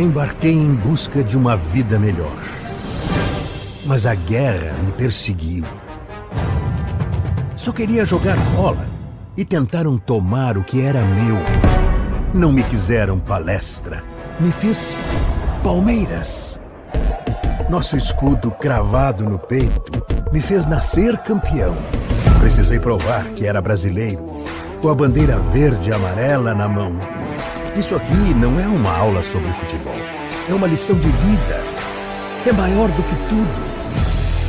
Embarquei 0.00 0.52
em 0.54 0.72
busca 0.72 1.22
de 1.22 1.36
uma 1.36 1.58
vida 1.58 1.98
melhor. 1.98 2.32
Mas 3.84 4.06
a 4.06 4.14
guerra 4.14 4.72
me 4.82 4.92
perseguiu. 4.92 5.62
Só 7.54 7.70
queria 7.70 8.06
jogar 8.06 8.34
bola 8.56 8.86
e 9.36 9.44
tentaram 9.44 9.98
tomar 9.98 10.56
o 10.56 10.64
que 10.64 10.80
era 10.80 11.04
meu. 11.04 11.36
Não 12.32 12.50
me 12.50 12.62
quiseram 12.62 13.18
palestra. 13.18 14.02
Me 14.40 14.50
fiz 14.50 14.96
Palmeiras. 15.62 16.58
Nosso 17.68 17.94
escudo 17.98 18.50
cravado 18.52 19.28
no 19.28 19.38
peito 19.38 20.02
me 20.32 20.40
fez 20.40 20.64
nascer 20.64 21.18
campeão. 21.18 21.76
Precisei 22.40 22.80
provar 22.80 23.26
que 23.34 23.44
era 23.44 23.60
brasileiro, 23.60 24.24
com 24.80 24.88
a 24.88 24.94
bandeira 24.94 25.38
verde 25.38 25.90
e 25.90 25.92
amarela 25.92 26.54
na 26.54 26.66
mão. 26.66 27.19
Isso 27.76 27.94
aqui 27.94 28.34
não 28.34 28.58
é 28.58 28.66
uma 28.66 28.96
aula 28.96 29.22
sobre 29.22 29.52
futebol, 29.52 29.94
é 30.48 30.52
uma 30.52 30.66
lição 30.66 30.96
de 30.96 31.08
vida. 31.08 31.62
É 32.46 32.52
maior 32.52 32.88
do 32.88 33.02
que 33.02 33.28
tudo. 33.28 33.70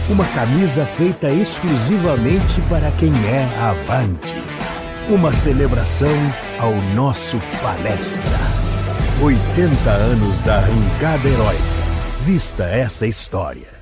Uma 0.09 0.25
camisa 0.25 0.85
feita 0.85 1.29
exclusivamente 1.29 2.61
para 2.67 2.91
quem 2.91 3.11
é 3.27 3.43
avante. 3.61 4.33
Uma 5.09 5.31
celebração 5.33 6.07
ao 6.59 6.73
nosso 6.95 7.37
palestra. 7.61 8.39
80 9.21 9.89
anos 9.91 10.39
da 10.39 10.55
arrancada 10.57 11.29
heróica. 11.29 11.63
Vista 12.21 12.63
essa 12.63 13.05
história. 13.05 13.81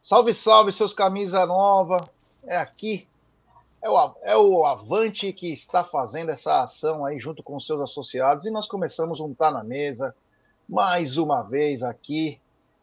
Salve, 0.00 0.34
salve, 0.34 0.72
seus 0.72 0.94
camisa 0.94 1.44
nova. 1.46 1.98
É 2.46 2.56
aqui. 2.56 3.06
É 3.82 3.88
o, 3.88 4.14
é 4.22 4.36
o 4.36 4.66
Avante 4.66 5.32
que 5.32 5.52
está 5.52 5.82
fazendo 5.82 6.30
essa 6.30 6.60
ação 6.60 7.04
aí 7.04 7.18
junto 7.18 7.42
com 7.42 7.58
seus 7.58 7.80
associados. 7.80 8.46
E 8.46 8.50
nós 8.50 8.66
começamos 8.66 9.20
um 9.20 9.32
Tá 9.32 9.50
na 9.50 9.64
Mesa 9.64 10.14
mais 10.68 11.16
uma 11.16 11.42
vez 11.42 11.82
aqui 11.82 12.38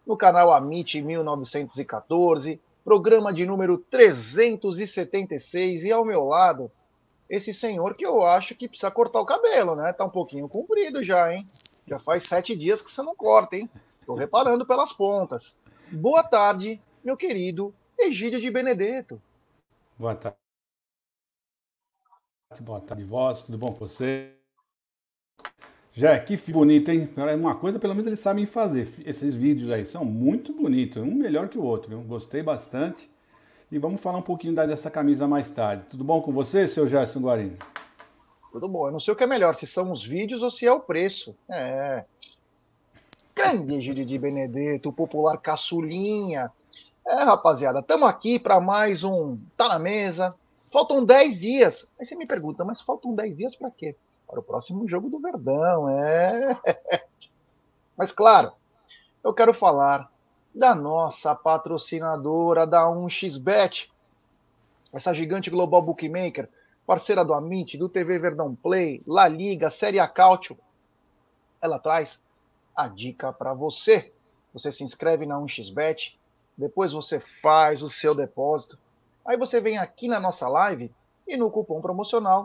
no 0.05 0.17
canal 0.17 0.51
Amit 0.51 1.01
1914, 1.01 2.59
programa 2.83 3.33
de 3.33 3.45
número 3.45 3.77
376. 3.77 5.83
E 5.83 5.91
ao 5.91 6.05
meu 6.05 6.23
lado, 6.23 6.71
esse 7.29 7.53
senhor 7.53 7.93
que 7.93 8.05
eu 8.05 8.25
acho 8.25 8.55
que 8.55 8.67
precisa 8.67 8.89
cortar 8.89 9.19
o 9.19 9.25
cabelo, 9.25 9.75
né? 9.75 9.91
Tá 9.93 10.05
um 10.05 10.09
pouquinho 10.09 10.47
comprido 10.47 11.03
já, 11.03 11.33
hein? 11.33 11.45
Já 11.85 11.99
faz 11.99 12.23
sete 12.23 12.55
dias 12.55 12.81
que 12.81 12.89
você 12.89 13.01
não 13.01 13.15
corta, 13.15 13.55
hein? 13.55 13.69
Tô 14.05 14.15
reparando 14.15 14.65
pelas 14.65 14.93
pontas. 14.93 15.55
Boa 15.91 16.23
tarde, 16.23 16.81
meu 17.03 17.17
querido 17.17 17.73
Egídio 17.99 18.39
de 18.39 18.49
Benedetto. 18.49 19.21
Boa 19.99 20.13
tarde. 20.13 20.37
Boa 22.61 22.79
tarde, 22.79 23.03
vós. 23.03 23.41
Tudo 23.41 23.57
bom 23.57 23.73
com 23.73 23.87
você? 23.87 24.31
Já, 25.95 26.19
que 26.19 26.37
bonito, 26.51 26.91
hein? 26.91 27.09
Uma 27.35 27.55
coisa, 27.55 27.79
pelo 27.79 27.95
menos 27.95 28.05
eles 28.05 28.19
sabem 28.19 28.45
fazer. 28.45 28.87
Esses 29.03 29.33
vídeos 29.33 29.71
aí 29.71 29.87
são 29.87 30.05
muito 30.05 30.53
bonitos, 30.53 31.01
um 31.01 31.15
melhor 31.15 31.49
que 31.49 31.57
o 31.57 31.63
outro. 31.63 31.91
Eu 31.91 32.01
gostei 32.01 32.43
bastante. 32.43 33.09
E 33.71 33.79
vamos 33.79 33.99
falar 33.99 34.19
um 34.19 34.21
pouquinho 34.21 34.53
dessa 34.53 34.91
camisa 34.91 35.27
mais 35.27 35.49
tarde. 35.49 35.87
Tudo 35.89 36.03
bom 36.03 36.21
com 36.21 36.31
você, 36.31 36.67
seu 36.67 36.85
Gerson 36.85 37.19
Guarini? 37.19 37.57
Tudo 38.51 38.69
bom. 38.69 38.87
Eu 38.87 38.91
não 38.91 38.99
sei 38.99 39.15
o 39.15 39.17
que 39.17 39.23
é 39.23 39.27
melhor, 39.27 39.55
se 39.55 39.65
são 39.65 39.91
os 39.91 40.05
vídeos 40.05 40.43
ou 40.43 40.51
se 40.51 40.67
é 40.67 40.71
o 40.71 40.79
preço. 40.79 41.35
É. 41.49 42.05
Grande 43.35 43.73
Egídio 43.73 44.05
de 44.05 44.19
Benedetto, 44.19 44.89
o 44.89 44.93
popular 44.93 45.37
caçulinha. 45.39 46.51
É, 47.09 47.23
rapaziada, 47.23 47.79
estamos 47.79 48.09
aqui 48.09 48.37
para 48.37 48.59
mais 48.59 49.01
um 49.01 49.37
Tá 49.55 49.69
na 49.69 49.79
Mesa. 49.79 50.35
Faltam 50.69 51.05
10 51.05 51.39
dias. 51.39 51.87
Aí 51.97 52.05
você 52.05 52.17
me 52.17 52.27
pergunta, 52.27 52.65
mas 52.65 52.81
faltam 52.81 53.15
10 53.15 53.37
dias 53.37 53.55
para 53.55 53.71
quê? 53.71 53.95
Para 54.27 54.41
o 54.41 54.43
próximo 54.43 54.85
jogo 54.89 55.09
do 55.09 55.17
Verdão, 55.17 55.87
é. 55.87 56.59
Mas 57.97 58.11
claro, 58.11 58.51
eu 59.23 59.33
quero 59.33 59.53
falar 59.53 60.11
da 60.53 60.75
nossa 60.75 61.33
patrocinadora 61.33 62.67
da 62.67 62.83
1xBet, 62.87 63.87
essa 64.93 65.13
gigante 65.13 65.49
global 65.49 65.81
bookmaker, 65.81 66.49
parceira 66.85 67.23
do 67.23 67.33
Amit, 67.33 67.77
do 67.77 67.87
TV 67.87 68.19
Verdão 68.19 68.53
Play, 68.53 69.01
La 69.07 69.29
Liga, 69.29 69.71
Série 69.71 70.01
A 70.01 70.09
Cautio. 70.09 70.57
Ela 71.61 71.79
traz 71.79 72.19
a 72.75 72.89
dica 72.89 73.31
para 73.31 73.53
você. 73.53 74.11
Você 74.53 74.73
se 74.73 74.83
inscreve 74.83 75.25
na 75.25 75.37
1xBet, 75.37 76.17
depois 76.57 76.91
você 76.91 77.19
faz 77.19 77.83
o 77.83 77.89
seu 77.89 78.15
depósito. 78.15 78.77
Aí 79.25 79.37
você 79.37 79.61
vem 79.61 79.77
aqui 79.77 80.07
na 80.07 80.19
nossa 80.19 80.47
live 80.47 80.91
e 81.27 81.37
no 81.37 81.51
cupom 81.51 81.81
promocional 81.81 82.43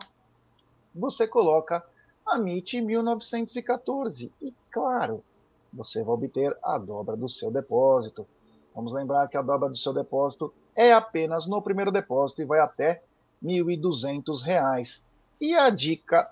você 0.95 1.27
coloca 1.27 1.85
AMIT 2.27 2.81
1914. 2.81 4.33
E 4.41 4.53
claro, 4.71 5.25
você 5.73 6.03
vai 6.03 6.15
obter 6.15 6.57
a 6.63 6.77
dobra 6.77 7.17
do 7.17 7.29
seu 7.29 7.51
depósito. 7.51 8.27
Vamos 8.75 8.93
lembrar 8.93 9.29
que 9.29 9.37
a 9.37 9.43
dobra 9.43 9.69
do 9.69 9.77
seu 9.77 9.93
depósito 9.93 10.53
é 10.77 10.93
apenas 10.93 11.47
no 11.47 11.63
primeiro 11.63 11.91
depósito 11.91 12.43
e 12.43 12.45
vai 12.45 12.61
até 12.61 13.03
R$ 13.43 13.63
1.200. 13.63 15.01
E 15.41 15.55
a 15.55 15.71
dica 15.71 16.31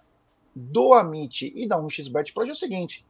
do 0.55 0.93
Amit 0.93 1.53
e 1.55 1.67
da 1.67 1.77
1xBet 1.77 2.33
para 2.33 2.49
é 2.49 2.53
o 2.53 2.57
seguinte. 2.57 3.05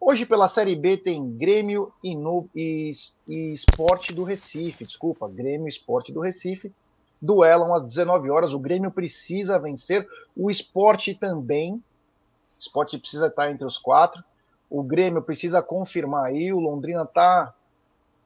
Hoje 0.00 0.24
pela 0.24 0.48
Série 0.48 0.76
B 0.76 0.96
tem 0.96 1.36
Grêmio 1.36 1.92
e, 2.02 2.14
no, 2.14 2.48
e, 2.54 2.92
e 3.26 3.52
Esporte 3.52 4.14
do 4.14 4.22
Recife. 4.22 4.84
Desculpa, 4.84 5.28
Grêmio 5.28 5.66
e 5.66 5.70
Esporte 5.70 6.12
do 6.12 6.20
Recife. 6.20 6.72
Duelam 7.20 7.74
às 7.74 7.84
19 7.84 8.30
horas. 8.30 8.54
O 8.54 8.60
Grêmio 8.60 8.92
precisa 8.92 9.58
vencer. 9.58 10.08
O 10.36 10.50
Esporte 10.50 11.14
também. 11.14 11.74
O 11.74 11.82
Esporte 12.60 12.96
precisa 12.96 13.26
estar 13.26 13.50
entre 13.50 13.64
os 13.64 13.76
quatro. 13.76 14.22
O 14.70 14.82
Grêmio 14.82 15.20
precisa 15.20 15.62
confirmar 15.62 16.26
aí, 16.26 16.52
o 16.52 16.60
Londrina 16.60 17.02
está 17.02 17.52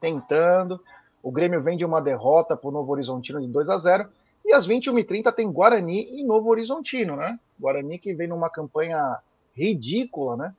tentando. 0.01 0.81
O 1.23 1.31
Grêmio 1.31 1.63
vem 1.63 1.77
de 1.77 1.85
uma 1.85 2.03
derrota 2.03 2.57
para 2.57 2.69
o 2.69 2.73
Novo 2.73 2.93
Horizontino 2.93 3.41
de 3.41 3.47
2 3.47 3.69
a 3.71 3.79
0 3.79 4.09
E 4.45 4.53
às 4.53 4.67
21h30 4.67 5.33
tem 5.33 5.51
Guarani 5.51 6.21
e 6.21 6.25
Novo 6.25 6.51
Horizontino, 6.51 7.17
né? 7.17 7.39
Guarani 7.59 7.99
que 7.99 8.13
vem 8.13 8.29
numa 8.29 8.51
campanha 8.51 9.19
ridícula, 9.55 10.37
né? 10.37 10.55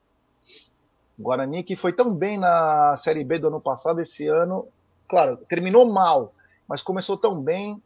Guarani 1.20 1.64
que 1.64 1.76
foi 1.76 1.94
tão 1.94 2.14
bem 2.14 2.38
na 2.38 2.96
Série 2.98 3.24
B 3.24 3.40
do 3.40 3.48
ano 3.48 3.62
passado, 3.62 4.02
esse 4.02 4.28
ano, 4.28 4.68
claro, 5.08 5.38
terminou 5.48 5.86
mal, 5.86 6.34
mas 6.68 6.82
começou 6.82 7.18
tão 7.18 7.40
bem 7.40 7.82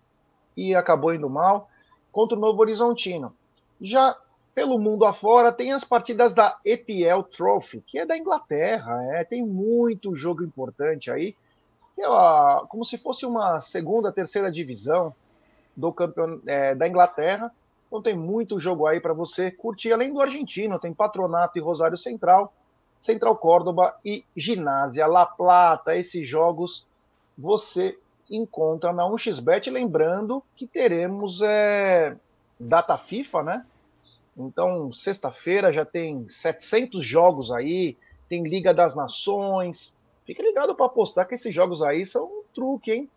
e 0.56 0.74
acabou 0.74 1.14
indo 1.14 1.30
mal 1.30 1.70
contra 2.12 2.38
o 2.38 2.42
Novo 2.42 2.62
Horizontino. 2.62 3.34
Já 3.82 4.18
pelo 4.56 4.80
mundo 4.80 5.06
afora, 5.06 5.52
tem 5.52 5.72
as 5.72 5.84
partidas 5.84 6.34
da 6.34 6.58
EPL 6.66 7.22
Trophy, 7.32 7.80
que 7.86 8.00
é 8.00 8.06
da 8.06 8.18
Inglaterra, 8.18 9.04
é, 9.14 9.24
tem 9.24 9.46
muito 9.46 10.16
jogo 10.16 10.44
importante 10.44 11.12
aí, 11.12 11.36
é 12.00 12.08
uma, 12.08 12.66
como 12.68 12.86
se 12.86 12.98
fosse 12.98 13.26
uma 13.26 13.60
segunda, 13.60 14.12
terceira 14.12 14.52
divisão 14.52 15.14
do 15.76 15.92
campeon, 15.92 16.40
é, 16.46 16.76
da 16.76 16.88
Inglaterra. 16.88 17.52
Então 17.88 18.02
tem 18.02 18.16
muito 18.16 18.60
jogo 18.60 18.86
aí 18.86 19.00
para 19.00 19.14
você 19.14 19.50
curtir, 19.50 19.92
além 19.92 20.14
do 20.14 20.22
argentino, 20.22 20.80
tem 20.80 20.94
Patronato 20.94 21.58
e 21.58 21.62
Rosário 21.62 21.98
Central, 21.98 22.54
Central 23.00 23.36
Córdoba 23.38 23.98
e 24.04 24.26
Ginásia 24.36 25.08
La 25.08 25.26
Plata. 25.26 25.96
Esses 25.96 26.28
jogos 26.28 26.86
você 27.38 27.98
encontra 28.30 28.92
na 28.92 29.04
1xBet, 29.04 29.72
lembrando 29.72 30.44
que 30.56 30.68
teremos 30.68 31.42
é, 31.42 32.18
data 32.60 32.98
FIFA, 32.98 33.44
né? 33.44 33.66
Então, 34.36 34.92
sexta-feira 34.94 35.74
já 35.74 35.86
tem 35.86 36.28
700 36.28 37.04
jogos 37.04 37.52
aí, 37.52 37.98
tem 38.30 38.44
Liga 38.44 38.74
das 38.74 38.96
Nações. 38.96 39.94
Fique 40.26 40.42
ligado 40.42 40.76
para 40.76 40.86
apostar 40.86 41.28
que 41.28 41.36
esses 41.36 41.54
jogos 41.54 41.82
aí 41.82 42.06
são 42.06 42.26
um 42.26 42.44
truque, 42.54 42.92
hein? 42.92 43.10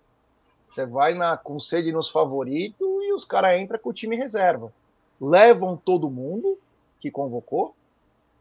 Você 0.69 0.87
vai 0.87 1.15
na 1.15 1.37
com 1.37 1.59
sede 1.59 1.91
nos 1.91 2.09
favoritos 2.09 2.87
e 3.03 3.13
os 3.13 3.25
caras 3.25 3.61
entram 3.61 3.79
com 3.79 3.91
o 3.91 3.93
time 3.93 4.17
reserva. 4.17 4.73
Levam 5.21 5.77
todo 5.77 6.09
mundo 6.09 6.57
que 7.01 7.11
convocou, 7.11 7.75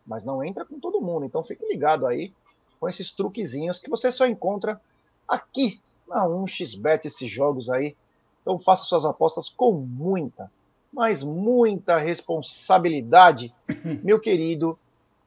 mas 0.09 0.23
não 0.23 0.43
entra 0.43 0.65
com 0.65 0.79
todo 0.79 0.99
mundo. 0.99 1.23
Então 1.23 1.43
fique 1.43 1.63
ligado 1.67 2.07
aí 2.07 2.33
com 2.79 2.89
esses 2.89 3.11
truquezinhos 3.11 3.77
que 3.77 3.89
você 3.89 4.11
só 4.11 4.25
encontra 4.25 4.81
aqui 5.27 5.79
na 6.07 6.25
1xBet, 6.25 7.05
esses 7.05 7.29
jogos 7.29 7.69
aí. 7.69 7.95
Então 8.41 8.57
faça 8.57 8.85
suas 8.85 9.05
apostas 9.05 9.49
com 9.49 9.71
muita, 9.71 10.51
mas 10.91 11.21
muita 11.21 11.99
responsabilidade, 11.99 13.53
meu 14.03 14.19
querido 14.19 14.77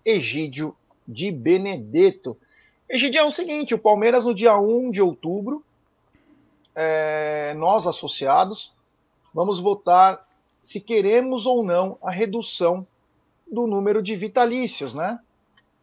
Egídio 0.04 0.74
de 1.06 1.30
Benedetto. 1.30 2.36
Egídio, 2.88 3.20
é 3.20 3.24
o 3.24 3.30
seguinte: 3.30 3.74
o 3.74 3.78
Palmeiras, 3.78 4.24
no 4.24 4.34
dia 4.34 4.58
1 4.58 4.90
de 4.90 5.00
outubro, 5.00 5.64
é, 6.74 7.54
nós 7.54 7.86
associados, 7.86 8.72
vamos 9.32 9.60
votar 9.60 10.26
se 10.60 10.80
queremos 10.80 11.46
ou 11.46 11.62
não 11.62 11.96
a 12.02 12.10
redução 12.10 12.84
do 13.52 13.66
número 13.66 14.02
de 14.02 14.16
vitalícios, 14.16 14.94
né? 14.94 15.20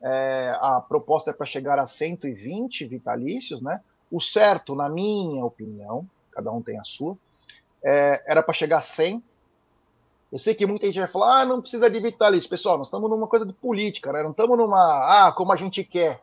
É, 0.01 0.57
a 0.59 0.81
proposta 0.81 1.29
é 1.29 1.33
para 1.33 1.45
chegar 1.45 1.77
a 1.77 1.85
120 1.85 2.85
vitalícios, 2.85 3.61
né? 3.61 3.81
O 4.11 4.19
certo, 4.19 4.73
na 4.73 4.89
minha 4.89 5.45
opinião, 5.45 6.07
cada 6.31 6.51
um 6.51 6.61
tem 6.61 6.79
a 6.79 6.83
sua, 6.83 7.15
é, 7.83 8.23
era 8.25 8.41
para 8.41 8.53
chegar 8.53 8.79
a 8.79 8.81
100, 8.81 9.23
Eu 10.31 10.37
sei 10.37 10.53
que 10.53 10.65
muita 10.65 10.85
gente 10.85 10.99
vai 10.99 11.07
falar, 11.07 11.41
ah, 11.41 11.45
não 11.45 11.59
precisa 11.61 11.89
de 11.89 11.99
vitalício. 11.99 12.49
Pessoal, 12.49 12.77
nós 12.77 12.87
estamos 12.87 13.09
numa 13.09 13.27
coisa 13.27 13.45
de 13.45 13.53
política, 13.53 14.13
né? 14.13 14.21
Não 14.21 14.31
estamos 14.31 14.57
numa, 14.57 15.27
ah, 15.27 15.31
como 15.31 15.51
a 15.51 15.55
gente 15.55 15.83
quer. 15.83 16.21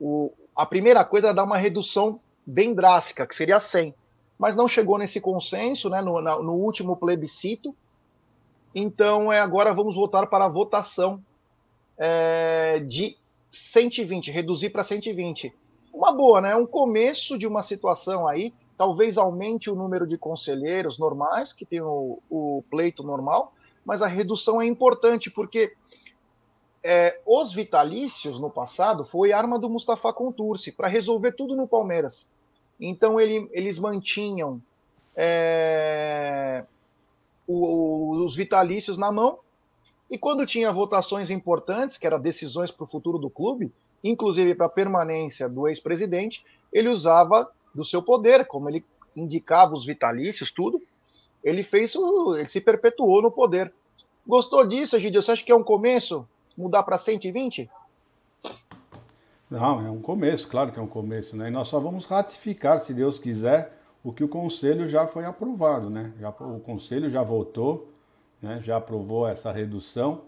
O, 0.00 0.32
a 0.54 0.64
primeira 0.64 1.04
coisa 1.04 1.28
é 1.28 1.34
dar 1.34 1.42
uma 1.44 1.56
redução 1.56 2.20
bem 2.46 2.74
drástica, 2.74 3.26
que 3.26 3.34
seria 3.34 3.58
100. 3.58 3.94
Mas 4.38 4.54
não 4.54 4.68
chegou 4.68 4.96
nesse 4.96 5.20
consenso, 5.20 5.90
né, 5.90 6.00
no, 6.00 6.20
no 6.20 6.52
último 6.52 6.96
plebiscito. 6.96 7.74
Então, 8.74 9.32
é, 9.32 9.40
agora 9.40 9.74
vamos 9.74 9.94
voltar 9.94 10.26
para 10.26 10.44
a 10.44 10.48
votação 10.48 11.22
é, 11.96 12.80
de 12.80 13.16
120, 13.50 14.30
reduzir 14.30 14.70
para 14.70 14.84
120. 14.84 15.54
Uma 15.92 16.12
boa, 16.12 16.40
né? 16.40 16.54
Um 16.54 16.66
começo 16.66 17.38
de 17.38 17.46
uma 17.46 17.62
situação 17.62 18.28
aí 18.28 18.52
talvez 18.78 19.18
aumente 19.18 19.68
o 19.68 19.74
número 19.74 20.06
de 20.06 20.16
conselheiros 20.16 20.98
normais, 20.98 21.52
que 21.52 21.66
tem 21.66 21.80
o, 21.80 22.20
o 22.30 22.62
pleito 22.70 23.02
normal, 23.02 23.52
mas 23.84 24.00
a 24.00 24.06
redução 24.06 24.62
é 24.62 24.66
importante, 24.66 25.28
porque 25.28 25.74
é, 26.84 27.20
os 27.26 27.52
vitalícios 27.52 28.38
no 28.38 28.48
passado 28.48 29.04
foi 29.04 29.32
arma 29.32 29.58
do 29.58 29.68
Mustafa 29.68 30.12
Contursi 30.12 30.70
para 30.70 30.86
resolver 30.86 31.32
tudo 31.32 31.56
no 31.56 31.66
Palmeiras. 31.66 32.24
Então 32.78 33.18
ele, 33.18 33.48
eles 33.50 33.80
mantinham 33.80 34.62
é, 35.16 36.64
o, 37.48 38.24
os 38.24 38.36
vitalícios 38.36 38.96
na 38.96 39.10
mão 39.10 39.40
e 40.10 40.16
quando 40.16 40.46
tinha 40.46 40.72
votações 40.72 41.30
importantes, 41.30 41.98
que 41.98 42.06
eram 42.06 42.20
decisões 42.20 42.70
para 42.70 42.84
o 42.84 42.86
futuro 42.86 43.18
do 43.18 43.28
clube, 43.28 43.72
inclusive 44.02 44.54
para 44.54 44.66
a 44.66 44.70
permanência 44.70 45.48
do 45.48 45.68
ex-presidente, 45.68 46.44
ele 46.72 46.88
usava 46.88 47.50
do 47.74 47.84
seu 47.84 48.02
poder, 48.02 48.46
como 48.46 48.68
ele 48.70 48.84
indicava 49.14 49.74
os 49.74 49.84
vitalícios, 49.84 50.50
tudo, 50.50 50.80
ele 51.42 51.62
fez 51.62 51.94
o, 51.94 52.36
ele 52.36 52.48
se 52.48 52.60
perpetuou 52.60 53.20
no 53.20 53.30
poder. 53.30 53.72
Gostou 54.26 54.66
disso, 54.66 54.96
Egidio? 54.96 55.22
Você 55.22 55.32
acha 55.32 55.44
que 55.44 55.52
é 55.52 55.56
um 55.56 55.64
começo 55.64 56.26
mudar 56.56 56.82
para 56.82 56.98
120? 56.98 57.70
Não, 59.50 59.86
é 59.86 59.90
um 59.90 60.00
começo, 60.00 60.46
claro 60.48 60.72
que 60.72 60.78
é 60.78 60.82
um 60.82 60.88
começo, 60.88 61.36
né? 61.36 61.48
E 61.48 61.50
nós 61.50 61.68
só 61.68 61.78
vamos 61.80 62.04
ratificar, 62.04 62.80
se 62.80 62.92
Deus 62.92 63.18
quiser, 63.18 63.77
o 64.08 64.12
que 64.12 64.24
o 64.24 64.28
conselho 64.28 64.88
já 64.88 65.06
foi 65.06 65.26
aprovado, 65.26 65.90
né? 65.90 66.14
Já, 66.18 66.30
o 66.30 66.60
conselho 66.60 67.10
já 67.10 67.22
votou, 67.22 67.92
né? 68.40 68.58
Já 68.62 68.78
aprovou 68.78 69.28
essa 69.28 69.52
redução 69.52 70.22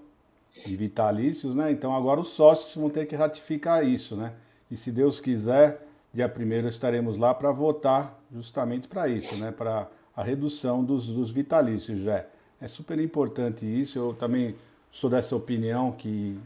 de 0.67 0.77
vitalícios, 0.77 1.55
né? 1.55 1.73
Então 1.73 1.97
agora 1.97 2.21
os 2.21 2.29
sócios 2.29 2.75
vão 2.75 2.91
ter 2.91 3.07
que 3.07 3.17
ratificar 3.17 3.83
isso, 3.83 4.17
né? 4.17 4.35
E 4.71 4.77
se 4.77 4.93
Deus 4.93 5.19
quiser, 5.19 5.87
dia 6.13 6.31
1 6.31 6.69
estaremos 6.69 7.17
lá 7.17 7.33
para 7.33 7.51
votar 7.53 8.21
justamente 8.31 8.87
para 8.87 9.09
isso, 9.09 9.35
né? 9.39 9.51
para 9.51 9.89
a 10.15 10.23
redução 10.23 10.85
dos, 10.85 11.07
dos 11.07 11.31
vitalícios. 11.31 12.03
Já. 12.03 12.27
É 12.61 12.69
super 12.69 13.01
importante 13.01 13.65
isso. 13.65 13.99
Eu 13.99 14.13
também 14.13 14.57
sou 14.91 15.09
dessa 15.09 15.35
opinião 15.35 15.93
que, 15.93 16.39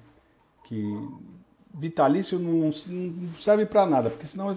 que 0.62 1.08
vitalício 1.76 2.38
não, 2.38 2.70
não 2.86 3.34
serve 3.40 3.66
para 3.66 3.84
nada, 3.84 4.08
porque 4.08 4.28
senão 4.28 4.54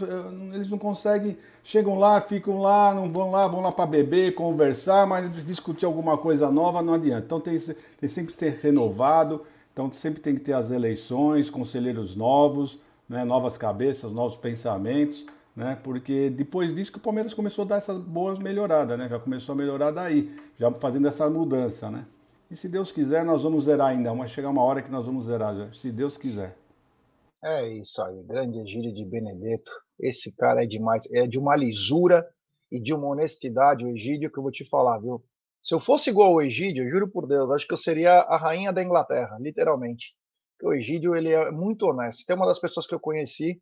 eles 0.54 0.70
não 0.70 0.78
conseguem, 0.78 1.36
chegam 1.64 1.98
lá, 1.98 2.22
ficam 2.22 2.62
lá, 2.62 2.94
não 2.94 3.12
vão 3.12 3.32
lá, 3.32 3.48
vão 3.48 3.60
lá 3.60 3.72
para 3.72 3.88
beber, 3.88 4.36
conversar, 4.36 5.08
mas 5.08 5.44
discutir 5.44 5.86
alguma 5.86 6.16
coisa 6.16 6.52
nova 6.52 6.84
não 6.84 6.94
adianta. 6.94 7.26
Então 7.26 7.40
tem, 7.40 7.58
tem 7.60 8.08
sempre 8.08 8.34
que 8.34 8.38
ter 8.38 8.60
renovado, 8.62 9.42
então 9.74 9.92
sempre 9.92 10.22
tem 10.22 10.36
que 10.36 10.42
ter 10.42 10.54
as 10.54 10.70
eleições, 10.70 11.50
conselheiros 11.50 12.16
novos, 12.16 12.78
né, 13.10 13.26
novas 13.26 13.58
cabeças, 13.58 14.12
novos 14.12 14.38
pensamentos, 14.38 15.26
né, 15.56 15.76
porque 15.84 16.30
depois 16.30 16.76
disso 16.76 16.92
que 16.92 17.00
o 17.00 17.02
Palmeiras 17.02 17.34
começou 17.34 17.66
a 17.66 17.68
dar 17.68 17.78
essas 17.78 17.98
boas 17.98 18.38
melhoradas, 18.38 18.98
né, 18.98 19.10
já 19.10 19.18
começou 19.18 19.54
a 19.54 19.56
melhorar 19.56 19.90
daí, 19.90 20.32
já 20.60 20.72
fazendo 20.74 21.08
essa 21.08 21.28
mudança, 21.28 21.90
né. 21.90 22.06
E 22.52 22.56
se 22.56 22.70
Deus 22.70 22.92
quiser, 22.92 23.26
nós 23.26 23.42
vamos 23.42 23.66
zerar 23.66 23.88
ainda, 23.88 24.14
vai 24.14 24.30
chegar 24.30 24.50
uma 24.50 24.62
hora 24.62 24.84
que 24.84 24.92
nós 24.92 25.06
vamos 25.06 25.26
zerar, 25.26 25.56
já, 25.56 25.74
se 25.74 25.92
Deus 25.92 26.16
quiser. 26.16 26.56
É 27.50 27.68
isso 27.68 28.02
aí, 28.02 28.24
grande 28.24 28.60
Egílio 28.60 28.94
de 28.94 29.06
Benedetto, 29.06 29.72
esse 30.00 30.36
cara 30.36 30.64
é 30.64 30.68
demais, 30.68 31.04
é 31.14 31.26
de 31.26 31.40
uma 31.40 31.56
lisura 31.56 32.28
e 32.70 32.80
de 32.80 32.94
uma 32.94 33.08
honestidade, 33.08 33.86
o 33.86 33.90
Egídio, 33.90 34.30
que 34.30 34.38
eu 34.38 34.44
vou 34.44 34.52
te 34.52 34.68
falar, 34.68 35.00
viu? 35.00 35.24
Se 35.64 35.74
eu 35.74 35.80
fosse 35.80 36.10
igual 36.10 36.34
ao 36.34 36.42
Egídio, 36.42 36.90
juro 36.90 37.10
por 37.10 37.26
Deus, 37.26 37.50
acho 37.52 37.66
que 37.66 37.74
eu 37.74 37.78
seria 37.78 38.20
a 38.20 38.38
rainha 38.38 38.74
da 38.74 38.84
Inglaterra, 38.84 39.38
literalmente 39.40 40.14
o 40.64 40.74
Egídio 40.74 41.16
ele 41.16 41.32
é 41.32 41.52
muito 41.52 41.86
honesto. 41.86 42.26
Tem 42.26 42.36
uma 42.36 42.48
das 42.48 42.60
pessoas 42.60 42.88
que 42.88 42.96
eu 42.96 43.00
conheci 43.00 43.62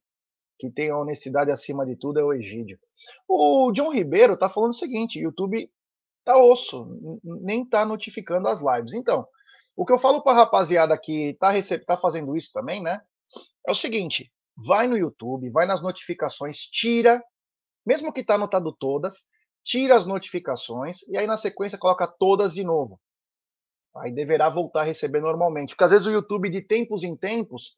que 0.58 0.72
tem 0.72 0.90
a 0.90 0.98
honestidade 0.98 1.52
acima 1.52 1.86
de 1.86 1.98
tudo 1.98 2.20
é 2.20 2.24
o 2.24 2.34
Egídio. 2.34 2.80
O 3.28 3.72
John 3.74 3.92
Ribeiro 3.92 4.38
tá 4.38 4.50
falando 4.50 4.72
o 4.72 4.78
seguinte: 4.78 5.20
YouTube 5.20 5.70
tá 6.24 6.38
osso, 6.38 7.20
nem 7.24 7.68
tá 7.68 7.86
notificando 7.86 8.48
as 8.48 8.62
lives. 8.62 8.94
Então, 8.94 9.28
o 9.76 9.86
que 9.86 9.92
eu 9.92 10.00
falo 10.00 10.24
para 10.24 10.32
a 10.32 10.36
rapaziada 10.44 10.98
que 10.98 11.36
tá, 11.40 11.52
tá 11.86 11.98
fazendo 11.98 12.36
isso 12.38 12.50
também, 12.54 12.82
né? 12.82 13.02
É 13.68 13.72
o 13.72 13.76
seguinte: 13.76 14.32
vai 14.56 14.88
no 14.88 14.98
YouTube, 14.98 15.50
vai 15.50 15.66
nas 15.66 15.82
notificações, 15.82 16.60
tira, 16.72 17.24
mesmo 17.86 18.14
que 18.14 18.24
tá 18.24 18.36
anotado 18.36 18.72
todas, 18.72 19.24
tira 19.64 19.96
as 19.96 20.06
notificações 20.06 21.02
e 21.08 21.18
aí 21.18 21.28
na 21.28 21.38
sequência 21.38 21.78
coloca 21.78 22.08
todas 22.08 22.54
de 22.54 22.64
novo 22.64 23.00
aí 23.98 24.12
deverá 24.12 24.50
voltar 24.50 24.82
a 24.82 24.86
receber 24.86 25.22
normalmente. 25.22 25.70
Porque 25.70 25.84
às 25.84 25.92
vezes 25.92 26.08
o 26.08 26.12
YouTube, 26.12 26.50
de 26.50 26.62
tempos 26.62 27.04
em 27.04 27.16
tempos, 27.16 27.76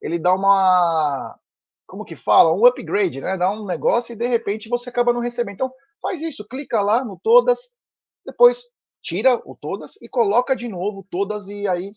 ele 0.00 0.18
dá 0.18 0.34
uma. 0.34 1.38
Como 1.86 2.04
que 2.04 2.16
fala? 2.16 2.54
Um 2.54 2.66
upgrade, 2.66 3.20
né? 3.20 3.36
Dá 3.36 3.50
um 3.50 3.64
negócio 3.66 4.12
e 4.12 4.16
de 4.16 4.26
repente 4.26 4.68
você 4.68 4.90
acaba 4.90 5.12
não 5.12 5.20
recebendo. 5.20 5.54
Então, 5.54 5.72
faz 6.00 6.20
isso, 6.20 6.46
clica 6.46 6.80
lá 6.80 7.04
no 7.04 7.18
todas, 7.22 7.58
depois 8.26 8.62
tira 9.02 9.40
o 9.44 9.56
todas 9.56 9.92
e 10.02 10.08
coloca 10.08 10.54
de 10.54 10.68
novo 10.68 11.06
todas 11.10 11.48
e 11.48 11.66
aí 11.66 11.92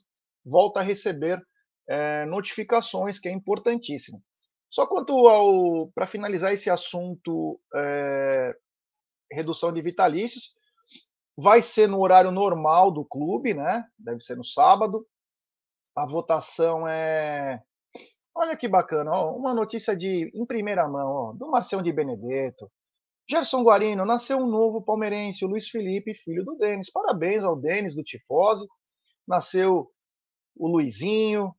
volta 0.45 0.79
a 0.79 0.83
receber 0.83 1.41
é, 1.87 2.25
notificações, 2.25 3.19
que 3.19 3.27
é 3.27 3.31
importantíssimo. 3.31 4.21
Só 4.69 4.85
quanto 4.85 5.27
ao. 5.27 5.91
Para 5.93 6.07
finalizar 6.07 6.53
esse 6.53 6.69
assunto, 6.69 7.59
é, 7.75 8.55
redução 9.31 9.73
de 9.73 9.81
vitalícios, 9.81 10.53
Vai 11.37 11.61
ser 11.61 11.87
no 11.87 11.99
horário 11.99 12.31
normal 12.31 12.91
do 12.91 13.05
clube, 13.05 13.53
né? 13.53 13.85
Deve 13.97 14.21
ser 14.21 14.35
no 14.35 14.45
sábado. 14.45 15.07
A 15.95 16.05
votação 16.05 16.87
é. 16.87 17.61
Olha 18.35 18.55
que 18.55 18.67
bacana, 18.67 19.11
ó, 19.11 19.35
uma 19.35 19.53
notícia 19.53 19.95
de 19.95 20.31
em 20.33 20.45
primeira 20.45 20.87
mão, 20.87 21.07
ó, 21.07 21.33
do 21.33 21.49
Marcelo 21.49 21.83
de 21.83 21.91
Benedetto. 21.91 22.71
Gerson 23.29 23.63
Guarino, 23.63 24.05
nasceu 24.05 24.37
um 24.37 24.47
novo 24.47 24.81
palmeirense, 24.81 25.43
o 25.43 25.47
Luiz 25.47 25.67
Felipe, 25.69 26.13
filho 26.13 26.43
do 26.45 26.55
Denis. 26.55 26.91
Parabéns 26.91 27.43
ao 27.43 27.55
Denis 27.55 27.95
do 27.95 28.03
Tifose. 28.03 28.67
Nasceu 29.27 29.89
o 30.55 30.67
Luizinho, 30.67 31.53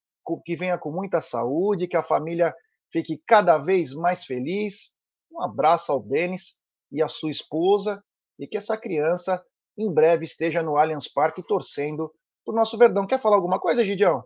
que 0.45 0.57
venha 0.57 0.79
com 0.79 0.91
muita 0.91 1.21
saúde, 1.21 1.89
que 1.89 1.97
a 1.97 2.03
família 2.03 2.55
fique 2.93 3.21
cada 3.27 3.59
vez 3.59 3.93
mais 3.93 4.25
feliz. 4.25 4.91
Um 5.33 5.43
abraço 5.43 5.91
ao 5.91 6.03
Denis 6.03 6.57
e 6.91 7.03
à 7.03 7.09
sua 7.09 7.31
esposa 7.31 8.03
e 8.39 8.47
que 8.47 8.57
essa 8.57 8.77
criança 8.77 9.43
em 9.77 9.93
breve 9.93 10.25
esteja 10.25 10.63
no 10.63 10.77
Allianz 10.77 11.09
Parque 11.09 11.43
torcendo 11.47 12.13
para 12.45 12.53
o 12.53 12.57
nosso 12.57 12.77
Verdão. 12.77 13.07
Quer 13.07 13.21
falar 13.21 13.37
alguma 13.37 13.59
coisa, 13.59 13.85
Gidião? 13.85 14.23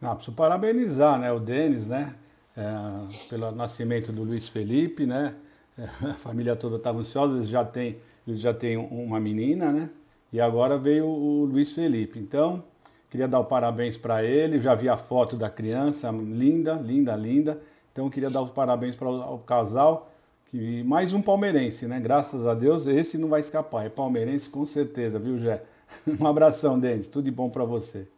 Ah, 0.00 0.14
preciso 0.14 0.36
parabenizar 0.36 1.18
né, 1.18 1.32
o 1.32 1.38
Denis, 1.38 1.86
né? 1.86 2.18
É, 2.56 3.28
pelo 3.28 3.50
nascimento 3.52 4.12
do 4.12 4.24
Luiz 4.24 4.48
Felipe, 4.48 5.06
né? 5.06 5.36
É, 5.78 5.84
a 6.10 6.14
família 6.14 6.54
toda 6.54 6.76
estava 6.76 6.98
ansiosa, 6.98 7.36
eles 7.36 7.48
já 7.48 7.64
têm, 7.64 8.00
eles 8.26 8.40
já 8.40 8.52
têm 8.52 8.76
uma 8.76 9.18
menina, 9.18 9.72
né? 9.72 9.90
E 10.32 10.40
agora 10.40 10.76
veio 10.76 11.06
o 11.06 11.44
Luiz 11.44 11.72
Felipe. 11.72 12.18
Então, 12.18 12.64
queria 13.12 13.28
dar 13.28 13.40
o 13.40 13.44
parabéns 13.44 13.98
para 13.98 14.24
ele. 14.24 14.58
Já 14.58 14.74
vi 14.74 14.88
a 14.88 14.96
foto 14.96 15.36
da 15.36 15.50
criança, 15.50 16.10
linda, 16.10 16.72
linda, 16.72 17.14
linda. 17.14 17.62
Então, 17.92 18.08
queria 18.08 18.30
dar 18.30 18.40
os 18.40 18.50
parabéns 18.50 18.96
para 18.96 19.06
o 19.06 19.38
casal 19.40 20.10
que 20.46 20.82
mais 20.84 21.12
um 21.12 21.20
palmeirense, 21.20 21.86
né? 21.86 22.00
Graças 22.00 22.46
a 22.46 22.54
Deus, 22.54 22.86
esse 22.86 23.18
não 23.18 23.28
vai 23.28 23.42
escapar. 23.42 23.84
É 23.84 23.90
palmeirense 23.90 24.48
com 24.48 24.64
certeza, 24.64 25.18
viu, 25.18 25.38
Jé? 25.38 25.62
Um 26.18 26.26
abração, 26.26 26.80
Denis. 26.80 27.06
Tudo 27.06 27.26
de 27.26 27.30
bom 27.30 27.50
para 27.50 27.66
você. 27.66 28.08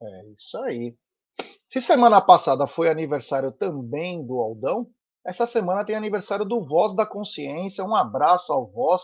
É 0.00 0.26
isso 0.28 0.56
aí. 0.58 0.96
Se 1.68 1.80
semana 1.80 2.20
passada 2.20 2.68
foi 2.68 2.88
aniversário 2.88 3.50
também 3.50 4.24
do 4.24 4.38
Aldão, 4.38 4.86
essa 5.26 5.44
semana 5.44 5.84
tem 5.84 5.96
aniversário 5.96 6.44
do 6.44 6.64
Voz 6.64 6.94
da 6.94 7.04
Consciência. 7.04 7.84
Um 7.84 7.96
abraço 7.96 8.52
ao 8.52 8.64
Voz. 8.64 9.02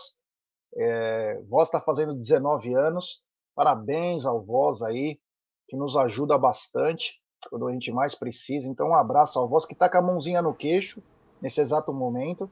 É, 0.73 1.41
Voz 1.49 1.67
está 1.67 1.81
fazendo 1.81 2.15
19 2.15 2.73
anos. 2.73 3.24
Parabéns 3.55 4.25
ao 4.25 4.41
Voz 4.41 4.81
aí, 4.81 5.17
que 5.67 5.75
nos 5.75 5.95
ajuda 5.95 6.37
bastante 6.37 7.21
quando 7.49 7.67
a 7.67 7.71
gente 7.71 7.91
mais 7.91 8.13
precisa. 8.13 8.67
Então, 8.67 8.89
um 8.89 8.95
abraço 8.95 9.39
ao 9.39 9.47
Voz 9.47 9.65
que 9.65 9.73
está 9.73 9.89
com 9.89 9.97
a 9.97 10.01
mãozinha 10.01 10.41
no 10.41 10.53
queixo 10.53 11.01
nesse 11.41 11.61
exato 11.61 11.93
momento, 11.93 12.49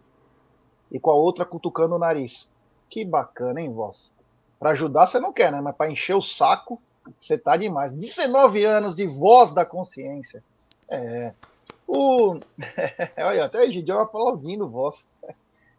e 0.92 1.00
com 1.00 1.10
a 1.10 1.16
outra 1.16 1.46
cutucando 1.46 1.96
o 1.96 2.00
nariz. 2.00 2.48
Que 2.90 3.04
bacana, 3.04 3.60
hein, 3.60 3.74
voz? 3.74 4.12
Para 4.60 4.72
ajudar 4.72 5.08
você 5.08 5.20
não 5.20 5.34
quer, 5.34 5.52
né? 5.52 5.60
Mas 5.60 5.76
para 5.76 5.92
encher 5.92 6.16
o 6.16 6.22
saco, 6.22 6.80
você 7.18 7.38
tá 7.38 7.58
demais. 7.58 7.92
19 7.92 8.64
anos 8.64 8.96
de 8.96 9.08
voz 9.08 9.52
da 9.52 9.66
consciência. 9.66 10.44
É. 10.88 11.34
O... 11.88 12.38
Olha, 13.18 13.46
até 13.46 13.66
o 13.66 13.72
Gideon 13.72 14.00
aplaudindo 14.00 14.70
voz. 14.70 15.08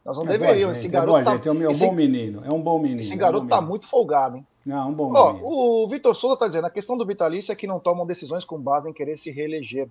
Nós 0.05 0.19
não 0.19 0.25
é 0.25 0.37
deveríamos. 0.37 0.79
Esse 0.79 0.89
garoto 0.89 1.19
é, 1.19 1.25
tá, 1.25 1.37
gente, 1.37 1.49
é 1.49 1.53
um, 1.53 1.71
esse, 1.71 1.81
bom 1.81 1.93
menino. 1.93 2.43
É 2.45 2.53
um 2.53 2.61
bom 2.61 2.79
menino. 2.79 3.01
Esse 3.01 3.17
garoto 3.17 3.45
é 3.45 3.47
um 3.47 3.49
tá 3.49 3.61
muito 3.61 3.89
folgado, 3.89 4.37
hein? 4.37 4.47
Não, 4.65 4.89
um 4.89 4.93
bom. 4.93 5.13
O 5.43 5.87
Vitor 5.89 6.15
Souza 6.15 6.39
tá 6.39 6.47
dizendo, 6.47 6.67
a 6.67 6.71
questão 6.71 6.97
do 6.97 7.05
vitalício 7.05 7.53
é 7.53 7.57
que 7.57 7.67
não 7.67 7.79
tomam 7.79 8.07
decisões 8.07 8.45
com 8.45 8.59
base 8.59 8.89
em 8.89 8.93
querer 8.93 9.17
se 9.17 9.31
reeleger. 9.31 9.89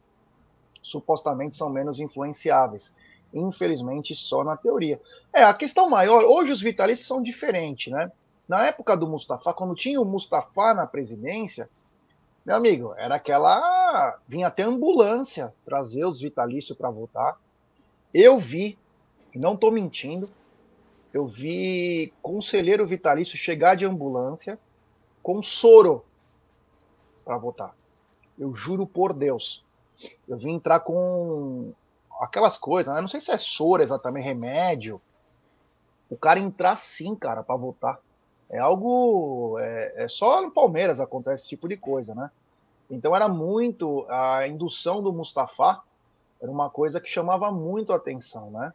Supostamente 0.81 1.55
são 1.55 1.69
menos 1.69 1.99
influenciáveis. 1.99 2.91
Infelizmente, 3.33 4.15
só 4.15 4.43
na 4.43 4.57
teoria. 4.57 4.99
É, 5.33 5.43
a 5.43 5.53
questão 5.53 5.89
maior, 5.89 6.23
hoje 6.23 6.51
os 6.51 6.61
vitalícios 6.61 7.07
são 7.07 7.21
diferentes, 7.21 7.91
né? 7.91 8.11
Na 8.47 8.65
época 8.65 8.97
do 8.97 9.07
Mustafa, 9.07 9.53
quando 9.53 9.75
tinha 9.75 10.01
o 10.01 10.05
Mustafa 10.05 10.73
na 10.73 10.85
presidência, 10.85 11.69
meu 12.45 12.55
amigo, 12.55 12.93
era 12.97 13.15
aquela. 13.15 14.19
Vinha 14.27 14.47
até 14.47 14.63
ambulância 14.63 15.53
trazer 15.65 16.05
os 16.05 16.19
vitalícios 16.19 16.77
para 16.77 16.89
votar. 16.89 17.37
Eu 18.13 18.37
vi, 18.37 18.77
não 19.33 19.53
estou 19.53 19.71
mentindo, 19.71 20.27
eu 21.13 21.25
vi 21.25 22.11
conselheiro 22.21 22.85
vitalício 22.85 23.37
chegar 23.37 23.75
de 23.75 23.85
ambulância 23.85 24.59
com 25.23 25.41
soro 25.41 26.03
para 27.23 27.37
votar. 27.37 27.73
Eu 28.37 28.53
juro 28.53 28.85
por 28.85 29.13
Deus. 29.13 29.63
Eu 30.27 30.37
vim 30.37 30.55
entrar 30.55 30.81
com 30.81 31.71
aquelas 32.19 32.57
coisas, 32.57 32.93
né? 32.93 32.99
Não 32.99 33.07
sei 33.07 33.21
se 33.21 33.31
é 33.31 33.37
soro 33.37 33.81
exatamente, 33.81 34.25
remédio. 34.25 35.01
O 36.09 36.17
cara 36.17 36.39
entrar 36.39 36.75
sim, 36.75 37.15
cara, 37.15 37.41
para 37.41 37.55
votar. 37.55 37.99
É 38.49 38.59
algo. 38.59 39.57
É, 39.59 40.03
é, 40.03 40.07
só 40.07 40.41
no 40.41 40.51
Palmeiras 40.51 40.99
acontece 40.99 41.41
esse 41.41 41.49
tipo 41.49 41.67
de 41.67 41.77
coisa, 41.77 42.13
né? 42.13 42.29
Então 42.89 43.15
era 43.15 43.29
muito. 43.29 44.05
A 44.09 44.47
indução 44.47 45.01
do 45.01 45.13
Mustafa 45.13 45.81
era 46.41 46.51
uma 46.51 46.69
coisa 46.69 46.99
que 46.99 47.09
chamava 47.09 47.51
muito 47.51 47.93
a 47.93 47.95
atenção, 47.95 48.51
né? 48.51 48.73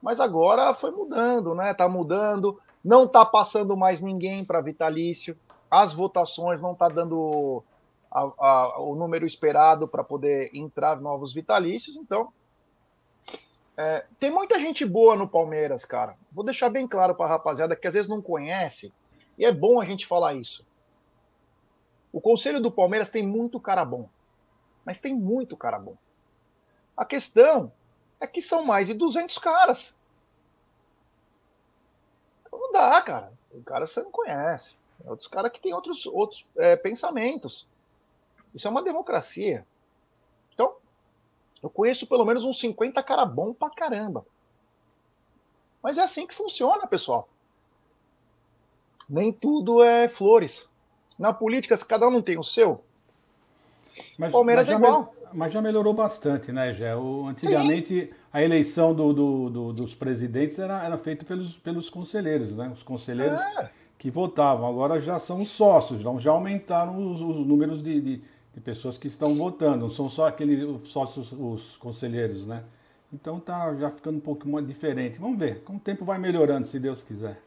Mas 0.00 0.18
agora 0.18 0.74
foi 0.74 0.90
mudando, 0.90 1.54
né? 1.54 1.72
Tá 1.74 1.88
mudando. 1.88 2.58
Não 2.82 3.06
tá 3.06 3.24
passando 3.24 3.76
mais 3.76 4.00
ninguém 4.00 4.44
para 4.44 4.60
vitalício. 4.60 5.36
As 5.72 5.94
votações 5.94 6.60
não 6.60 6.74
tá 6.74 6.86
dando 6.86 7.64
a, 8.10 8.20
a, 8.20 8.80
o 8.82 8.94
número 8.94 9.24
esperado 9.24 9.88
para 9.88 10.04
poder 10.04 10.50
entrar 10.52 11.00
novos 11.00 11.32
vitalícios. 11.32 11.96
Então, 11.96 12.30
é, 13.74 14.04
tem 14.20 14.30
muita 14.30 14.60
gente 14.60 14.84
boa 14.84 15.16
no 15.16 15.26
Palmeiras, 15.26 15.86
cara. 15.86 16.14
Vou 16.30 16.44
deixar 16.44 16.68
bem 16.68 16.86
claro 16.86 17.14
para 17.14 17.24
a 17.24 17.30
rapaziada 17.30 17.74
que 17.74 17.86
às 17.86 17.94
vezes 17.94 18.06
não 18.06 18.20
conhece 18.20 18.92
e 19.38 19.46
é 19.46 19.50
bom 19.50 19.80
a 19.80 19.84
gente 19.86 20.06
falar 20.06 20.34
isso. 20.34 20.62
O 22.12 22.20
conselho 22.20 22.60
do 22.60 22.70
Palmeiras 22.70 23.08
tem 23.08 23.26
muito 23.26 23.58
cara 23.58 23.82
bom. 23.82 24.10
Mas 24.84 24.98
tem 24.98 25.14
muito 25.14 25.56
cara 25.56 25.78
bom. 25.78 25.96
A 26.94 27.06
questão 27.06 27.72
é 28.20 28.26
que 28.26 28.42
são 28.42 28.62
mais 28.62 28.88
de 28.88 28.92
200 28.92 29.38
caras. 29.38 29.98
Não 32.52 32.70
dá, 32.72 33.00
cara. 33.00 33.32
Tem 33.50 33.62
cara 33.62 33.86
você 33.86 34.02
não 34.02 34.10
conhece. 34.10 34.81
Tem 35.02 35.10
outros 35.10 35.28
caras 35.28 35.52
que 35.52 35.60
têm 35.60 35.74
outros, 35.74 36.06
outros 36.06 36.46
é, 36.56 36.76
pensamentos. 36.76 37.66
Isso 38.54 38.66
é 38.66 38.70
uma 38.70 38.82
democracia. 38.82 39.66
Então, 40.54 40.76
eu 41.62 41.68
conheço 41.68 42.06
pelo 42.06 42.24
menos 42.24 42.44
uns 42.44 42.58
50 42.60 43.02
cara 43.02 43.26
bom 43.26 43.52
pra 43.52 43.70
caramba. 43.70 44.24
Mas 45.82 45.98
é 45.98 46.02
assim 46.02 46.26
que 46.26 46.34
funciona, 46.34 46.86
pessoal 46.86 47.28
nem 49.12 49.30
tudo 49.30 49.82
é 49.82 50.08
flores. 50.08 50.66
Na 51.18 51.32
política, 51.32 51.76
se 51.76 51.84
cada 51.84 52.08
um 52.08 52.10
não 52.10 52.22
tem 52.22 52.38
o 52.38 52.42
seu, 52.42 52.82
mas, 54.18 54.32
Palmeiras 54.32 54.66
mas 54.66 54.74
é 54.74 54.78
igual. 54.78 55.02
Me, 55.02 55.38
mas 55.38 55.52
já 55.52 55.60
melhorou 55.60 55.92
bastante, 55.92 56.50
né, 56.50 56.72
Gé? 56.72 56.92
Antigamente, 57.28 58.06
Sim. 58.06 58.10
a 58.32 58.42
eleição 58.42 58.94
do, 58.94 59.12
do, 59.12 59.50
do, 59.50 59.72
dos 59.74 59.94
presidentes 59.94 60.58
era, 60.58 60.82
era 60.82 60.96
feita 60.96 61.24
pelos, 61.24 61.56
pelos 61.58 61.90
conselheiros, 61.90 62.56
né? 62.56 62.70
Os 62.74 62.82
conselheiros 62.82 63.40
é. 63.40 63.70
Que 64.02 64.10
votavam. 64.10 64.68
Agora 64.68 65.00
já 65.00 65.20
são 65.20 65.46
sócios, 65.46 66.00
então 66.00 66.18
já 66.18 66.32
aumentaram 66.32 67.12
os, 67.12 67.20
os 67.20 67.46
números 67.46 67.80
de, 67.80 68.00
de, 68.00 68.16
de, 68.52 68.60
pessoas 68.60 68.98
que 68.98 69.06
estão 69.06 69.36
votando. 69.36 69.84
Não 69.84 69.90
são 69.90 70.08
só 70.08 70.26
aqueles 70.26 70.88
sócios, 70.88 71.30
os 71.30 71.76
conselheiros, 71.76 72.44
né? 72.44 72.64
Então 73.12 73.38
tá 73.38 73.72
já 73.76 73.92
ficando 73.92 74.18
um 74.18 74.20
pouco 74.20 74.60
diferente. 74.60 75.20
Vamos 75.20 75.38
ver, 75.38 75.62
com 75.62 75.76
o 75.76 75.78
tempo 75.78 76.04
vai 76.04 76.18
melhorando, 76.18 76.66
se 76.66 76.80
Deus 76.80 77.00
quiser. 77.00 77.40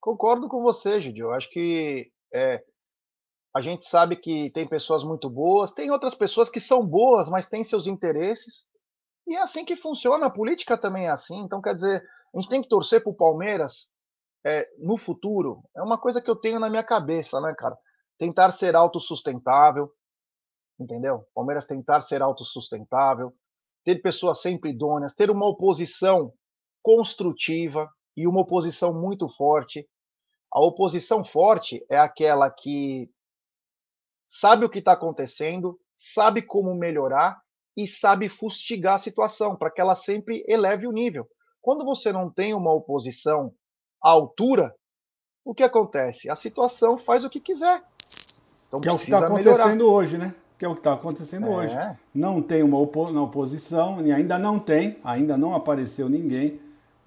Concordo 0.00 0.48
com 0.48 0.60
você, 0.60 1.00
Gidio. 1.00 1.26
Eu 1.26 1.32
acho 1.34 1.48
que 1.48 2.10
é, 2.34 2.64
a 3.54 3.60
gente 3.60 3.84
sabe 3.84 4.16
que 4.16 4.50
tem 4.50 4.66
pessoas 4.66 5.04
muito 5.04 5.30
boas, 5.30 5.72
tem 5.72 5.92
outras 5.92 6.16
pessoas 6.16 6.48
que 6.48 6.58
são 6.58 6.84
boas, 6.84 7.28
mas 7.28 7.48
têm 7.48 7.62
seus 7.62 7.86
interesses. 7.86 8.66
E 9.24 9.36
é 9.36 9.40
assim 9.40 9.64
que 9.64 9.76
funciona. 9.76 10.26
A 10.26 10.30
política 10.30 10.76
também 10.76 11.06
é 11.06 11.10
assim. 11.10 11.38
Então, 11.38 11.62
quer 11.62 11.76
dizer, 11.76 12.02
a 12.34 12.40
gente 12.40 12.50
tem 12.50 12.60
que 12.60 12.68
torcer 12.68 13.00
para 13.04 13.12
o 13.12 13.16
Palmeiras 13.16 13.88
é, 14.44 14.68
no 14.78 14.96
futuro. 14.96 15.62
É 15.76 15.82
uma 15.82 15.98
coisa 15.98 16.20
que 16.20 16.30
eu 16.30 16.36
tenho 16.36 16.58
na 16.60 16.70
minha 16.70 16.84
cabeça, 16.84 17.40
né, 17.40 17.54
cara? 17.56 17.76
Tentar 18.18 18.52
ser 18.52 18.74
autossustentável, 18.74 19.90
entendeu? 20.78 21.26
Palmeiras 21.34 21.64
tentar 21.64 22.00
ser 22.00 22.22
autossustentável, 22.22 23.32
ter 23.84 24.00
pessoas 24.02 24.40
sempre 24.40 24.70
idôneas, 24.70 25.14
ter 25.14 25.30
uma 25.30 25.46
oposição 25.46 26.32
construtiva, 26.82 27.90
e 28.16 28.26
uma 28.26 28.42
oposição 28.42 28.92
muito 28.92 29.28
forte. 29.28 29.88
A 30.52 30.60
oposição 30.60 31.24
forte 31.24 31.84
é 31.90 31.98
aquela 31.98 32.50
que 32.50 33.10
sabe 34.28 34.64
o 34.64 34.70
que 34.70 34.80
está 34.80 34.92
acontecendo, 34.92 35.80
sabe 35.94 36.42
como 36.42 36.74
melhorar 36.74 37.40
e 37.76 37.86
sabe 37.86 38.28
fustigar 38.28 38.96
a 38.96 39.00
situação 39.00 39.56
para 39.56 39.70
que 39.70 39.80
ela 39.80 39.94
sempre 39.94 40.44
eleve 40.46 40.86
o 40.86 40.92
nível. 40.92 41.26
Quando 41.62 41.84
você 41.84 42.12
não 42.12 42.30
tem 42.30 42.52
uma 42.52 42.74
oposição 42.74 43.54
à 44.02 44.10
altura, 44.10 44.74
o 45.44 45.54
que 45.54 45.62
acontece? 45.62 46.30
A 46.30 46.36
situação 46.36 46.96
faz 46.96 47.24
o 47.24 47.30
que 47.30 47.40
quiser. 47.40 47.82
Então 48.68 48.80
que 48.80 48.88
é 48.88 48.92
o 48.92 48.98
que 48.98 49.04
está 49.04 49.18
acontecendo 49.18 49.54
melhorar. 49.54 49.82
hoje, 49.82 50.18
né? 50.18 50.34
Que 50.58 50.64
é 50.64 50.68
o 50.68 50.74
que 50.74 50.80
está 50.80 50.92
acontecendo 50.92 51.46
é. 51.46 51.50
hoje. 51.50 51.76
Não 52.14 52.42
tem 52.42 52.62
uma 52.62 52.78
oposição, 52.78 54.04
e 54.06 54.12
ainda 54.12 54.38
não 54.38 54.58
tem, 54.58 54.98
ainda 55.02 55.36
não 55.36 55.54
apareceu 55.54 56.08
ninguém 56.08 56.60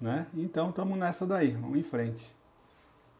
né? 0.04 0.26
Então 0.34 0.68
estamos 0.68 0.98
nessa 0.98 1.26
daí, 1.26 1.52
vamos 1.52 1.78
em 1.78 1.82
frente. 1.82 2.30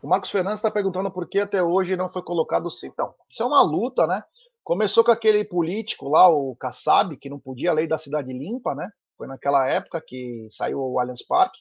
O 0.03 0.07
Marcos 0.07 0.31
Fernandes 0.31 0.59
está 0.59 0.71
perguntando 0.71 1.11
por 1.11 1.27
que 1.27 1.39
até 1.39 1.63
hoje 1.63 1.97
não 1.97 2.11
foi 2.11 2.23
colocado 2.23 2.71
sim. 2.71 2.89
Então, 2.89 3.15
isso 3.31 3.43
é 3.43 3.47
uma 3.47 3.63
luta, 3.63 4.07
né? 4.07 4.23
Começou 4.63 5.03
com 5.03 5.11
aquele 5.11 5.45
político 5.47 6.11
lá, 6.11 6.29
o 6.29 6.55
Kassab, 6.57 7.17
que 7.17 7.31
não 7.31 7.41
podia 7.41 7.71
a 7.71 7.75
lei 7.75 7.89
da 7.89 7.97
cidade 7.97 8.33
limpa, 8.33 8.75
né? 8.75 8.87
Foi 9.17 9.27
naquela 9.27 9.67
época 9.67 10.03
que 10.07 10.47
saiu 10.51 10.79
o 10.79 11.01
Allianz 11.01 11.27
Parque. 11.27 11.59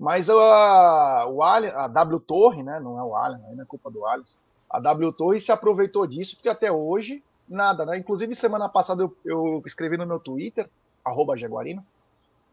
Mas 0.00 0.30
a, 0.30 1.26
o 1.28 1.42
a 1.42 1.86
W 1.86 2.20
Torre, 2.20 2.62
né? 2.62 2.80
Não 2.80 2.98
é 2.98 3.02
o 3.02 3.14
Allianz, 3.14 3.54
não 3.54 3.62
é 3.62 3.66
culpa 3.66 3.90
do 3.90 4.06
Allianz. 4.06 4.34
A 4.70 4.80
W 4.80 5.12
Torre 5.12 5.42
se 5.42 5.52
aproveitou 5.52 6.06
disso, 6.06 6.36
porque 6.36 6.48
até 6.48 6.72
hoje, 6.72 7.22
nada, 7.46 7.84
né? 7.84 7.98
Inclusive, 7.98 8.34
semana 8.34 8.66
passada 8.66 9.02
eu, 9.02 9.14
eu 9.26 9.62
escrevi 9.66 9.98
no 9.98 10.06
meu 10.06 10.18
Twitter, 10.18 10.70
arroba 11.04 11.36
Jaguarino, 11.36 11.84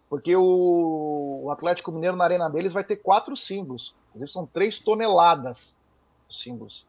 porque 0.09 0.35
o, 0.35 1.43
o, 1.45 1.49
Atlético 1.49 1.89
Mineiro 1.89 2.17
na 2.17 2.25
arena 2.25 2.49
deles 2.49 2.73
vai 2.73 2.83
ter 2.83 2.97
quatro 2.97 3.37
símbolos. 3.37 3.95
Inclusive 4.09 4.29
são 4.29 4.45
três 4.45 4.79
toneladas 4.79 5.73
de 6.27 6.35
símbolos. 6.35 6.85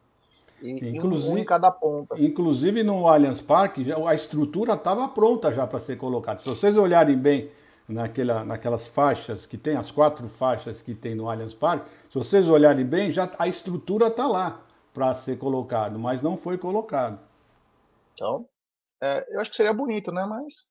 E, 0.61 0.71
inclusive, 0.71 1.35
um 1.35 1.37
em 1.37 1.45
cada 1.45 1.71
ponta. 1.71 2.19
Inclusive 2.19 2.83
no 2.83 3.07
Allianz 3.07 3.39
Parque, 3.39 3.93
a 3.93 4.13
estrutura 4.13 4.73
estava 4.73 5.07
pronta 5.07 5.53
já 5.53 5.65
para 5.65 5.79
ser 5.79 5.95
colocada. 5.95 6.41
Se 6.41 6.49
vocês 6.49 6.75
olharem 6.75 7.17
bem 7.17 7.49
naquela, 7.89 8.45
naquelas 8.45 8.87
faixas 8.87 9.45
que 9.45 9.57
tem, 9.57 9.75
as 9.75 9.91
quatro 9.91 10.27
faixas 10.29 10.81
que 10.81 10.93
tem 10.93 11.15
no 11.15 11.29
Allianz 11.29 11.53
Parque, 11.53 11.89
se 12.09 12.17
vocês 12.17 12.47
olharem 12.47 12.85
bem, 12.85 13.11
já 13.11 13.29
a 13.37 13.47
estrutura 13.47 14.07
está 14.07 14.27
lá 14.27 14.61
para 14.93 15.13
ser 15.15 15.37
colocado, 15.37 15.99
mas 15.99 16.21
não 16.21 16.37
foi 16.37 16.57
colocado. 16.57 17.19
Então, 18.13 18.47
é, 19.01 19.35
eu 19.35 19.41
acho 19.41 19.49
que 19.49 19.57
seria 19.57 19.73
bonito, 19.73 20.11
né? 20.11 20.25
Mas 20.25 20.69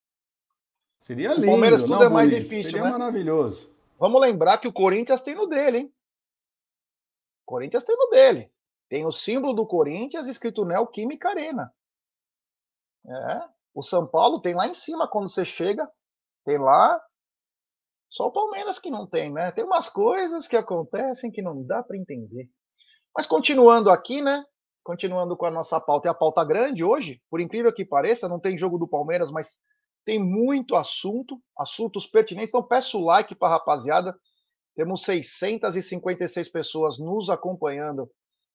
Seria 1.08 1.32
lindo. 1.32 1.46
O 1.46 1.50
Palmeiras 1.52 1.82
tudo 1.82 1.94
não, 1.94 2.02
é 2.02 2.08
mais 2.10 2.28
bonito. 2.28 2.42
difícil, 2.42 2.70
Seria 2.72 2.84
né? 2.84 2.90
maravilhoso. 2.90 3.70
Vamos 3.98 4.20
lembrar 4.20 4.58
que 4.58 4.68
o 4.68 4.72
Corinthians 4.72 5.22
tem 5.22 5.34
no 5.34 5.46
dele, 5.46 5.78
hein? 5.78 5.94
O 7.46 7.46
Corinthians 7.46 7.82
tem 7.82 7.96
no 7.96 8.10
dele. 8.10 8.52
Tem 8.90 9.06
o 9.06 9.12
símbolo 9.12 9.54
do 9.54 9.66
Corinthians 9.66 10.26
escrito 10.26 10.66
Neoquímica 10.66 11.30
Arena. 11.30 11.72
É. 13.06 13.48
O 13.74 13.82
São 13.82 14.06
Paulo 14.06 14.40
tem 14.42 14.54
lá 14.54 14.66
em 14.66 14.74
cima 14.74 15.08
quando 15.08 15.30
você 15.30 15.46
chega, 15.46 15.90
tem 16.44 16.58
lá. 16.58 17.02
Só 18.10 18.26
o 18.26 18.32
Palmeiras 18.32 18.78
que 18.78 18.90
não 18.90 19.06
tem, 19.06 19.32
né? 19.32 19.50
Tem 19.50 19.64
umas 19.64 19.88
coisas 19.88 20.46
que 20.48 20.56
acontecem 20.56 21.30
que 21.30 21.42
não 21.42 21.62
dá 21.64 21.82
para 21.82 21.96
entender. 21.96 22.48
Mas 23.14 23.26
continuando 23.26 23.90
aqui, 23.90 24.22
né? 24.22 24.44
Continuando 24.82 25.36
com 25.36 25.44
a 25.44 25.50
nossa 25.50 25.78
pauta, 25.78 26.08
é 26.08 26.10
a 26.10 26.14
pauta 26.14 26.42
grande 26.44 26.82
hoje, 26.82 27.20
por 27.30 27.40
incrível 27.40 27.72
que 27.72 27.84
pareça, 27.84 28.28
não 28.28 28.40
tem 28.40 28.56
jogo 28.56 28.78
do 28.78 28.88
Palmeiras, 28.88 29.30
mas 29.30 29.56
tem 30.04 30.18
muito 30.18 30.74
assunto, 30.74 31.38
assuntos 31.58 32.06
pertinentes. 32.06 32.48
Então, 32.48 32.62
peço 32.62 32.98
like 32.98 33.34
para 33.34 33.48
a 33.48 33.50
rapaziada. 33.58 34.18
Temos 34.74 35.02
656 35.02 36.48
pessoas 36.48 36.98
nos 36.98 37.28
acompanhando 37.28 38.08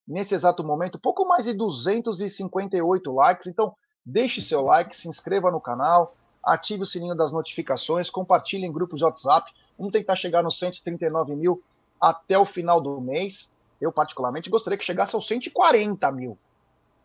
nesse 0.07 0.33
exato 0.33 0.63
momento. 0.63 1.00
Pouco 1.00 1.27
mais 1.27 1.45
de 1.45 1.53
258 1.53 3.13
likes. 3.13 3.45
Então, 3.45 3.75
deixe 4.03 4.41
seu 4.41 4.62
like, 4.62 4.95
se 4.95 5.07
inscreva 5.07 5.51
no 5.51 5.62
canal, 5.62 6.15
ative 6.43 6.83
o 6.83 6.85
sininho 6.85 7.15
das 7.15 7.31
notificações, 7.31 8.09
compartilhe 8.09 8.65
em 8.65 8.71
grupos 8.71 8.97
de 8.97 9.05
WhatsApp. 9.05 9.51
Vamos 9.77 9.93
tentar 9.93 10.15
chegar 10.15 10.43
nos 10.43 10.59
139 10.59 11.35
mil 11.35 11.63
até 12.00 12.38
o 12.38 12.45
final 12.45 12.81
do 12.81 13.00
mês. 13.00 13.50
Eu, 13.79 13.91
particularmente, 13.91 14.50
gostaria 14.50 14.77
que 14.77 14.85
chegasse 14.85 15.15
aos 15.15 15.27
140 15.27 16.12
mil. 16.12 16.38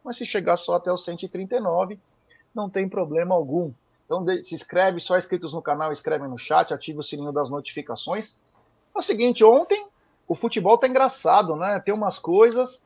Mas 0.04 0.16
se 0.16 0.24
chegar 0.24 0.56
só 0.56 0.74
até 0.74 0.92
os 0.92 1.04
139, 1.04 1.98
não 2.54 2.68
tem 2.68 2.88
problema 2.88 3.34
algum. 3.34 3.72
Então, 4.04 4.24
se 4.42 4.54
inscreve, 4.54 5.00
só 5.00 5.18
inscritos 5.18 5.52
no 5.52 5.60
canal, 5.60 5.92
escreve 5.92 6.26
no 6.26 6.38
chat, 6.38 6.72
ativa 6.72 7.00
o 7.00 7.02
sininho 7.02 7.32
das 7.32 7.50
notificações. 7.50 8.38
É 8.94 8.98
o 8.98 9.02
seguinte, 9.02 9.44
ontem 9.44 9.86
o 10.26 10.34
futebol 10.34 10.78
tá 10.78 10.88
engraçado, 10.88 11.56
né? 11.56 11.80
Tem 11.80 11.92
umas 11.92 12.18
coisas. 12.18 12.82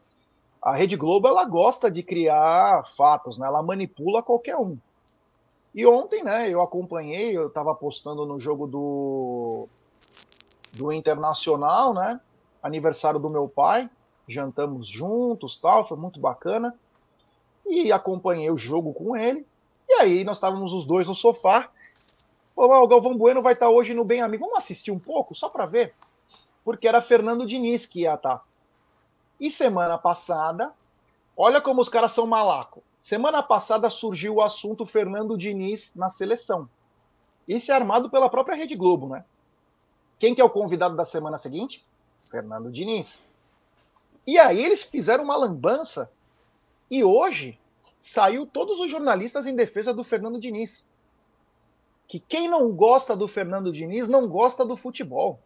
A 0.61 0.75
Rede 0.75 0.97
Globo 0.97 1.29
ela 1.29 1.45
gosta 1.45 1.91
de 1.91 2.03
criar 2.03 2.85
fatos, 2.97 3.39
né? 3.39 3.47
Ela 3.47 3.63
manipula 3.63 4.23
qualquer 4.23 4.57
um. 4.57 4.79
E 5.75 5.87
ontem, 5.87 6.23
né, 6.23 6.51
eu 6.51 6.61
acompanhei, 6.61 7.37
eu 7.37 7.47
estava 7.47 7.73
apostando 7.73 8.27
no 8.27 8.39
jogo 8.39 8.67
do 8.67 9.69
do 10.73 10.93
Internacional, 10.93 11.93
né? 11.93 12.21
Aniversário 12.63 13.21
do 13.21 13.29
meu 13.29 13.49
pai, 13.49 13.91
jantamos 14.27 14.89
juntos, 14.89 15.57
tal, 15.57 15.87
foi 15.87 15.97
muito 15.97 16.21
bacana. 16.21 16.75
E 17.67 17.93
acompanhei 17.93 18.51
o 18.51 18.57
jogo 18.57 18.93
com 18.93 19.17
ele. 19.17 19.47
E 19.89 19.95
aí 19.95 20.25
nós 20.25 20.37
estávamos 20.37 20.73
os 20.73 20.85
dois 20.85 21.07
no 21.07 21.15
sofá. 21.15 21.71
Falou, 22.55 22.83
o 22.83 22.89
Galvão 22.89 23.17
Bueno 23.17 23.43
vai 23.43 23.55
estar 23.55 23.69
hoje 23.69 23.95
no 23.95 24.05
Bem 24.05 24.21
Amigo. 24.21 24.45
Vamos 24.45 24.59
assistir 24.59 24.91
um 24.91 24.99
pouco, 24.99 25.35
só 25.35 25.49
para 25.49 25.67
ver? 25.67 25.95
Porque 26.65 26.89
era 26.89 27.03
Fernando 27.03 27.47
Diniz 27.47 27.87
que 27.87 28.03
ia 28.03 28.15
estar. 28.15 28.43
E 29.41 29.51
semana 29.51 29.99
passada, 29.99 30.73
olha 31.37 31.61
como 31.61 31.81
os 31.81 31.89
caras 31.89 32.13
são 32.13 32.27
malaco. 32.27 32.83
Semana 33.03 33.43
passada 33.43 33.91
surgiu 33.91 34.37
o 34.37 34.43
assunto 34.43 34.87
Fernando 34.87 35.37
Diniz 35.37 35.91
na 35.93 36.09
seleção. 36.09 36.71
Isso 37.49 37.73
é 37.73 37.75
armado 37.75 38.09
pela 38.09 38.31
própria 38.31 38.55
Rede 38.55 38.77
Globo, 38.77 39.09
né? 39.09 39.25
Quem 40.21 40.37
que 40.37 40.41
é 40.41 40.45
o 40.45 40.49
convidado 40.49 40.95
da 40.95 41.05
semana 41.05 41.37
seguinte? 41.37 41.85
Fernando 42.31 42.71
Diniz. 42.71 43.21
E 44.25 44.39
aí 44.39 44.65
eles 44.65 44.85
fizeram 44.85 45.25
uma 45.25 45.35
lambança 45.35 46.09
e 46.89 47.03
hoje 47.03 47.59
saiu 48.01 48.47
todos 48.47 48.79
os 48.79 48.89
jornalistas 48.89 49.47
em 49.47 49.57
defesa 49.57 49.93
do 49.93 50.05
Fernando 50.05 50.39
Diniz. 50.39 50.87
Que 52.07 52.21
quem 52.21 52.49
não 52.49 52.71
gosta 52.71 53.17
do 53.17 53.27
Fernando 53.27 53.73
Diniz 53.73 54.07
não 54.07 54.29
gosta 54.29 54.65
do 54.65 54.77
futebol. 54.77 55.41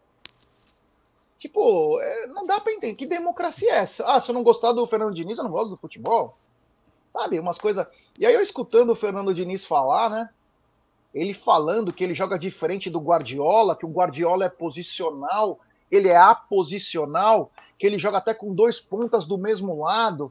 Tipo, 1.38 1.98
é, 2.02 2.26
não 2.26 2.44
dá 2.44 2.60
para 2.60 2.74
entender. 2.74 2.96
Que 2.96 3.06
democracia 3.06 3.72
é 3.72 3.78
essa? 3.78 4.04
Ah, 4.04 4.20
se 4.20 4.30
eu 4.30 4.34
não 4.34 4.42
gostar 4.42 4.72
do 4.72 4.86
Fernando 4.86 5.14
Diniz, 5.14 5.38
eu 5.38 5.44
não 5.44 5.50
gosto 5.50 5.70
do 5.70 5.78
futebol. 5.78 6.36
Sabe, 7.16 7.40
umas 7.40 7.56
coisas. 7.56 7.86
E 8.18 8.26
aí 8.26 8.34
eu 8.34 8.42
escutando 8.42 8.90
o 8.90 8.94
Fernando 8.94 9.32
Diniz 9.32 9.64
falar, 9.64 10.10
né? 10.10 10.28
Ele 11.14 11.32
falando 11.32 11.90
que 11.90 12.04
ele 12.04 12.12
joga 12.12 12.38
diferente 12.38 12.90
do 12.90 13.00
Guardiola, 13.00 13.74
que 13.74 13.86
o 13.86 13.88
Guardiola 13.88 14.44
é 14.44 14.50
posicional, 14.50 15.58
ele 15.90 16.10
é 16.10 16.16
aposicional, 16.18 17.50
que 17.78 17.86
ele 17.86 17.98
joga 17.98 18.18
até 18.18 18.34
com 18.34 18.54
dois 18.54 18.78
pontas 18.78 19.24
do 19.24 19.38
mesmo 19.38 19.82
lado. 19.82 20.30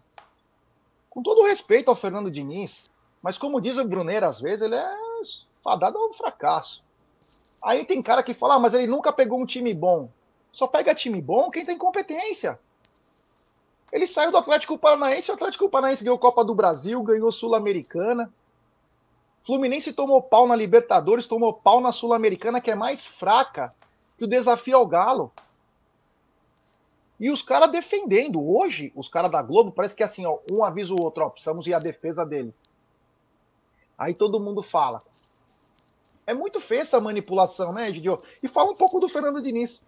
Com 1.09 1.23
todo 1.23 1.47
respeito 1.47 1.89
ao 1.89 1.95
Fernando 1.95 2.29
Diniz, 2.29 2.91
mas 3.19 3.35
como 3.35 3.59
diz 3.59 3.77
o 3.79 3.83
Brunner, 3.83 4.23
às 4.23 4.39
vezes 4.39 4.61
ele 4.61 4.75
é 4.75 4.95
fadado 5.63 5.97
ao 5.97 6.13
fracasso. 6.13 6.83
Aí 7.63 7.83
tem 7.83 7.99
cara 7.99 8.21
que 8.21 8.35
fala, 8.35 8.55
ah, 8.55 8.59
mas 8.59 8.75
ele 8.75 8.85
nunca 8.85 9.11
pegou 9.11 9.41
um 9.41 9.45
time 9.47 9.73
bom. 9.73 10.07
Só 10.53 10.67
pega 10.67 10.93
time 10.93 11.19
bom 11.19 11.49
quem 11.49 11.65
tem 11.65 11.79
competência. 11.79 12.59
Ele 13.91 14.07
saiu 14.07 14.31
do 14.31 14.37
Atlético 14.37 14.77
Paranaense, 14.77 15.31
o 15.31 15.33
Atlético 15.33 15.69
Paranaense 15.69 16.03
ganhou 16.03 16.17
Copa 16.17 16.43
do 16.43 16.55
Brasil, 16.55 17.01
ganhou 17.03 17.31
Sul-Americana. 17.31 18.31
Fluminense 19.43 19.93
tomou 19.93 20.21
pau 20.21 20.47
na 20.47 20.55
Libertadores, 20.55 21.27
tomou 21.27 21.53
pau 21.53 21.79
na 21.79 21.91
Sul-Americana, 21.91 22.59
que 22.59 22.71
é 22.71 22.75
mais 22.75 23.05
fraca 23.05 23.73
que 24.17 24.23
o 24.23 24.27
desafio 24.27 24.77
ao 24.77 24.87
Galo. 24.87 25.31
E 27.19 27.29
os 27.29 27.41
caras 27.41 27.71
defendendo. 27.71 28.43
Hoje, 28.43 28.91
os 28.95 29.07
caras 29.07 29.31
da 29.31 29.41
Globo, 29.41 29.71
parece 29.71 29.95
que 29.95 30.03
é 30.03 30.05
assim, 30.05 30.25
ó, 30.25 30.39
um 30.51 30.63
avisa 30.63 30.93
o 30.93 31.01
outro, 31.01 31.23
ó, 31.23 31.29
precisamos 31.29 31.65
ir 31.67 31.73
à 31.73 31.79
defesa 31.79 32.25
dele. 32.25 32.53
Aí 33.97 34.13
todo 34.13 34.39
mundo 34.39 34.61
fala. 34.61 35.01
É 36.27 36.33
muito 36.33 36.59
feia 36.59 36.81
essa 36.81 36.99
manipulação, 36.99 37.71
né, 37.71 37.91
Gidio? 37.93 38.21
E 38.41 38.47
fala 38.47 38.71
um 38.71 38.75
pouco 38.75 38.99
do 38.99 39.07
Fernando 39.07 39.41
Diniz. 39.41 39.79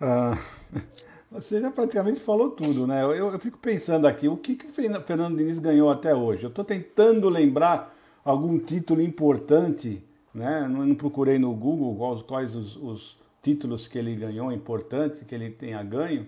Ah, 0.00 0.34
você 1.40 1.60
já 1.60 1.70
praticamente 1.70 2.20
falou 2.20 2.50
tudo, 2.50 2.86
né? 2.86 3.02
Eu, 3.02 3.12
eu 3.12 3.38
fico 3.38 3.58
pensando 3.58 4.06
aqui, 4.06 4.26
o 4.26 4.36
que, 4.36 4.56
que 4.56 4.66
o 4.66 5.02
Fernando 5.02 5.36
Diniz 5.36 5.58
ganhou 5.58 5.90
até 5.90 6.14
hoje? 6.14 6.44
Eu 6.44 6.48
estou 6.48 6.64
tentando 6.64 7.28
lembrar 7.28 7.94
algum 8.24 8.58
título 8.58 9.02
importante, 9.02 10.02
né? 10.34 10.66
Não, 10.68 10.84
não 10.84 10.94
procurei 10.94 11.38
no 11.38 11.52
Google 11.54 11.94
quais, 11.94 12.22
quais 12.22 12.54
os, 12.54 12.76
os 12.76 13.18
títulos 13.42 13.86
que 13.86 13.98
ele 13.98 14.16
ganhou 14.16 14.50
importante, 14.50 15.24
que 15.24 15.34
ele 15.34 15.50
tenha 15.50 15.82
ganho, 15.82 16.26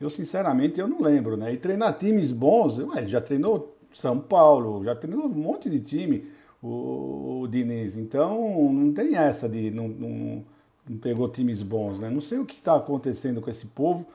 eu 0.00 0.10
sinceramente 0.10 0.80
eu 0.80 0.88
não 0.88 1.00
lembro, 1.02 1.36
né? 1.36 1.52
E 1.52 1.56
treinar 1.56 1.98
times 1.98 2.32
bons, 2.32 2.78
ué, 2.78 2.98
ele 2.98 3.08
já 3.08 3.20
treinou 3.20 3.76
São 3.92 4.18
Paulo, 4.18 4.84
já 4.84 4.94
treinou 4.94 5.26
um 5.26 5.28
monte 5.28 5.70
de 5.70 5.80
time, 5.80 6.24
o, 6.62 7.42
o 7.42 7.48
Diniz. 7.48 7.96
Então 7.96 8.72
não 8.72 8.92
tem 8.92 9.16
essa 9.16 9.48
de 9.48 9.70
não, 9.70 9.88
não, 9.88 10.44
não 10.88 10.98
pegou 10.98 11.28
times 11.28 11.62
bons, 11.62 11.98
né? 11.98 12.10
Não 12.10 12.20
sei 12.20 12.38
o 12.38 12.46
que 12.46 12.54
está 12.54 12.74
acontecendo 12.74 13.40
com 13.40 13.50
esse 13.50 13.66
povo 13.66 14.06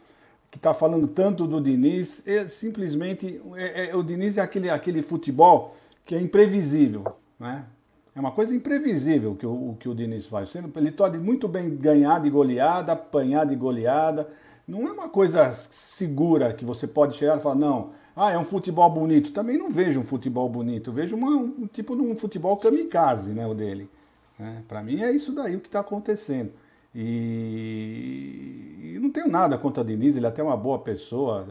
que 0.52 0.58
está 0.58 0.74
falando 0.74 1.08
tanto 1.08 1.48
do 1.48 1.62
Diniz. 1.62 2.22
É 2.28 2.46
simplesmente 2.46 3.42
é, 3.56 3.90
é, 3.90 3.96
o 3.96 4.04
Diniz 4.04 4.38
é 4.38 4.42
aquele, 4.42 4.70
aquele 4.70 5.02
futebol 5.02 5.76
que 6.06 6.14
é 6.14 6.22
imprevisível, 6.22 7.06
né? 7.40 7.66
É 8.14 8.20
uma 8.20 8.32
coisa 8.32 8.54
imprevisível 8.54 9.36
que 9.36 9.46
o, 9.46 9.78
que 9.80 9.88
o 9.88 9.96
Diniz 9.96 10.26
faz. 10.26 10.54
Ele 10.54 10.92
pode 10.92 11.18
muito 11.18 11.48
bem 11.48 11.70
ganhar 11.70 12.20
de 12.20 12.30
goleada, 12.30 12.92
apanhar 12.92 13.46
de 13.46 13.56
goleada. 13.56 14.28
Não 14.68 14.86
é 14.86 14.92
uma 14.92 15.08
coisa 15.08 15.54
segura 15.72 16.54
que 16.54 16.66
você 16.66 16.86
pode 16.86 17.16
chegar 17.16 17.38
e 17.38 17.42
falar, 17.42 17.56
não, 17.56 17.92
ah, 18.14 18.30
é 18.32 18.38
um 18.38 18.44
futebol 18.44 18.90
bonito. 18.90 19.32
Também 19.32 19.58
não 19.58 19.70
vejo 19.70 20.02
um 20.02 20.04
futebol 20.04 20.50
bonito. 20.50 20.92
Vejo 20.92 21.16
uma, 21.16 21.30
um 21.30 21.68
tipo 21.68 21.96
de 21.96 22.02
um 22.02 22.14
futebol 22.18 22.58
kamikaze, 22.58 23.32
né, 23.32 23.48
o 23.48 23.54
dele. 23.54 23.90
Né? 24.38 24.62
Para 24.68 24.84
mim 24.84 25.02
é 25.02 25.12
isso 25.12 25.32
daí 25.32 25.56
o 25.56 25.62
que 25.62 25.70
está 25.70 25.80
acontecendo. 25.80 26.52
E... 26.94 28.94
e, 28.96 29.00
não 29.00 29.10
tenho 29.10 29.30
nada 29.30 29.58
contra 29.58 29.82
o 29.82 29.86
Diniz, 29.86 30.16
ele 30.16 30.26
é 30.26 30.30
até 30.30 30.44
uma 30.44 30.58
boa 30.58 30.80
pessoa, 30.80 31.48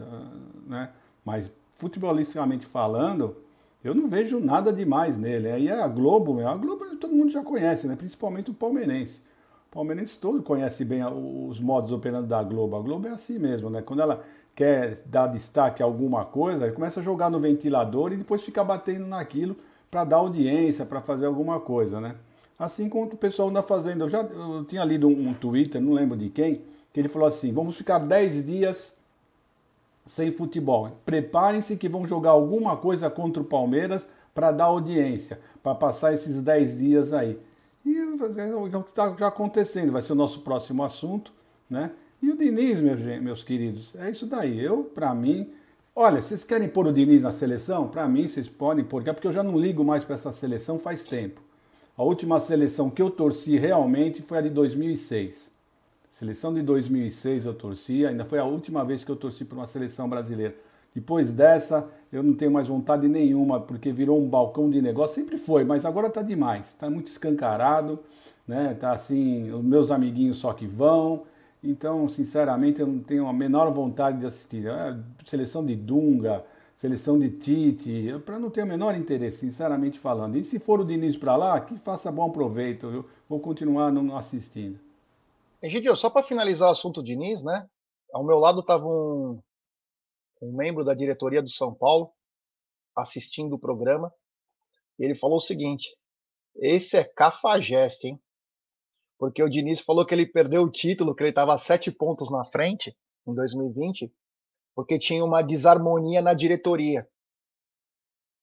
né? 0.67 0.89
mas 1.25 1.51
futebolisticamente 1.73 2.65
falando, 2.65 3.35
eu 3.83 3.95
não 3.95 4.07
vejo 4.07 4.39
nada 4.39 4.71
demais 4.71 5.17
nele. 5.17 5.51
Aí 5.51 5.67
é 5.67 5.81
a 5.81 5.87
Globo, 5.87 6.39
a 6.47 6.55
Globo 6.55 6.85
todo 6.97 7.15
mundo 7.15 7.31
já 7.31 7.43
conhece, 7.43 7.87
né? 7.87 7.95
principalmente 7.95 8.51
o 8.51 8.53
palmeirense. 8.53 9.19
O 9.71 9.73
palmeirense 9.73 10.19
todo 10.19 10.43
conhece 10.43 10.85
bem 10.85 11.03
os 11.03 11.59
modos 11.59 11.91
operando 11.91 12.27
da 12.27 12.43
Globo. 12.43 12.75
A 12.75 12.81
Globo 12.81 13.07
é 13.07 13.11
assim 13.11 13.39
mesmo, 13.39 13.69
né? 13.69 13.81
Quando 13.81 14.01
ela 14.01 14.23
quer 14.53 15.01
dar 15.05 15.27
destaque 15.27 15.81
a 15.81 15.85
alguma 15.85 16.25
coisa, 16.25 16.71
começa 16.71 16.99
a 16.99 17.03
jogar 17.03 17.29
no 17.29 17.39
ventilador 17.39 18.11
e 18.11 18.17
depois 18.17 18.43
fica 18.43 18.63
batendo 18.63 19.07
naquilo 19.07 19.55
para 19.89 20.03
dar 20.03 20.17
audiência, 20.17 20.85
para 20.85 21.01
fazer 21.01 21.25
alguma 21.25 21.59
coisa, 21.59 22.01
né? 22.01 22.15
Assim 22.61 22.87
como 22.87 23.05
o 23.05 23.17
pessoal 23.17 23.49
anda 23.49 23.63
fazendo. 23.63 24.03
Eu 24.03 24.09
já 24.11 24.21
eu 24.21 24.63
tinha 24.65 24.85
lido 24.85 25.07
um, 25.07 25.29
um 25.29 25.33
Twitter, 25.33 25.81
não 25.81 25.93
lembro 25.93 26.15
de 26.15 26.29
quem, 26.29 26.61
que 26.93 26.99
ele 26.99 27.07
falou 27.07 27.27
assim: 27.27 27.51
vamos 27.51 27.75
ficar 27.75 27.97
10 27.97 28.45
dias 28.45 28.93
sem 30.05 30.31
futebol. 30.31 30.91
Preparem-se 31.03 31.75
que 31.75 31.89
vão 31.89 32.05
jogar 32.05 32.29
alguma 32.29 32.77
coisa 32.77 33.09
contra 33.09 33.41
o 33.41 33.45
Palmeiras 33.45 34.07
para 34.31 34.51
dar 34.51 34.65
audiência, 34.65 35.39
para 35.63 35.73
passar 35.73 36.13
esses 36.13 36.39
10 36.39 36.77
dias 36.77 37.13
aí. 37.13 37.39
E 37.83 37.97
é 37.97 38.05
o 38.55 38.83
que 38.83 38.91
está 38.91 39.11
já 39.17 39.29
acontecendo, 39.29 39.91
vai 39.91 40.03
ser 40.03 40.13
o 40.13 40.15
nosso 40.15 40.41
próximo 40.41 40.83
assunto, 40.83 41.33
né? 41.67 41.89
E 42.21 42.29
o 42.29 42.37
Diniz, 42.37 42.79
meus, 42.79 42.99
meus 43.23 43.43
queridos, 43.43 43.91
é 43.95 44.11
isso 44.11 44.27
daí. 44.27 44.63
Eu, 44.63 44.83
para 44.83 45.15
mim, 45.15 45.51
olha, 45.95 46.21
vocês 46.21 46.43
querem 46.43 46.69
pôr 46.69 46.85
o 46.85 46.93
Diniz 46.93 47.23
na 47.23 47.31
seleção? 47.31 47.87
Para 47.87 48.07
mim, 48.07 48.27
vocês 48.27 48.47
podem 48.47 48.85
pôr, 48.85 49.03
porque 49.03 49.25
eu 49.25 49.33
já 49.33 49.41
não 49.41 49.57
ligo 49.57 49.83
mais 49.83 50.03
para 50.03 50.13
essa 50.13 50.31
seleção 50.31 50.77
faz 50.77 51.03
tempo. 51.03 51.41
A 52.01 52.03
última 52.03 52.39
seleção 52.39 52.89
que 52.89 52.99
eu 52.99 53.11
torci 53.11 53.59
realmente 53.59 54.23
foi 54.23 54.39
a 54.39 54.41
de 54.41 54.49
2006. 54.49 55.51
Seleção 56.13 56.51
de 56.51 56.63
2006 56.63 57.45
eu 57.45 57.53
torci, 57.53 58.07
ainda 58.07 58.25
foi 58.25 58.39
a 58.39 58.43
última 58.43 58.83
vez 58.83 59.03
que 59.03 59.11
eu 59.11 59.15
torci 59.15 59.45
para 59.45 59.59
uma 59.59 59.67
seleção 59.67 60.09
brasileira. 60.09 60.55
Depois 60.95 61.31
dessa, 61.31 61.87
eu 62.11 62.23
não 62.23 62.33
tenho 62.33 62.49
mais 62.49 62.67
vontade 62.67 63.07
nenhuma, 63.07 63.61
porque 63.61 63.91
virou 63.91 64.19
um 64.19 64.27
balcão 64.27 64.67
de 64.67 64.81
negócio. 64.81 65.21
Sempre 65.21 65.37
foi, 65.37 65.63
mas 65.63 65.85
agora 65.85 66.07
está 66.07 66.23
demais. 66.23 66.69
Está 66.69 66.89
muito 66.89 67.05
escancarado, 67.05 67.99
né? 68.47 68.73
Tá 68.73 68.93
assim, 68.93 69.51
os 69.51 69.63
meus 69.63 69.91
amiguinhos 69.91 70.39
só 70.39 70.53
que 70.53 70.65
vão. 70.65 71.25
Então, 71.63 72.09
sinceramente, 72.09 72.81
eu 72.81 72.87
não 72.87 72.97
tenho 72.97 73.27
a 73.27 73.33
menor 73.33 73.71
vontade 73.71 74.17
de 74.17 74.25
assistir. 74.25 74.65
É, 74.65 74.97
seleção 75.23 75.63
de 75.63 75.75
Dunga, 75.75 76.43
seleção 76.81 77.19
de 77.19 77.29
Tite, 77.29 78.17
para 78.25 78.39
não 78.39 78.49
ter 78.49 78.63
o 78.63 78.65
menor 78.65 78.95
interesse, 78.95 79.41
sinceramente 79.41 79.99
falando. 79.99 80.35
E 80.35 80.43
se 80.43 80.57
for 80.57 80.79
o 80.79 80.83
Diniz 80.83 81.15
para 81.15 81.35
lá, 81.35 81.61
que 81.61 81.77
faça 81.77 82.11
bom 82.11 82.31
proveito, 82.31 82.87
eu 82.87 83.09
vou 83.29 83.39
continuar 83.39 83.91
não 83.91 84.17
assistindo. 84.17 84.79
Egidio, 85.61 85.95
só 85.95 86.09
para 86.09 86.25
finalizar 86.25 86.69
o 86.69 86.71
assunto 86.71 87.03
Diniz, 87.03 87.43
né? 87.43 87.69
Ao 88.11 88.25
meu 88.25 88.39
lado 88.39 88.61
estava 88.61 88.83
um, 88.83 89.39
um 90.41 90.51
membro 90.57 90.83
da 90.83 90.95
diretoria 90.95 91.39
do 91.39 91.51
São 91.51 91.71
Paulo 91.71 92.11
assistindo 92.97 93.53
o 93.53 93.59
programa. 93.59 94.11
E 94.97 95.05
ele 95.05 95.13
falou 95.13 95.37
o 95.37 95.41
seguinte: 95.41 95.95
esse 96.55 96.97
é 96.97 97.03
cafajeste, 97.03 98.07
hein? 98.07 98.19
porque 99.19 99.43
o 99.43 99.49
Diniz 99.49 99.81
falou 99.81 100.03
que 100.03 100.15
ele 100.15 100.25
perdeu 100.25 100.63
o 100.63 100.71
título, 100.71 101.13
que 101.13 101.21
ele 101.21 101.29
estava 101.29 101.55
sete 101.59 101.91
pontos 101.91 102.31
na 102.31 102.43
frente 102.45 102.97
em 103.27 103.35
2020, 103.35 104.11
porque 104.81 104.97
tinha 104.97 105.23
uma 105.23 105.43
desarmonia 105.43 106.23
na 106.23 106.33
diretoria. 106.33 107.07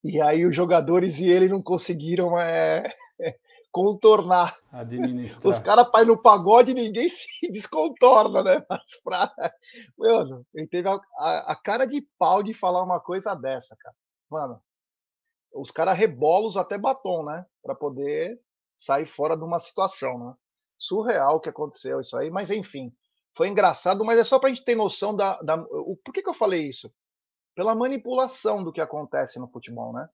E 0.01 0.21
aí 0.21 0.45
os 0.45 0.55
jogadores 0.55 1.19
e 1.19 1.27
ele 1.27 1.49
não 1.49 1.61
conseguiram 1.61 2.39
é, 2.39 2.93
contornar. 3.69 4.55
Administrar. 4.71 5.45
Os 5.45 5.59
caras 5.59 5.91
pai 5.91 6.05
no 6.05 6.21
pagode 6.21 6.73
ninguém 6.73 7.09
se 7.09 7.27
descontorna, 7.51 8.41
né? 8.41 8.65
Mas 8.69 9.01
pra... 9.03 9.29
Mano, 9.99 10.45
ele 10.53 10.67
teve 10.67 10.87
a, 10.87 10.97
a, 11.17 11.51
a, 11.51 11.55
cara 11.57 11.85
de 11.85 12.07
pau 12.17 12.41
de 12.41 12.53
falar 12.53 12.81
uma 12.83 13.01
coisa 13.01 13.35
dessa, 13.35 13.75
cara. 13.77 13.95
Mano, 14.31 14.61
os 15.53 15.71
caras 15.71 15.97
rebolos 15.97 16.55
até 16.55 16.77
batom, 16.77 17.25
né? 17.25 17.45
Para 17.61 17.75
poder 17.75 18.39
sair 18.77 19.05
fora 19.05 19.35
de 19.35 19.43
uma 19.43 19.59
situação, 19.59 20.17
né? 20.17 20.33
Surreal 20.77 21.35
o 21.35 21.39
que 21.41 21.49
aconteceu 21.49 21.99
isso 21.99 22.15
aí, 22.15 22.31
mas 22.31 22.49
enfim. 22.49 22.93
Foi 23.39 23.47
engraçado, 23.47 24.03
mas 24.03 24.19
é 24.19 24.25
só 24.25 24.37
pra 24.37 24.49
gente 24.49 24.65
ter 24.65 24.75
noção 24.75 25.15
da. 25.15 25.41
da 25.41 25.55
o, 25.71 25.95
por 26.03 26.13
que, 26.13 26.21
que 26.21 26.27
eu 26.27 26.33
falei 26.33 26.67
isso? 26.67 26.93
Pela 27.55 27.73
manipulação 27.73 28.61
do 28.61 28.73
que 28.73 28.81
acontece 28.81 29.39
no 29.39 29.47
futebol, 29.47 29.93
né? 29.93 30.09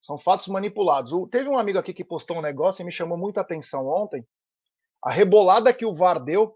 São 0.00 0.18
fatos 0.18 0.48
manipulados. 0.48 1.12
O, 1.12 1.28
teve 1.28 1.48
um 1.48 1.56
amigo 1.56 1.78
aqui 1.78 1.94
que 1.94 2.04
postou 2.04 2.38
um 2.38 2.42
negócio 2.42 2.82
e 2.82 2.84
me 2.84 2.90
chamou 2.90 3.16
muita 3.16 3.40
atenção 3.40 3.86
ontem. 3.86 4.26
A 5.00 5.12
rebolada 5.12 5.72
que 5.72 5.86
o 5.86 5.94
VAR 5.94 6.18
deu 6.18 6.52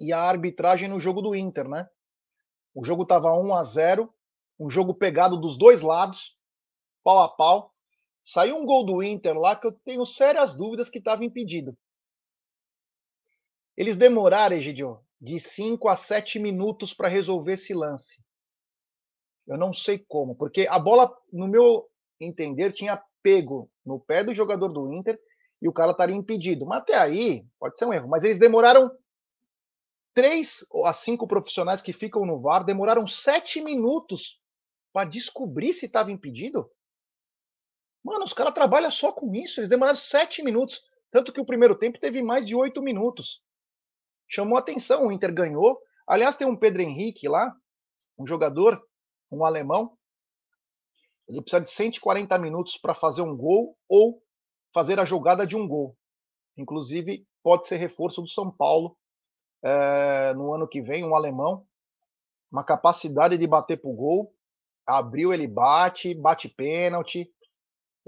e 0.00 0.10
a 0.10 0.22
arbitragem 0.22 0.88
no 0.88 0.98
jogo 0.98 1.20
do 1.20 1.34
Inter, 1.34 1.68
né? 1.68 1.86
O 2.74 2.82
jogo 2.82 3.02
estava 3.02 3.30
1 3.30 3.54
a 3.54 3.64
0 3.64 4.14
um 4.58 4.70
jogo 4.70 4.94
pegado 4.94 5.38
dos 5.38 5.58
dois 5.58 5.82
lados, 5.82 6.34
pau 7.04 7.20
a 7.20 7.28
pau. 7.28 7.74
Saiu 8.24 8.56
um 8.56 8.64
gol 8.64 8.86
do 8.86 9.02
Inter 9.02 9.36
lá 9.36 9.54
que 9.54 9.66
eu 9.66 9.72
tenho 9.84 10.06
sérias 10.06 10.56
dúvidas 10.56 10.88
que 10.88 10.98
estava 10.98 11.26
impedido. 11.26 11.76
Eles 13.76 13.96
demoraram, 13.96 14.56
Egidio, 14.56 15.00
de 15.20 15.38
5 15.38 15.88
a 15.88 15.96
7 15.96 16.38
minutos 16.38 16.92
para 16.92 17.08
resolver 17.08 17.52
esse 17.52 17.72
lance. 17.72 18.22
Eu 19.46 19.56
não 19.56 19.72
sei 19.72 19.98
como, 19.98 20.34
porque 20.34 20.66
a 20.68 20.78
bola, 20.78 21.12
no 21.32 21.48
meu 21.48 21.88
entender, 22.20 22.72
tinha 22.72 23.02
pego 23.22 23.70
no 23.84 24.00
pé 24.00 24.22
do 24.22 24.34
jogador 24.34 24.68
do 24.68 24.92
Inter 24.92 25.18
e 25.60 25.68
o 25.68 25.72
cara 25.72 25.92
estaria 25.92 26.14
impedido. 26.14 26.66
Mas 26.66 26.82
até 26.82 26.96
aí, 26.96 27.44
pode 27.58 27.78
ser 27.78 27.86
um 27.86 27.92
erro. 27.92 28.08
Mas 28.08 28.24
eles 28.24 28.38
demoraram 28.38 28.90
três 30.14 30.64
a 30.84 30.92
cinco 30.92 31.26
profissionais 31.26 31.80
que 31.80 31.92
ficam 31.92 32.26
no 32.26 32.40
VAR 32.40 32.64
demoraram 32.64 33.06
sete 33.06 33.60
minutos 33.60 34.40
para 34.92 35.08
descobrir 35.08 35.72
se 35.72 35.86
estava 35.86 36.12
impedido. 36.12 36.70
Mano, 38.04 38.24
os 38.24 38.32
caras 38.32 38.52
trabalham 38.52 38.90
só 38.90 39.12
com 39.12 39.34
isso. 39.34 39.60
Eles 39.60 39.70
demoraram 39.70 39.96
sete 39.96 40.42
minutos. 40.42 40.82
Tanto 41.10 41.32
que 41.32 41.40
o 41.40 41.46
primeiro 41.46 41.78
tempo 41.78 42.00
teve 42.00 42.20
mais 42.22 42.46
de 42.46 42.54
oito 42.54 42.82
minutos. 42.82 43.40
Chamou 44.32 44.56
atenção, 44.56 45.06
o 45.06 45.12
Inter 45.12 45.32
ganhou. 45.32 45.78
Aliás, 46.06 46.36
tem 46.36 46.46
um 46.46 46.56
Pedro 46.56 46.82
Henrique 46.82 47.28
lá, 47.28 47.54
um 48.18 48.26
jogador, 48.26 48.82
um 49.30 49.44
alemão, 49.44 49.96
ele 51.28 51.40
precisa 51.40 51.62
de 51.62 51.70
140 51.70 52.36
minutos 52.38 52.76
para 52.76 52.94
fazer 52.94 53.22
um 53.22 53.36
gol 53.36 53.76
ou 53.88 54.22
fazer 54.74 54.98
a 54.98 55.04
jogada 55.04 55.46
de 55.46 55.56
um 55.56 55.66
gol. 55.66 55.96
Inclusive, 56.56 57.26
pode 57.42 57.66
ser 57.66 57.76
reforço 57.76 58.20
do 58.20 58.28
São 58.28 58.50
Paulo 58.50 58.96
é, 59.64 60.34
no 60.34 60.52
ano 60.52 60.68
que 60.68 60.82
vem, 60.82 61.04
um 61.04 61.16
alemão. 61.16 61.66
Uma 62.50 62.64
capacidade 62.64 63.38
de 63.38 63.46
bater 63.46 63.80
para 63.80 63.90
o 63.90 63.94
gol. 63.94 64.34
Abriu, 64.86 65.32
ele 65.32 65.46
bate, 65.46 66.14
bate 66.14 66.48
pênalti. 66.48 67.32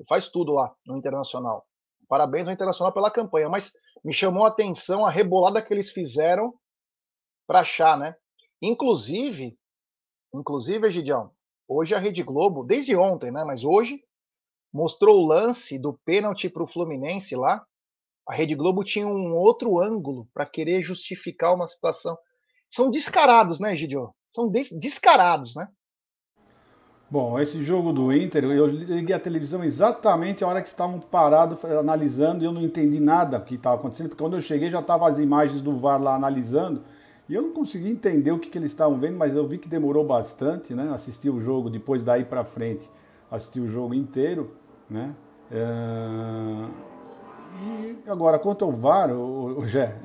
Faz 0.09 0.29
tudo 0.29 0.53
lá 0.53 0.75
no 0.87 0.97
Internacional. 0.97 1.67
Parabéns 2.09 2.47
ao 2.47 2.53
Internacional 2.53 2.93
pela 2.93 3.11
campanha. 3.11 3.49
Mas 3.49 3.73
me 4.05 4.13
chamou 4.13 4.45
a 4.45 4.49
atenção 4.49 5.07
a 5.07 5.11
rebolada 5.11 5.63
que 5.63 5.73
eles 5.73 5.91
fizeram 5.91 6.55
para 7.47 7.61
achar, 7.61 7.99
né? 7.99 8.15
Inclusive, 8.61 9.59
inclusive, 10.33 10.87
Egidião, 10.87 11.33
Hoje 11.67 11.95
a 11.95 11.99
Rede 11.99 12.23
Globo, 12.23 12.63
desde 12.63 12.95
ontem, 12.95 13.31
né? 13.31 13.43
Mas 13.43 13.65
hoje 13.65 14.03
mostrou 14.73 15.19
o 15.19 15.27
lance 15.27 15.79
do 15.79 15.95
pênalti 16.05 16.49
para 16.49 16.63
o 16.63 16.67
Fluminense 16.67 17.35
lá. 17.35 17.65
A 18.29 18.35
Rede 18.35 18.55
Globo 18.55 18.85
tinha 18.85 19.07
um 19.07 19.35
outro 19.35 19.81
ângulo 19.81 20.29
para 20.35 20.47
querer 20.47 20.83
justificar 20.83 21.55
uma 21.55 21.67
situação. 21.67 22.19
São 22.69 22.91
descarados, 22.91 23.59
né, 23.61 23.75
Gidio? 23.77 24.15
São 24.29 24.51
des 24.51 24.71
descarados, 24.71 25.55
né? 25.55 25.69
Bom, 27.15 27.39
esse 27.39 27.63
jogo 27.63 27.93
do 27.93 28.13
Inter, 28.13 28.43
eu 28.43 28.67
liguei 28.67 29.15
a 29.15 29.21
televisão 29.21 29.63
exatamente 29.63 30.43
a 30.43 30.49
hora 30.49 30.61
que 30.61 30.67
estavam 30.67 30.99
parados 30.99 31.65
analisando 31.65 32.43
e 32.43 32.45
eu 32.45 32.51
não 32.51 32.61
entendi 32.61 32.99
nada 32.99 33.39
que 33.39 33.55
estava 33.55 33.77
acontecendo, 33.77 34.09
porque 34.09 34.21
quando 34.25 34.35
eu 34.35 34.43
cheguei 34.43 34.69
já 34.69 34.81
estavam 34.81 35.07
as 35.07 35.21
imagens 35.21 35.61
do 35.61 35.79
VAR 35.79 36.03
lá 36.03 36.17
analisando 36.17 36.83
e 37.29 37.35
eu 37.35 37.43
não 37.43 37.53
consegui 37.53 37.89
entender 37.89 38.33
o 38.33 38.39
que, 38.41 38.51
que 38.51 38.59
eles 38.59 38.73
estavam 38.73 38.99
vendo, 38.99 39.17
mas 39.17 39.33
eu 39.33 39.47
vi 39.47 39.59
que 39.59 39.69
demorou 39.69 40.05
bastante, 40.05 40.75
né? 40.75 40.91
Assisti 40.93 41.31
o 41.31 41.41
jogo, 41.41 41.71
depois 41.71 42.03
daí 42.03 42.25
para 42.25 42.43
frente, 42.43 42.91
assisti 43.31 43.61
o 43.61 43.69
jogo 43.69 43.95
inteiro, 43.95 44.57
né? 44.91 45.15
É... 45.53 46.67
E 48.05 48.11
agora, 48.11 48.41
quanto 48.41 48.65
ao 48.65 48.73
VAR, 48.73 49.13
o, 49.13 49.61
o 49.61 49.69
Gé, 49.69 50.01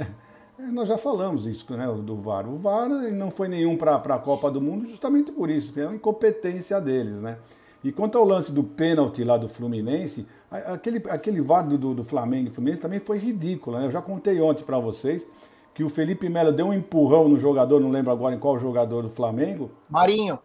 nós 0.71 0.87
já 0.87 0.97
falamos 0.97 1.45
isso, 1.45 1.65
né, 1.75 1.87
do 1.87 2.15
VAR. 2.17 2.47
O 2.47 2.57
VAR 2.57 2.89
não 2.89 3.31
foi 3.31 3.47
nenhum 3.47 3.77
para 3.77 3.95
a 3.95 4.19
Copa 4.19 4.51
do 4.51 4.59
Mundo 4.59 4.87
justamente 4.87 5.31
por 5.31 5.49
isso, 5.49 5.77
é 5.79 5.85
uma 5.85 5.95
incompetência 5.95 6.79
deles, 6.81 7.15
né? 7.21 7.37
E 7.81 7.93
quanto 7.93 8.17
ao 8.17 8.25
lance 8.25 8.51
do 8.51 8.61
pênalti 8.61 9.23
lá 9.23 9.37
do 9.37 9.47
Fluminense, 9.47 10.27
aquele, 10.51 11.01
aquele 11.09 11.39
VAR 11.39 11.65
do, 11.65 11.93
do, 11.93 12.03
Flamengo 12.03 12.49
e 12.49 12.51
Fluminense 12.51 12.81
também 12.81 12.99
foi 12.99 13.17
ridículo, 13.17 13.77
né? 13.77 13.85
Eu 13.85 13.91
já 13.91 14.01
contei 14.01 14.41
ontem 14.41 14.63
para 14.63 14.77
vocês 14.77 15.25
que 15.73 15.83
o 15.83 15.87
Felipe 15.87 16.27
Melo 16.27 16.51
deu 16.51 16.67
um 16.67 16.73
empurrão 16.73 17.29
no 17.29 17.39
jogador, 17.39 17.79
não 17.79 17.89
lembro 17.89 18.11
agora 18.11 18.35
em 18.35 18.39
qual 18.39 18.59
jogador 18.59 19.03
do 19.03 19.09
Flamengo. 19.09 19.71
Marinho. 19.89 20.37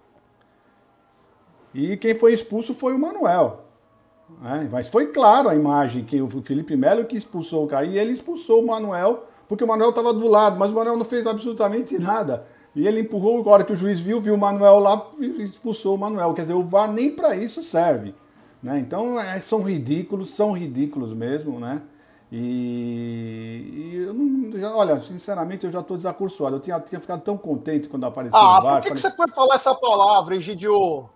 E 1.75 1.97
quem 1.97 2.15
foi 2.15 2.33
expulso 2.33 2.73
foi 2.73 2.95
o 2.95 2.99
Manuel. 2.99 3.65
É, 4.45 4.69
mas 4.71 4.89
foi 4.89 5.09
claro 5.09 5.49
a 5.49 5.57
imagem 5.57 6.05
que 6.05 6.23
o 6.23 6.29
Felipe 6.43 6.77
Melo 6.77 7.05
que 7.05 7.17
expulsou 7.17 7.65
o 7.65 7.67
cara. 7.67 7.85
E 7.85 7.99
ele 7.99 8.13
expulsou 8.13 8.63
o 8.63 8.67
Manuel, 8.69 9.25
porque 9.55 9.65
o 9.65 9.69
Manuel 9.69 9.91
estava 9.91 10.13
do 10.13 10.27
lado, 10.27 10.59
mas 10.59 10.71
o 10.71 10.75
Manuel 10.75 10.97
não 10.97 11.05
fez 11.05 11.27
absolutamente 11.27 11.97
nada. 11.99 12.45
E 12.75 12.89
ele 12.89 13.01
empurrou, 13.01 13.39
agora 13.39 13.63
que 13.63 13.73
o 13.73 13.77
juiz 13.77 14.01
viu, 14.01 14.21
viu 14.21 14.35
o 14.35 14.39
Manuel 14.39 14.81
lá 14.81 15.07
e 15.21 15.43
expulsou 15.43 15.95
o 15.95 15.99
Manuel. 15.99 16.35
Quer 16.35 16.43
dizer, 16.43 16.55
o 16.55 16.65
VAR 16.65 16.93
nem 16.93 17.11
para 17.11 17.37
isso 17.37 17.63
serve. 17.63 18.15
Né? 18.61 18.81
Então 18.81 19.19
é, 19.21 19.41
são 19.41 19.63
ridículos, 19.63 20.35
são 20.35 20.53
ridículos 20.53 21.15
mesmo, 21.15 21.61
né? 21.61 21.83
E, 22.33 23.93
e 23.93 23.97
eu 24.07 24.13
não, 24.13 24.59
já, 24.59 24.75
olha, 24.75 25.01
sinceramente, 25.01 25.65
eu 25.65 25.71
já 25.71 25.81
estou 25.81 25.97
desacursoado. 25.97 26.57
Eu 26.57 26.61
tinha, 26.61 26.81
tinha 26.81 27.01
ficado 27.01 27.23
tão 27.23 27.37
contente 27.37 27.89
quando 27.89 28.07
apareceu 28.07 28.37
ah, 28.37 28.59
o 28.59 28.63
VAR. 28.63 28.83
Por 28.83 28.83
que, 28.83 28.89
falei... 28.89 29.03
que 29.03 29.09
você 29.09 29.17
foi 29.17 29.29
falar 29.29 29.55
essa 29.55 29.75
palavra, 29.75 30.35
Egidio? 30.35 31.09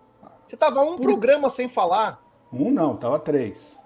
Você 0.47 0.55
tava 0.55 0.81
um 0.81 0.95
por... 0.95 1.03
programa 1.03 1.49
sem 1.49 1.67
falar. 1.67 2.23
Um 2.53 2.71
não, 2.71 2.95
tava 2.95 3.19
três. 3.19 3.77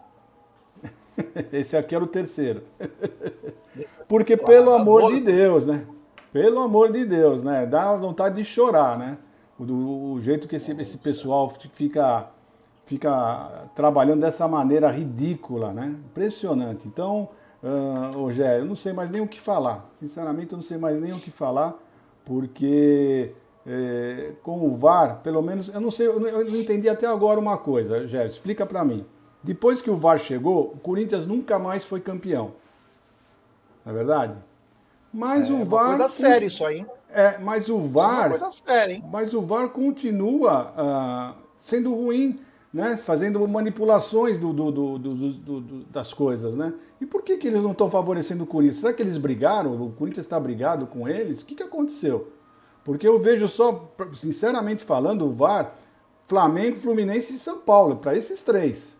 Esse 1.51 1.75
aqui 1.75 1.95
era 1.95 2.03
o 2.03 2.07
terceiro. 2.07 2.63
Porque, 4.13 4.37
pelo 4.37 4.71
amor 4.71 5.11
de 5.11 5.21
Deus, 5.21 5.65
né? 5.65 5.87
Pelo 6.31 6.59
amor 6.59 6.91
de 6.91 7.03
Deus, 7.03 7.41
né? 7.41 7.65
Dá 7.65 7.95
vontade 7.95 8.35
de 8.35 8.43
chorar, 8.43 8.95
né? 8.95 9.17
O, 9.57 9.63
o 10.13 10.21
jeito 10.21 10.47
que 10.47 10.55
esse, 10.55 10.71
esse 10.79 10.99
pessoal 10.99 11.51
fica 11.73 12.29
fica 12.85 13.69
trabalhando 13.73 14.21
dessa 14.21 14.47
maneira 14.47 14.91
ridícula, 14.91 15.73
né? 15.73 15.95
Impressionante. 16.11 16.87
Então, 16.87 17.27
uh, 17.63 18.15
Rogério, 18.15 18.61
eu 18.61 18.65
não 18.67 18.75
sei 18.75 18.93
mais 18.93 19.09
nem 19.09 19.19
o 19.19 19.27
que 19.27 19.41
falar. 19.41 19.89
Sinceramente, 19.99 20.51
eu 20.51 20.57
não 20.57 20.63
sei 20.63 20.77
mais 20.77 21.01
nem 21.01 21.11
o 21.11 21.19
que 21.19 21.31
falar, 21.31 21.73
porque 22.23 23.31
é, 23.65 24.33
com 24.43 24.67
o 24.67 24.77
VAR, 24.77 25.21
pelo 25.23 25.41
menos, 25.41 25.69
eu 25.69 25.81
não 25.81 25.89
sei, 25.89 26.05
eu 26.05 26.19
não 26.19 26.55
entendi 26.55 26.87
até 26.87 27.07
agora 27.07 27.39
uma 27.39 27.57
coisa, 27.57 27.97
Rogério, 27.97 28.29
explica 28.29 28.63
para 28.63 28.85
mim. 28.85 29.03
Depois 29.41 29.81
que 29.81 29.89
o 29.89 29.97
VAR 29.97 30.19
chegou, 30.19 30.71
o 30.75 30.77
Corinthians 30.77 31.25
nunca 31.25 31.57
mais 31.57 31.83
foi 31.83 31.99
campeão. 31.99 32.61
Não 33.85 33.93
é 33.93 33.95
verdade? 33.95 34.35
Mas 35.13 35.49
é, 35.49 35.53
o 35.53 35.65
VAR. 35.65 35.89
Uma 35.89 35.97
coisa 35.97 36.13
séria 36.13 36.45
isso 36.47 36.65
aí. 36.65 36.85
É, 37.09 37.37
mas 37.37 37.69
o 37.69 37.79
VAR. 37.79 38.25
É 38.25 38.27
uma 38.27 38.39
coisa 38.39 38.51
séria, 38.51 38.93
hein? 38.93 39.03
Mas 39.11 39.33
o 39.33 39.41
VAR 39.41 39.69
continua 39.69 40.73
uh, 40.73 41.35
sendo 41.59 41.93
ruim 41.93 42.39
né, 42.73 42.97
fazendo 42.97 43.47
manipulações 43.47 44.39
do, 44.39 44.51
do, 44.51 44.97
do, 44.97 45.83
das 45.91 46.11
coisas, 46.11 46.55
né? 46.55 46.73
E 46.99 47.05
por 47.05 47.21
que, 47.21 47.37
que 47.37 47.47
eles 47.47 47.61
não 47.61 47.71
estão 47.71 47.87
favorecendo 47.87 48.43
o 48.43 48.47
Corinthians? 48.47 48.79
Será 48.79 48.91
que 48.91 49.03
eles 49.03 49.17
brigaram? 49.17 49.79
O 49.79 49.91
Corinthians 49.91 50.25
está 50.25 50.39
brigado 50.39 50.87
com 50.87 51.07
eles? 51.07 51.41
O 51.41 51.45
que, 51.45 51.53
que 51.53 51.61
aconteceu? 51.61 52.33
Porque 52.83 53.07
eu 53.07 53.19
vejo 53.19 53.47
só, 53.47 53.93
sinceramente 54.15 54.83
falando, 54.83 55.25
o 55.25 55.31
VAR, 55.31 55.75
Flamengo, 56.27 56.77
Fluminense 56.77 57.35
e 57.35 57.39
São 57.39 57.59
Paulo, 57.59 57.97
para 57.97 58.17
esses 58.17 58.41
três, 58.41 58.97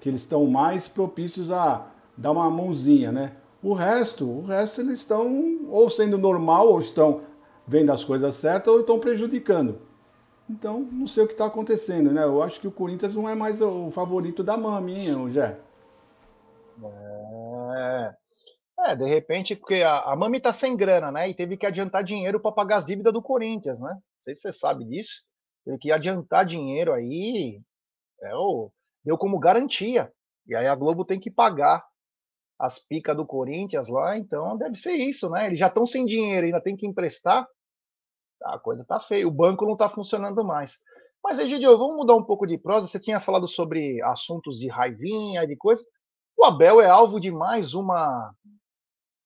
que 0.00 0.08
eles 0.08 0.20
estão 0.20 0.46
mais 0.46 0.86
propícios 0.86 1.50
a 1.50 1.86
dar 2.16 2.30
uma 2.30 2.48
mãozinha, 2.48 3.10
né? 3.10 3.32
O 3.62 3.72
resto, 3.72 4.28
o 4.28 4.42
resto 4.42 4.80
eles 4.80 5.00
estão 5.00 5.66
ou 5.68 5.90
sendo 5.90 6.16
normal, 6.16 6.68
ou 6.68 6.80
estão 6.80 7.22
vendo 7.66 7.90
as 7.90 8.04
coisas 8.04 8.36
certas, 8.36 8.72
ou 8.72 8.80
estão 8.80 9.00
prejudicando. 9.00 9.80
Então, 10.48 10.80
não 10.80 11.06
sei 11.06 11.24
o 11.24 11.26
que 11.26 11.34
está 11.34 11.46
acontecendo, 11.46 12.10
né? 12.10 12.24
Eu 12.24 12.42
acho 12.42 12.60
que 12.60 12.68
o 12.68 12.72
Corinthians 12.72 13.14
não 13.14 13.28
é 13.28 13.34
mais 13.34 13.60
o 13.60 13.90
favorito 13.90 14.42
da 14.42 14.56
maminha, 14.56 15.18
o 15.18 15.30
Jé. 15.30 15.58
É... 17.76 18.14
É, 18.80 18.96
de 18.96 19.04
repente, 19.06 19.56
porque 19.56 19.82
a, 19.82 19.98
a 20.00 20.16
Mami 20.16 20.40
tá 20.40 20.54
sem 20.54 20.76
grana, 20.76 21.10
né? 21.10 21.28
E 21.28 21.34
teve 21.34 21.56
que 21.56 21.66
adiantar 21.66 22.04
dinheiro 22.04 22.40
para 22.40 22.52
pagar 22.52 22.76
as 22.76 22.84
dívidas 22.84 23.12
do 23.12 23.20
Corinthians, 23.20 23.80
né? 23.80 23.90
Não 23.90 24.22
sei 24.22 24.36
se 24.36 24.42
você 24.42 24.52
sabe 24.52 24.84
disso. 24.84 25.22
Teve 25.64 25.78
que 25.78 25.90
adiantar 25.90 26.46
dinheiro 26.46 26.92
aí. 26.92 27.60
É, 28.22 28.30
deu 29.04 29.18
como 29.18 29.38
garantia. 29.38 30.12
E 30.46 30.54
aí 30.54 30.66
a 30.66 30.74
Globo 30.76 31.04
tem 31.04 31.18
que 31.18 31.30
pagar 31.30 31.84
as 32.58 32.78
picas 32.78 33.16
do 33.16 33.26
Corinthians 33.26 33.88
lá, 33.88 34.16
então 34.16 34.56
deve 34.56 34.76
ser 34.76 34.92
isso, 34.94 35.30
né? 35.30 35.46
Eles 35.46 35.58
já 35.58 35.68
estão 35.68 35.86
sem 35.86 36.04
dinheiro, 36.04 36.46
ainda 36.46 36.60
tem 36.60 36.76
que 36.76 36.86
emprestar. 36.86 37.46
A 38.42 38.58
coisa 38.58 38.84
tá 38.84 39.00
feia, 39.00 39.26
o 39.26 39.30
banco 39.30 39.64
não 39.66 39.76
tá 39.76 39.88
funcionando 39.88 40.44
mais. 40.44 40.78
Mas, 41.22 41.38
Egidio, 41.38 41.76
vamos 41.76 41.96
mudar 41.96 42.14
um 42.14 42.24
pouco 42.24 42.46
de 42.46 42.56
prosa. 42.56 42.86
Você 42.86 42.98
tinha 42.98 43.20
falado 43.20 43.46
sobre 43.46 44.00
assuntos 44.02 44.58
de 44.58 44.68
raivinha, 44.68 45.46
de 45.46 45.56
coisa. 45.56 45.84
O 46.36 46.44
Abel 46.44 46.80
é 46.80 46.88
alvo 46.88 47.20
de 47.20 47.30
mais 47.30 47.74
uma 47.74 48.32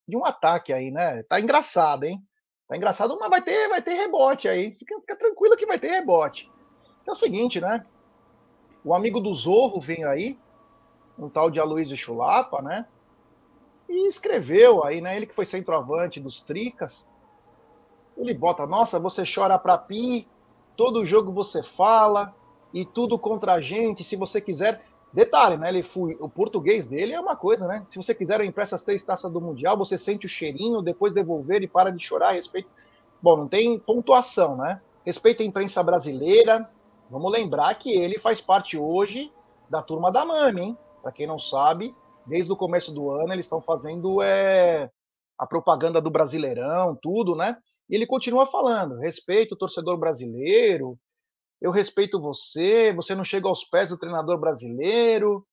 de 0.08 0.16
um 0.16 0.24
ataque 0.24 0.72
aí, 0.72 0.90
né? 0.90 1.22
Tá 1.24 1.40
engraçado, 1.40 2.04
hein? 2.04 2.20
Tá 2.68 2.76
engraçado, 2.76 3.16
mas 3.18 3.30
vai 3.30 3.42
ter, 3.42 3.68
vai 3.68 3.82
ter 3.82 3.94
rebote 3.94 4.48
aí. 4.48 4.74
Fica, 4.74 4.98
fica 5.00 5.16
tranquilo 5.16 5.56
que 5.56 5.66
vai 5.66 5.78
ter 5.78 5.88
rebote. 5.88 6.50
É 7.06 7.10
o 7.10 7.14
seguinte, 7.14 7.60
né? 7.60 7.84
O 8.84 8.94
amigo 8.94 9.20
do 9.20 9.32
Zorro 9.34 9.80
vem 9.80 10.04
aí, 10.04 10.38
um 11.18 11.28
tal 11.28 11.50
de 11.50 11.60
Aloysio 11.60 11.96
Chulapa, 11.96 12.60
né? 12.62 12.86
E 13.88 14.08
escreveu 14.08 14.84
aí, 14.84 15.00
né? 15.00 15.16
Ele 15.16 15.26
que 15.26 15.34
foi 15.34 15.44
centroavante 15.44 16.20
dos 16.20 16.40
Tricas. 16.40 17.06
Ele 18.16 18.34
bota, 18.34 18.66
nossa, 18.66 18.98
você 18.98 19.24
chora 19.24 19.58
pra 19.58 19.78
pi, 19.78 20.28
todo 20.76 21.06
jogo 21.06 21.32
você 21.32 21.62
fala, 21.62 22.34
e 22.72 22.84
tudo 22.84 23.18
contra 23.18 23.54
a 23.54 23.60
gente, 23.60 24.04
se 24.04 24.16
você 24.16 24.40
quiser. 24.40 24.82
Detalhe, 25.12 25.58
né? 25.58 25.68
Ele 25.68 25.82
foi, 25.82 26.16
o 26.20 26.28
português 26.28 26.86
dele 26.86 27.12
é 27.12 27.20
uma 27.20 27.36
coisa, 27.36 27.66
né? 27.68 27.84
Se 27.86 27.98
você 27.98 28.14
quiser, 28.14 28.40
eu 28.40 28.46
impresso 28.46 28.74
as 28.74 28.82
três 28.82 29.04
taças 29.04 29.30
do 29.30 29.42
Mundial, 29.42 29.76
você 29.76 29.98
sente 29.98 30.24
o 30.24 30.28
cheirinho, 30.28 30.80
depois 30.80 31.12
devolver 31.12 31.62
e 31.62 31.68
para 31.68 31.90
de 31.90 32.02
chorar 32.02 32.32
respeito. 32.32 32.70
Bom, 33.20 33.36
não 33.36 33.46
tem 33.46 33.78
pontuação, 33.78 34.56
né? 34.56 34.80
Respeita 35.04 35.42
a 35.42 35.46
imprensa 35.46 35.82
brasileira. 35.82 36.68
Vamos 37.10 37.30
lembrar 37.30 37.74
que 37.74 37.92
ele 37.92 38.18
faz 38.18 38.40
parte 38.40 38.78
hoje 38.78 39.30
da 39.68 39.82
turma 39.82 40.10
da 40.10 40.24
Mami, 40.24 40.62
hein? 40.62 40.78
Para 41.02 41.12
quem 41.12 41.26
não 41.26 41.38
sabe, 41.38 41.94
desde 42.26 42.52
o 42.52 42.56
começo 42.56 42.92
do 42.92 43.10
ano 43.10 43.32
eles 43.32 43.44
estão 43.44 43.60
fazendo 43.60 44.22
é, 44.22 44.90
a 45.38 45.46
propaganda 45.46 46.00
do 46.00 46.10
Brasileirão, 46.10 46.96
tudo, 47.00 47.34
né? 47.34 47.56
E 47.88 47.94
ele 47.94 48.06
continua 48.06 48.46
falando: 48.46 48.98
respeito 48.98 49.52
o 49.52 49.58
torcedor 49.58 49.98
brasileiro, 49.98 50.98
eu 51.60 51.70
respeito 51.70 52.20
você, 52.20 52.92
você 52.92 53.14
não 53.14 53.24
chega 53.24 53.48
aos 53.48 53.64
pés 53.64 53.90
do 53.90 53.98
treinador 53.98 54.38
brasileiro, 54.38 55.46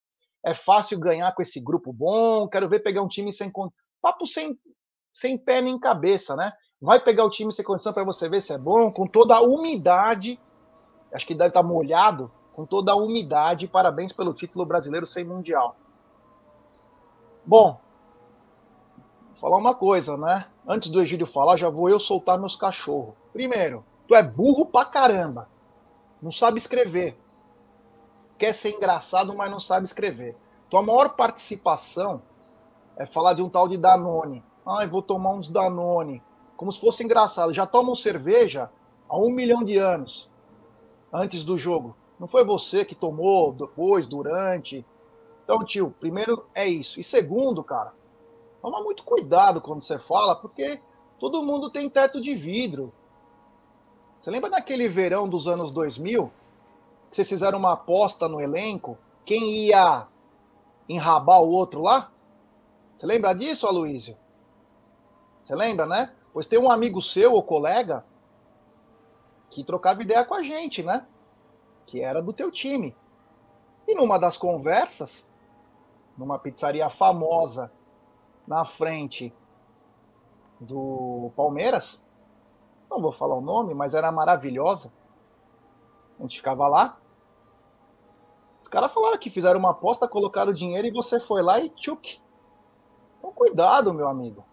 é 0.43 0.53
fácil 0.53 0.99
ganhar 0.99 1.33
com 1.33 1.41
esse 1.41 1.59
grupo 1.59 1.93
bom, 1.93 2.47
quero 2.47 2.69
ver 2.69 2.79
pegar 2.79 3.01
um 3.01 3.07
time 3.07 3.31
sem 3.31 3.51
papo 4.01 4.25
sem, 4.25 4.57
sem 5.11 5.37
pé 5.37 5.61
nem 5.61 5.79
cabeça, 5.79 6.35
né? 6.35 6.51
Vai 6.81 6.99
pegar 7.03 7.25
o 7.25 7.29
time 7.29 7.53
sem 7.53 7.65
condição 7.65 7.93
para 7.93 8.03
você 8.03 8.29
ver 8.29 8.41
se 8.41 8.53
é 8.53 8.57
bom, 8.57 8.91
com 8.91 9.05
toda 9.05 9.35
a 9.35 9.41
umidade, 9.41 10.39
acho 11.13 11.27
que 11.27 11.35
deve 11.35 11.49
estar 11.49 11.61
tá 11.61 11.67
molhado, 11.67 12.31
com 12.53 12.65
toda 12.65 12.91
a 12.91 12.95
umidade, 12.95 13.67
parabéns 13.67 14.13
pelo 14.13 14.33
título 14.33 14.65
brasileiro 14.65 15.05
sem 15.05 15.23
mundial. 15.23 15.75
Bom, 17.49 17.81
falar 19.41 19.57
uma 19.57 19.73
coisa, 19.73 20.15
né? 20.15 20.45
Antes 20.67 20.91
do 20.91 21.01
Egídio 21.01 21.25
falar, 21.25 21.57
já 21.57 21.67
vou 21.67 21.89
eu 21.89 21.99
soltar 21.99 22.37
meus 22.37 22.55
cachorros. 22.55 23.15
Primeiro, 23.33 23.83
tu 24.07 24.13
é 24.13 24.21
burro 24.21 24.67
pra 24.67 24.85
caramba 24.85 25.49
não 26.21 26.31
sabe 26.31 26.59
escrever. 26.59 27.17
Quer 28.37 28.53
ser 28.53 28.75
engraçado, 28.75 29.33
mas 29.35 29.49
não 29.49 29.59
sabe 29.59 29.85
escrever. 29.85 30.35
Tua 30.69 30.81
maior 30.81 31.15
participação 31.15 32.21
é 32.97 33.05
falar 33.05 33.33
de 33.33 33.41
um 33.41 33.49
tal 33.49 33.67
de 33.67 33.77
Danone. 33.77 34.43
Ai, 34.65 34.87
vou 34.87 35.01
tomar 35.01 35.31
uns 35.31 35.49
Danone. 35.49 36.21
Como 36.55 36.71
se 36.71 36.79
fosse 36.79 37.03
engraçado. 37.03 37.53
Já 37.53 37.65
tomam 37.65 37.95
cerveja 37.95 38.69
há 39.07 39.17
um 39.17 39.31
milhão 39.31 39.63
de 39.63 39.77
anos 39.77 40.29
antes 41.11 41.43
do 41.43 41.57
jogo. 41.57 41.95
Não 42.19 42.27
foi 42.27 42.43
você 42.43 42.83
que 42.83 42.95
tomou 42.95 43.53
depois, 43.53 44.05
durante. 44.05 44.85
Então, 45.49 45.65
tio, 45.65 45.89
primeiro 45.99 46.45
é 46.53 46.67
isso. 46.67 46.99
E 46.99 47.03
segundo, 47.03 47.63
cara, 47.63 47.91
toma 48.61 48.83
muito 48.83 49.03
cuidado 49.03 49.59
quando 49.59 49.81
você 49.81 49.97
fala, 49.97 50.35
porque 50.35 50.79
todo 51.17 51.41
mundo 51.41 51.71
tem 51.71 51.89
teto 51.89 52.21
de 52.21 52.35
vidro. 52.35 52.93
Você 54.19 54.29
lembra 54.29 54.51
daquele 54.51 54.87
verão 54.87 55.27
dos 55.27 55.47
anos 55.47 55.71
2000? 55.71 56.31
Que 57.09 57.15
vocês 57.15 57.27
fizeram 57.27 57.57
uma 57.57 57.73
aposta 57.73 58.27
no 58.27 58.39
elenco? 58.39 58.95
Quem 59.25 59.65
ia 59.65 60.05
enrabar 60.87 61.41
o 61.41 61.49
outro 61.49 61.81
lá? 61.81 62.11
Você 62.93 63.07
lembra 63.07 63.33
disso, 63.33 63.65
Aloysio? 63.65 64.15
Você 65.43 65.55
lembra, 65.55 65.87
né? 65.87 66.13
Pois 66.31 66.45
tem 66.45 66.59
um 66.59 66.69
amigo 66.69 67.01
seu 67.01 67.33
ou 67.33 67.41
colega 67.41 68.05
que 69.49 69.63
trocava 69.63 70.03
ideia 70.03 70.23
com 70.23 70.35
a 70.35 70.43
gente, 70.43 70.83
né? 70.83 71.07
Que 71.87 72.01
era 72.01 72.21
do 72.21 72.33
teu 72.33 72.51
time. 72.51 72.95
E 73.87 73.95
numa 73.95 74.19
das 74.19 74.37
conversas, 74.37 75.27
numa 76.19 76.37
pizzaria 76.37 76.89
famosa 76.89 77.71
na 78.45 78.65
frente 78.65 79.33
do 80.59 81.31
Palmeiras, 81.33 82.03
não 82.89 83.01
vou 83.01 83.13
falar 83.13 83.35
o 83.35 83.41
nome, 83.41 83.73
mas 83.73 83.93
era 83.93 84.11
maravilhosa. 84.11 84.91
A 86.19 86.23
gente 86.23 86.37
ficava 86.37 86.67
lá. 86.67 86.97
Os 88.61 88.67
caras 88.67 88.93
falaram 88.93 89.17
que 89.17 89.29
fizeram 89.29 89.59
uma 89.59 89.71
aposta, 89.71 90.09
colocaram 90.09 90.51
dinheiro 90.51 90.87
e 90.87 90.91
você 90.91 91.21
foi 91.21 91.41
lá 91.41 91.57
e 91.61 91.69
tchuk. 91.69 92.19
Então 93.17 93.31
cuidado, 93.31 93.93
meu 93.93 94.09
amigo. 94.09 94.43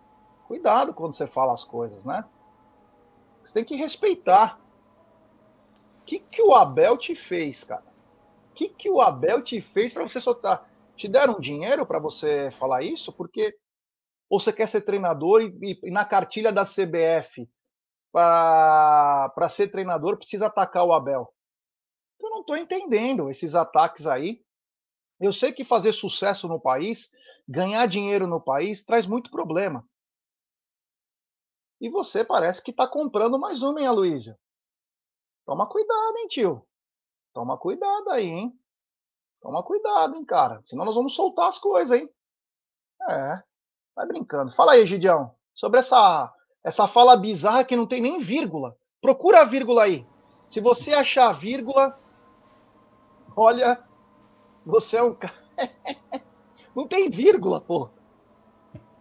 Cuidado 0.47 0.95
quando 0.95 1.15
você 1.15 1.27
fala 1.27 1.53
as 1.53 1.65
coisas, 1.65 2.05
né? 2.05 2.25
Você 3.43 3.55
tem 3.55 3.65
que 3.65 3.75
respeitar. 3.75 4.61
O 6.03 6.05
que, 6.05 6.21
que 6.21 6.41
o 6.41 6.55
Abel 6.55 6.97
te 6.97 7.17
fez, 7.17 7.65
cara? 7.65 7.83
O 8.53 8.55
que, 8.55 8.69
que 8.69 8.89
o 8.89 9.01
Abel 9.01 9.43
te 9.43 9.61
fez 9.61 9.93
para 9.93 10.05
você 10.05 10.21
soltar? 10.21 10.76
Te 10.97 11.09
deram 11.09 11.39
dinheiro 11.39 11.87
para 11.87 11.99
você 11.99 12.51
falar 12.53 12.83
isso? 12.83 13.13
Porque 13.13 13.57
ou 14.29 14.41
você 14.41 14.53
quer 14.53 14.67
ser 14.69 14.81
treinador 14.81 15.43
e, 15.43 15.47
e, 15.63 15.81
e 15.85 15.91
na 15.91 16.05
cartilha 16.05 16.53
da 16.53 16.65
CBF 16.65 17.49
para 18.13 19.49
ser 19.49 19.69
treinador 19.69 20.17
precisa 20.17 20.47
atacar 20.47 20.85
o 20.85 20.93
Abel. 20.93 21.33
Eu 22.19 22.31
não 22.31 22.41
estou 22.41 22.57
entendendo 22.57 23.31
esses 23.31 23.55
ataques 23.55 24.07
aí. 24.07 24.43
Eu 25.21 25.33
sei 25.33 25.53
que 25.53 25.65
fazer 25.65 25.93
sucesso 25.93 26.49
no 26.49 26.61
país, 26.61 27.11
ganhar 27.47 27.87
dinheiro 27.87 28.27
no 28.27 28.41
país, 28.41 28.85
traz 28.85 29.07
muito 29.07 29.31
problema. 29.31 29.87
E 31.81 31.91
você 31.91 32.25
parece 32.25 32.63
que 32.63 32.71
está 32.71 32.89
comprando 32.89 33.39
mais 33.39 33.63
uma, 33.63 33.81
hein, 33.81 33.87
Aloysio? 33.87 34.37
Toma 35.45 35.69
cuidado, 35.69 36.17
hein, 36.17 36.29
tio? 36.29 36.67
Toma 37.33 37.59
cuidado 37.59 38.11
aí, 38.11 38.27
hein? 38.27 38.59
Toma 39.47 39.63
cuidado, 39.63 40.17
hein, 40.17 40.25
cara? 40.25 40.61
Senão 40.63 40.85
nós 40.85 40.97
vamos 40.97 41.15
soltar 41.15 41.49
as 41.49 41.57
coisas, 41.57 41.97
hein? 41.97 42.11
É, 43.09 43.41
vai 43.95 44.05
brincando. 44.05 44.51
Fala 44.51 44.73
aí, 44.73 44.85
Gideão, 44.85 45.31
sobre 45.55 45.79
essa 45.79 46.35
essa 46.65 46.89
fala 46.89 47.17
bizarra 47.17 47.63
que 47.63 47.77
não 47.77 47.87
tem 47.87 48.03
nem 48.03 48.21
vírgula. 48.21 48.77
Procura 49.01 49.43
a 49.43 49.45
vírgula 49.45 49.85
aí. 49.85 50.05
Se 50.51 50.61
você 50.61 50.93
achar 50.95 51.29
a 51.29 51.33
vírgula, 51.33 51.97
olha, 53.37 53.81
você 54.65 54.97
é 54.97 55.03
um 55.05 55.15
cara. 55.15 55.33
não 56.75 56.89
tem 56.89 57.09
vírgula, 57.09 57.61
pô. 57.61 57.89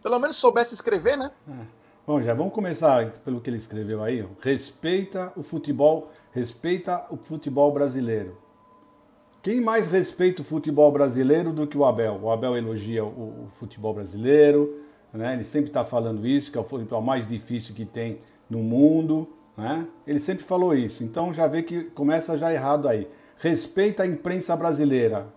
Pelo 0.03 0.19
menos 0.19 0.38
soubesse 0.38 0.75
escrever, 0.75 1.17
né? 1.17 1.31
É. 1.49 1.65
Bom, 2.05 2.21
já 2.21 2.36
vamos 2.36 2.53
começar 2.53 3.13
pelo 3.23 3.41
que 3.41 3.49
ele 3.49 3.58
escreveu 3.58 4.03
aí. 4.03 4.23
Respeita 4.39 5.34
o 5.36 5.41
futebol, 5.41 6.12
respeita 6.31 7.08
o 7.10 7.17
futebol 7.17 7.71
brasileiro. 7.71 8.44
Quem 9.45 9.62
mais 9.62 9.88
respeita 9.88 10.41
o 10.41 10.43
futebol 10.43 10.91
brasileiro 10.91 11.53
do 11.53 11.67
que 11.67 11.77
o 11.77 11.86
Abel? 11.86 12.19
O 12.19 12.31
Abel 12.31 12.58
elogia 12.58 13.05
o, 13.05 13.45
o 13.45 13.47
futebol 13.60 13.93
brasileiro, 13.93 14.79
né? 15.13 15.36
Ele 15.36 15.43
sempre 15.43 15.69
está 15.69 15.86
falando 15.86 16.25
isso, 16.25 16.51
que 16.51 16.58
é 16.58 16.62
o 16.62 16.63
futebol 16.63 16.99
mais 16.99 17.27
difícil 17.27 17.75
que 17.75 17.86
tem 17.86 18.17
no 18.49 18.63
mundo, 18.63 19.29
né? 19.55 19.88
Ele 20.08 20.19
sempre 20.19 20.43
falou 20.43 20.73
isso. 20.73 21.03
Então 21.03 21.31
já 21.31 21.45
vê 21.45 21.62
que 21.62 21.84
começa 21.84 22.36
já 22.39 22.51
errado 22.51 22.88
aí. 22.88 23.08
Respeita 23.38 24.01
a 24.01 24.08
imprensa 24.08 24.55
brasileira. 24.55 25.27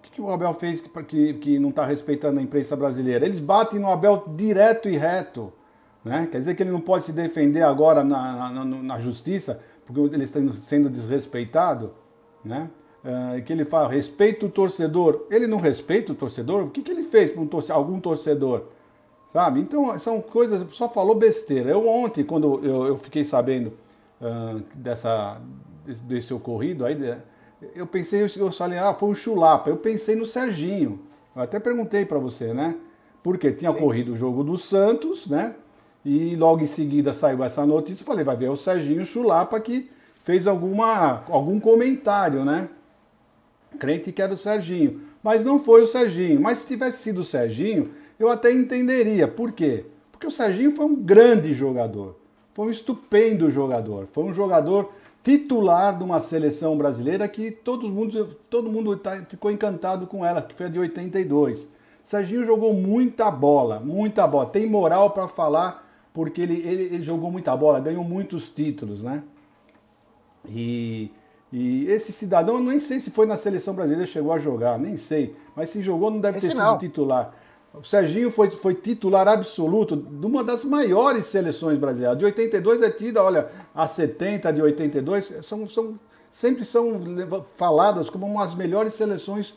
O 0.00 0.02
que, 0.02 0.10
que 0.10 0.20
o 0.20 0.28
Abel 0.28 0.52
fez 0.52 0.80
que, 0.80 1.02
que, 1.04 1.34
que 1.34 1.58
não 1.60 1.68
está 1.68 1.86
respeitando 1.86 2.40
a 2.40 2.42
imprensa 2.42 2.74
brasileira? 2.74 3.24
Eles 3.24 3.38
batem 3.38 3.78
no 3.78 3.92
Abel 3.92 4.24
direto 4.34 4.88
e 4.88 4.96
reto. 4.96 5.52
Né? 6.04 6.26
Quer 6.32 6.40
dizer 6.40 6.56
que 6.56 6.64
ele 6.64 6.72
não 6.72 6.80
pode 6.80 7.04
se 7.04 7.12
defender 7.12 7.62
agora 7.62 8.02
na, 8.02 8.50
na, 8.50 8.64
na 8.64 8.98
justiça, 8.98 9.60
porque 9.86 10.00
ele 10.00 10.24
está 10.24 10.40
sendo 10.64 10.90
desrespeitado, 10.90 11.94
né? 12.44 12.68
Uh, 13.06 13.40
que 13.42 13.52
ele 13.52 13.64
fala, 13.64 13.88
respeita 13.88 14.46
o 14.46 14.48
torcedor. 14.48 15.26
Ele 15.30 15.46
não 15.46 15.58
respeita 15.58 16.10
o 16.10 16.14
torcedor? 16.16 16.64
O 16.64 16.70
que, 16.70 16.82
que 16.82 16.90
ele 16.90 17.04
fez 17.04 17.30
para 17.30 17.40
um 17.40 17.46
torce 17.46 17.70
algum 17.70 18.00
torcedor? 18.00 18.64
Sabe? 19.32 19.60
Então 19.60 19.96
são 20.00 20.20
coisas, 20.20 20.66
só 20.72 20.88
falou 20.88 21.14
besteira. 21.14 21.70
Eu 21.70 21.86
ontem, 21.86 22.24
quando 22.24 22.64
eu, 22.64 22.86
eu 22.88 22.96
fiquei 22.96 23.24
sabendo 23.24 23.72
uh, 24.20 24.60
dessa, 24.74 25.40
desse, 26.02 26.34
ocorrido 26.34 26.84
aí, 26.84 26.98
eu 27.76 27.86
pensei, 27.86 28.28
eu 28.36 28.50
falei, 28.50 28.76
ah, 28.76 28.92
foi 28.92 29.10
o 29.10 29.14
Chulapa. 29.14 29.70
Eu 29.70 29.76
pensei 29.76 30.16
no 30.16 30.26
Serginho. 30.26 30.98
Eu 31.36 31.42
até 31.42 31.60
perguntei 31.60 32.04
para 32.04 32.18
você, 32.18 32.52
né? 32.52 32.74
Porque 33.22 33.52
tinha 33.52 33.72
Sim. 33.72 33.78
corrido 33.78 34.14
o 34.14 34.16
jogo 34.16 34.42
do 34.42 34.58
Santos, 34.58 35.28
né? 35.28 35.54
E 36.04 36.34
logo 36.34 36.60
em 36.60 36.66
seguida 36.66 37.12
saiu 37.12 37.44
essa 37.44 37.64
notícia. 37.64 38.02
Eu 38.02 38.06
falei, 38.06 38.24
vai 38.24 38.36
ver 38.36 38.50
o 38.50 38.56
Serginho 38.56 39.06
Chulapa 39.06 39.60
que 39.60 39.88
fez 40.24 40.48
alguma, 40.48 41.22
algum 41.28 41.60
comentário, 41.60 42.44
né? 42.44 42.68
Crente 43.78 44.12
que 44.12 44.22
era 44.22 44.34
o 44.34 44.38
Serginho. 44.38 45.00
Mas 45.22 45.44
não 45.44 45.58
foi 45.58 45.82
o 45.82 45.86
Serginho. 45.86 46.40
Mas 46.40 46.60
se 46.60 46.66
tivesse 46.66 47.02
sido 47.02 47.20
o 47.20 47.24
Serginho, 47.24 47.90
eu 48.18 48.28
até 48.28 48.52
entenderia. 48.52 49.28
Por 49.28 49.52
quê? 49.52 49.84
Porque 50.10 50.26
o 50.26 50.30
Serginho 50.30 50.72
foi 50.72 50.86
um 50.86 50.96
grande 50.96 51.52
jogador. 51.54 52.16
Foi 52.54 52.68
um 52.68 52.70
estupendo 52.70 53.50
jogador. 53.50 54.06
Foi 54.12 54.24
um 54.24 54.32
jogador 54.32 54.90
titular 55.22 55.98
de 55.98 56.04
uma 56.04 56.20
seleção 56.20 56.78
brasileira 56.78 57.26
que 57.28 57.50
todo 57.50 57.88
mundo, 57.88 58.36
todo 58.48 58.70
mundo 58.70 58.96
tá, 58.96 59.16
ficou 59.28 59.50
encantado 59.50 60.06
com 60.06 60.24
ela, 60.24 60.40
que 60.40 60.54
foi 60.54 60.66
a 60.66 60.68
de 60.68 60.78
82. 60.78 61.68
Serginho 62.04 62.46
jogou 62.46 62.72
muita 62.72 63.28
bola, 63.30 63.80
muita 63.80 64.26
bola. 64.26 64.46
Tem 64.46 64.66
moral 64.66 65.10
para 65.10 65.26
falar 65.26 65.84
porque 66.14 66.40
ele, 66.40 66.54
ele, 66.66 66.82
ele, 66.84 67.02
jogou 67.02 67.30
muita 67.30 67.54
bola, 67.54 67.78
ganhou 67.78 68.02
muitos 68.02 68.48
títulos, 68.48 69.02
né? 69.02 69.22
E, 70.48 71.10
e 71.52 71.86
esse 71.86 72.12
cidadão, 72.12 72.60
nem 72.60 72.80
sei 72.80 73.00
se 73.00 73.10
foi 73.10 73.26
na 73.26 73.36
seleção 73.36 73.74
brasileira 73.74 74.06
chegou 74.06 74.32
a 74.32 74.38
jogar, 74.38 74.78
nem 74.78 74.96
sei. 74.96 75.36
Mas 75.54 75.70
se 75.70 75.80
jogou, 75.80 76.10
não 76.10 76.20
deve 76.20 76.38
esse 76.38 76.48
ter 76.48 76.54
sido 76.54 76.62
não. 76.62 76.78
titular. 76.78 77.32
O 77.72 77.84
Serginho 77.84 78.30
foi, 78.30 78.50
foi 78.50 78.74
titular 78.74 79.28
absoluto 79.28 79.96
de 79.96 80.26
uma 80.26 80.42
das 80.42 80.64
maiores 80.64 81.26
seleções 81.26 81.78
brasileiras. 81.78 82.18
De 82.18 82.24
82 82.24 82.82
é 82.82 82.90
tida, 82.90 83.22
olha, 83.22 83.48
a 83.74 83.86
70 83.86 84.52
de 84.52 84.62
82 84.62 85.34
são, 85.42 85.68
são, 85.68 86.00
sempre 86.32 86.64
são 86.64 87.00
faladas 87.56 88.08
como 88.08 88.26
uma 88.26 88.44
das 88.44 88.54
melhores 88.54 88.94
seleções 88.94 89.54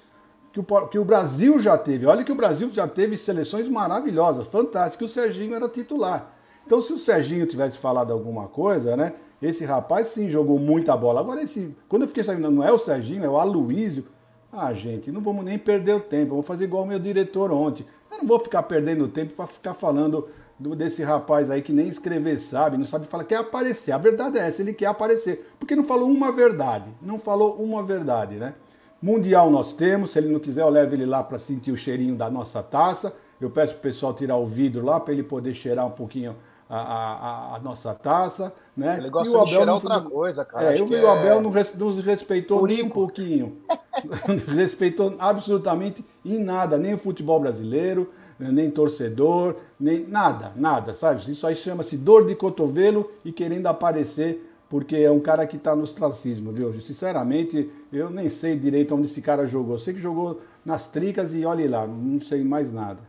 que 0.52 0.60
o, 0.60 0.88
que 0.88 1.00
o 1.00 1.06
Brasil 1.06 1.60
já 1.62 1.78
teve. 1.78 2.06
Olha 2.06 2.24
que 2.24 2.32
o 2.32 2.36
Brasil 2.36 2.70
já 2.72 2.88
teve 2.88 3.18
seleções 3.18 3.68
maravilhosas, 3.68 4.48
fantásticas. 4.48 5.10
O 5.10 5.14
Serginho 5.14 5.56
era 5.56 5.70
titular. 5.70 6.34
Então, 6.66 6.82
se 6.82 6.92
o 6.94 7.00
Serginho 7.00 7.48
tivesse 7.48 7.78
falado 7.78 8.12
alguma 8.12 8.48
coisa, 8.48 8.96
né? 8.96 9.14
Esse 9.42 9.66
rapaz 9.66 10.10
sim 10.10 10.30
jogou 10.30 10.60
muita 10.60 10.96
bola. 10.98 11.22
Agora, 11.22 11.42
esse, 11.42 11.76
quando 11.88 12.04
eu 12.04 12.08
fiquei 12.08 12.24
sabendo, 12.24 12.52
não 12.52 12.64
é 12.64 12.72
o 12.72 12.80
Serginho, 12.80 13.24
é 13.24 13.30
o 13.30 13.38
Aloísio. 13.38 14.06
Ah, 14.52 14.74
gente, 14.74 15.12
não 15.12 15.22
vamos 15.22 15.46
nem 15.46 15.58
perder 15.58 15.96
o 15.96 16.00
tempo. 16.00 16.34
Vou 16.34 16.44
fazer 16.44 16.66
igual 16.66 16.84
o 16.84 16.88
meu 16.88 17.00
diretor 17.00 17.52
ontem 17.52 17.86
não 18.20 18.28
vou 18.28 18.40
ficar 18.40 18.64
perdendo 18.64 19.08
tempo 19.08 19.34
para 19.34 19.48
ficar 19.48 19.74
falando 19.74 20.28
do, 20.60 20.76
desse 20.76 21.02
rapaz 21.04 21.50
aí 21.50 21.62
que 21.62 21.72
nem 21.72 21.88
escrever 21.88 22.40
sabe, 22.40 22.78
não 22.78 22.86
sabe 22.86 23.08
falar, 23.08 23.24
quer 23.24 23.38
aparecer. 23.38 23.92
A 23.92 23.98
verdade 23.98 24.38
é 24.38 24.48
essa, 24.48 24.62
ele 24.62 24.74
quer 24.74 24.88
aparecer. 24.88 25.54
Porque 25.58 25.76
não 25.76 25.84
falou 25.84 26.10
uma 26.10 26.32
verdade. 26.32 26.90
Não 27.02 27.18
falou 27.18 27.56
uma 27.56 27.82
verdade, 27.82 28.36
né? 28.36 28.54
Mundial 29.02 29.50
nós 29.50 29.72
temos, 29.72 30.12
se 30.12 30.20
ele 30.20 30.28
não 30.28 30.40
quiser, 30.40 30.62
eu 30.62 30.70
levo 30.70 30.94
ele 30.94 31.06
lá 31.06 31.24
para 31.24 31.40
sentir 31.40 31.72
o 31.72 31.78
cheirinho 31.78 32.16
da 32.16 32.30
nossa 32.30 32.62
taça. 32.62 33.16
Eu 33.40 33.50
peço 33.50 33.74
pro 33.74 33.84
pessoal 33.84 34.14
tirar 34.14 34.36
o 34.36 34.46
vidro 34.46 34.84
lá 34.84 35.00
para 35.00 35.14
ele 35.14 35.24
poder 35.24 35.54
cheirar 35.54 35.88
um 35.88 35.92
pouquinho 35.92 36.36
a, 36.70 36.78
a, 36.78 37.56
a, 37.56 37.60
nossa 37.60 37.96
taça, 37.96 38.54
né? 38.78 38.98
Ele 39.00 39.10
gosta 39.10 39.28
e 39.28 39.36
o 39.36 39.42
Abel 39.42 39.60
de 39.62 39.66
não, 39.66 39.74
outra 39.74 40.02
coisa, 40.02 40.46
cara. 40.46 40.78
É, 40.78 40.82
o 40.82 41.10
Abel 41.10 41.40
é... 41.40 41.42
não 41.42 41.52
nos 41.52 42.00
respeitou 42.00 42.68
nem 42.68 42.84
um 42.84 42.90
pouquinho. 42.90 43.58
respeitou 44.48 45.16
absolutamente 45.18 46.06
em 46.24 46.38
nada, 46.38 46.78
nem 46.78 46.94
o 46.94 46.98
futebol 46.98 47.40
brasileiro, 47.40 48.12
nem 48.40 48.70
torcedor, 48.70 49.56
nem 49.80 50.06
nada, 50.08 50.52
nada, 50.56 50.94
sabe? 50.94 51.30
Isso 51.32 51.48
aí 51.48 51.56
chama-se 51.56 51.98
dor 51.98 52.28
de 52.28 52.36
cotovelo 52.36 53.12
e 53.26 53.32
querendo 53.32 53.66
aparecer 53.66 54.46
porque 54.70 54.98
é 54.98 55.10
um 55.10 55.20
cara 55.20 55.48
que 55.48 55.56
está 55.56 55.76
no 55.76 55.82
ostracismo, 55.82 56.52
viu? 56.52 56.80
Sinceramente, 56.80 57.72
eu 57.92 58.12
nem 58.12 58.30
sei 58.30 58.56
direito 58.56 58.94
onde 58.94 59.08
esse 59.08 59.22
cara 59.22 59.48
jogou. 59.48 59.74
Eu 59.74 59.80
sei 59.80 59.96
que 59.96 60.00
jogou 60.00 60.40
nas 60.64 60.88
tricas 60.88 61.34
e 61.34 61.44
olhe 61.44 61.68
lá, 61.68 61.88
não 61.88 62.22
sei 62.22 62.44
mais 62.44 62.72
nada. 62.72 63.00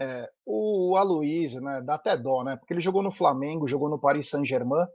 É, 0.00 0.30
o 0.46 0.96
Aloysio, 0.96 1.60
né, 1.60 1.82
dá 1.82 1.94
até 1.94 2.16
dó, 2.16 2.44
né? 2.44 2.56
Porque 2.56 2.72
ele 2.72 2.80
jogou 2.80 3.02
no 3.02 3.10
Flamengo, 3.10 3.66
jogou 3.66 3.88
no 3.88 4.00
Paris 4.00 4.30
Saint-Germain, 4.30 4.86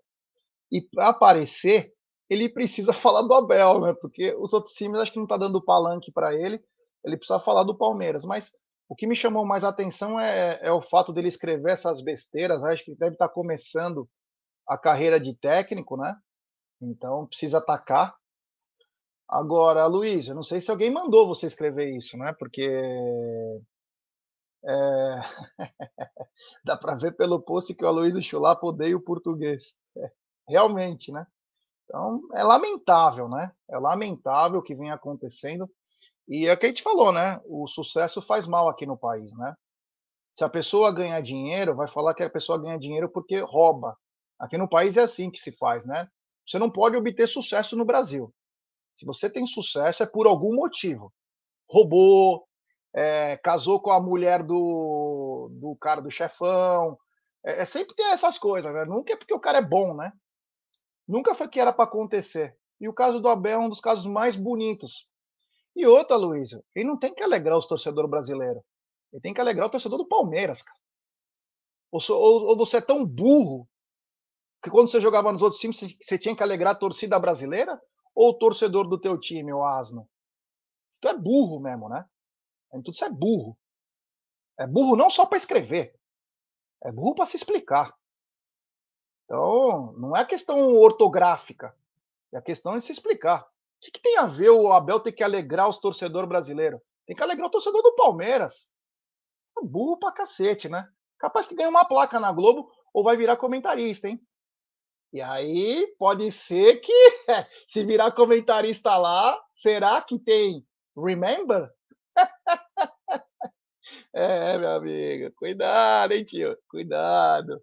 e 0.72 0.82
para 0.82 1.10
aparecer, 1.10 1.94
ele 2.30 2.50
precisa 2.50 2.92
falar 2.94 3.22
do 3.22 3.34
Abel, 3.34 3.82
né? 3.82 3.94
Porque 4.02 4.34
os 4.36 4.54
outros 4.54 4.74
times 4.74 5.00
acho 5.00 5.12
que 5.12 5.20
não 5.20 5.28
tá 5.28 5.38
dando 5.38 5.64
palanque 5.64 6.12
para 6.12 6.34
ele, 6.34 6.60
ele 7.06 7.18
precisa 7.18 7.40
falar 7.40 7.64
do 7.64 7.78
Palmeiras. 7.78 8.26
Mas 8.26 8.52
o 8.90 8.96
que 8.96 9.06
me 9.06 9.16
chamou 9.16 9.46
mais 9.46 9.64
atenção 9.64 10.20
é, 10.20 10.60
é 10.62 10.72
o 10.72 10.82
fato 10.82 11.14
dele 11.14 11.28
escrever 11.28 11.72
essas 11.72 12.02
besteiras. 12.02 12.64
Acho 12.64 12.86
que 12.86 12.96
deve 12.96 13.14
estar 13.14 13.28
tá 13.28 13.34
começando 13.34 14.10
a 14.68 14.78
carreira 14.78 15.20
de 15.20 15.36
técnico, 15.36 15.98
né? 15.98 16.16
Então 16.82 17.28
precisa 17.28 17.60
atacar. 17.60 18.16
Agora, 19.30 19.86
Luiz, 19.86 20.28
eu 20.28 20.36
não 20.36 20.44
sei 20.44 20.62
se 20.62 20.70
alguém 20.70 20.92
mandou 20.92 21.28
você 21.28 21.48
escrever 21.48 21.96
isso, 21.96 22.18
né? 22.18 22.34
Porque 22.38 22.70
é... 24.66 25.20
Dá 26.64 26.78
para 26.78 26.96
ver 26.96 27.16
pelo 27.16 27.42
post 27.42 27.74
que 27.74 27.84
o 27.84 27.88
Aloysio 27.88 28.22
Chulapa 28.22 28.66
odeia 28.66 28.96
o 28.96 29.02
português. 29.02 29.76
É, 29.98 30.12
realmente, 30.48 31.12
né? 31.12 31.26
Então, 31.86 32.22
é 32.34 32.44
lamentável, 32.44 33.28
né? 33.28 33.52
É 33.70 33.78
lamentável 33.78 34.60
o 34.60 34.64
que 34.64 34.76
vem 34.76 34.92
acontecendo. 34.92 35.70
E 36.28 36.48
é 36.48 36.54
o 36.54 36.58
que 36.58 36.66
a 36.66 36.70
gente 36.70 36.84
falou, 36.84 37.12
né? 37.12 37.42
O 37.46 37.68
sucesso 37.68 38.22
faz 38.22 38.48
mal 38.48 38.70
aqui 38.70 38.86
no 38.86 38.98
país, 38.98 39.36
né? 39.38 39.56
Se 40.34 40.44
a 40.44 40.50
pessoa 40.50 40.94
ganhar 40.94 41.22
dinheiro, 41.22 41.76
vai 41.76 41.88
falar 41.88 42.14
que 42.14 42.24
a 42.24 42.30
pessoa 42.30 42.58
ganha 42.58 42.80
dinheiro 42.80 43.10
porque 43.10 43.40
rouba. 43.42 43.96
Aqui 44.40 44.58
no 44.58 44.68
país 44.68 44.98
é 44.98 45.02
assim 45.02 45.30
que 45.30 45.40
se 45.40 45.52
faz, 45.52 45.86
né? 45.86 46.08
Você 46.46 46.58
não 46.58 46.70
pode 46.70 46.96
obter 46.96 47.28
sucesso 47.28 47.76
no 47.76 47.86
Brasil. 47.86 48.34
Se 48.96 49.06
você 49.06 49.30
tem 49.30 49.46
sucesso, 49.46 50.04
é 50.04 50.06
por 50.06 50.26
algum 50.28 50.56
motivo. 50.56 51.14
Roubou, 51.70 52.48
é, 52.96 53.38
casou 53.38 53.82
com 53.82 53.92
a 53.92 54.00
mulher 54.00 54.44
do, 54.44 55.50
do 55.54 55.76
cara 55.78 56.02
do 56.02 56.12
chefão. 56.12 56.98
É, 57.46 57.62
é, 57.62 57.66
sempre 57.66 57.96
tem 57.96 58.12
essas 58.12 58.38
coisas, 58.38 58.74
né? 58.74 58.86
Nunca 58.86 59.14
é 59.14 59.16
porque 59.16 59.34
o 59.34 59.40
cara 59.40 59.58
é 59.58 59.62
bom, 59.62 59.96
né? 59.96 60.12
Nunca 61.08 61.36
foi 61.36 61.48
que 61.48 61.60
era 61.60 61.74
para 61.74 61.86
acontecer. 61.86 62.56
E 62.80 62.88
o 62.88 62.94
caso 62.94 63.20
do 63.20 63.28
Abel 63.28 63.62
é 63.62 63.66
um 63.66 63.70
dos 63.70 63.82
casos 63.82 64.06
mais 64.06 64.36
bonitos. 64.36 65.08
E 65.76 65.86
outra, 65.86 66.16
Luísa, 66.16 66.64
ele 66.76 66.88
não 66.88 66.98
tem 66.98 67.14
que 67.14 67.24
alegrar 67.24 67.58
os 67.58 67.66
torcedores 67.66 68.10
brasileiros. 68.10 68.62
Ele 69.12 69.22
tem 69.22 69.34
que 69.34 69.42
alegrar 69.42 69.68
o 69.68 69.72
torcedor 69.72 69.98
do 69.98 70.08
Palmeiras, 70.08 70.62
cara. 70.62 70.80
Ou, 71.92 72.02
ou, 72.10 72.50
ou 72.50 72.58
você 72.58 72.78
é 72.78 72.82
tão 72.82 73.06
burro 73.06 73.68
que 74.64 74.70
quando 74.70 74.90
você 74.90 75.00
jogava 75.00 75.32
nos 75.32 75.42
outros 75.42 75.60
times, 75.60 75.80
você 75.80 76.18
tinha 76.18 76.36
que 76.36 76.42
alegrar 76.42 76.74
a 76.74 76.78
torcida 76.78 77.20
brasileira 77.20 77.80
ou 78.16 78.30
o 78.30 78.38
torcedor 78.38 78.88
do 78.88 79.00
teu 79.00 79.20
time, 79.20 79.54
o 79.54 79.64
asno? 79.64 80.08
Tu 81.02 81.08
é 81.08 81.18
burro 81.18 81.60
mesmo, 81.60 81.90
né? 81.90 82.06
Tudo 82.82 82.94
isso 82.94 83.06
é 83.06 83.10
burro. 83.10 83.58
É 84.58 84.68
burro 84.68 84.96
não 84.96 85.10
só 85.10 85.26
para 85.26 85.38
escrever, 85.38 85.96
é 86.84 86.92
burro 86.92 87.16
para 87.16 87.26
se 87.26 87.36
explicar. 87.38 87.94
Então, 89.26 89.94
não 89.94 90.16
é 90.16 90.26
questão 90.26 90.76
ortográfica, 90.76 91.76
é 92.34 92.42
questão 92.42 92.78
de 92.78 92.84
se 92.84 92.92
explicar. 92.92 93.42
O 93.42 93.46
que, 93.82 93.92
que 93.92 94.02
tem 94.02 94.18
a 94.18 94.26
ver 94.26 94.50
o 94.50 94.72
Abel 94.72 95.00
ter 95.00 95.12
que 95.12 95.24
alegrar 95.24 95.68
os 95.68 95.80
torcedores 95.80 96.30
brasileiros? 96.30 96.80
Tem 97.06 97.16
que 97.16 97.24
alegrar 97.24 97.48
o 97.48 97.52
torcedor 97.52 97.82
do 97.82 97.96
Palmeiras. 97.96 98.68
É 99.58 99.66
burro 99.66 99.98
pra 99.98 100.12
cacete, 100.12 100.70
né? 100.70 100.88
Capaz 101.18 101.48
que 101.48 101.56
ganha 101.56 101.70
uma 101.70 101.86
placa 101.86 102.20
na 102.20 102.32
Globo 102.32 102.72
ou 102.94 103.04
vai 103.04 103.18
virar 103.18 103.38
comentarista, 103.38 104.08
hein? 104.08 104.22
E 105.12 105.22
aí 105.22 105.88
pode 105.98 106.32
ser 106.32 106.78
que, 106.78 106.92
se 107.68 107.84
virar 107.86 108.12
comentarista 108.12 108.98
lá, 108.98 109.40
será 109.54 110.02
que 110.02 110.18
tem 110.18 110.66
Remember? 110.96 111.70
É, 114.14 114.58
meu 114.58 114.70
amigo, 114.72 115.34
cuidado, 115.36 116.14
hein, 116.14 116.24
tio? 116.24 116.58
Cuidado. 116.70 117.62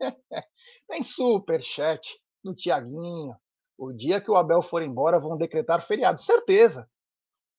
Tem 0.88 1.02
super 1.02 1.62
chat 1.62 2.02
no 2.44 2.54
Tiaguinho. 2.54 3.34
O 3.78 3.92
dia 3.92 4.20
que 4.20 4.30
o 4.30 4.36
Abel 4.36 4.62
for 4.62 4.82
embora, 4.82 5.18
vão 5.18 5.36
decretar 5.36 5.86
feriado. 5.86 6.20
Certeza. 6.20 6.88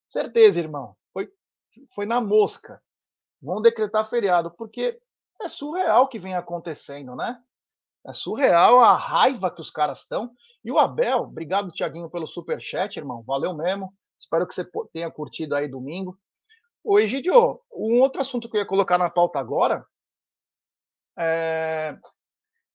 Certeza, 0.09 0.59
irmão. 0.59 0.95
Foi, 1.13 1.29
foi 1.93 2.05
na 2.05 2.21
mosca. 2.21 2.81
Vão 3.41 3.61
decretar 3.61 4.09
feriado, 4.09 4.51
porque 4.51 4.99
é 5.41 5.47
surreal 5.47 6.03
o 6.03 6.07
que 6.07 6.19
vem 6.19 6.35
acontecendo, 6.35 7.15
né? 7.15 7.39
É 8.07 8.13
surreal 8.13 8.79
a 8.79 8.95
raiva 8.95 9.51
que 9.51 9.61
os 9.61 9.69
caras 9.69 9.99
estão. 9.99 10.31
E 10.63 10.71
o 10.71 10.79
Abel, 10.79 11.19
obrigado, 11.19 11.71
Tiaguinho, 11.71 12.09
pelo 12.09 12.27
super 12.27 12.59
chat, 12.61 12.97
irmão. 12.97 13.23
Valeu 13.23 13.53
mesmo. 13.53 13.93
Espero 14.19 14.47
que 14.47 14.55
você 14.55 14.67
tenha 14.91 15.11
curtido 15.11 15.55
aí 15.55 15.67
domingo. 15.67 16.17
Ô, 16.89 16.97
Egidio, 16.97 17.61
um 17.69 17.99
outro 17.99 18.21
assunto 18.21 18.49
que 18.49 18.55
eu 18.55 18.61
ia 18.61 18.65
colocar 18.65 18.97
na 18.97 19.09
pauta 19.09 19.37
agora 19.37 19.85
é 21.19 21.99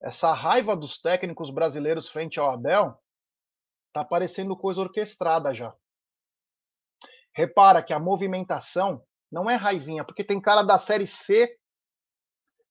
essa 0.02 0.34
raiva 0.34 0.76
dos 0.76 1.00
técnicos 1.00 1.48
brasileiros 1.48 2.10
frente 2.10 2.38
ao 2.38 2.50
Abel 2.50 2.94
tá 3.90 4.04
parecendo 4.04 4.54
coisa 4.54 4.82
orquestrada 4.82 5.54
já. 5.54 5.74
Repara 7.34 7.82
que 7.82 7.94
a 7.94 7.98
movimentação 7.98 9.02
não 9.30 9.48
é 9.48 9.54
raivinha, 9.54 10.04
porque 10.04 10.22
tem 10.22 10.38
cara 10.38 10.62
da 10.62 10.76
série 10.76 11.06
C 11.06 11.58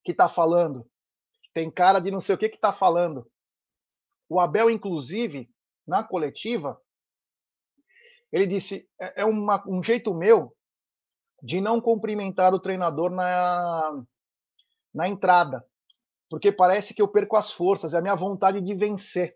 que 0.04 0.14
tá 0.14 0.30
falando, 0.30 0.88
tem 1.56 1.72
cara 1.72 2.00
de 2.00 2.12
não 2.12 2.20
sei 2.20 2.36
o 2.36 2.38
que 2.38 2.50
que 2.50 2.60
tá 2.60 2.72
falando. 2.72 3.28
O 4.30 4.40
Abel, 4.40 4.70
inclusive, 4.70 5.50
na 5.88 6.04
coletiva, 6.04 6.80
ele 8.32 8.46
disse: 8.46 8.88
é, 9.02 9.24
é 9.24 9.26
uma, 9.26 9.68
um 9.68 9.82
jeito 9.82 10.14
meu 10.14 10.56
de 11.42 11.60
não 11.60 11.82
cumprimentar 11.82 12.54
o 12.54 12.60
treinador 12.60 13.10
na, 13.10 14.04
na 14.94 15.08
entrada, 15.08 15.66
porque 16.30 16.52
parece 16.52 16.94
que 16.94 17.02
eu 17.02 17.08
perco 17.08 17.36
as 17.36 17.52
forças, 17.52 17.94
é 17.94 17.98
a 17.98 18.02
minha 18.02 18.16
vontade 18.16 18.62
de 18.62 18.74
vencer. 18.74 19.36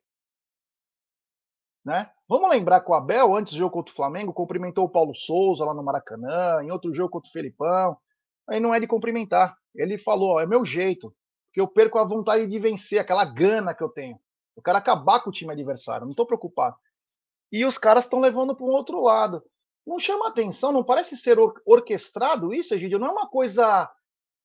Né? 1.83 2.09
Vamos 2.27 2.49
lembrar 2.49 2.81
que 2.81 2.89
o 2.89 2.95
Abel, 2.95 3.35
antes 3.35 3.53
do 3.53 3.59
jogo 3.59 3.73
contra 3.73 3.91
o 3.91 3.95
Flamengo, 3.95 4.33
cumprimentou 4.33 4.85
o 4.85 4.89
Paulo 4.89 5.13
Souza 5.15 5.63
lá 5.63 5.73
no 5.73 5.83
Maracanã, 5.83 6.63
em 6.63 6.71
outro 6.71 6.93
jogo 6.93 7.11
contra 7.11 7.29
o 7.29 7.31
Felipão. 7.31 7.97
Aí 8.49 8.59
não 8.59 8.73
é 8.73 8.79
de 8.79 8.87
cumprimentar. 8.87 9.55
Ele 9.75 9.97
falou: 9.97 10.39
é 10.39 10.47
meu 10.47 10.65
jeito, 10.65 11.13
porque 11.47 11.61
eu 11.61 11.67
perco 11.67 11.99
a 11.99 12.03
vontade 12.03 12.47
de 12.47 12.59
vencer, 12.59 12.97
aquela 12.97 13.25
gana 13.25 13.75
que 13.75 13.83
eu 13.83 13.89
tenho. 13.89 14.19
Eu 14.57 14.63
quero 14.63 14.77
acabar 14.77 15.21
com 15.21 15.29
o 15.29 15.33
time 15.33 15.51
adversário, 15.51 16.05
não 16.05 16.11
estou 16.11 16.25
preocupado. 16.25 16.75
E 17.51 17.65
os 17.65 17.77
caras 17.77 18.05
estão 18.05 18.19
levando 18.19 18.55
para 18.55 18.65
um 18.65 18.69
outro 18.69 19.01
lado. 19.01 19.43
Não 19.85 19.99
chama 19.99 20.27
atenção, 20.27 20.71
não 20.71 20.83
parece 20.83 21.15
ser 21.15 21.37
or 21.37 21.53
orquestrado 21.65 22.53
isso, 22.53 22.73
Egidio? 22.73 22.97
Não 22.97 23.07
é 23.07 23.11
uma 23.11 23.27
coisa. 23.27 23.89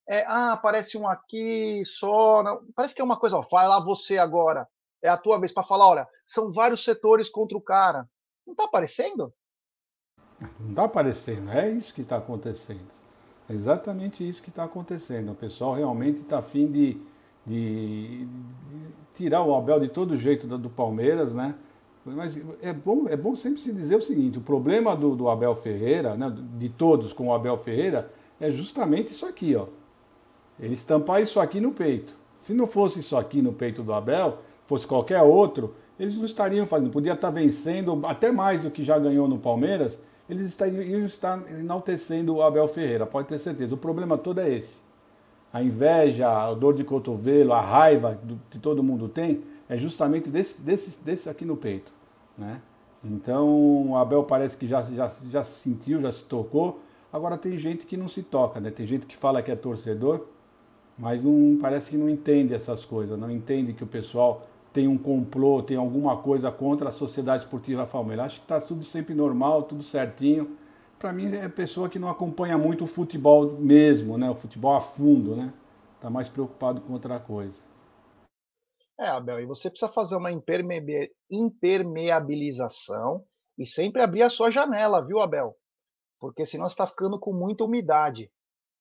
É, 0.09 0.25
ah, 0.27 0.59
parece 0.63 0.99
um 0.99 1.09
aqui 1.09 1.83
só. 1.87 2.43
Não, 2.43 2.67
parece 2.75 2.95
que 2.95 3.01
é 3.01 3.05
uma 3.05 3.19
coisa, 3.19 3.37
ó, 3.37 3.43
vai 3.51 3.67
lá 3.67 3.83
você 3.83 4.19
agora. 4.19 4.69
É 5.03 5.09
a 5.09 5.17
tua 5.17 5.39
vez 5.39 5.51
para 5.51 5.65
falar, 5.65 5.89
olha, 5.89 6.09
são 6.27 6.53
vários 6.53 6.85
setores 6.85 7.29
contra 7.29 7.57
o 7.57 7.61
cara. 7.61 8.07
Não 8.47 8.53
está 8.53 8.65
aparecendo? 8.65 9.33
Não 10.59 10.71
está 10.71 10.85
aparecendo, 10.85 11.51
é 11.51 11.71
isso 11.71 11.95
que 11.95 12.03
está 12.03 12.17
acontecendo. 12.17 12.91
É 13.49 13.53
exatamente 13.53 14.27
isso 14.27 14.43
que 14.43 14.51
está 14.51 14.65
acontecendo. 14.65 15.33
O 15.33 15.35
pessoal 15.35 15.75
realmente 15.75 16.21
está 16.21 16.39
afim 16.39 16.71
de, 16.71 17.01
de, 17.47 18.25
de, 18.27 18.29
tirar 19.15 19.43
o 19.43 19.55
Abel 19.55 19.81
de 19.81 19.89
todo 19.89 20.17
jeito 20.17 20.47
do, 20.47 20.57
do 20.57 20.71
Palmeiras, 20.71 21.35
né? 21.35 21.55
Mas 22.05 22.41
é 22.63 22.73
bom, 22.73 23.07
é 23.09 23.17
bom 23.17 23.37
sempre 23.37 23.61
se 23.61 23.73
dizer 23.73 23.97
o 23.97 24.01
seguinte: 24.01 24.39
o 24.39 24.41
problema 24.41 24.97
do, 24.97 25.15
do 25.15 25.29
Abel 25.29 25.55
Ferreira, 25.55 26.17
né, 26.17 26.33
de 26.59 26.69
todos 26.69 27.13
com 27.13 27.29
o 27.29 27.35
Abel 27.35 27.57
Ferreira, 27.59 28.11
é 28.41 28.51
justamente 28.51 29.13
isso 29.13 29.27
aqui, 29.27 29.55
ó. 29.55 29.67
Ele 30.59 30.75
estampar 30.75 31.23
isso 31.23 31.39
aqui 31.39 31.61
no 31.61 31.73
peito. 31.73 32.17
Se 32.39 32.55
não 32.55 32.67
fosse 32.67 33.01
isso 33.01 33.17
aqui 33.17 33.43
no 33.43 33.53
peito 33.53 33.83
do 33.83 33.93
Abel, 33.93 34.39
fosse 34.65 34.87
qualquer 34.87 35.21
outro, 35.23 35.75
eles 35.99 36.17
não 36.17 36.25
estariam 36.25 36.67
fazendo. 36.67 36.91
Podia 36.91 37.13
estar 37.13 37.31
vencendo 37.31 38.01
até 38.05 38.33
mais 38.33 38.63
do 38.63 38.71
que 38.71 38.83
já 38.83 38.99
ganhou 38.99 39.29
no 39.29 39.39
Palmeiras, 39.39 40.01
eles 40.29 40.47
estariam 40.47 41.05
estar 41.05 41.43
enaltecendo 41.51 42.37
o 42.37 42.43
Abel 42.43 42.67
Ferreira, 42.69 43.05
pode 43.05 43.29
ter 43.29 43.39
certeza. 43.39 43.75
O 43.75 43.79
problema 43.79 44.17
todo 44.17 44.41
é 44.41 44.49
esse. 44.49 44.81
A 45.53 45.63
inveja, 45.63 46.29
a 46.29 46.55
dor 46.55 46.75
de 46.75 46.85
cotovelo, 46.85 47.53
a 47.53 47.61
raiva 47.61 48.19
que 48.49 48.59
todo 48.59 48.83
mundo 48.83 49.09
tem, 49.09 49.43
é 49.71 49.79
justamente 49.79 50.29
desse, 50.29 50.61
desse, 50.61 51.01
desse 51.03 51.29
aqui 51.31 51.45
no 51.45 51.57
peito. 51.57 51.93
Né? 52.37 52.61
Então 53.05 53.87
o 53.89 53.97
Abel 53.97 54.25
parece 54.25 54.57
que 54.57 54.67
já, 54.67 54.83
já, 54.83 55.09
já 55.31 55.45
sentiu, 55.45 56.01
já 56.01 56.11
se 56.11 56.25
tocou. 56.25 56.81
Agora 57.13 57.39
tem 57.39 57.57
gente 57.57 57.87
que 57.87 57.97
não 57.97 58.09
se 58.09 58.23
toca, 58.23 58.61
né? 58.61 58.71
Tem 58.71 58.87
gente 58.87 59.07
que 59.07 59.17
fala 59.17 59.43
que 59.43 59.51
é 59.51 59.57
torcedor, 59.57 60.27
mas 60.99 61.23
não 61.23 61.57
parece 61.61 61.91
que 61.91 61.97
não 61.97 62.09
entende 62.09 62.53
essas 62.53 62.85
coisas, 62.85 63.19
não 63.19 63.31
entende 63.31 63.73
que 63.73 63.83
o 63.83 63.87
pessoal 63.87 64.47
tem 64.73 64.87
um 64.87 64.99
complô, 64.99 65.63
tem 65.63 65.77
alguma 65.77 66.17
coisa 66.17 66.51
contra 66.53 66.89
a 66.89 66.93
Sociedade 66.93 67.45
Esportiva 67.45 67.87
Palmeiras. 67.87 68.27
Acho 68.27 68.37
que 68.41 68.45
está 68.45 68.61
tudo 68.61 68.85
sempre 68.85 69.15
normal, 69.15 69.65
tudo 69.65 69.83
certinho. 69.83 70.57
Para 70.99 71.13
mim 71.13 71.33
é 71.35 71.49
pessoa 71.49 71.89
que 71.89 71.99
não 71.99 72.09
acompanha 72.09 72.59
muito 72.59 72.85
o 72.85 72.87
futebol 72.89 73.53
mesmo, 73.59 74.19
né? 74.19 74.29
O 74.31 74.35
futebol 74.35 74.75
a 74.75 74.81
fundo, 74.81 75.35
né? 75.37 75.53
Está 75.97 76.11
mais 76.11 76.29
preocupado 76.29 76.81
com 76.81 76.93
outra 76.93 77.19
coisa. 77.19 77.70
É, 79.01 79.09
Abel, 79.09 79.41
e 79.41 79.47
você 79.47 79.71
precisa 79.71 79.91
fazer 79.91 80.15
uma 80.15 80.31
impermeabilização 80.31 83.25
e 83.57 83.65
sempre 83.65 84.03
abrir 84.03 84.21
a 84.21 84.29
sua 84.29 84.51
janela, 84.51 85.03
viu, 85.03 85.21
Abel? 85.21 85.57
Porque 86.19 86.45
senão 86.45 86.67
está 86.67 86.87
ficando 86.87 87.19
com 87.19 87.33
muita 87.33 87.65
umidade, 87.65 88.31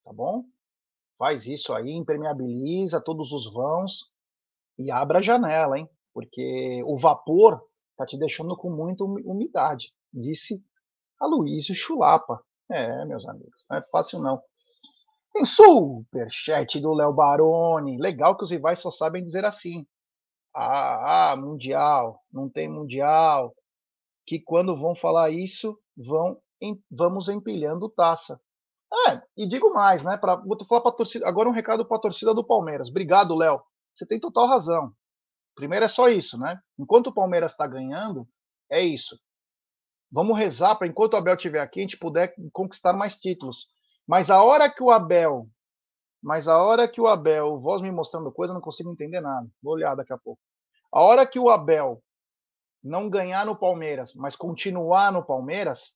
tá 0.04 0.12
bom? 0.12 0.44
Faz 1.18 1.48
isso 1.48 1.74
aí, 1.74 1.94
impermeabiliza 1.94 3.00
todos 3.00 3.32
os 3.32 3.50
vãos 3.54 4.12
e 4.78 4.92
abra 4.92 5.20
a 5.20 5.22
janela, 5.22 5.80
hein? 5.80 5.90
Porque 6.14 6.84
o 6.84 6.98
vapor 6.98 7.66
tá 7.96 8.06
te 8.06 8.18
deixando 8.18 8.58
com 8.58 8.70
muita 8.70 9.06
umidade, 9.06 9.94
disse 10.14 10.62
a 11.18 11.28
Luísio 11.28 11.74
Chulapa. 11.74 12.44
É, 12.70 13.06
meus 13.06 13.26
amigos, 13.26 13.66
não 13.70 13.78
é 13.78 13.82
fácil 13.84 14.20
não. 14.20 14.44
Tem 15.32 15.46
superchat 15.46 16.78
do 16.82 16.94
Léo 16.94 17.14
Baroni. 17.14 17.98
Legal 17.98 18.36
que 18.36 18.44
os 18.44 18.52
rivais 18.52 18.80
só 18.80 18.92
sabem 18.92 19.24
dizer 19.24 19.46
assim 19.46 19.88
ah, 20.54 21.32
ah, 21.32 21.36
mundial, 21.36 22.24
não 22.32 22.50
tem 22.50 22.68
mundial, 22.70 23.56
que 24.26 24.40
quando 24.40 24.78
vão 24.78 24.96
falar 24.96 25.30
isso, 25.30 25.78
vão 25.96 26.40
em, 26.62 26.82
vamos 26.92 27.30
empilhando 27.30 27.90
taça. 27.90 28.40
É, 29.08 29.22
e 29.38 29.48
digo 29.48 29.74
mais, 29.74 30.04
né? 30.04 30.18
Pra, 30.18 30.36
vou 30.36 30.58
falar 30.66 30.82
para 30.82 30.92
torcida. 30.92 31.28
Agora 31.28 31.48
um 31.48 31.54
recado 31.54 31.86
para 31.86 31.98
a 31.98 32.02
torcida 32.02 32.34
do 32.34 32.44
Palmeiras. 32.44 32.90
Obrigado, 32.90 33.36
Léo. 33.36 33.62
Você 33.96 34.06
tem 34.06 34.20
total 34.20 34.48
razão. 34.48 34.92
Primeiro 35.56 35.86
é 35.86 35.90
só 35.90 36.10
isso, 36.10 36.38
né? 36.38 36.60
Enquanto 36.78 37.08
o 37.08 37.14
Palmeiras 37.14 37.52
está 37.52 37.68
ganhando, 37.68 38.28
é 38.70 38.82
isso. 38.82 39.20
Vamos 40.12 40.38
rezar 40.38 40.76
para 40.76 40.88
enquanto 40.88 41.14
o 41.14 41.18
Abel 41.18 41.36
estiver 41.36 41.60
aqui, 41.60 41.80
a 41.80 41.84
gente 41.84 41.98
puder 41.98 42.34
conquistar 42.52 42.94
mais 42.94 43.16
títulos. 43.16 43.68
Mas 44.08 44.30
a 44.30 44.42
hora 44.44 44.72
que 44.72 44.82
o 44.82 44.90
Abel 44.90 45.48
mas 46.22 46.48
a 46.48 46.58
hora 46.62 46.88
que 46.88 47.00
o 47.00 47.08
Abel, 47.08 47.60
voz 47.60 47.82
me 47.82 47.92
mostrando 47.92 48.32
coisa, 48.32 48.52
eu 48.52 48.56
não 48.56 48.62
consigo 48.62 48.92
entender 48.92 49.22
nada. 49.22 49.48
Vou 49.62 49.74
olhar 49.74 49.96
daqui 49.96 50.14
a 50.14 50.18
pouco. 50.18 50.42
A 50.92 51.02
hora 51.02 51.26
que 51.26 51.40
o 51.40 51.50
Abel 51.50 52.04
não 52.84 53.10
ganhar 53.10 53.46
no 53.46 53.56
Palmeiras, 53.58 54.14
mas 54.14 54.36
continuar 54.36 55.12
no 55.12 55.26
Palmeiras, 55.26 55.96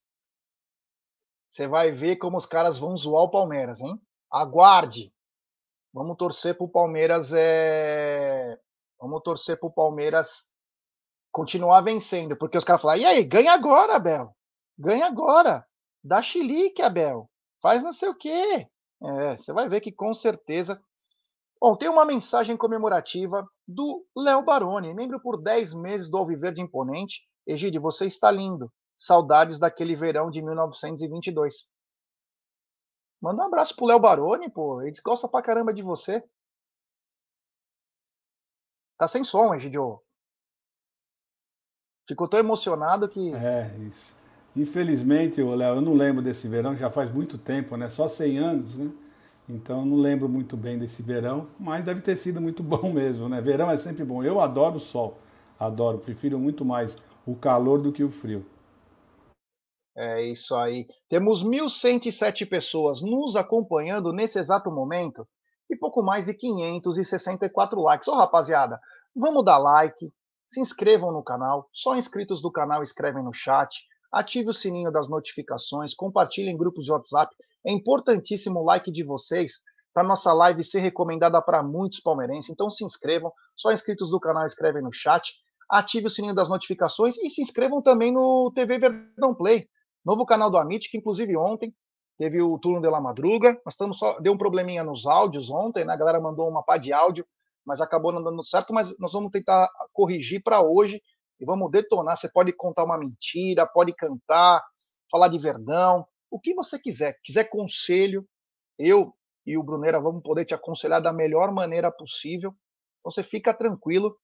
você 1.50 1.68
vai 1.68 1.92
ver 1.92 2.18
como 2.18 2.38
os 2.38 2.46
caras 2.46 2.78
vão 2.78 2.96
zoar 2.96 3.24
o 3.24 3.32
Palmeiras, 3.32 3.80
hein? 3.80 4.00
Aguarde. 4.32 5.14
Vamos 5.94 6.18
torcer 6.18 6.58
pro 6.58 6.68
Palmeiras 6.68 7.32
é... 7.32 8.58
Vamos 9.00 9.22
torcer 9.22 9.60
pro 9.60 9.72
Palmeiras 9.72 10.50
continuar 11.32 11.82
vencendo, 11.82 12.38
porque 12.38 12.58
os 12.58 12.64
caras 12.64 12.82
falam: 12.82 12.98
"E 12.98 13.06
aí, 13.06 13.24
ganha 13.24 13.54
agora, 13.54 13.96
Abel. 13.96 14.36
Ganha 14.78 15.06
agora. 15.06 15.66
Dá 16.04 16.22
chilique, 16.22 16.82
Abel. 16.82 17.30
Faz 17.62 17.84
não 17.84 17.94
sei 17.94 18.10
o 18.10 18.16
quê. 18.16 18.68
É, 19.04 19.38
você 19.38 19.52
vai 19.52 19.68
ver 19.68 19.82
que 19.82 19.92
com 19.92 20.14
certeza. 20.14 20.82
Bom, 21.60 21.76
tem 21.76 21.90
uma 21.90 22.06
mensagem 22.06 22.56
comemorativa 22.58 23.48
do 23.68 24.06
Léo 24.16 24.44
Baroni, 24.44 24.94
membro 24.94 25.20
por 25.22 25.42
10 25.42 25.74
meses 25.74 26.10
do 26.10 26.18
Alviverde 26.18 26.62
Imponente. 26.62 27.22
Egide, 27.46 27.80
você 27.80 28.06
está 28.06 28.32
lindo. 28.32 28.72
Saudades 28.98 29.60
daquele 29.60 29.96
verão 29.96 30.30
de 30.30 30.42
1922. 30.42 31.68
Manda 33.22 33.44
um 33.44 33.46
abraço 33.46 33.76
pro 33.76 33.86
Léo 33.86 34.00
Baroni, 34.00 34.50
pô. 34.50 34.82
Ele 34.82 34.96
gosta 35.04 35.28
pra 35.28 35.42
caramba 35.42 35.74
de 35.74 35.82
você. 35.82 36.24
Tá 38.98 39.08
sem 39.08 39.24
som, 39.24 39.54
Egidio. 39.54 40.02
Ficou 42.08 42.28
tão 42.28 42.40
emocionado 42.40 43.08
que. 43.08 43.34
É, 43.34 43.74
isso. 43.88 44.23
Infelizmente, 44.56 45.42
Léo, 45.42 45.76
eu 45.76 45.82
não 45.82 45.94
lembro 45.94 46.22
desse 46.22 46.48
verão, 46.48 46.76
já 46.76 46.90
faz 46.90 47.12
muito 47.12 47.38
tempo, 47.38 47.76
né? 47.76 47.90
Só 47.90 48.08
100 48.08 48.38
anos, 48.38 48.76
né? 48.76 48.92
Então 49.50 49.84
não 49.84 49.98
lembro 49.98 50.30
muito 50.30 50.56
bem 50.56 50.78
desse 50.78 51.02
verão, 51.02 51.48
mas 51.60 51.84
deve 51.84 52.02
ter 52.02 52.16
sido 52.16 52.40
muito 52.40 52.62
bom 52.64 52.94
mesmo, 52.94 53.28
né? 53.28 53.42
Verão 53.42 53.70
é 53.70 53.78
sempre 53.78 54.06
bom. 54.06 54.24
Eu 54.24 54.40
adoro 54.40 54.78
o 54.78 54.80
sol, 54.80 55.18
adoro, 55.60 55.98
prefiro 55.98 56.40
muito 56.40 56.64
mais 56.64 56.96
o 57.26 57.36
calor 57.36 57.82
do 57.82 57.92
que 57.92 58.04
o 58.04 58.12
frio. 58.12 58.46
É 59.96 60.24
isso 60.24 60.56
aí. 60.56 60.88
Temos 61.10 61.44
1.107 61.44 62.48
pessoas 62.48 63.02
nos 63.02 63.36
acompanhando 63.36 64.12
nesse 64.12 64.40
exato 64.40 64.72
momento 64.72 65.28
e 65.70 65.76
pouco 65.76 66.02
mais 66.02 66.26
de 66.26 66.34
564 66.34 67.80
likes. 67.82 68.08
Ô 68.08 68.16
rapaziada, 68.16 68.80
vamos 69.16 69.46
dar 69.46 69.58
like, 69.58 70.12
se 70.48 70.60
inscrevam 70.60 71.12
no 71.12 71.24
canal. 71.24 71.70
Só 71.72 71.96
inscritos 71.96 72.42
do 72.42 72.52
canal 72.52 72.82
escrevem 72.82 73.24
no 73.24 73.34
chat 73.34 73.84
ative 74.14 74.50
o 74.50 74.54
sininho 74.54 74.92
das 74.92 75.10
notificações, 75.10 75.96
compartilhe 75.96 76.50
em 76.50 76.58
grupos 76.58 76.86
de 76.86 76.92
WhatsApp. 76.92 77.36
É 77.66 77.72
importantíssimo 77.72 78.60
o 78.60 78.64
like 78.64 78.92
de 78.92 79.04
vocês 79.04 79.60
para 79.92 80.04
nossa 80.04 80.32
live 80.32 80.64
ser 80.64 80.80
recomendada 80.80 81.42
para 81.42 81.64
muitos 81.64 82.00
palmeirenses. 82.00 82.52
Então 82.52 82.70
se 82.70 82.86
inscrevam, 82.86 83.32
só 83.56 83.72
inscritos 83.72 84.12
do 84.12 84.20
canal 84.20 84.46
escrevem 84.46 84.84
no 84.84 84.94
chat, 84.94 85.34
ative 85.70 86.08
o 86.08 86.10
sininho 86.10 86.36
das 86.36 86.48
notificações 86.48 87.18
e 87.18 87.30
se 87.30 87.42
inscrevam 87.42 87.82
também 87.82 88.12
no 88.12 88.52
TV 88.54 88.78
Verdão 88.78 89.34
Play, 89.34 89.68
novo 90.06 90.26
canal 90.26 90.52
do 90.52 90.58
Amit, 90.58 90.90
que 90.90 90.98
inclusive 90.98 91.36
ontem 91.36 91.74
teve 92.18 92.42
o 92.42 92.58
turno 92.60 92.82
de 92.82 92.90
la 92.90 93.02
madruga. 93.02 93.60
Nós 93.66 93.74
estamos 93.74 93.98
só 93.98 94.20
deu 94.20 94.34
um 94.34 94.38
probleminha 94.38 94.84
nos 94.84 95.08
áudios 95.08 95.50
ontem, 95.50 95.86
né? 95.86 95.94
A 95.94 95.98
galera 95.98 96.22
mandou 96.22 96.48
uma 96.48 96.64
pá 96.64 96.78
de 96.78 96.94
áudio, 96.94 97.26
mas 97.66 97.82
acabou 97.82 98.12
não 98.12 98.24
dando 98.24 98.44
certo, 98.44 98.74
mas 98.74 98.96
nós 99.00 99.12
vamos 99.12 99.32
tentar 99.32 99.70
corrigir 99.92 100.44
para 100.44 100.62
hoje 100.62 101.02
e 101.44 101.46
vamos 101.46 101.70
detonar. 101.70 102.18
Você 102.18 102.30
pode 102.32 102.54
contar 102.54 102.84
uma 102.84 102.98
mentira, 102.98 103.68
pode 103.68 103.94
cantar, 103.94 104.64
falar 105.12 105.28
de 105.28 105.38
verdão, 105.38 106.06
o 106.32 106.40
que 106.40 106.54
você 106.54 106.80
quiser. 106.80 107.20
Quiser 107.24 107.50
conselho, 107.50 108.26
eu 108.80 109.14
e 109.46 109.58
o 109.58 109.64
Brunera 109.64 110.00
vamos 110.00 110.24
poder 110.24 110.46
te 110.46 110.54
aconselhar 110.54 111.02
da 111.02 111.14
melhor 111.14 111.52
maneira 111.52 111.92
possível. 111.92 112.56
Você 113.04 113.22
fica 113.22 113.54
tranquilo 113.54 114.18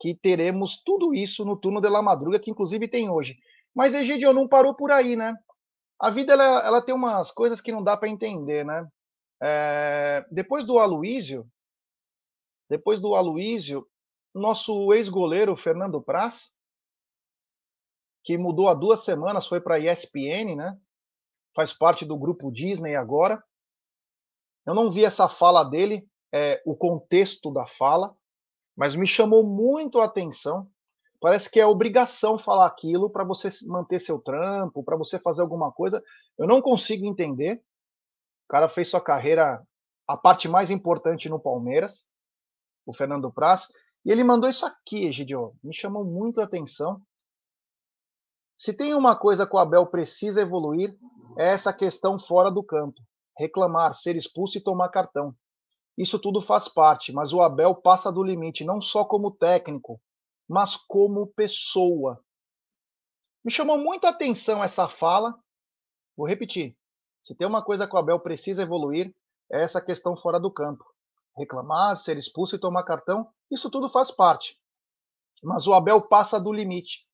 que 0.00 0.14
teremos 0.14 0.80
tudo 0.84 1.14
isso 1.14 1.44
no 1.44 1.56
turno 1.56 1.80
de 1.80 1.88
la 1.88 2.02
madruga, 2.02 2.38
que 2.38 2.50
inclusive 2.50 2.86
tem 2.88 3.10
hoje. 3.10 3.36
Mas 3.74 3.94
Egidio 3.94 4.32
não 4.32 4.46
parou 4.46 4.74
por 4.74 4.90
aí, 4.90 5.16
né? 5.16 5.34
a 6.00 6.08
vida 6.08 6.32
ela, 6.32 6.66
ela 6.66 6.82
tem 6.82 6.94
umas 6.94 7.30
coisas 7.30 7.60
que 7.60 7.70
não 7.70 7.84
dá 7.84 7.94
para 7.96 8.08
entender, 8.08 8.64
né? 8.64 8.88
É, 9.42 10.24
depois 10.30 10.64
do 10.64 10.78
Aloísio, 10.78 11.46
depois 12.70 13.00
do 13.00 13.14
Aloísio, 13.14 13.86
nosso 14.34 14.92
ex-goleiro 14.92 15.56
Fernando 15.56 16.00
Praz, 16.00 16.50
que 18.22 18.36
mudou 18.36 18.68
há 18.68 18.74
duas 18.74 19.04
semanas, 19.04 19.46
foi 19.46 19.60
para 19.60 19.76
a 19.76 19.78
ESPN, 19.78 20.54
né? 20.56 20.78
Faz 21.54 21.72
parte 21.72 22.04
do 22.04 22.18
grupo 22.18 22.50
Disney 22.52 22.94
agora. 22.94 23.42
Eu 24.66 24.74
não 24.74 24.92
vi 24.92 25.04
essa 25.04 25.28
fala 25.28 25.64
dele, 25.64 26.08
é, 26.32 26.62
o 26.64 26.76
contexto 26.76 27.52
da 27.52 27.66
fala, 27.66 28.14
mas 28.76 28.94
me 28.94 29.06
chamou 29.06 29.42
muito 29.42 30.00
a 30.00 30.04
atenção. 30.04 30.70
Parece 31.20 31.50
que 31.50 31.60
é 31.60 31.66
obrigação 31.66 32.38
falar 32.38 32.66
aquilo 32.66 33.10
para 33.10 33.24
você 33.24 33.48
manter 33.66 33.98
seu 33.98 34.18
trampo, 34.18 34.82
para 34.82 34.96
você 34.96 35.18
fazer 35.18 35.42
alguma 35.42 35.70
coisa. 35.72 36.02
Eu 36.38 36.46
não 36.46 36.62
consigo 36.62 37.04
entender. 37.04 37.56
O 38.46 38.48
cara 38.48 38.68
fez 38.68 38.88
sua 38.88 39.00
carreira, 39.00 39.62
a 40.08 40.16
parte 40.16 40.48
mais 40.48 40.70
importante 40.70 41.28
no 41.28 41.38
Palmeiras, 41.38 42.06
o 42.86 42.92
Fernando 42.92 43.32
Praz, 43.32 43.68
e 44.04 44.10
ele 44.10 44.24
mandou 44.24 44.48
isso 44.48 44.64
aqui, 44.64 45.06
Egidio. 45.06 45.54
Me 45.62 45.74
chamou 45.74 46.04
muito 46.04 46.40
a 46.40 46.44
atenção. 46.44 47.00
Se 48.56 48.72
tem 48.72 48.94
uma 48.94 49.16
coisa 49.16 49.46
que 49.46 49.54
o 49.54 49.58
Abel 49.58 49.86
precisa 49.86 50.40
evoluir, 50.40 50.96
é 51.36 51.52
essa 51.52 51.72
questão 51.72 52.18
fora 52.18 52.50
do 52.50 52.62
campo. 52.62 53.00
Reclamar, 53.38 53.94
ser 53.94 54.16
expulso 54.16 54.58
e 54.58 54.60
tomar 54.60 54.88
cartão. 54.90 55.34
Isso 55.96 56.18
tudo 56.18 56.40
faz 56.40 56.68
parte, 56.68 57.12
mas 57.12 57.32
o 57.32 57.40
Abel 57.40 57.74
passa 57.74 58.10
do 58.10 58.22
limite, 58.22 58.64
não 58.64 58.80
só 58.80 59.04
como 59.04 59.30
técnico, 59.30 60.00
mas 60.48 60.76
como 60.76 61.26
pessoa. 61.26 62.22
Me 63.44 63.50
chamou 63.50 63.78
muito 63.78 64.06
a 64.06 64.10
atenção 64.10 64.62
essa 64.62 64.88
fala. 64.88 65.38
Vou 66.16 66.26
repetir. 66.26 66.76
Se 67.22 67.34
tem 67.34 67.46
uma 67.46 67.62
coisa 67.62 67.86
que 67.86 67.94
o 67.94 67.98
Abel 67.98 68.18
precisa 68.20 68.62
evoluir, 68.62 69.14
é 69.50 69.62
essa 69.62 69.80
questão 69.80 70.16
fora 70.16 70.40
do 70.40 70.50
campo. 70.50 70.84
Reclamar, 71.36 71.96
ser 71.96 72.16
expulso 72.16 72.56
e 72.56 72.60
tomar 72.60 72.82
cartão, 72.82 73.28
isso 73.50 73.70
tudo 73.70 73.88
faz 73.88 74.10
parte. 74.10 74.58
Mas 75.42 75.66
o 75.66 75.72
Abel 75.72 76.02
passa 76.02 76.38
do 76.38 76.52
limite 76.52 77.08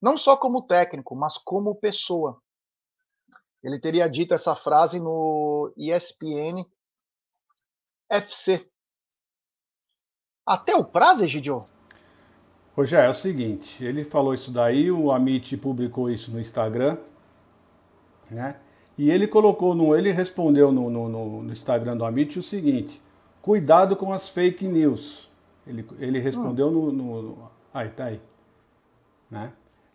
não 0.00 0.16
só 0.16 0.36
como 0.36 0.62
técnico, 0.62 1.14
mas 1.14 1.36
como 1.36 1.74
pessoa. 1.74 2.40
Ele 3.62 3.78
teria 3.78 4.08
dito 4.08 4.32
essa 4.32 4.56
frase 4.56 4.98
no 4.98 5.72
ESPN 5.76 6.64
FC. 8.10 8.66
Até 10.46 10.74
o 10.74 10.84
prazo, 10.84 11.24
Egidio? 11.24 11.64
Rogério, 12.74 13.08
é 13.08 13.10
o 13.10 13.14
seguinte, 13.14 13.84
ele 13.84 14.04
falou 14.04 14.32
isso 14.32 14.50
daí, 14.50 14.90
o 14.90 15.12
Amit 15.12 15.54
publicou 15.58 16.08
isso 16.08 16.30
no 16.30 16.40
Instagram, 16.40 16.96
né? 18.30 18.58
E 18.96 19.10
ele 19.10 19.26
colocou 19.26 19.74
no, 19.74 19.94
ele 19.94 20.12
respondeu 20.12 20.72
no, 20.72 20.88
no, 20.88 21.42
no 21.42 21.52
Instagram 21.52 21.96
do 21.96 22.04
Amit 22.04 22.38
o 22.38 22.42
seguinte: 22.42 23.02
cuidado 23.42 23.96
com 23.96 24.12
as 24.12 24.28
fake 24.28 24.66
news. 24.66 25.28
Ele, 25.66 25.86
ele 25.98 26.18
respondeu 26.18 26.68
hum. 26.68 26.90
no, 26.90 27.22
no, 27.22 27.50
aí 27.72 27.88
tá 27.88 28.06
aí, 28.06 28.20
né? 29.30 29.52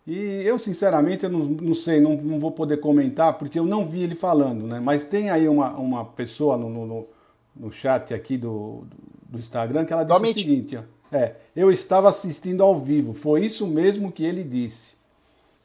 E 0.08 0.44
eu, 0.46 0.60
sinceramente, 0.60 1.24
eu 1.24 1.32
não, 1.32 1.40
não 1.40 1.74
sei, 1.74 2.00
não, 2.00 2.16
não, 2.16 2.40
vou 2.40 2.52
poder 2.52 2.78
comentar, 2.78 3.40
porque 3.40 3.58
eu 3.58 3.66
não 3.66 3.88
vi 3.88 4.04
ele 4.04 4.14
falando, 4.14 4.68
né? 4.68 4.80
Mas 4.80 5.04
tem 5.04 5.32
aí 5.32 5.50
uma, 5.50 5.72
uma 5.72 6.06
pessoa 6.06 6.56
no, 6.58 6.70
no, 6.70 7.08
no 7.56 7.72
chat 7.72 8.14
aqui 8.14 8.38
do, 8.38 8.84
do 9.28 9.40
Instagram 9.40 9.84
que 9.84 9.92
ela 9.92 10.04
disse 10.04 10.14
Realmente. 10.14 10.38
o 10.38 10.40
seguinte, 10.40 10.78
ó, 10.78 10.84
é, 11.12 11.36
eu 11.56 11.72
estava 11.72 12.08
assistindo 12.08 12.62
ao 12.62 12.80
vivo, 12.80 13.14
foi 13.14 13.46
isso 13.46 13.66
mesmo 13.66 14.12
que 14.12 14.24
ele 14.24 14.44
disse. 14.44 14.96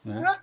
Né? 0.03 0.39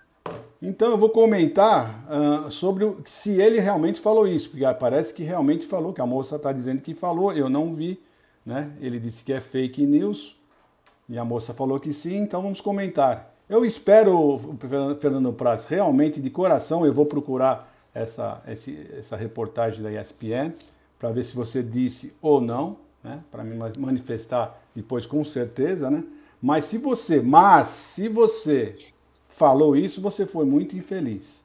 Então 0.60 0.90
eu 0.90 0.98
vou 0.98 1.10
comentar 1.10 2.04
uh, 2.08 2.50
sobre 2.50 2.84
o, 2.84 3.00
se 3.06 3.40
ele 3.40 3.60
realmente 3.60 4.00
falou 4.00 4.26
isso, 4.26 4.50
porque 4.50 4.64
parece 4.78 5.14
que 5.14 5.22
realmente 5.22 5.64
falou, 5.64 5.92
que 5.92 6.00
a 6.00 6.06
moça 6.06 6.34
está 6.34 6.52
dizendo 6.52 6.82
que 6.82 6.94
falou, 6.94 7.32
eu 7.32 7.48
não 7.48 7.72
vi, 7.72 8.00
né? 8.44 8.72
Ele 8.80 8.98
disse 8.98 9.24
que 9.24 9.32
é 9.32 9.40
fake 9.40 9.86
news, 9.86 10.36
e 11.08 11.16
a 11.16 11.24
moça 11.24 11.54
falou 11.54 11.78
que 11.78 11.92
sim, 11.92 12.16
então 12.16 12.42
vamos 12.42 12.60
comentar. 12.60 13.34
Eu 13.48 13.64
espero, 13.64 14.38
Fernando 15.00 15.32
Praz, 15.32 15.64
realmente 15.64 16.20
de 16.20 16.28
coração, 16.28 16.84
eu 16.84 16.92
vou 16.92 17.06
procurar 17.06 17.72
essa, 17.94 18.42
essa 18.46 19.16
reportagem 19.16 19.82
da 19.82 19.90
ESPN 19.90 20.52
para 20.98 21.10
ver 21.12 21.24
se 21.24 21.34
você 21.34 21.62
disse 21.62 22.12
ou 22.20 22.40
não, 22.40 22.76
né? 23.02 23.22
para 23.30 23.44
me 23.44 23.56
manifestar 23.78 24.60
depois 24.74 25.06
com 25.06 25.24
certeza, 25.24 25.90
né? 25.90 26.04
Mas 26.42 26.66
se 26.66 26.78
você, 26.78 27.20
mas 27.20 27.68
se 27.68 28.08
você 28.08 28.74
falou 29.38 29.76
isso, 29.76 30.00
você 30.00 30.26
foi 30.26 30.44
muito 30.44 30.76
infeliz. 30.76 31.40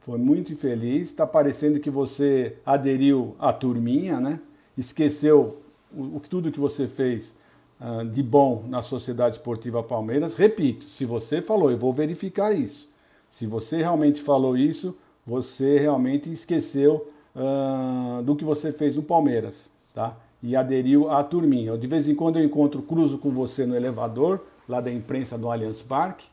Foi 0.00 0.18
muito 0.18 0.52
infeliz, 0.52 1.08
está 1.08 1.26
parecendo 1.26 1.80
que 1.80 1.90
você 1.90 2.56
aderiu 2.64 3.34
à 3.38 3.52
turminha, 3.52 4.20
né? 4.20 4.40
Esqueceu 4.76 5.58
o, 5.94 6.20
tudo 6.20 6.52
que 6.52 6.60
você 6.60 6.86
fez 6.86 7.34
ah, 7.80 8.04
de 8.04 8.22
bom 8.22 8.64
na 8.68 8.82
Sociedade 8.82 9.36
Esportiva 9.36 9.82
Palmeiras. 9.82 10.34
Repito, 10.34 10.84
se 10.84 11.06
você 11.06 11.40
falou, 11.40 11.70
eu 11.70 11.78
vou 11.78 11.92
verificar 11.94 12.52
isso. 12.52 12.88
Se 13.30 13.46
você 13.46 13.78
realmente 13.78 14.20
falou 14.20 14.56
isso, 14.56 14.94
você 15.26 15.78
realmente 15.78 16.30
esqueceu 16.30 17.08
uh, 17.34 18.22
do 18.22 18.34
que 18.34 18.44
você 18.44 18.72
fez 18.72 18.96
no 18.96 19.02
Palmeiras, 19.02 19.70
tá? 19.94 20.16
E 20.42 20.56
aderiu 20.56 21.10
à 21.10 21.22
turminha. 21.22 21.78
De 21.78 21.86
vez 21.86 22.08
em 22.08 22.14
quando 22.14 22.38
eu 22.38 22.44
encontro, 22.44 22.82
cruzo 22.82 23.18
com 23.18 23.30
você 23.30 23.64
no 23.64 23.76
elevador, 23.76 24.40
lá 24.68 24.80
da 24.80 24.90
imprensa 24.90 25.38
do 25.38 25.48
Allianz 25.48 25.80
Parque, 25.80 26.26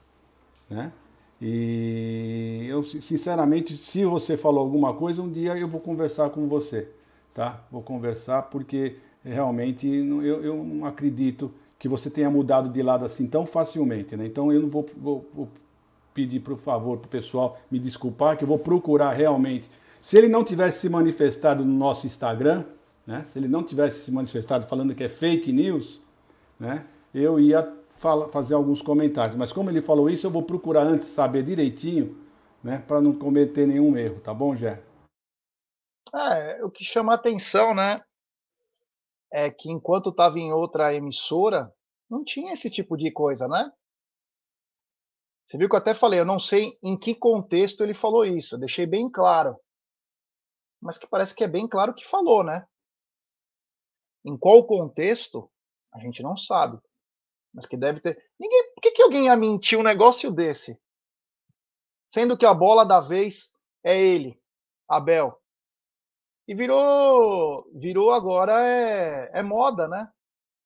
né? 0.70 0.91
E 1.41 2.65
eu, 2.68 2.82
sinceramente, 2.82 3.78
se 3.78 4.03
você 4.03 4.36
falou 4.36 4.61
alguma 4.61 4.93
coisa, 4.93 5.22
um 5.22 5.32
dia 5.32 5.55
eu 5.57 5.68
vou 5.68 5.80
conversar 5.80 6.32
com 6.32 6.47
você, 6.47 6.89
tá? 7.34 7.63
Vou 7.72 7.82
conversar 7.82 8.43
porque 8.43 8.95
realmente 9.24 9.88
eu, 9.88 10.43
eu 10.43 10.63
não 10.63 10.86
acredito 10.86 11.51
que 11.78 11.88
você 11.88 12.09
tenha 12.09 12.30
mudado 12.30 12.70
de 12.70 12.82
lado 12.82 13.05
assim 13.05 13.28
tão 13.28 13.45
facilmente. 13.45 14.15
Né? 14.15 14.26
Então 14.26 14.51
eu 14.51 14.61
não 14.61 14.70
vou, 14.70 14.86
vou, 14.97 15.30
vou 15.34 15.49
pedir 16.13 16.39
por 16.39 16.57
favor 16.57 16.97
para 16.97 17.05
o 17.05 17.09
pessoal 17.09 17.59
me 17.70 17.78
desculpar, 17.78 18.38
que 18.38 18.43
eu 18.43 18.47
vou 18.47 18.57
procurar 18.57 19.11
realmente. 19.11 19.70
Se 20.01 20.18
ele 20.18 20.28
não 20.28 20.43
tivesse 20.43 20.80
se 20.80 20.89
manifestado 20.89 21.63
no 21.63 21.74
nosso 21.74 22.07
Instagram, 22.07 22.63
né? 23.05 23.26
se 23.32 23.38
ele 23.38 23.47
não 23.47 23.63
tivesse 23.63 24.05
se 24.05 24.11
manifestado 24.11 24.65
falando 24.65 24.95
que 24.95 25.03
é 25.03 25.09
fake 25.09 25.51
news, 25.51 26.01
né? 26.59 26.86
eu 27.13 27.39
ia 27.39 27.76
fala, 27.98 28.30
fazer 28.30 28.54
alguns 28.54 28.82
comentários. 28.82 29.36
Mas 29.36 29.52
como 29.52 29.70
ele 29.70 29.82
falou 29.82 30.10
isso, 30.10 30.26
eu 30.26 30.32
vou 30.32 30.43
procurar 30.43 30.84
antes 30.84 31.08
saber 31.08 31.43
direitinho, 31.43 32.18
né? 32.64 32.80
para 32.88 33.02
não 33.02 33.14
cometer 33.14 33.68
nenhum 33.68 33.98
erro, 33.98 34.22
tá 34.22 34.34
bom, 34.34 34.56
Jé? 34.56 34.82
É, 36.16 36.64
o 36.64 36.72
que 36.72 36.86
chama 36.86 37.14
atenção, 37.14 37.76
né? 37.76 38.02
é 39.32 39.52
que 39.52 39.70
enquanto 39.70 40.10
estava 40.10 40.39
em 40.39 40.54
outra 40.54 40.93
emissora, 40.93 41.74
não 42.10 42.24
tinha 42.24 42.54
esse 42.54 42.70
tipo 42.70 42.95
de 42.95 43.12
coisa, 43.12 43.48
né? 43.48 43.72
Você 45.45 45.58
viu 45.58 45.70
que 45.70 45.76
eu 45.76 45.80
até 45.80 45.93
falei, 45.93 46.20
eu 46.20 46.26
não 46.26 46.39
sei 46.39 46.78
em 46.84 46.98
que 46.98 47.16
contexto 47.16 47.84
ele 47.84 47.93
falou 47.93 48.26
isso, 48.26 48.56
eu 48.56 48.60
deixei 48.60 48.86
bem 48.86 49.10
claro. 49.10 49.58
Mas 50.82 50.98
que 50.98 51.08
parece 51.08 51.34
que 51.34 51.43
é 51.43 51.48
bem 51.48 51.68
claro 51.68 51.93
que 51.93 52.06
falou, 52.06 52.43
né? 52.43 52.66
Em 54.26 54.38
qual 54.38 54.66
contexto, 54.68 55.50
a 55.93 56.00
gente 56.00 56.22
não 56.22 56.36
sabe. 56.36 56.78
Mas 57.58 57.66
que 57.66 57.76
deve 57.76 57.99
ter. 57.99 58.24
Ninguém. 58.39 58.72
Por 58.76 58.82
que, 58.82 58.91
que 58.91 59.01
alguém 59.01 59.26
ia 59.26 59.36
mentir 59.36 59.80
um 59.80 59.84
negócio 59.84 60.30
desse? 60.30 60.80
Sendo 62.08 62.38
que 62.38 62.45
a 62.45 62.53
bola 62.53 62.86
da 62.86 63.01
vez 63.01 63.51
é 63.84 63.99
ele, 63.99 64.39
Abel. 64.88 65.36
E 66.47 66.53
virou, 66.53 67.68
virou 67.74 68.12
agora 68.12 68.64
é, 68.64 69.39
é 69.39 69.41
moda, 69.41 69.88
né? 69.88 70.08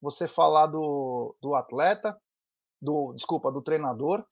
Você 0.01 0.27
falar 0.27 0.67
do, 0.67 1.33
do 1.41 1.55
atleta, 1.55 2.21
do, 2.81 3.13
desculpa, 3.13 3.49
do 3.49 3.61
treinador, 3.61 4.25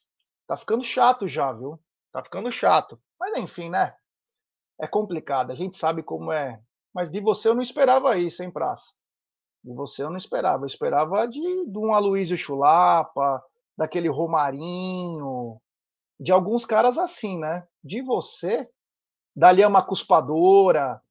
tá 0.45 0.57
ficando 0.57 0.83
chato 0.83 1.29
já, 1.29 1.53
viu? 1.53 1.79
Tá 2.11 2.21
ficando 2.21 2.51
chato. 2.51 3.01
Mas 3.17 3.37
enfim, 3.37 3.69
né? 3.69 3.95
É 4.77 4.85
complicado, 4.85 5.51
a 5.51 5.55
gente 5.55 5.77
sabe 5.77 6.03
como 6.03 6.29
é. 6.29 6.61
Mas 6.93 7.09
de 7.09 7.21
você 7.21 7.47
eu 7.47 7.55
não 7.55 7.61
esperava 7.61 8.17
isso, 8.17 8.43
hein, 8.43 8.51
Praça? 8.51 8.98
De 9.63 9.73
você 9.73 10.03
eu 10.03 10.09
não 10.09 10.17
esperava. 10.17 10.63
Eu 10.63 10.67
esperava 10.67 11.25
de, 11.27 11.39
de 11.39 11.77
um 11.77 11.93
Aloysio 11.93 12.37
Chulapa, 12.37 13.43
daquele 13.77 14.09
Romarinho, 14.09 15.61
de 16.19 16.31
alguns 16.31 16.65
caras 16.65 16.97
assim, 16.97 17.39
né? 17.39 17.65
De 17.83 18.01
você, 18.01 18.69
dali 19.35 19.61
é 19.61 19.67
uma 19.67 19.81
cuspadora, 19.81 21.01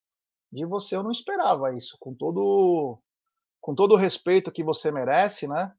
de 0.53 0.67
você 0.67 0.97
eu 0.97 1.03
não 1.03 1.11
esperava 1.11 1.75
isso, 1.75 1.97
com 1.99 2.15
todo 2.15 2.99
com 3.61 3.75
todo 3.75 3.93
o 3.93 3.97
respeito 3.97 4.53
que 4.53 4.63
você 4.63 4.91
merece, 4.91 5.49
né? 5.49 5.75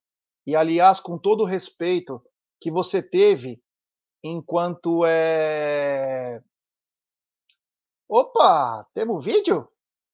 E 0.45 0.55
aliás, 0.55 0.99
com 0.99 1.17
todo 1.17 1.41
o 1.41 1.45
respeito 1.45 2.21
que 2.59 2.71
você 2.71 3.01
teve 3.01 3.61
enquanto 4.23 5.05
é 5.05 6.41
Opa, 8.07 8.87
temos 8.95 9.23
vídeo? 9.23 9.67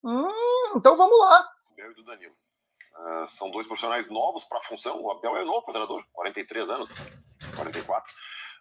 Hum, 0.03 0.76
então 0.76 0.97
vamos 0.97 1.18
lá. 1.18 1.49
E 1.78 1.93
do 1.93 2.03
Danilo. 2.03 2.36
Uh, 2.98 3.28
são 3.28 3.52
dois 3.52 3.68
profissionais 3.68 4.10
novos 4.10 4.46
para 4.46 4.60
a 4.60 4.64
função. 4.64 5.02
O 5.02 5.12
Abel 5.12 5.36
é 5.38 5.43
novo, 5.43 5.66
treinador, 5.66 6.04
43 6.14 6.70
anos, 6.70 6.89
44. 7.56 8.14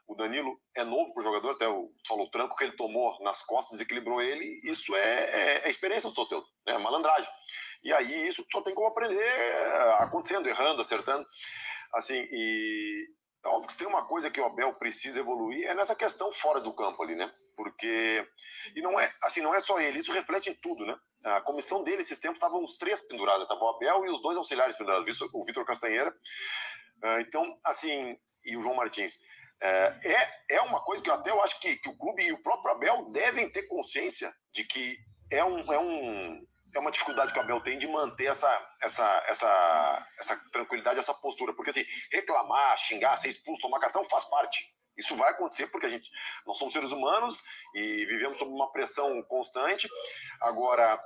O 0.07 0.15
Danilo 0.15 0.61
é 0.77 0.85
novo 0.85 1.15
para 1.15 1.21
o 1.21 1.25
jogador, 1.25 1.53
até 1.53 1.69
o, 1.69 1.91
falou, 2.07 2.29
tranco 2.31 2.57
que 2.57 2.65
ele 2.65 2.77
tomou 2.77 3.17
nas 3.23 3.43
costas 3.43 3.79
desequilibrou 3.79 4.21
ele. 4.21 4.61
Isso 4.65 4.95
é, 4.95 5.01
é, 5.01 5.67
é 5.67 5.71
experiência 5.71 6.11
do 6.11 6.15
Soteldo, 6.15 6.47
né? 6.67 6.77
malandragem. 6.79 7.29
E 7.83 7.93
aí 7.93 8.27
isso 8.27 8.45
só 8.51 8.61
tem 8.61 8.75
como 8.75 8.89
aprender 8.89 9.23
é, 9.23 10.03
acontecendo, 10.03 10.49
errando, 10.49 10.81
acertando. 10.81 11.27
Assim, 11.95 12.27
e 12.31 13.09
é 13.45 13.49
óbvio 13.49 13.69
que 13.69 13.79
tem 13.79 13.87
uma 13.87 14.07
coisa 14.07 14.31
que 14.31 14.41
o 14.41 14.45
Abel 14.45 14.75
precisa 14.75 15.21
evoluir 15.21 15.67
é 15.67 15.75
nessa 15.75 15.95
questão 15.95 16.33
fora 16.33 16.61
do 16.61 16.75
campo 16.75 17.03
ali, 17.03 17.15
né? 17.15 17.33
Porque 17.57 18.27
e 18.75 18.83
não 18.83 18.99
é 18.99 19.13
assim, 19.23 19.41
não 19.41 19.55
é 19.55 19.61
só 19.61 19.79
ele, 19.81 19.99
isso 19.99 20.13
reflete 20.13 20.51
em 20.51 20.55
tudo, 20.55 20.85
né? 20.85 20.99
A 21.25 21.41
comissão 21.41 21.83
dele 21.83 22.03
esses 22.03 22.21
tempos 22.21 22.37
estavam 22.37 22.63
os 22.63 22.77
três 22.77 23.01
pendurados, 23.09 23.43
estava 23.43 23.65
o 23.65 23.69
Abel 23.71 24.05
e 24.05 24.11
os 24.11 24.21
dois 24.21 24.37
auxiliares 24.37 24.77
pendurados, 24.77 25.21
o 25.21 25.45
Vitor 25.45 25.65
Castanheira. 25.65 26.15
Ah, 27.03 27.21
então, 27.21 27.59
assim, 27.65 28.17
e 28.45 28.57
o 28.57 28.63
João 28.63 28.75
Martins. 28.75 29.19
É, 29.61 29.99
é, 30.05 30.57
é 30.57 30.61
uma 30.63 30.83
coisa 30.83 31.03
que 31.03 31.09
eu 31.09 31.15
até 31.15 31.31
eu 31.31 31.43
acho 31.43 31.59
que, 31.61 31.77
que 31.77 31.89
o 31.89 31.97
clube 31.97 32.25
e 32.25 32.33
o 32.33 32.43
próprio 32.43 32.73
Abel 32.73 33.11
devem 33.13 33.51
ter 33.51 33.63
consciência 33.65 34.35
de 34.53 34.65
que 34.65 34.99
é, 35.31 35.43
um, 35.45 35.73
é, 35.73 35.79
um, 35.79 36.47
é 36.75 36.79
uma 36.79 36.91
dificuldade 36.91 37.33
que 37.33 37.39
o 37.39 37.43
Abel 37.43 37.63
tem 37.63 37.79
de 37.79 37.87
manter 37.87 38.27
essa, 38.27 38.77
essa, 38.83 39.25
essa, 39.27 40.09
essa 40.19 40.51
tranquilidade, 40.51 40.99
essa 40.99 41.15
postura. 41.15 41.55
Porque 41.55 41.71
assim, 41.71 41.85
reclamar, 42.13 42.77
xingar, 42.79 43.17
ser 43.17 43.29
expulso, 43.29 43.63
tomar 43.63 43.81
cartão 43.81 44.05
faz 44.05 44.27
parte. 44.27 44.75
Isso 44.97 45.17
vai 45.17 45.31
acontecer 45.31 45.67
porque 45.69 45.87
a 45.87 45.91
gente, 45.91 46.09
nós 46.47 46.59
somos 46.59 46.73
seres 46.73 46.93
humanos 46.93 47.43
e 47.75 48.07
vivemos 48.07 48.39
sob 48.39 48.51
uma 48.51 48.71
pressão 48.71 49.23
constante. 49.25 49.89
Agora, 50.41 51.03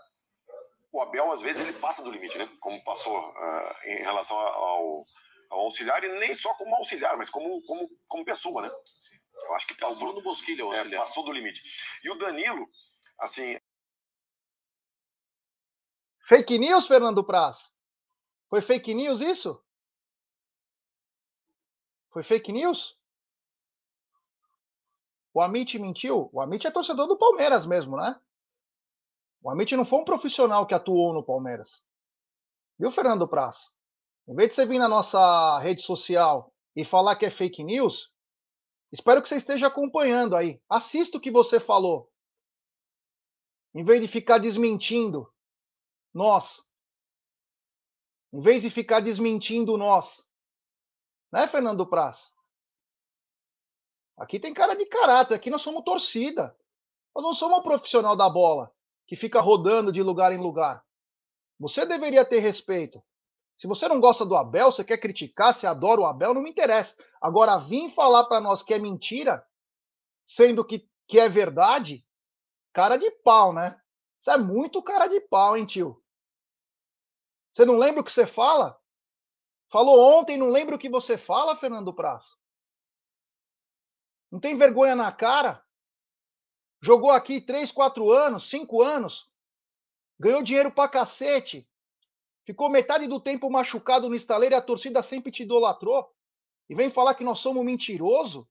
o 0.93 1.03
Abel, 1.03 1.31
às 1.31 1.43
vezes, 1.43 1.63
ele 1.63 1.79
passa 1.79 2.03
do 2.03 2.11
limite, 2.11 2.39
né? 2.39 2.49
Como 2.61 2.83
passou 2.83 3.19
uh, 3.19 3.75
em 3.85 3.99
relação 3.99 4.39
ao, 4.39 5.07
ao, 5.51 5.61
auxiliar, 5.61 6.03
e 6.03 6.19
nem 6.19 6.35
só 6.35 6.55
como 6.55 6.75
auxiliar, 6.77 7.17
mas 7.17 7.29
como, 7.31 7.63
como, 7.63 7.89
como 8.09 8.25
pessoa, 8.25 8.63
né? 8.63 8.71
Eu 9.35 9.55
acho 9.55 9.67
que 9.67 9.75
é 9.75 9.77
passou, 9.77 10.13
no 10.13 10.23
Bosquilha, 10.23 10.63
é, 10.75 10.97
passou 10.97 11.25
do 11.25 11.33
limite. 11.33 11.63
E 12.03 12.11
o 12.11 12.19
Danilo, 12.19 12.67
assim. 13.19 13.59
Fake 16.29 16.59
news, 16.59 16.87
Fernando 16.87 17.25
Praz? 17.25 17.73
Foi 18.49 18.61
fake 18.61 18.95
news 18.95 19.21
isso? 19.21 19.63
Foi 22.11 22.23
fake 22.23 22.53
news? 22.53 22.99
O 25.33 25.41
Amit 25.41 25.79
mentiu? 25.79 26.31
O 26.33 26.41
Amit 26.41 26.67
é 26.67 26.71
torcedor 26.71 27.07
do 27.07 27.19
Palmeiras 27.19 27.67
mesmo, 27.67 27.97
né? 27.97 28.21
O 29.41 29.51
Amit 29.51 29.75
não 29.77 29.85
foi 29.85 30.01
um 30.01 30.05
profissional 30.05 30.67
que 30.67 30.75
atuou 30.75 31.13
no 31.13 31.25
Palmeiras. 31.25 31.83
Viu, 32.79 32.91
Fernando 32.91 33.29
Praz? 33.29 33.73
Em 34.27 34.35
vez 34.35 34.51
de 34.51 34.55
você 34.57 34.67
vir 34.67 34.79
na 34.79 34.89
nossa 34.89 35.59
rede 35.61 35.83
social 35.83 36.53
e 36.77 36.85
falar 36.85 37.17
que 37.17 37.25
é 37.25 37.31
fake 37.31 37.63
news, 37.65 38.13
espero 38.93 39.23
que 39.23 39.29
você 39.29 39.37
esteja 39.37 39.69
acompanhando 39.69 40.37
aí. 40.37 40.61
Assista 40.69 41.19
o 41.19 41.21
que 41.21 41.31
você 41.31 41.61
falou. 41.61 42.11
Em 43.75 43.85
vez 43.85 44.01
de 44.01 44.09
ficar 44.09 44.39
desmentindo 44.39 45.33
nós. 46.13 46.63
Em 48.33 48.41
vez 48.41 48.63
de 48.63 48.71
ficar 48.71 49.01
desmentindo 49.01 49.77
nós. 49.77 50.27
Né, 51.33 51.47
Fernando 51.47 51.89
Praz? 51.89 52.31
Aqui 54.17 54.41
tem 54.41 54.53
cara 54.53 54.75
de 54.75 54.85
caráter, 54.87 55.35
aqui 55.35 55.49
nós 55.49 55.63
somos 55.63 55.85
torcida. 55.85 56.57
Nós 57.15 57.25
não 57.25 57.33
somos 57.33 57.63
profissional 57.63 58.17
da 58.17 58.29
bola 58.29 58.75
que 59.09 59.17
fica 59.17 59.41
rodando 59.41 59.91
de 59.91 60.03
lugar 60.03 60.33
em 60.33 60.39
lugar. 60.39 60.85
Você 61.59 61.87
deveria 61.87 62.27
ter 62.27 62.41
respeito. 62.41 63.03
Se 63.57 63.67
você 63.67 63.89
não 63.89 63.99
gosta 63.99 64.25
do 64.25 64.37
Abel, 64.37 64.71
você 64.71 64.85
quer 64.85 64.99
criticar, 64.99 65.53
se 65.55 65.67
adora 65.67 66.03
o 66.03 66.07
Abel, 66.07 66.35
não 66.35 66.43
me 66.43 66.51
interessa. 66.51 66.95
Agora, 67.21 67.59
vir 67.59 67.93
falar 67.95 68.25
para 68.27 68.41
nós 68.41 68.63
que 68.63 68.73
é 68.75 68.79
mentira, 68.79 69.45
sendo 70.25 70.65
que, 70.65 70.89
que 71.09 71.19
é 71.19 71.29
verdade, 71.29 72.07
cara 72.73 72.97
de 72.97 73.11
pau, 73.11 73.53
né? 73.53 73.81
Isso 74.21 74.31
é 74.31 74.37
muito 74.37 74.83
cara 74.83 75.09
de 75.09 75.21
pau, 75.23 75.57
hein, 75.57 75.67
tio? 75.67 76.01
Você 77.51 77.65
não 77.65 77.77
lembra 77.77 78.03
o 78.03 78.05
que 78.05 78.13
você 78.13 78.27
fala? 78.27 78.79
Falou 79.71 80.19
ontem, 80.19 80.37
não 80.37 80.51
lembra 80.51 80.77
o 80.77 80.79
que 80.79 80.89
você 80.89 81.17
fala, 81.17 81.57
Fernando 81.57 81.95
Praz? 81.95 82.27
Não 84.31 84.39
tem 84.39 84.57
vergonha 84.57 84.95
na 84.95 85.11
cara? 85.11 85.65
Jogou 86.81 87.11
aqui 87.11 87.41
3, 87.41 87.73
4 87.73 88.11
anos, 88.11 88.49
5 88.49 88.83
anos. 88.83 89.29
Ganhou 90.19 90.43
dinheiro 90.43 90.71
pra 90.71 90.89
cacete. 90.89 91.69
Ficou 92.45 92.71
metade 92.71 93.07
do 93.07 93.21
tempo 93.21 93.51
machucado 93.51 94.09
no 94.09 94.15
estaleiro 94.15 94.55
e 94.55 94.59
a 94.59 94.63
torcida 94.63 95.03
sempre 95.03 95.31
te 95.31 95.43
idolatrou. 95.43 96.11
E 96.69 96.75
vem 96.75 96.91
falar 96.91 97.15
que 97.15 97.25
nós 97.25 97.41
somos 97.41 97.65
mentiroso? 97.65 98.41
O 98.41 98.47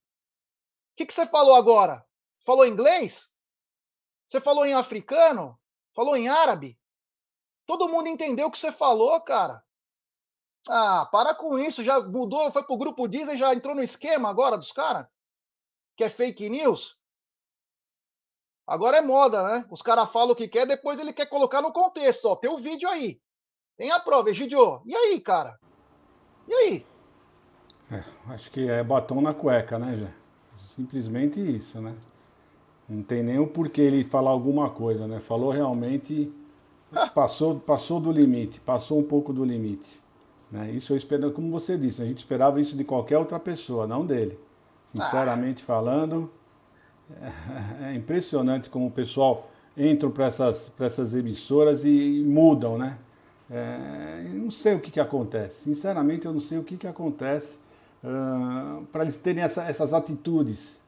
que, 0.96 1.06
que 1.06 1.14
você 1.14 1.26
falou 1.26 1.56
agora? 1.56 2.06
Falou 2.46 2.66
inglês? 2.66 3.30
Você 4.28 4.42
falou 4.42 4.66
em 4.66 4.74
africano? 4.74 5.60
Falou 5.96 6.16
em 6.16 6.28
árabe? 6.28 6.78
Todo 7.66 7.90
mundo 7.90 8.08
entendeu 8.08 8.48
o 8.48 8.52
que 8.52 8.58
você 8.58 8.72
falou, 8.72 9.20
cara. 9.22 9.64
Ah, 10.68 11.08
para 11.12 11.34
com 11.36 11.58
isso. 11.58 11.84
Já 11.84 12.00
mudou, 12.00 12.52
foi 12.52 12.64
pro 12.64 12.78
grupo 12.78 13.08
Disney, 13.08 13.38
já 13.38 13.54
entrou 13.54 13.76
no 13.76 13.84
esquema 13.84 14.30
agora 14.30 14.58
dos 14.58 14.72
caras? 14.72 15.08
que 15.98 16.04
é 16.04 16.10
fake 16.10 16.48
news, 16.48 16.96
agora 18.68 18.98
é 18.98 19.02
moda, 19.02 19.42
né? 19.44 19.66
Os 19.72 19.82
caras 19.82 20.12
falam 20.12 20.32
o 20.32 20.36
que 20.36 20.48
quer, 20.48 20.68
depois 20.68 21.00
ele 21.00 21.14
quer 21.14 21.28
colocar 21.28 21.62
no 21.62 21.72
contexto. 21.72 22.26
Ó, 22.26 22.36
tem 22.36 22.50
o 22.50 22.58
vídeo 22.58 22.90
aí. 22.90 23.20
Tem 23.78 23.92
a 23.92 24.00
prova, 24.00 24.30
Egidio. 24.30 24.82
E 24.86 24.96
aí, 24.96 25.20
cara? 25.22 25.58
E 26.48 26.54
aí? 26.54 26.86
É, 27.92 28.04
acho 28.34 28.52
que 28.52 28.70
é 28.70 28.84
batom 28.84 29.22
na 29.22 29.34
cueca, 29.34 29.80
né, 29.80 30.00
já? 30.04 30.10
Simplesmente 30.76 31.40
isso, 31.40 31.80
né? 31.80 31.96
Não 32.88 33.04
tem 33.04 33.24
nem 33.24 33.40
o 33.40 33.48
porquê 33.48 33.82
ele 33.82 34.04
falar 34.04 34.32
alguma 34.32 34.70
coisa, 34.70 35.08
né? 35.08 35.20
Falou 35.20 35.52
realmente. 35.52 36.34
Passou, 37.14 37.60
passou 37.60 38.00
do 38.00 38.12
limite, 38.14 38.62
passou 38.62 39.00
um 39.00 39.04
pouco 39.04 39.34
do 39.34 39.44
limite. 39.44 40.02
Né? 40.50 40.72
Isso 40.72 40.94
eu 40.94 40.98
espero, 40.98 41.32
como 41.34 41.52
você 41.52 41.78
disse, 41.78 42.02
a 42.02 42.06
gente 42.06 42.20
esperava 42.20 42.62
isso 42.62 42.78
de 42.78 42.86
qualquer 42.86 43.18
outra 43.18 43.38
pessoa, 43.38 43.86
não 43.86 44.06
dele. 44.06 44.40
Sinceramente 44.86 45.62
ah. 45.64 45.66
falando, 45.66 46.32
é 47.82 47.96
impressionante 47.96 48.70
como 48.70 48.88
o 48.88 48.92
pessoal 48.92 49.50
entra 49.76 50.10
para 50.10 50.26
essas, 50.26 50.72
essas 50.80 51.14
emissoras 51.14 51.86
e, 51.86 52.24
mudam, 52.26 52.78
né? 52.78 52.98
É, 53.50 54.24
não 54.34 54.52
sei 54.52 54.76
o 54.76 54.80
que, 54.80 54.92
que 54.92 55.00
acontece. 55.00 55.64
Sinceramente, 55.64 56.26
eu 56.26 56.34
não 56.34 56.42
sei 56.42 56.58
o 56.58 56.64
que, 56.64 56.76
que 56.76 56.88
acontece 56.88 57.58
uh, 58.04 58.86
para 58.88 59.04
eles 59.04 59.16
terem 59.16 59.44
essa, 59.44 59.64
essas 59.64 59.94
atitudes 59.94 60.82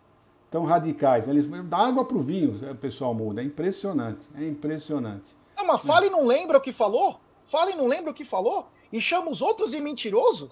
tão 0.51 0.65
radicais. 0.65 1.27
Eles 1.27 1.47
dá 1.65 1.77
água 1.77 2.03
para 2.03 2.17
o 2.17 2.21
vinho, 2.21 2.59
o 2.69 2.75
pessoal 2.75 3.13
muda. 3.13 3.41
É 3.41 3.45
impressionante, 3.45 4.19
é 4.35 4.45
impressionante. 4.45 5.35
Mas 5.65 5.81
fala 5.81 6.07
e 6.07 6.09
não 6.09 6.25
lembra 6.25 6.57
o 6.57 6.61
que 6.61 6.73
falou? 6.73 7.19
Fala 7.49 7.71
e 7.71 7.75
não 7.75 7.87
lembra 7.87 8.11
o 8.11 8.13
que 8.13 8.25
falou? 8.25 8.67
E 8.91 8.99
chama 8.99 9.29
os 9.29 9.41
outros 9.41 9.71
de 9.71 9.79
mentiroso? 9.79 10.51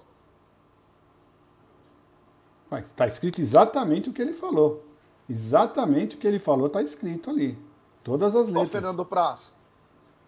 Está 2.72 3.08
escrito 3.08 3.42
exatamente 3.42 4.10
o 4.10 4.14
que 4.14 4.22
ele 4.22 4.34
falou. 4.34 4.87
Exatamente 5.30 6.16
o 6.16 6.20
que 6.20 6.28
ele 6.28 6.40
falou 6.40 6.68
está 6.68 6.82
escrito 6.82 7.30
ali. 7.30 7.58
Todas 8.04 8.36
as 8.36 8.48
letras. 8.48 8.68
Ô, 8.68 8.70
Fernando 8.70 9.06
Praz, 9.06 9.54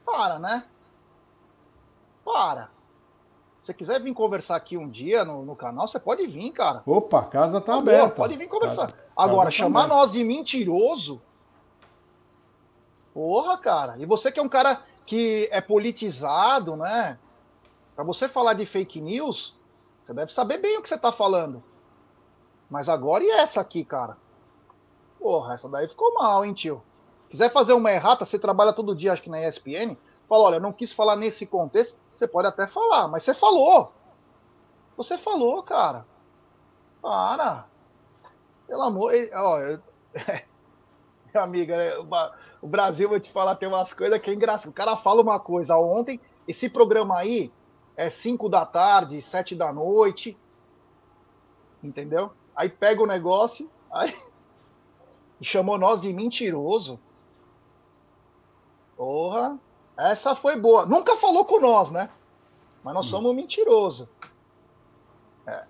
para, 0.05 0.37
né? 0.37 0.65
Para. 2.25 2.69
Se 3.61 3.73
quiser 3.73 4.01
vir 4.01 4.13
conversar 4.13 4.55
aqui 4.55 4.77
um 4.77 4.89
dia 4.89 5.23
no, 5.23 5.45
no 5.45 5.55
canal, 5.55 5.87
você 5.87 5.99
pode 5.99 6.25
vir, 6.25 6.51
cara. 6.51 6.81
Opa, 6.85 7.19
a 7.19 7.25
casa 7.25 7.61
tá 7.61 7.77
aberta. 7.77 8.15
Pode 8.15 8.35
vir 8.35 8.47
conversar. 8.47 8.89
Casa, 8.89 9.03
Agora, 9.15 9.49
casa 9.49 9.57
tá 9.57 9.63
chamar 9.63 9.81
tá 9.83 9.87
nós 9.87 10.11
de 10.11 10.23
mentiroso. 10.23 11.21
Porra, 13.13 13.57
cara. 13.57 13.95
E 13.97 14.05
você 14.05 14.31
que 14.31 14.39
é 14.39 14.43
um 14.43 14.49
cara 14.49 14.81
que 15.05 15.47
é 15.51 15.61
politizado, 15.61 16.75
né? 16.75 17.17
Para 17.95 18.03
você 18.03 18.27
falar 18.27 18.53
de 18.53 18.65
fake 18.65 19.01
news, 19.01 19.55
você 20.01 20.13
deve 20.13 20.33
saber 20.33 20.57
bem 20.57 20.77
o 20.77 20.81
que 20.81 20.89
você 20.89 20.97
tá 20.97 21.11
falando. 21.11 21.63
Mas 22.69 22.87
agora 22.87 23.23
e 23.23 23.29
essa 23.29 23.59
aqui, 23.61 23.83
cara? 23.83 24.17
Porra, 25.19 25.53
essa 25.53 25.67
daí 25.67 25.87
ficou 25.87 26.13
mal, 26.13 26.45
hein, 26.45 26.53
tio? 26.53 26.81
Quiser 27.29 27.51
fazer 27.51 27.73
uma 27.73 27.91
errata, 27.91 28.25
você 28.25 28.39
trabalha 28.39 28.73
todo 28.73 28.95
dia, 28.95 29.13
acho 29.13 29.21
que 29.21 29.29
na 29.29 29.45
ESPN, 29.47 29.95
fala, 30.27 30.43
olha, 30.43 30.59
não 30.59 30.71
quis 30.71 30.93
falar 30.93 31.15
nesse 31.15 31.45
contexto, 31.45 31.97
você 32.15 32.27
pode 32.27 32.47
até 32.47 32.65
falar, 32.65 33.07
mas 33.07 33.23
você 33.23 33.33
falou. 33.33 33.91
Você 34.97 35.17
falou, 35.17 35.61
cara. 35.63 36.05
Para. 37.01 37.65
Pelo 38.67 38.81
amor. 38.81 39.13
Ó, 39.33 39.59
eu... 39.59 39.79
Minha 41.31 41.43
amiga, 41.43 41.77
né, 41.77 41.91
o 42.61 42.67
Brasil, 42.67 43.07
vou 43.07 43.19
te 43.19 43.31
falar, 43.31 43.55
tem 43.55 43.69
umas 43.69 43.93
coisas 43.93 44.19
que 44.19 44.29
é 44.29 44.33
engraçado. 44.33 44.69
O 44.69 44.73
cara 44.73 44.97
fala 44.97 45.21
uma 45.21 45.39
coisa 45.39 45.77
ontem, 45.77 46.19
esse 46.47 46.69
programa 46.69 47.17
aí 47.17 47.51
é 47.95 48.09
5 48.09 48.49
da 48.49 48.65
tarde, 48.65 49.21
7 49.21 49.55
da 49.55 49.71
noite. 49.71 50.37
Entendeu? 51.83 52.31
Aí 52.55 52.67
pega 52.67 53.01
o 53.01 53.07
negócio, 53.07 53.69
aí 53.91 54.13
chamou 55.45 55.77
nós 55.77 56.01
de 56.01 56.11
mentiroso. 56.11 56.99
Porra, 58.95 59.57
essa 59.97 60.35
foi 60.35 60.59
boa. 60.59 60.85
Nunca 60.85 61.15
falou 61.17 61.45
com 61.45 61.59
nós, 61.59 61.89
né? 61.89 62.09
Mas 62.83 62.93
nós 62.93 63.07
hum. 63.07 63.09
somos 63.09 63.35
mentiroso. 63.35 64.09
É. 65.47 65.63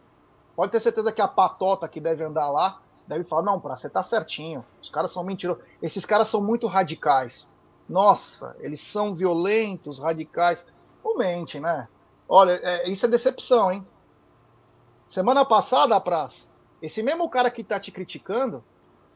Pode 0.55 0.71
ter 0.71 0.79
certeza 0.79 1.11
que 1.11 1.21
a 1.21 1.27
patota 1.27 1.87
que 1.87 1.99
deve 1.99 2.23
andar 2.23 2.49
lá 2.49 2.81
deve 3.07 3.23
falar, 3.23 3.41
não, 3.41 3.59
pra 3.59 3.75
você 3.75 3.89
tá 3.89 4.03
certinho. 4.03 4.63
Os 4.81 4.89
caras 4.89 5.11
são 5.11 5.23
mentirosos. 5.23 5.63
Esses 5.81 6.05
caras 6.05 6.27
são 6.27 6.41
muito 6.41 6.67
radicais. 6.67 7.49
Nossa, 7.87 8.55
eles 8.59 8.81
são 8.81 9.15
violentos, 9.15 9.99
radicais. 9.99 10.63
Não 11.03 11.17
mente, 11.17 11.59
né? 11.59 11.87
Olha, 12.27 12.59
é, 12.63 12.87
isso 12.87 13.05
é 13.05 13.09
decepção, 13.09 13.71
hein? 13.71 13.87
Semana 15.09 15.43
passada, 15.43 15.99
Praz, 15.99 16.47
esse 16.79 17.01
mesmo 17.01 17.27
cara 17.27 17.49
que 17.49 17.63
tá 17.63 17.79
te 17.79 17.91
criticando 17.91 18.63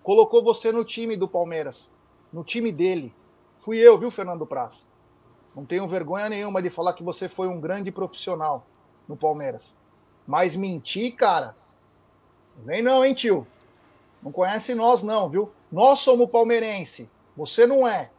colocou 0.04 0.44
você 0.44 0.72
no 0.72 0.84
time 0.84 1.16
do 1.16 1.28
Palmeiras. 1.28 1.90
No 2.32 2.44
time 2.44 2.72
dele. 2.72 3.14
Fui 3.60 3.78
eu, 3.78 3.98
viu, 3.98 4.12
Fernando 4.12 4.46
Praz? 4.46 4.86
Não 5.56 5.66
tenho 5.66 5.88
vergonha 5.88 6.30
nenhuma 6.30 6.62
de 6.62 6.70
falar 6.70 6.94
que 6.94 7.04
você 7.04 7.30
foi 7.30 7.48
um 7.48 7.60
grande 7.60 7.92
profissional 7.92 8.66
no 9.08 9.16
Palmeiras. 9.16 9.74
Mas 10.28 10.56
mentir, 10.56 11.16
cara. 11.16 11.56
Vem 12.66 12.82
não, 12.82 13.06
hein, 13.06 13.14
tio? 13.14 13.48
Não 14.22 14.32
conhece 14.32 14.76
nós, 14.76 15.02
não, 15.02 15.30
viu? 15.30 15.52
Nós 15.72 16.00
somos 16.00 16.30
palmeirense. 16.30 17.10
Você 17.36 17.66
não 17.66 17.88
é. 17.88 18.10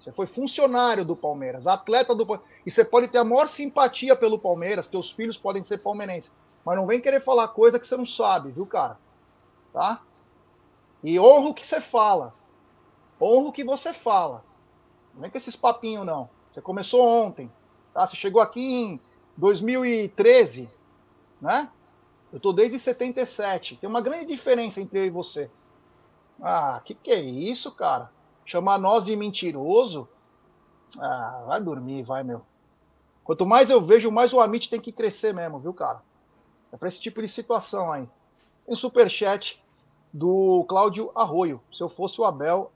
Você 0.00 0.12
foi 0.12 0.26
funcionário 0.26 1.04
do 1.04 1.16
Palmeiras, 1.16 1.66
atleta 1.66 2.14
do 2.14 2.26
Palmeiras. 2.26 2.54
E 2.66 2.70
você 2.70 2.84
pode 2.84 3.08
ter 3.08 3.18
a 3.18 3.24
maior 3.24 3.48
simpatia 3.48 4.14
pelo 4.14 4.38
Palmeiras, 4.38 4.86
teus 4.86 5.10
filhos 5.10 5.38
podem 5.38 5.64
ser 5.64 5.78
palmeirenses. 5.78 6.30
Mas 6.64 6.76
não 6.76 6.86
vem 6.86 7.00
querer 7.00 7.22
falar 7.22 7.48
coisa 7.48 7.78
que 7.78 7.86
você 7.86 7.96
não 7.96 8.06
sabe, 8.06 8.50
viu, 8.50 8.66
cara? 8.66 8.98
Tá? 9.72 10.02
E 11.04 11.20
honra 11.20 11.50
o 11.50 11.54
que 11.54 11.66
você 11.66 11.82
fala. 11.82 12.34
Honra 13.20 13.48
o 13.50 13.52
que 13.52 13.62
você 13.62 13.92
fala. 13.92 14.42
Não 15.12 15.20
vem 15.20 15.30
com 15.30 15.36
esses 15.36 15.54
papinhos, 15.54 16.06
não. 16.06 16.30
Você 16.50 16.62
começou 16.62 17.06
ontem. 17.06 17.52
Tá? 17.92 18.06
Você 18.06 18.16
chegou 18.16 18.40
aqui 18.40 18.60
em 18.60 19.00
2013, 19.36 20.70
né? 21.40 21.70
Eu 22.32 22.40
tô 22.40 22.54
desde 22.54 22.80
77. 22.80 23.76
Tem 23.76 23.88
uma 23.88 24.00
grande 24.00 24.24
diferença 24.24 24.80
entre 24.80 24.98
eu 24.98 25.04
e 25.04 25.10
você. 25.10 25.50
Ah, 26.40 26.80
que 26.82 26.94
que 26.94 27.10
é 27.10 27.20
isso, 27.20 27.70
cara? 27.70 28.10
Chamar 28.46 28.78
nós 28.78 29.04
de 29.04 29.14
mentiroso? 29.14 30.08
Ah, 30.98 31.44
vai 31.46 31.62
dormir, 31.62 32.02
vai, 32.02 32.24
meu. 32.24 32.42
Quanto 33.22 33.46
mais 33.46 33.68
eu 33.68 33.80
vejo, 33.80 34.10
mais 34.10 34.32
o 34.32 34.40
Amit 34.40 34.70
tem 34.70 34.80
que 34.80 34.90
crescer 34.90 35.34
mesmo, 35.34 35.58
viu, 35.58 35.74
cara? 35.74 36.02
É 36.72 36.76
pra 36.76 36.88
esse 36.88 37.00
tipo 37.00 37.20
de 37.20 37.28
situação 37.28 37.92
aí. 37.92 38.08
Tem 38.64 38.74
um 38.74 38.76
superchat 38.76 39.63
do 40.14 40.64
Cláudio 40.68 41.10
Arroio. 41.12 41.60
Se 41.72 41.82
eu 41.82 41.88
fosse 41.88 42.20
o 42.20 42.24
Abel, 42.24 42.70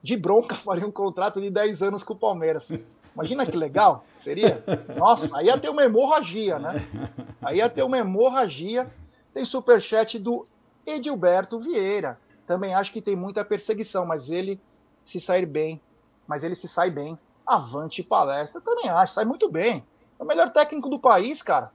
de 0.00 0.16
bronca 0.16 0.54
faria 0.64 0.86
um 0.86 0.92
contrato 0.92 1.40
de 1.40 1.50
10 1.50 1.82
anos 1.82 2.02
com 2.04 2.14
o 2.14 2.16
Palmeiras. 2.16 2.70
Imagina 3.12 3.44
que 3.44 3.56
legal 3.56 4.04
seria. 4.16 4.62
Nossa, 4.96 5.36
aí 5.36 5.46
ia 5.46 5.58
ter 5.58 5.68
uma 5.68 5.82
hemorragia, 5.82 6.56
né? 6.60 6.74
Aí 7.42 7.56
ia 7.56 7.68
ter 7.68 7.82
uma 7.82 7.98
hemorragia. 7.98 8.88
Tem 9.34 9.44
superchat 9.44 10.20
do 10.20 10.46
Edilberto 10.86 11.58
Vieira. 11.58 12.16
Também 12.46 12.74
acho 12.74 12.92
que 12.92 13.02
tem 13.02 13.16
muita 13.16 13.44
perseguição, 13.44 14.06
mas 14.06 14.30
ele 14.30 14.60
se 15.02 15.20
sair 15.20 15.46
bem. 15.46 15.80
Mas 16.28 16.44
ele 16.44 16.54
se 16.54 16.68
sai 16.68 16.90
bem. 16.92 17.18
Avante 17.44 18.04
palestra, 18.04 18.60
também 18.60 18.88
acho. 18.88 19.14
Sai 19.14 19.24
muito 19.24 19.50
bem. 19.50 19.84
É 20.16 20.22
o 20.22 20.26
melhor 20.26 20.50
técnico 20.52 20.88
do 20.88 20.98
país, 20.98 21.42
cara. 21.42 21.72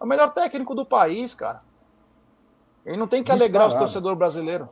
É 0.00 0.02
o 0.02 0.06
melhor 0.06 0.32
técnico 0.32 0.74
do 0.74 0.84
país, 0.84 1.32
cara. 1.32 1.62
Ele 2.86 2.96
não 2.96 3.08
tem 3.08 3.22
que 3.22 3.30
Disparado. 3.30 3.56
alegrar 3.56 3.76
o 3.76 3.78
torcedor 3.84 4.14
brasileiro. 4.16 4.68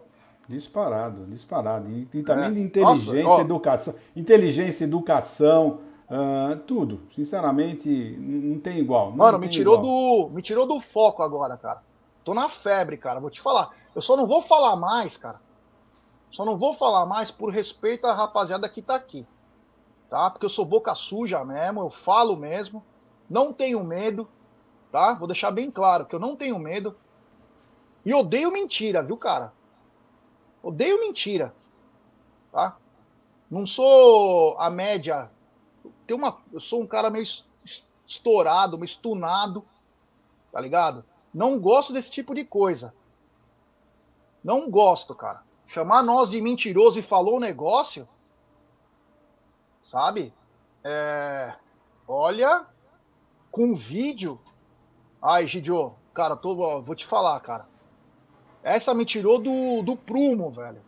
Disparado, 0.48 1.26
disparado. 1.26 1.90
E, 1.90 2.08
e 2.14 2.22
também 2.22 2.46
é. 2.46 2.50
de 2.52 2.60
inteligência, 2.60 3.24
Nossa, 3.24 3.40
educação. 3.40 3.94
Inteligência, 4.14 4.84
educação, 4.84 5.80
uh, 6.08 6.56
tudo. 6.66 7.02
Sinceramente, 7.14 7.88
não 8.18 8.60
tem 8.60 8.78
igual. 8.78 9.10
Não 9.10 9.16
Mano, 9.16 9.40
tem 9.40 9.48
me 9.48 9.52
tirou, 9.52 9.78
igual. 9.78 10.28
do, 10.28 10.34
me 10.34 10.42
tirou 10.42 10.66
do 10.66 10.80
foco 10.80 11.22
agora, 11.22 11.56
cara. 11.56 11.82
Tô 12.22 12.32
na 12.32 12.48
febre, 12.48 12.96
cara. 12.96 13.18
Vou 13.20 13.30
te 13.30 13.40
falar. 13.40 13.70
Eu 13.94 14.00
só 14.00 14.16
não 14.16 14.26
vou 14.26 14.42
falar 14.42 14.76
mais, 14.76 15.16
cara. 15.16 15.40
Só 16.30 16.44
não 16.44 16.56
vou 16.56 16.74
falar 16.74 17.06
mais 17.06 17.30
por 17.30 17.50
respeito 17.50 18.06
à 18.06 18.12
rapaziada 18.14 18.68
que 18.68 18.82
tá 18.82 18.94
aqui. 18.94 19.26
Tá? 20.10 20.30
Porque 20.30 20.46
eu 20.46 20.50
sou 20.50 20.64
boca 20.64 20.94
suja 20.94 21.44
mesmo, 21.44 21.80
eu 21.80 21.90
falo 21.90 22.36
mesmo. 22.36 22.84
Não 23.28 23.52
tenho 23.52 23.82
medo, 23.82 24.28
tá? 24.92 25.14
Vou 25.14 25.26
deixar 25.26 25.50
bem 25.50 25.70
claro 25.70 26.04
que 26.06 26.14
eu 26.14 26.20
não 26.20 26.36
tenho 26.36 26.58
medo. 26.58 26.94
E 28.04 28.12
odeio 28.12 28.52
mentira, 28.52 29.02
viu, 29.02 29.16
cara? 29.16 29.52
Odeio 30.62 31.00
mentira. 31.00 31.54
Tá? 32.52 32.76
Não 33.50 33.64
sou 33.66 34.58
a 34.58 34.68
média. 34.68 35.30
Tem 36.06 36.16
uma, 36.16 36.38
eu 36.52 36.60
sou 36.60 36.82
um 36.82 36.86
cara 36.86 37.10
meio 37.10 37.24
estourado, 38.06 38.76
meio 38.76 38.86
estunado. 38.86 39.64
Tá 40.52 40.60
ligado? 40.60 41.04
Não 41.32 41.58
gosto 41.58 41.92
desse 41.92 42.10
tipo 42.10 42.34
de 42.34 42.44
coisa. 42.44 42.94
Não 44.42 44.70
gosto, 44.70 45.14
cara. 45.14 45.42
Chamar 45.66 46.02
nós 46.02 46.30
de 46.30 46.40
mentiroso 46.40 46.98
e 46.98 47.02
falou 47.02 47.36
um 47.36 47.40
negócio. 47.40 48.06
Sabe? 49.82 50.32
É, 50.82 51.54
olha, 52.06 52.66
com 53.50 53.74
vídeo. 53.74 54.38
Ai, 55.20 55.46
Gidio, 55.46 55.94
cara, 56.12 56.36
tô, 56.36 56.82
vou 56.82 56.94
te 56.94 57.06
falar, 57.06 57.40
cara. 57.40 57.66
Essa 58.64 58.94
me 58.94 59.04
tirou 59.04 59.38
do, 59.38 59.82
do 59.82 59.94
prumo, 59.94 60.50
velho. 60.50 60.80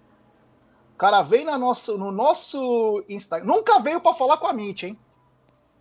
O 0.94 0.96
cara 0.96 1.20
veio 1.20 1.44
na 1.44 1.58
nossa, 1.58 1.92
no 1.92 2.10
nosso 2.10 3.04
Instagram. 3.06 3.46
Nunca 3.46 3.78
veio 3.78 4.00
para 4.00 4.14
falar 4.14 4.38
com 4.38 4.46
a 4.46 4.52
Mitch, 4.54 4.84
hein? 4.84 4.98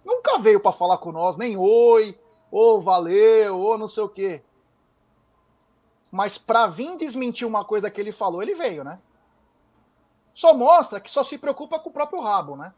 Nunca 0.03 0.37
veio 0.37 0.59
para 0.59 0.73
falar 0.73 0.97
com 0.97 1.13
nós, 1.13 1.37
nem 1.37 1.55
oi, 1.55 2.19
ou 2.51 2.81
valeu, 2.81 3.57
ou 3.57 3.77
não 3.77 3.87
sei 3.87 4.03
o 4.03 4.09
quê. 4.09 4.43
Mas 6.11 6.37
pra 6.37 6.67
vir 6.67 6.97
desmentir 6.97 7.47
uma 7.47 7.63
coisa 7.63 7.89
que 7.89 7.99
ele 7.99 8.11
falou, 8.11 8.43
ele 8.43 8.55
veio, 8.55 8.83
né? 8.83 8.99
Só 10.33 10.53
mostra 10.53 10.99
que 10.99 11.09
só 11.09 11.23
se 11.23 11.37
preocupa 11.37 11.79
com 11.79 11.89
o 11.89 11.93
próprio 11.93 12.21
rabo, 12.21 12.57
né? 12.57 12.73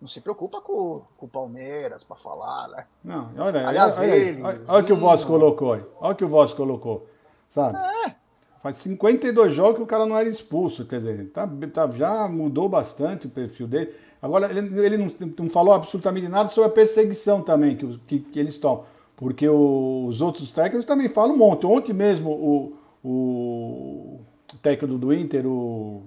Não 0.00 0.08
se 0.08 0.20
preocupa 0.20 0.60
com, 0.60 1.04
com 1.16 1.26
o 1.26 1.28
Palmeiras 1.28 2.02
para 2.02 2.16
falar, 2.16 2.66
né? 2.68 2.86
Não, 3.04 3.30
olha, 3.38 3.68
Aliás, 3.68 3.96
olha, 3.96 4.06
ele, 4.06 4.42
olha, 4.42 4.58
olha, 4.58 4.64
olha 4.66 4.82
o 4.82 4.86
que 4.86 4.92
o 4.92 4.96
Voz 4.96 5.24
colocou 5.24 5.74
aí. 5.74 5.84
Olha 6.00 6.12
o 6.12 6.16
que 6.16 6.24
o 6.24 6.28
Voz 6.28 6.52
colocou. 6.52 7.06
Sabe? 7.48 7.78
É. 7.78 8.19
Faz 8.62 8.76
52 8.76 9.54
jogos 9.54 9.76
que 9.76 9.82
o 9.82 9.86
cara 9.86 10.04
não 10.04 10.18
era 10.18 10.28
expulso, 10.28 10.84
quer 10.84 11.00
dizer, 11.00 11.30
tá, 11.30 11.48
tá, 11.72 11.90
já 11.92 12.28
mudou 12.28 12.68
bastante 12.68 13.26
o 13.26 13.30
perfil 13.30 13.66
dele. 13.66 13.90
Agora, 14.20 14.50
ele, 14.50 14.78
ele 14.84 14.98
não, 14.98 15.10
não, 15.38 15.48
falou 15.48 15.72
absolutamente 15.72 16.28
nada 16.28 16.50
sobre 16.50 16.68
a 16.68 16.72
perseguição 16.72 17.40
também 17.40 17.74
que, 17.74 17.98
que, 18.06 18.18
que 18.18 18.38
eles 18.38 18.54
estão, 18.54 18.84
porque 19.16 19.48
o, 19.48 20.04
os 20.06 20.20
outros 20.20 20.50
técnicos 20.52 20.84
também 20.84 21.08
falam 21.08 21.34
um 21.34 21.38
monte. 21.38 21.64
Ontem 21.64 21.94
mesmo, 21.94 22.30
o, 22.30 22.72
o 23.02 24.20
técnico 24.62 24.98
do 24.98 25.12
Inter, 25.12 25.46
o. 25.46 26.02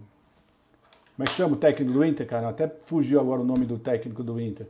Como 1.15 1.23
é 1.23 1.25
que 1.25 1.33
chama 1.33 1.53
o 1.53 1.57
técnico 1.57 1.91
do 1.91 2.05
Inter, 2.05 2.27
cara? 2.27 2.49
Até 2.49 2.71
fugiu 2.85 3.19
agora 3.19 3.41
o 3.41 3.45
nome 3.45 3.65
do 3.65 3.79
técnico 3.79 4.23
do 4.23 4.39
Inter. 4.39 4.67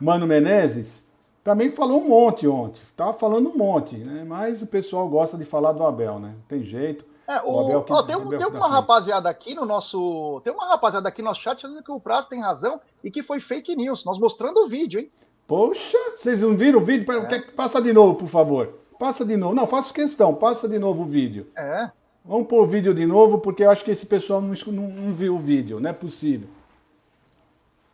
Mano 0.00 0.26
Menezes, 0.26 1.02
também 1.42 1.70
falou 1.70 2.02
um 2.02 2.08
monte 2.08 2.46
ontem. 2.46 2.80
Tava 2.96 3.14
falando 3.14 3.50
um 3.50 3.56
monte, 3.56 3.96
né? 3.96 4.24
Mas 4.26 4.62
o 4.62 4.66
pessoal 4.66 5.08
gosta 5.08 5.36
de 5.36 5.44
falar 5.44 5.72
do 5.72 5.84
Abel, 5.84 6.18
né? 6.18 6.34
Tem 6.48 6.62
jeito. 6.62 7.13
É, 7.26 7.40
o, 7.42 7.50
o 7.50 7.84
ó, 7.88 8.02
tem, 8.02 8.16
tem 8.16 8.46
uma 8.46 8.68
rapaziada 8.68 9.28
aqui 9.28 9.54
no 9.54 9.64
nosso. 9.64 10.40
Tem 10.44 10.52
uma 10.52 10.66
rapaziada 10.66 11.08
aqui 11.08 11.22
no 11.22 11.28
nosso 11.28 11.40
chat 11.40 11.56
dizendo 11.56 11.82
que 11.82 11.90
o 11.90 12.00
Prazo 12.00 12.28
tem 12.28 12.40
razão 12.40 12.80
e 13.02 13.10
que 13.10 13.22
foi 13.22 13.40
fake 13.40 13.74
news. 13.74 14.04
Nós 14.04 14.18
mostrando 14.18 14.64
o 14.64 14.68
vídeo, 14.68 15.00
hein? 15.00 15.10
Poxa, 15.46 15.98
vocês 16.16 16.42
não 16.42 16.56
viram 16.56 16.80
o 16.80 16.84
vídeo? 16.84 17.06
É. 17.10 17.40
Passa 17.52 17.80
de 17.80 17.92
novo, 17.92 18.14
por 18.14 18.28
favor. 18.28 18.74
Passa 18.98 19.24
de 19.24 19.36
novo. 19.36 19.54
Não, 19.54 19.66
faço 19.66 19.92
questão, 19.92 20.34
passa 20.34 20.68
de 20.68 20.78
novo 20.78 21.02
o 21.02 21.06
vídeo. 21.06 21.50
É. 21.56 21.90
Vamos 22.24 22.46
pôr 22.46 22.62
o 22.62 22.66
vídeo 22.66 22.94
de 22.94 23.04
novo, 23.04 23.38
porque 23.38 23.64
eu 23.64 23.70
acho 23.70 23.84
que 23.84 23.90
esse 23.90 24.06
pessoal 24.06 24.40
não, 24.40 24.54
não, 24.66 24.88
não 24.88 25.12
viu 25.12 25.36
o 25.36 25.38
vídeo, 25.38 25.80
não 25.80 25.90
é 25.90 25.92
possível. 25.92 26.48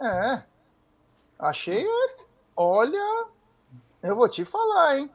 É. 0.01 0.43
Achei. 1.39 1.87
Olha. 2.57 3.27
Eu 4.03 4.17
vou 4.17 4.29
te 4.29 4.45
falar, 4.45 4.99
hein? 4.99 5.11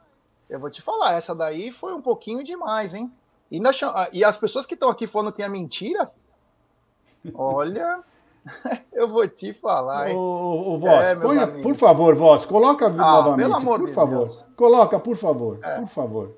Eu 0.48 0.60
vou 0.60 0.70
te 0.70 0.80
falar, 0.80 1.14
essa 1.14 1.34
daí 1.34 1.72
foi 1.72 1.92
um 1.92 2.00
pouquinho 2.00 2.44
demais, 2.44 2.94
hein? 2.94 3.10
E, 3.50 3.60
nós, 3.60 3.78
e 4.12 4.24
as 4.24 4.36
pessoas 4.36 4.66
que 4.66 4.74
estão 4.74 4.88
aqui 4.88 5.06
falando 5.06 5.32
que 5.32 5.42
é 5.42 5.48
mentira, 5.48 6.10
olha, 7.34 8.02
eu 8.92 9.08
vou 9.08 9.28
te 9.28 9.52
falar. 9.54 10.10
Hein? 10.10 10.16
Ô, 10.16 10.74
ô, 10.74 10.78
Voz, 10.78 11.06
é, 11.06 11.16
ponha, 11.16 11.46
por 11.62 11.74
favor, 11.74 12.14
Voz, 12.14 12.46
coloca 12.46 12.86
ah, 12.86 12.90
novamente, 12.90 13.46
pelo 13.46 13.54
amor 13.54 13.78
por 13.80 13.88
de 13.88 13.94
favor. 13.94 14.24
Deus. 14.24 14.46
Coloca, 14.56 14.98
por 14.98 15.16
favor, 15.16 15.58
é. 15.62 15.78
por 15.78 15.88
favor. 15.88 16.34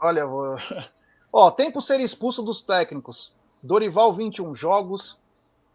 Olha, 0.00 0.20
eu 0.20 0.28
vou... 0.28 0.56
Ó, 1.32 1.50
tempo 1.50 1.80
ser 1.80 2.00
expulso 2.00 2.42
dos 2.42 2.60
técnicos. 2.60 3.32
Dorival, 3.62 4.12
21 4.12 4.54
jogos. 4.54 5.16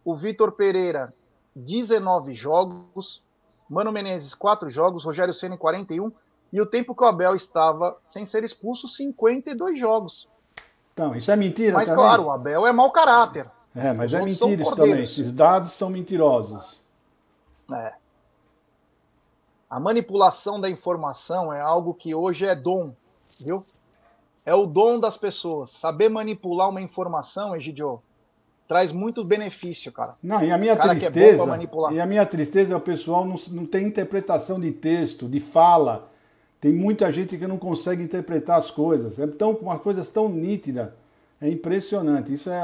O 0.06 0.16
Vitor 0.16 0.52
Pereira, 0.52 1.14
19 1.56 2.36
jogos. 2.36 3.24
Mano 3.68 3.92
Menezes, 3.92 4.36
4 4.36 4.70
jogos. 4.70 5.04
Rogério 5.04 5.34
Senna, 5.34 5.58
41. 5.58 6.12
E 6.54 6.62
o 6.62 6.66
tempo 6.66 6.94
que 6.94 7.04
o 7.04 7.08
Abel 7.08 7.36
estava 7.36 7.98
sem 8.06 8.26
ser 8.26 8.44
expulso, 8.44 8.88
52 8.88 9.80
jogos. 9.80 10.30
Então, 10.98 11.16
isso 11.16 11.30
é 11.30 11.36
mentira 11.36 11.74
mas, 11.74 11.86
também? 11.86 12.04
Mas 12.04 12.16
claro, 12.16 12.24
o 12.24 12.32
Abel 12.32 12.66
é 12.66 12.72
mau 12.72 12.92
caráter. 12.92 13.46
É, 13.76 13.94
mas 13.94 14.12
Os 14.12 14.20
é 14.20 14.24
mentira 14.24 14.62
isso 14.64 14.76
também. 14.76 15.04
Esses 15.04 15.32
dados 15.32 15.74
são 15.74 15.92
mentirosos. 15.92 16.82
É. 17.72 17.94
A 19.70 19.80
manipulação 19.80 20.60
da 20.60 20.68
informação 20.70 21.54
é 21.54 21.62
algo 21.62 21.94
que 21.94 22.16
hoje 22.16 22.46
é 22.46 22.56
dom, 22.56 22.94
viu? 23.46 23.64
é 24.48 24.56
o 24.56 24.66
dom 24.66 24.98
das 24.98 25.18
pessoas. 25.18 25.72
Saber 25.72 26.08
manipular 26.08 26.70
uma 26.70 26.82
informação, 26.82 27.54
Egidio, 27.54 28.02
traz 28.66 28.94
muito 28.94 29.22
benefício, 29.22 29.92
cara. 29.92 30.16
Não, 30.24 30.42
e 30.42 30.50
a 30.50 30.58
minha 30.58 30.78
cara 30.78 30.92
tristeza. 30.92 31.44
É 31.44 31.94
e 31.96 32.00
a 32.00 32.06
minha 32.06 32.26
tristeza 32.26 32.74
é 32.74 32.78
o 32.78 32.80
pessoal 32.80 33.26
não, 33.26 33.36
não 33.50 33.66
tem 33.66 33.86
interpretação 33.86 34.58
de 34.58 34.72
texto, 34.72 35.28
de 35.28 35.42
fala. 35.42 36.10
Tem 36.60 36.74
muita 36.74 37.12
gente 37.12 37.38
que 37.38 37.48
não 37.48 37.58
consegue 37.58 38.04
interpretar 38.04 38.58
as 38.58 38.72
coisas. 38.72 39.20
É 39.20 39.28
tão, 39.28 39.52
uma 39.52 39.78
coisa 39.78 40.04
tão 40.06 40.28
nítida. 40.30 40.96
É 41.40 41.50
impressionante. 41.50 42.34
Isso 42.34 42.50
é, 42.50 42.64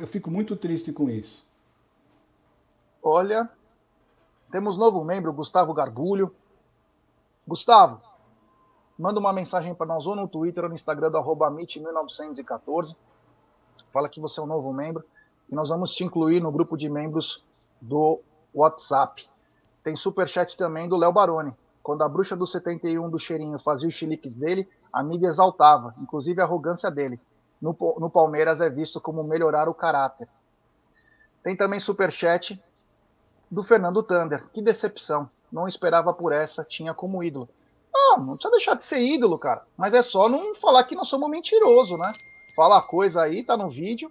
eu 0.00 0.06
fico 0.06 0.30
muito 0.30 0.56
triste 0.56 0.92
com 0.92 1.10
isso. 1.10 1.44
Olha, 3.02 3.48
temos 4.50 4.78
novo 4.78 5.04
membro, 5.04 5.32
Gustavo 5.32 5.74
Garbulho. 5.74 6.34
Gustavo, 7.46 8.00
manda 8.98 9.20
uma 9.20 9.32
mensagem 9.32 9.74
para 9.74 9.86
nós 9.86 10.06
ou 10.06 10.16
no 10.16 10.28
Twitter 10.28 10.64
ou 10.64 10.70
no 10.70 10.74
Instagram 10.74 11.10
do 11.10 11.18
arroba 11.18 11.50
1914 11.50 12.96
Fala 13.94 14.08
que 14.08 14.18
você 14.18 14.40
é 14.40 14.42
um 14.42 14.46
novo 14.46 14.72
membro 14.72 15.04
e 15.48 15.54
nós 15.54 15.68
vamos 15.68 15.92
te 15.92 16.02
incluir 16.02 16.40
no 16.40 16.50
grupo 16.50 16.76
de 16.76 16.90
membros 16.90 17.44
do 17.80 18.20
WhatsApp. 18.52 19.30
Tem 19.84 19.94
superchat 19.94 20.56
também 20.56 20.88
do 20.88 20.96
Léo 20.96 21.12
Baroni. 21.12 21.54
Quando 21.84 22.00
a 22.00 22.08
bruxa 22.08 22.34
do 22.34 22.46
71 22.46 23.10
do 23.10 23.18
cheirinho 23.18 23.58
fazia 23.58 23.86
os 23.86 23.92
chiliques 23.92 24.34
dele, 24.34 24.66
a 24.90 25.02
mídia 25.02 25.26
exaltava, 25.26 25.94
inclusive 26.00 26.40
a 26.40 26.44
arrogância 26.44 26.90
dele. 26.90 27.20
No, 27.60 27.76
no 28.00 28.08
Palmeiras 28.08 28.62
é 28.62 28.70
visto 28.70 28.98
como 29.02 29.22
melhorar 29.22 29.68
o 29.68 29.74
caráter. 29.74 30.26
Tem 31.42 31.54
também 31.54 31.78
superchat 31.78 32.58
do 33.50 33.62
Fernando 33.62 34.02
Thunder. 34.02 34.50
Que 34.50 34.62
decepção. 34.62 35.28
Não 35.52 35.68
esperava 35.68 36.14
por 36.14 36.32
essa, 36.32 36.64
tinha 36.64 36.94
como 36.94 37.22
ídolo. 37.22 37.50
Não, 37.92 38.16
não 38.16 38.34
precisa 38.36 38.56
deixar 38.56 38.74
de 38.76 38.84
ser 38.86 39.02
ídolo, 39.02 39.38
cara. 39.38 39.66
Mas 39.76 39.92
é 39.92 40.00
só 40.00 40.26
não 40.26 40.54
falar 40.54 40.84
que 40.84 40.96
nós 40.96 41.08
somos 41.08 41.28
mentiroso, 41.28 41.98
né? 41.98 42.14
Fala 42.56 42.78
a 42.78 42.82
coisa 42.82 43.20
aí, 43.20 43.44
tá 43.44 43.58
no 43.58 43.68
vídeo. 43.68 44.10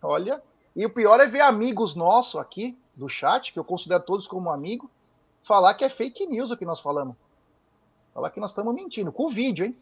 Olha. 0.00 0.40
E 0.76 0.86
o 0.86 0.90
pior 0.90 1.18
é 1.18 1.26
ver 1.26 1.40
amigos 1.40 1.96
nossos 1.96 2.40
aqui 2.40 2.78
do 2.94 3.08
chat, 3.08 3.52
que 3.52 3.58
eu 3.58 3.64
considero 3.64 4.04
todos 4.04 4.28
como 4.28 4.48
amigo, 4.48 4.88
falar 5.42 5.74
que 5.74 5.84
é 5.84 5.88
fake 5.88 6.26
news 6.26 6.50
o 6.50 6.56
que 6.56 6.64
nós 6.64 6.80
falamos. 6.80 7.16
Falar 8.14 8.30
que 8.30 8.40
nós 8.40 8.50
estamos 8.50 8.74
mentindo. 8.74 9.12
Com 9.12 9.26
o 9.26 9.30
vídeo, 9.30 9.64
hein? 9.64 9.76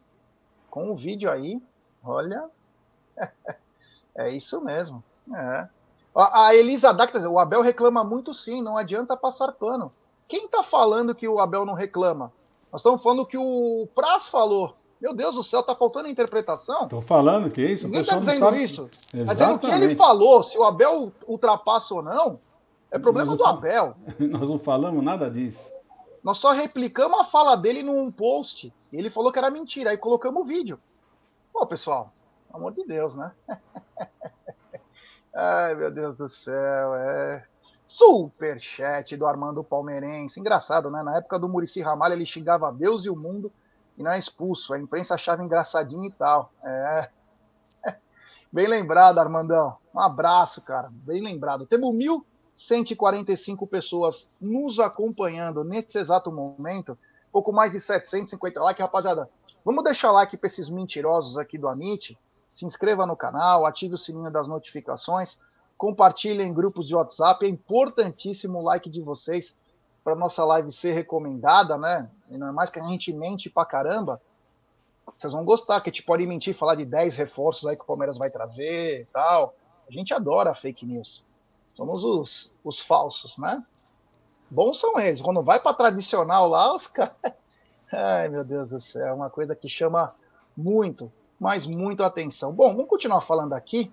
Com 0.71 0.91
o 0.91 0.97
vídeo 0.97 1.31
aí. 1.31 1.61
Olha. 2.03 2.49
é 4.15 4.31
isso 4.31 4.61
mesmo. 4.61 5.03
É. 5.35 5.69
A, 6.15 6.55
Elisa 6.55 6.93
Dacta, 6.93 7.19
o 7.29 7.39
Abel 7.39 7.63
reclama 7.63 8.03
muito 8.03 8.35
sim, 8.35 8.63
não 8.63 8.77
adianta 8.77 9.17
passar 9.17 9.53
pano. 9.53 9.93
Quem 10.29 10.47
está 10.47 10.63
falando 10.63 11.15
que 11.15 11.29
o 11.29 11.39
Abel 11.39 11.65
não 11.65 11.75
reclama? 11.75 12.33
Nós 12.73 12.81
estamos 12.81 13.03
falando 13.03 13.27
que 13.27 13.39
o 13.39 13.89
Praz 13.95 14.27
falou. 14.27 14.75
Meu 15.01 15.15
Deus 15.15 15.35
do 15.35 15.43
céu, 15.43 15.63
tá 15.63 15.75
faltando 15.75 16.09
interpretação? 16.09 16.83
Estou 16.83 17.01
falando 17.01 17.51
que 17.51 17.63
isso. 17.63 17.87
Ninguém 17.87 18.03
está 18.03 18.19
dizendo 18.19 18.39
sabe... 18.39 18.63
isso. 18.63 18.89
Está 19.15 19.33
dizendo 19.33 19.59
que 19.59 19.67
ele 19.67 19.97
falou, 19.97 20.43
se 20.43 20.59
o 20.59 20.65
Abel 20.65 21.11
ultrapassa 21.27 21.95
ou 21.95 22.03
não, 22.03 22.39
é 22.91 22.99
problema 22.99 23.37
do 23.37 23.45
Abel. 23.45 23.97
Nós 24.19 24.49
não 24.49 24.59
falamos 24.59 25.03
nada 25.03 25.31
disso. 25.31 25.73
Nós 26.23 26.39
só 26.39 26.53
replicamos 26.53 27.19
a 27.21 27.25
fala 27.25 27.57
dele 27.57 27.83
num 27.83 28.11
post. 28.11 28.73
E 28.93 28.97
ele 28.97 29.11
falou 29.11 29.33
que 29.33 29.39
era 29.39 29.51
mentira. 29.51 29.91
Aí 29.91 29.97
colocamos 29.97 30.43
o 30.43 30.47
vídeo. 30.47 30.79
Pô, 31.53 31.67
pessoal, 31.67 32.13
pelo 32.47 32.59
amor 32.59 32.73
de 32.73 32.85
Deus, 32.85 33.15
né? 33.15 33.33
Ai, 35.35 35.75
meu 35.75 35.91
Deus 35.91 36.17
do 36.17 36.29
céu, 36.29 36.95
é. 36.95 37.47
Superchat 37.87 39.17
do 39.17 39.27
Armando 39.27 39.65
Palmeirense. 39.65 40.39
Engraçado, 40.39 40.91
né? 40.91 41.03
Na 41.03 41.17
época 41.17 41.39
do 41.39 41.49
Murici 41.49 41.81
Ramalho, 41.81 42.15
ele 42.15 42.27
xingava 42.27 42.73
Deus 42.73 43.05
e 43.05 43.11
o 43.11 43.17
mundo 43.17 43.53
e 43.97 44.03
não 44.03 44.13
é 44.13 44.19
expulso. 44.19 44.73
A 44.73 44.79
imprensa 44.79 45.15
achava 45.15 45.43
engraçadinho 45.43 46.07
e 46.07 46.13
tal. 46.13 46.53
É. 46.65 47.11
Bem 48.53 48.67
lembrado, 48.67 49.19
Armandão. 49.19 49.77
Um 49.95 50.01
abraço, 50.01 50.63
cara. 50.63 50.89
Bem 50.91 51.23
lembrado. 51.23 51.67
Temos 51.67 51.95
1.145 52.69 53.69
pessoas 53.69 54.29
nos 54.41 54.79
acompanhando 54.79 55.65
nesse 55.65 55.99
exato 55.99 56.31
momento. 56.31 56.99
Pouco 57.33 57.53
mais 57.53 57.73
de 57.73 57.81
750 57.81 58.61
likes, 58.61 58.83
rapaziada. 58.83 59.31
Vamos 59.65 59.85
deixar 59.85 60.11
like 60.11 60.37
para 60.37 60.47
esses 60.47 60.69
mentirosos 60.69 61.39
aqui 61.39 61.57
do 61.57 61.69
Amit 61.69 62.19
se 62.53 62.65
inscreva 62.65 63.07
no 63.07 63.17
canal, 63.17 63.65
ative 63.65 63.95
o 63.95 63.99
sininho 63.99 64.31
das 64.31 64.49
notificações, 64.49 65.39
compartilhe 65.79 66.43
em 66.43 66.53
grupos 66.53 66.87
de 66.87 66.95
WhatsApp. 66.95 67.45
É 67.45 67.49
importantíssimo 67.49 68.59
o 68.59 68.63
like 68.63 68.91
de 68.91 69.01
vocês 69.01 69.57
para 70.03 70.15
nossa 70.15 70.45
live 70.45 70.73
ser 70.73 70.93
recomendada, 70.93 71.79
né? 71.79 72.11
E 72.29 72.37
não 72.37 72.49
é 72.49 72.53
mais 72.53 72.71
que 72.71 72.81
a 72.81 72.87
gente 72.87 73.13
mente 73.13 73.49
pra 73.49 73.65
caramba. 73.65 74.21
Vocês 75.17 75.33
vão 75.33 75.45
gostar, 75.45 75.81
que 75.81 75.91
a 75.91 75.93
gente 75.93 76.03
pode 76.03 76.27
mentir, 76.27 76.55
falar 76.55 76.75
de 76.75 76.85
10 76.85 77.15
reforços 77.15 77.67
aí 77.67 77.77
que 77.77 77.83
o 77.83 77.87
Palmeiras 77.87 78.19
vai 78.19 78.31
trazer 78.31 79.03
e 79.03 79.05
tal. 79.07 79.55
A 79.89 79.93
gente 79.93 80.15
adora 80.15 80.55
fake 80.55 80.87
news. 80.87 81.25
Somos 81.75 82.05
os, 82.05 82.51
os 82.65 82.81
falsos, 82.81 83.39
né? 83.39 83.65
Bons 84.51 84.81
são 84.81 84.99
eles. 84.99 85.21
Quando 85.21 85.43
vai 85.43 85.61
para 85.61 85.75
tradicional 85.75 86.49
lá, 86.49 86.75
os 86.75 86.87
caras. 86.87 87.15
Ai, 87.93 88.29
meu 88.29 88.45
Deus 88.45 88.69
do 88.69 88.81
céu, 88.81 89.07
é 89.07 89.13
uma 89.13 89.31
coisa 89.31 89.55
que 89.57 89.69
chama 89.69 90.15
muito, 90.57 91.13
mas 91.39 91.67
muita 91.67 92.07
atenção. 92.07 92.53
Bom, 92.53 92.75
vamos 92.75 92.89
continuar 92.89 93.21
falando 93.23 93.53
aqui. 93.53 93.93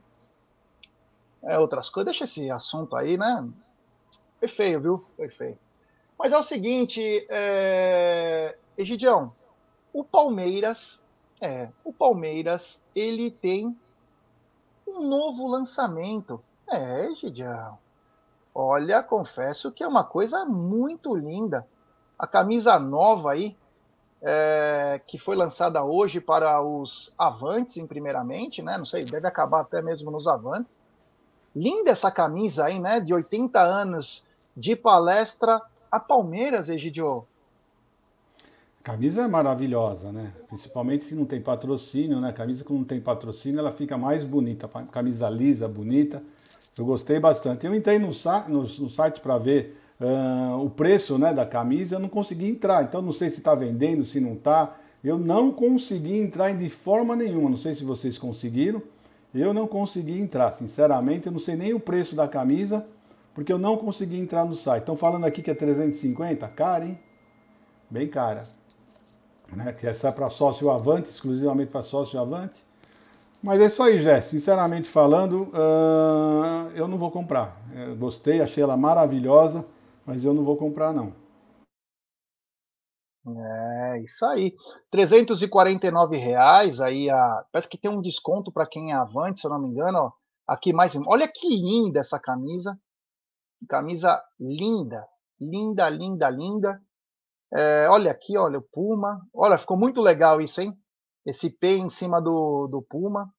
É, 1.44 1.58
outras 1.58 1.90
coisas, 1.90 2.12
deixa 2.12 2.24
esse 2.26 2.52
assunto 2.52 2.96
aí, 2.96 3.18
né? 3.18 3.48
Foi 4.40 4.48
feio, 4.48 4.82
viu? 4.82 5.06
Foi 5.16 5.30
feio. 5.30 5.58
Mas 6.18 6.32
é 6.32 6.38
o 6.38 6.44
seguinte, 6.44 7.26
é... 7.30 8.58
Egidião, 8.78 9.34
o 9.92 10.04
Palmeiras, 10.04 11.02
é, 11.42 11.70
o 11.84 11.92
Palmeiras, 11.92 12.80
ele 12.96 13.32
tem 13.32 13.76
um 14.88 15.08
novo 15.08 15.48
lançamento. 15.48 16.44
É, 16.70 17.06
Egidião. 17.12 17.78
Olha, 18.54 19.04
confesso 19.04 19.72
que 19.72 19.84
é 19.84 19.88
uma 19.88 20.04
coisa 20.04 20.44
muito 20.46 21.16
linda. 21.16 21.66
A 22.18 22.26
camisa 22.26 22.80
nova 22.80 23.34
aí, 23.34 23.56
é, 24.22 25.00
que 25.06 25.20
foi 25.20 25.36
lançada 25.36 25.84
hoje 25.84 26.20
para 26.20 26.62
os 26.62 27.14
Avantes, 27.18 27.78
em 27.78 27.86
primeiramente, 27.86 28.62
né? 28.62 28.78
Não 28.78 28.86
sei, 28.86 29.04
deve 29.04 29.28
acabar 29.28 29.62
até 29.62 29.82
mesmo 29.82 30.10
nos 30.10 30.28
Avantes. 30.28 30.80
Linda 31.56 31.92
essa 31.92 32.12
camisa 32.12 32.66
aí, 32.66 32.80
né? 32.80 33.00
De 33.00 33.14
80 33.14 33.60
anos 33.60 34.26
de 34.56 34.76
palestra 34.76 35.62
a 35.92 36.00
Palmeiras, 36.00 36.68
Egidio. 36.68 37.26
Camisa 38.84 39.24
é 39.24 39.28
maravilhosa, 39.28 40.12
né? 40.12 40.32
Principalmente 40.48 41.06
que 41.06 41.14
não 41.14 41.26
tem 41.26 41.42
patrocínio, 41.42 42.22
né? 42.22 42.30
A 42.30 42.34
camisa 42.34 42.64
que 42.64 42.72
não 42.72 42.86
tem 42.86 43.02
patrocínio, 43.02 43.60
ela 43.60 43.72
fica 43.72 43.98
mais 43.98 44.24
bonita. 44.24 44.68
Camisa 44.92 45.30
lisa, 45.30 45.68
bonita. 45.68 46.24
Eu 46.78 46.86
gostei 46.86 47.20
bastante. 47.20 47.66
Eu 47.66 47.74
entrei 47.74 47.98
no, 48.00 48.12
no, 48.48 48.62
no 48.62 48.90
site 48.90 49.20
para 49.20 49.38
ver 49.38 49.78
uh, 50.00 50.64
o 50.64 50.70
preço 50.70 51.18
né, 51.18 51.34
da 51.34 51.46
camisa, 51.46 51.96
eu 51.96 52.00
não 52.00 52.10
consegui 52.10 52.48
entrar. 52.48 52.84
Então 52.84 53.02
não 53.02 53.12
sei 53.12 53.30
se 53.30 53.40
está 53.40 53.56
vendendo, 53.56 54.06
se 54.06 54.20
não 54.20 54.34
está. 54.34 54.76
Eu 55.04 55.18
não 55.18 55.52
consegui 55.52 56.18
entrar 56.18 56.54
de 56.54 56.70
forma 56.70 57.16
nenhuma. 57.16 57.50
Não 57.50 57.58
sei 57.58 57.76
se 57.76 57.84
vocês 57.84 58.18
conseguiram. 58.18 58.82
Eu 59.34 59.54
não 59.54 59.68
consegui 59.68 60.20
entrar, 60.20 60.54
sinceramente. 60.54 61.28
Eu 61.28 61.32
não 61.32 61.40
sei 61.40 61.56
nem 61.56 61.74
o 61.74 61.80
preço 61.80 62.16
da 62.16 62.28
camisa, 62.28 62.84
porque 63.34 63.52
eu 63.52 63.60
não 63.60 63.78
consegui 63.78 64.20
entrar 64.20 64.46
no 64.46 64.56
site. 64.56 64.82
Estão 64.82 64.98
falando 64.98 65.26
aqui 65.26 65.42
que 65.42 65.52
é 65.52 65.56
350? 65.56 66.48
Cara, 66.50 66.86
hein? 66.86 67.00
Bem 67.90 68.08
cara. 68.08 68.44
Né? 69.56 69.72
Que 69.74 69.88
essa 69.88 70.10
é 70.10 70.12
para 70.12 70.30
sócio 70.30 70.70
avante, 70.70 71.10
exclusivamente 71.10 71.72
para 71.72 71.84
sócio 71.84 72.20
avante. 72.20 72.67
Mas 73.44 73.62
é 73.62 73.66
isso 73.68 73.84
aí, 73.84 74.00
Jé. 74.00 74.22
Sinceramente 74.22 74.88
falando, 74.88 75.44
uh, 75.54 76.72
eu 76.76 76.88
não 76.88 76.98
vou 76.98 77.12
comprar. 77.12 77.56
Eu 77.76 77.96
gostei, 77.96 78.42
achei 78.42 78.64
ela 78.64 78.76
maravilhosa 78.76 79.64
mas 80.08 80.24
eu 80.24 80.34
não 80.34 80.46
vou 80.46 80.56
comprar 80.56 80.94
não. 80.94 81.14
É, 83.28 84.00
isso 84.00 84.26
aí. 84.26 84.56
349 84.90 86.16
reais, 86.16 86.80
aí 86.80 87.10
a, 87.10 87.46
parece 87.52 87.68
que 87.68 87.78
tem 87.78 87.92
um 87.92 88.02
desconto 88.02 88.50
para 88.50 88.66
quem 88.66 88.94
é 88.94 88.96
avante, 88.96 89.42
se 89.42 89.46
eu 89.46 89.52
não 89.52 89.60
me 89.60 89.68
engano, 89.68 89.98
ó. 89.98 90.12
Aqui 90.48 90.72
mais, 90.72 90.96
olha 91.06 91.28
que 91.28 91.50
linda 91.50 92.00
essa 92.00 92.18
camisa. 92.18 92.80
Camisa 93.68 94.24
linda, 94.40 95.06
linda, 95.42 95.90
linda, 95.90 96.30
linda. 96.30 96.82
É, 97.54 97.90
olha 97.90 98.12
aqui, 98.12 98.38
olha 98.38 98.60
o 98.60 98.62
Puma. 98.62 99.22
Olha, 99.34 99.58
ficou 99.58 99.76
muito 99.76 100.02
legal 100.02 100.40
isso, 100.40 100.62
hein? 100.62 100.74
Esse 101.28 101.50
P 101.50 101.76
em 101.76 101.90
cima 101.90 102.22
do, 102.22 102.68
do 102.68 102.82
Puma. 102.82 103.30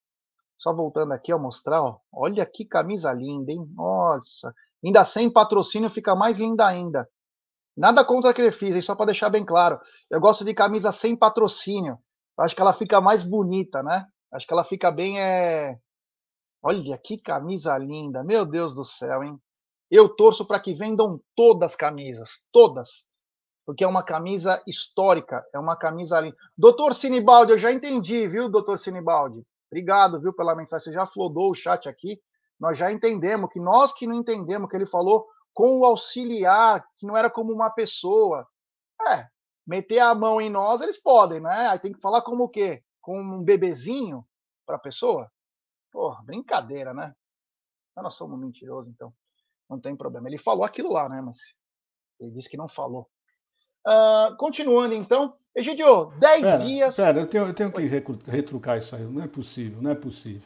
Só 0.58 0.74
voltando 0.74 1.12
aqui, 1.12 1.32
ó, 1.32 1.38
mostrar, 1.38 1.80
ó. 1.80 2.00
Olha 2.12 2.44
que 2.44 2.66
camisa 2.66 3.10
linda, 3.14 3.50
hein? 3.50 3.66
Nossa. 3.74 4.54
Ainda 4.84 5.06
sem 5.06 5.32
patrocínio 5.32 5.88
fica 5.88 6.14
mais 6.14 6.36
linda 6.36 6.66
ainda. 6.66 7.08
Nada 7.74 8.04
contra 8.04 8.30
a 8.30 8.34
Crefisa, 8.34 8.82
só 8.82 8.94
para 8.94 9.06
deixar 9.06 9.30
bem 9.30 9.42
claro. 9.42 9.80
Eu 10.10 10.20
gosto 10.20 10.44
de 10.44 10.52
camisa 10.52 10.92
sem 10.92 11.16
patrocínio. 11.16 11.98
Eu 12.36 12.44
acho 12.44 12.54
que 12.54 12.60
ela 12.60 12.74
fica 12.74 13.00
mais 13.00 13.22
bonita, 13.22 13.82
né? 13.82 14.04
Acho 14.30 14.46
que 14.46 14.52
ela 14.52 14.64
fica 14.64 14.90
bem. 14.90 15.18
É... 15.18 15.78
Olha 16.62 16.98
que 17.02 17.16
camisa 17.16 17.78
linda. 17.78 18.22
Meu 18.22 18.44
Deus 18.44 18.74
do 18.74 18.84
céu, 18.84 19.24
hein? 19.24 19.40
Eu 19.90 20.14
torço 20.14 20.46
para 20.46 20.60
que 20.60 20.74
vendam 20.74 21.22
todas 21.34 21.70
as 21.70 21.76
camisas. 21.76 22.32
Todas. 22.52 23.07
Porque 23.68 23.84
é 23.84 23.86
uma 23.86 24.02
camisa 24.02 24.62
histórica, 24.66 25.46
é 25.52 25.58
uma 25.58 25.76
camisa 25.76 26.18
linda. 26.18 26.34
Doutor 26.56 26.94
Sinibaldi, 26.94 27.52
eu 27.52 27.58
já 27.58 27.70
entendi, 27.70 28.26
viu, 28.26 28.48
doutor 28.48 28.78
Sinibaldi? 28.78 29.46
Obrigado, 29.70 30.18
viu, 30.18 30.32
pela 30.32 30.56
mensagem. 30.56 30.84
Você 30.84 30.92
já 30.94 31.06
flodou 31.06 31.50
o 31.50 31.54
chat 31.54 31.86
aqui. 31.86 32.18
Nós 32.58 32.78
já 32.78 32.90
entendemos 32.90 33.52
que 33.52 33.60
nós 33.60 33.92
que 33.92 34.06
não 34.06 34.14
entendemos 34.14 34.70
que 34.70 34.74
ele 34.74 34.86
falou 34.86 35.28
com 35.52 35.80
o 35.80 35.84
auxiliar, 35.84 36.82
que 36.96 37.06
não 37.06 37.14
era 37.14 37.28
como 37.28 37.52
uma 37.52 37.68
pessoa. 37.68 38.48
É, 39.06 39.28
meter 39.66 39.98
a 39.98 40.14
mão 40.14 40.40
em 40.40 40.48
nós, 40.48 40.80
eles 40.80 40.96
podem, 40.96 41.38
né? 41.38 41.68
Aí 41.68 41.78
tem 41.78 41.92
que 41.92 42.00
falar 42.00 42.22
como 42.22 42.44
o 42.44 42.48
quê? 42.48 42.82
Com 43.02 43.20
um 43.20 43.42
bebezinho 43.42 44.26
para 44.64 44.76
a 44.76 44.80
pessoa? 44.80 45.30
Porra, 45.92 46.22
brincadeira, 46.24 46.94
né? 46.94 47.14
nós 47.96 48.14
somos 48.14 48.40
mentirosos, 48.40 48.90
então. 48.90 49.12
Não 49.68 49.78
tem 49.78 49.94
problema. 49.94 50.26
Ele 50.26 50.38
falou 50.38 50.64
aquilo 50.64 50.90
lá, 50.90 51.06
né? 51.06 51.20
Mas 51.20 51.36
ele 52.18 52.30
disse 52.30 52.48
que 52.48 52.56
não 52.56 52.66
falou. 52.66 53.06
Uh, 53.88 54.36
continuando 54.36 54.94
então, 54.94 55.32
Egidio, 55.56 56.12
10 56.20 56.64
dias. 56.64 56.94
Pera, 56.94 57.20
eu 57.20 57.26
tenho, 57.26 57.46
eu 57.46 57.54
tenho 57.54 57.72
que 57.72 57.82
retrucar 58.30 58.76
isso 58.76 58.94
aí. 58.94 59.02
Não 59.02 59.22
é 59.22 59.26
possível, 59.26 59.78
não 59.80 59.90
é 59.90 59.94
possível. 59.94 60.42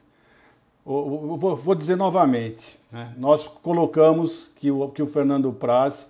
Eu, 0.86 1.28
eu 1.30 1.36
vou, 1.36 1.56
vou, 1.56 1.74
dizer 1.74 1.96
novamente. 1.96 2.78
Né? 2.90 3.12
Nós 3.18 3.46
colocamos 3.46 4.48
que 4.56 4.70
o, 4.70 4.88
que 4.88 5.02
o 5.02 5.06
Fernando 5.06 5.52
Praz 5.52 6.06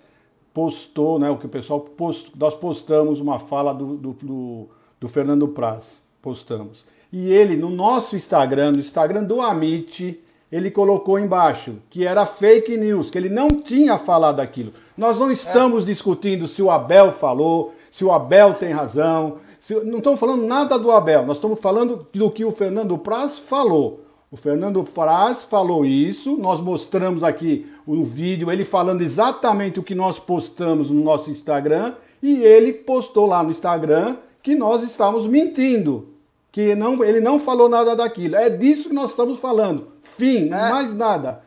postou, 0.53 1.17
né, 1.19 1.29
o 1.29 1.37
que 1.37 1.47
o 1.47 1.49
pessoal 1.49 1.81
post, 1.81 2.31
nós 2.37 2.55
postamos 2.55 3.19
uma 3.19 3.39
fala 3.39 3.73
do, 3.73 3.97
do, 3.97 4.13
do, 4.13 4.69
do 4.99 5.09
Fernando 5.09 5.47
Praz. 5.47 6.01
Postamos. 6.21 6.85
E 7.11 7.29
ele, 7.29 7.57
no 7.57 7.69
nosso 7.69 8.15
Instagram, 8.15 8.71
no 8.71 8.79
Instagram 8.79 9.23
do 9.23 9.41
Amit, 9.41 10.22
ele 10.53 10.69
colocou 10.69 11.17
embaixo 11.17 11.77
que 11.89 12.05
era 12.05 12.27
fake 12.27 12.77
news, 12.77 13.09
que 13.09 13.17
ele 13.17 13.27
não 13.27 13.47
tinha 13.47 13.97
falado 13.97 14.39
aquilo. 14.39 14.71
Nós 14.95 15.17
não 15.17 15.31
estamos 15.31 15.81
é. 15.81 15.87
discutindo 15.87 16.47
se 16.47 16.61
o 16.61 16.69
Abel 16.69 17.11
falou, 17.11 17.73
se 17.89 18.05
o 18.05 18.11
Abel 18.11 18.53
tem 18.53 18.71
razão. 18.71 19.37
Se, 19.59 19.73
não 19.83 19.97
estamos 19.97 20.19
falando 20.19 20.45
nada 20.45 20.77
do 20.77 20.91
Abel, 20.91 21.25
nós 21.25 21.37
estamos 21.37 21.59
falando 21.59 22.05
do 22.13 22.29
que 22.29 22.45
o 22.45 22.51
Fernando 22.51 22.95
Praz 22.99 23.39
falou. 23.39 24.01
O 24.29 24.37
Fernando 24.37 24.83
Praz 24.83 25.41
falou 25.41 25.83
isso, 25.83 26.37
nós 26.37 26.59
mostramos 26.59 27.23
aqui 27.23 27.65
o 27.83 28.03
vídeo, 28.03 28.51
ele 28.51 28.63
falando 28.63 29.01
exatamente 29.01 29.79
o 29.79 29.83
que 29.83 29.95
nós 29.95 30.19
postamos 30.19 30.91
no 30.91 31.03
nosso 31.03 31.31
Instagram, 31.31 31.95
e 32.21 32.43
ele 32.43 32.73
postou 32.73 33.25
lá 33.25 33.41
no 33.41 33.49
Instagram 33.49 34.17
que 34.43 34.53
nós 34.53 34.83
estávamos 34.83 35.25
mentindo 35.25 36.12
que 36.53 36.75
não, 36.75 37.03
ele 37.03 37.19
não 37.19 37.39
falou 37.39 37.67
nada 37.67 37.95
daquilo. 37.95 38.35
É 38.35 38.47
disso 38.47 38.89
que 38.89 38.95
nós 38.95 39.09
estamos 39.09 39.39
falando. 39.39 39.91
Fim, 40.03 40.45
é. 40.45 40.69
mais 40.69 40.93
nada. 40.93 41.41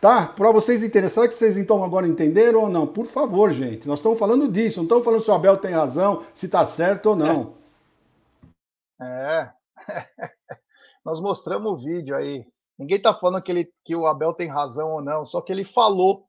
Tá? 0.00 0.26
Para 0.26 0.52
vocês 0.52 0.84
entenderem. 0.84 1.10
Será 1.10 1.26
que 1.26 1.34
vocês 1.34 1.56
então 1.56 1.82
agora 1.82 2.06
entenderam 2.06 2.60
ou 2.60 2.68
não? 2.68 2.86
Por 2.86 3.06
favor, 3.06 3.52
gente. 3.52 3.88
Nós 3.88 3.98
estamos 3.98 4.16
falando 4.16 4.46
disso. 4.46 4.76
Não 4.78 4.84
estamos 4.84 5.04
falando 5.04 5.20
se 5.20 5.30
o 5.30 5.34
Abel 5.34 5.56
tem 5.56 5.72
razão, 5.72 6.22
se 6.32 6.46
está 6.46 6.64
certo 6.64 7.06
ou 7.06 7.16
não. 7.16 7.54
É. 9.02 9.50
é. 9.88 10.08
nós 11.04 11.20
mostramos 11.20 11.72
o 11.72 11.84
vídeo 11.84 12.14
aí. 12.14 12.46
Ninguém 12.78 12.98
está 12.98 13.12
falando 13.12 13.42
que, 13.42 13.50
ele, 13.50 13.68
que 13.84 13.96
o 13.96 14.06
Abel 14.06 14.32
tem 14.32 14.48
razão 14.48 14.92
ou 14.92 15.02
não, 15.02 15.24
só 15.24 15.40
que 15.40 15.50
ele 15.50 15.64
falou 15.64 16.24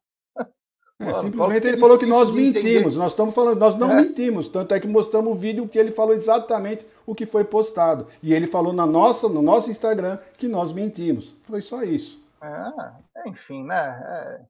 é, 0.98 1.14
simplesmente 1.16 1.68
ele 1.68 1.78
falou 1.78 2.00
que 2.00 2.06
nós 2.06 2.32
mentimos. 2.32 2.96
Nós 2.96 3.12
estamos 3.12 3.36
falando, 3.36 3.60
nós 3.60 3.76
não 3.76 3.92
é. 3.92 4.02
mentimos. 4.02 4.48
Tanto 4.48 4.74
é 4.74 4.80
que 4.80 4.88
mostramos 4.88 5.34
o 5.34 5.36
vídeo 5.36 5.68
que 5.68 5.78
ele 5.78 5.92
falou 5.92 6.14
exatamente 6.14 6.86
o 7.06 7.14
que 7.14 7.26
foi 7.26 7.44
postado. 7.44 8.08
E 8.24 8.34
ele 8.34 8.48
falou 8.48 8.72
na 8.72 8.86
nossa, 8.86 9.28
no 9.28 9.42
nosso 9.42 9.70
Instagram 9.70 10.18
que 10.38 10.48
nós 10.48 10.72
mentimos. 10.72 11.36
Foi 11.42 11.62
só 11.62 11.84
isso. 11.84 12.24
É, 12.42 13.30
enfim, 13.30 13.66
né? 13.66 13.76
É... 13.76 14.46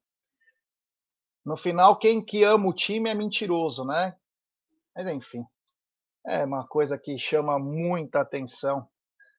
No 1.43 1.57
final, 1.57 1.97
quem 1.97 2.23
que 2.23 2.43
ama 2.43 2.67
o 2.67 2.73
time 2.73 3.09
é 3.09 3.15
mentiroso, 3.15 3.83
né? 3.83 4.15
Mas 4.95 5.07
enfim. 5.07 5.43
É 6.27 6.43
uma 6.45 6.67
coisa 6.67 6.97
que 6.97 7.17
chama 7.17 7.57
muita 7.57 8.21
atenção. 8.21 8.87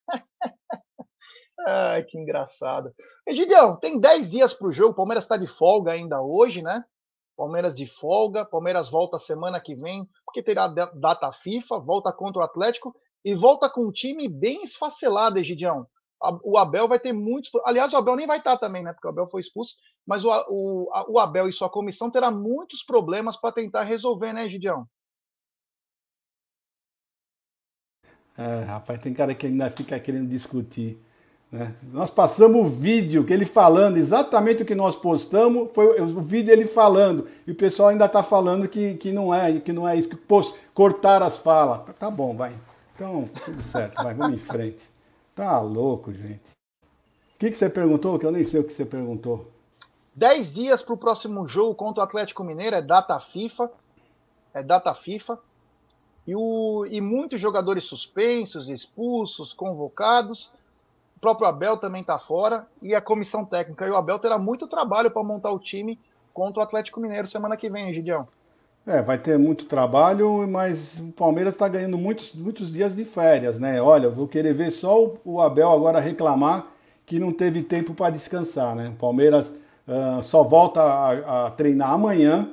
Ai, 1.67 2.03
que 2.03 2.17
engraçado. 2.17 2.93
Egidião, 3.25 3.77
tem 3.77 3.99
10 3.99 4.29
dias 4.29 4.53
para 4.53 4.67
o 4.67 4.71
jogo. 4.71 4.91
O 4.91 4.95
Palmeiras 4.95 5.23
está 5.23 5.35
de 5.35 5.47
folga 5.47 5.91
ainda 5.91 6.21
hoje, 6.21 6.61
né? 6.61 6.83
Palmeiras 7.37 7.75
de 7.75 7.85
folga, 7.85 8.43
Palmeiras 8.43 8.89
volta 8.89 9.19
semana 9.19 9.61
que 9.61 9.75
vem, 9.75 10.09
porque 10.25 10.41
terá 10.41 10.67
data 10.67 11.31
FIFA, 11.31 11.77
volta 11.77 12.11
contra 12.11 12.41
o 12.41 12.43
Atlético 12.43 12.95
e 13.23 13.35
volta 13.35 13.69
com 13.69 13.85
um 13.85 13.91
time 13.91 14.27
bem 14.27 14.63
esfacelado, 14.63 15.37
Egidião. 15.37 15.85
O 16.43 16.57
Abel 16.57 16.87
vai 16.87 16.99
ter 16.99 17.13
muitos. 17.13 17.51
Aliás, 17.63 17.93
o 17.93 17.97
Abel 17.97 18.15
nem 18.15 18.25
vai 18.25 18.39
estar 18.39 18.57
também, 18.57 18.81
né? 18.81 18.91
Porque 18.91 19.07
o 19.07 19.11
Abel 19.11 19.27
foi 19.27 19.39
expulso. 19.39 19.75
Mas 20.03 20.25
o, 20.25 20.31
o, 20.49 20.89
o 21.09 21.19
Abel 21.19 21.47
e 21.47 21.53
sua 21.53 21.69
comissão 21.69 22.09
terá 22.09 22.31
muitos 22.31 22.81
problemas 22.83 23.37
para 23.37 23.53
tentar 23.53 23.83
resolver, 23.83 24.33
né, 24.33 24.45
Egidião? 24.45 24.87
É, 28.35 28.63
rapaz, 28.63 28.99
tem 28.99 29.13
cara 29.13 29.35
que 29.35 29.45
ainda 29.45 29.69
fica 29.69 29.99
querendo 29.99 30.27
discutir. 30.27 30.99
Né? 31.51 31.73
Nós 31.93 32.09
passamos 32.09 32.59
o 32.59 32.65
vídeo 32.65 33.23
que 33.23 33.31
ele 33.31 33.45
falando 33.45 33.97
exatamente 33.97 34.63
o 34.63 34.65
que 34.65 34.75
nós 34.75 34.95
postamos, 34.95 35.71
foi 35.71 36.01
o 36.01 36.21
vídeo 36.21 36.51
ele 36.51 36.65
falando, 36.65 37.27
e 37.45 37.51
o 37.51 37.55
pessoal 37.55 37.89
ainda 37.89 38.05
está 38.05 38.21
falando 38.21 38.67
que, 38.67 38.95
que 38.95 39.13
não 39.13 39.33
é, 39.33 39.59
que 39.59 39.71
não 39.71 39.87
é 39.87 39.95
isso, 39.95 40.09
que 40.09 40.15
post, 40.15 40.59
cortar 40.73 41.23
as 41.23 41.37
falas. 41.37 41.81
Tá 41.97 42.11
bom, 42.11 42.35
vai. 42.35 42.53
Então, 42.95 43.29
tudo 43.45 43.63
certo, 43.63 43.95
vai, 43.95 44.13
vamos 44.13 44.35
em 44.35 44.43
frente. 44.43 44.79
Tá 45.33 45.59
louco, 45.61 46.11
gente. 46.11 46.57
O 47.35 47.39
que, 47.39 47.51
que 47.51 47.57
você 47.57 47.69
perguntou? 47.69 48.17
Que 48.17 48.25
eu 48.25 48.31
nem 48.31 48.43
sei 48.43 48.59
o 48.59 48.63
que 48.63 48.73
você 48.73 48.83
perguntou. 48.83 49.45
Dez 50.13 50.51
dias 50.51 50.81
para 50.81 50.95
o 50.95 50.97
próximo 50.97 51.47
jogo 51.47 51.75
contra 51.75 52.01
o 52.01 52.03
Atlético 52.03 52.43
Mineiro, 52.43 52.75
é 52.75 52.81
data 52.81 53.19
FIFA. 53.19 53.69
É 54.51 54.63
data 54.63 54.93
FIFA. 54.95 55.37
E, 56.25 56.35
o, 56.35 56.87
e 56.89 56.99
muitos 56.99 57.39
jogadores 57.39 57.83
suspensos, 57.83 58.67
expulsos, 58.67 59.53
convocados 59.53 60.49
o 61.17 61.19
próprio 61.19 61.47
Abel 61.47 61.77
também 61.77 62.01
está 62.01 62.19
fora 62.19 62.67
e 62.79 62.93
a 62.93 63.01
comissão 63.01 63.43
técnica. 63.43 63.87
E 63.87 63.89
o 63.89 63.95
Abel 63.95 64.19
terá 64.19 64.37
muito 64.37 64.67
trabalho 64.67 65.09
para 65.09 65.23
montar 65.23 65.51
o 65.51 65.57
time 65.57 65.99
contra 66.31 66.59
o 66.59 66.63
Atlético 66.63 66.99
Mineiro 66.99 67.25
semana 67.25 67.57
que 67.57 67.71
vem, 67.71 67.91
Gideão. 67.91 68.27
É, 68.85 69.01
vai 69.01 69.17
ter 69.17 69.37
muito 69.39 69.65
trabalho, 69.65 70.47
mas 70.47 70.99
o 70.99 71.11
Palmeiras 71.11 71.55
está 71.55 71.67
ganhando 71.67 71.97
muitos, 71.97 72.33
muitos 72.33 72.71
dias 72.71 72.95
de 72.95 73.03
férias, 73.03 73.59
né? 73.59 73.81
Olha, 73.81 74.09
vou 74.09 74.27
querer 74.27 74.53
ver 74.53 74.69
só 74.69 75.11
o 75.25 75.41
Abel 75.41 75.71
agora 75.71 75.99
reclamar 75.99 76.67
que 77.03 77.19
não 77.19 77.33
teve 77.33 77.63
tempo 77.63 77.95
para 77.95 78.11
descansar, 78.11 78.75
né? 78.75 78.89
O 78.89 78.93
Palmeiras 78.99 79.49
uh, 79.87 80.21
só 80.21 80.43
volta 80.43 80.81
a, 80.81 81.47
a, 81.47 81.51
treinar 81.51 81.93
amanhã, 81.93 82.47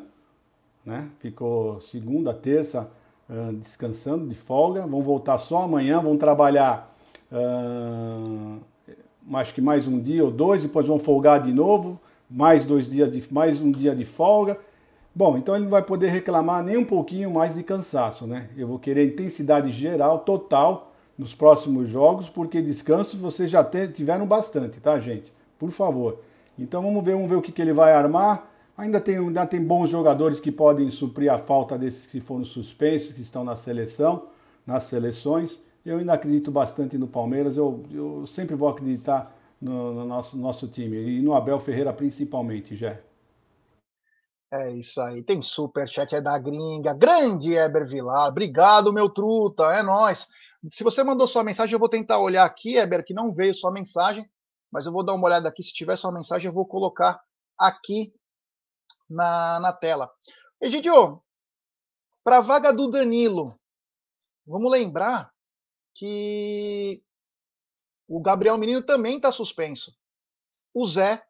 né? 0.87 1.11
Ficou 1.19 1.83
segunda, 1.83 2.33
terça 2.33 2.91
uh, 3.29 3.53
descansando 3.53 4.27
de 4.27 4.35
folga, 4.35 4.87
vão 4.87 5.03
voltar 5.03 5.37
só 5.37 5.62
amanhã, 5.62 6.01
vão 6.01 6.17
trabalhar 6.17 6.93
uh, 7.35 8.61
acho 9.37 9.53
que 9.55 9.61
mais 9.61 9.87
um 9.87 10.01
dia 10.01 10.24
ou 10.24 10.30
dois, 10.30 10.62
depois 10.62 10.87
vão 10.87 10.99
folgar 10.99 11.43
de 11.43 11.53
novo, 11.53 12.01
mais 12.30 12.64
dois 12.64 12.89
dias 12.89 13.11
de 13.11 13.22
mais 13.32 13.61
um 13.61 13.70
dia 13.70 13.95
de 13.95 14.05
folga. 14.05 14.59
Bom, 15.14 15.37
então 15.39 15.55
ele 15.55 15.64
não 15.64 15.70
vai 15.70 15.82
poder 15.82 16.09
reclamar 16.09 16.62
nem 16.62 16.76
um 16.76 16.85
pouquinho 16.85 17.30
mais 17.30 17.55
de 17.55 17.62
cansaço, 17.62 18.26
né? 18.26 18.49
Eu 18.57 18.66
vou 18.66 18.78
querer 18.78 19.07
intensidade 19.07 19.70
geral, 19.70 20.20
total, 20.20 20.93
nos 21.16 21.35
próximos 21.35 21.89
jogos, 21.89 22.28
porque 22.28 22.61
descansos 22.61 23.20
vocês 23.20 23.49
já 23.49 23.62
tiveram 23.62 24.26
bastante, 24.26 24.80
tá, 24.80 24.99
gente? 24.99 25.32
Por 25.59 25.70
favor. 25.70 26.18
Então 26.59 26.82
vamos 26.82 27.05
ver, 27.05 27.12
vamos 27.12 27.28
ver 27.28 27.37
o 27.37 27.43
que, 27.43 27.53
que 27.53 27.62
ele 27.62 27.72
vai 27.72 27.93
armar. 27.93 28.51
Ainda 28.76 29.01
tem, 29.01 29.16
ainda 29.16 29.47
tem 29.47 29.62
bons 29.62 29.89
jogadores 29.89 30.41
que 30.41 30.51
podem 30.51 30.91
suprir 30.91 31.32
a 31.32 31.39
falta 31.39 31.78
desses 31.78 32.07
que 32.07 32.18
foram 32.18 32.45
suspensos, 32.45 33.12
que 33.12 33.22
estão 33.22 33.45
na 33.45 33.55
seleção, 33.55 34.24
nas 34.66 34.85
seleções. 34.85 35.61
Eu 35.85 35.99
ainda 35.99 36.14
acredito 36.14 36.51
bastante 36.51 36.97
no 36.97 37.07
Palmeiras, 37.07 37.59
eu, 37.59 37.85
eu 37.91 38.26
sempre 38.26 38.55
vou 38.55 38.68
acreditar 38.68 39.30
no, 39.61 39.93
no 39.93 40.07
nosso, 40.07 40.35
nosso 40.35 40.66
time, 40.66 40.97
e 40.97 41.20
no 41.20 41.35
Abel 41.35 41.61
Ferreira 41.61 41.93
principalmente, 41.93 42.74
já. 42.74 42.99
É 44.51 44.70
isso 44.72 44.99
aí, 45.03 45.22
tem 45.22 45.43
super 45.43 45.87
chat 45.87 46.14
é 46.14 46.22
da 46.22 46.39
gringa, 46.39 46.95
grande 46.95 47.55
Eber 47.55 47.87
Vilar, 47.87 48.28
obrigado 48.28 48.95
meu 48.95 49.11
truta, 49.11 49.64
é 49.74 49.82
nós. 49.82 50.26
Se 50.70 50.82
você 50.82 51.05
mandou 51.05 51.26
sua 51.26 51.45
mensagem, 51.45 51.74
eu 51.74 51.78
vou 51.78 51.89
tentar 51.89 52.18
olhar 52.18 52.47
aqui, 52.47 52.76
Eber, 52.76 53.05
que 53.05 53.12
não 53.12 53.35
veio 53.35 53.55
sua 53.55 53.70
mensagem, 53.70 54.26
mas 54.72 54.87
eu 54.87 54.93
vou 54.93 55.05
dar 55.05 55.12
uma 55.12 55.26
olhada 55.26 55.51
aqui, 55.51 55.62
se 55.62 55.74
tiver 55.74 55.97
sua 55.97 56.12
mensagem, 56.12 56.47
eu 56.47 56.55
vou 56.55 56.66
colocar 56.66 57.20
aqui 57.59 58.14
na, 59.11 59.61
na 59.61 59.72
tela. 59.72 60.11
Egidio, 60.62 61.22
para 62.22 62.39
a 62.39 62.41
vaga 62.41 62.72
do 62.72 62.91
Danilo, 62.91 63.59
vamos 64.47 64.70
lembrar 64.70 65.34
que 65.95 67.03
o 68.09 68.20
Gabriel 68.20 68.59
Menino 68.59 68.82
também 68.82 69.16
está 69.16 69.30
suspenso. 69.32 69.95
O 70.74 70.86
Zé 70.86 71.22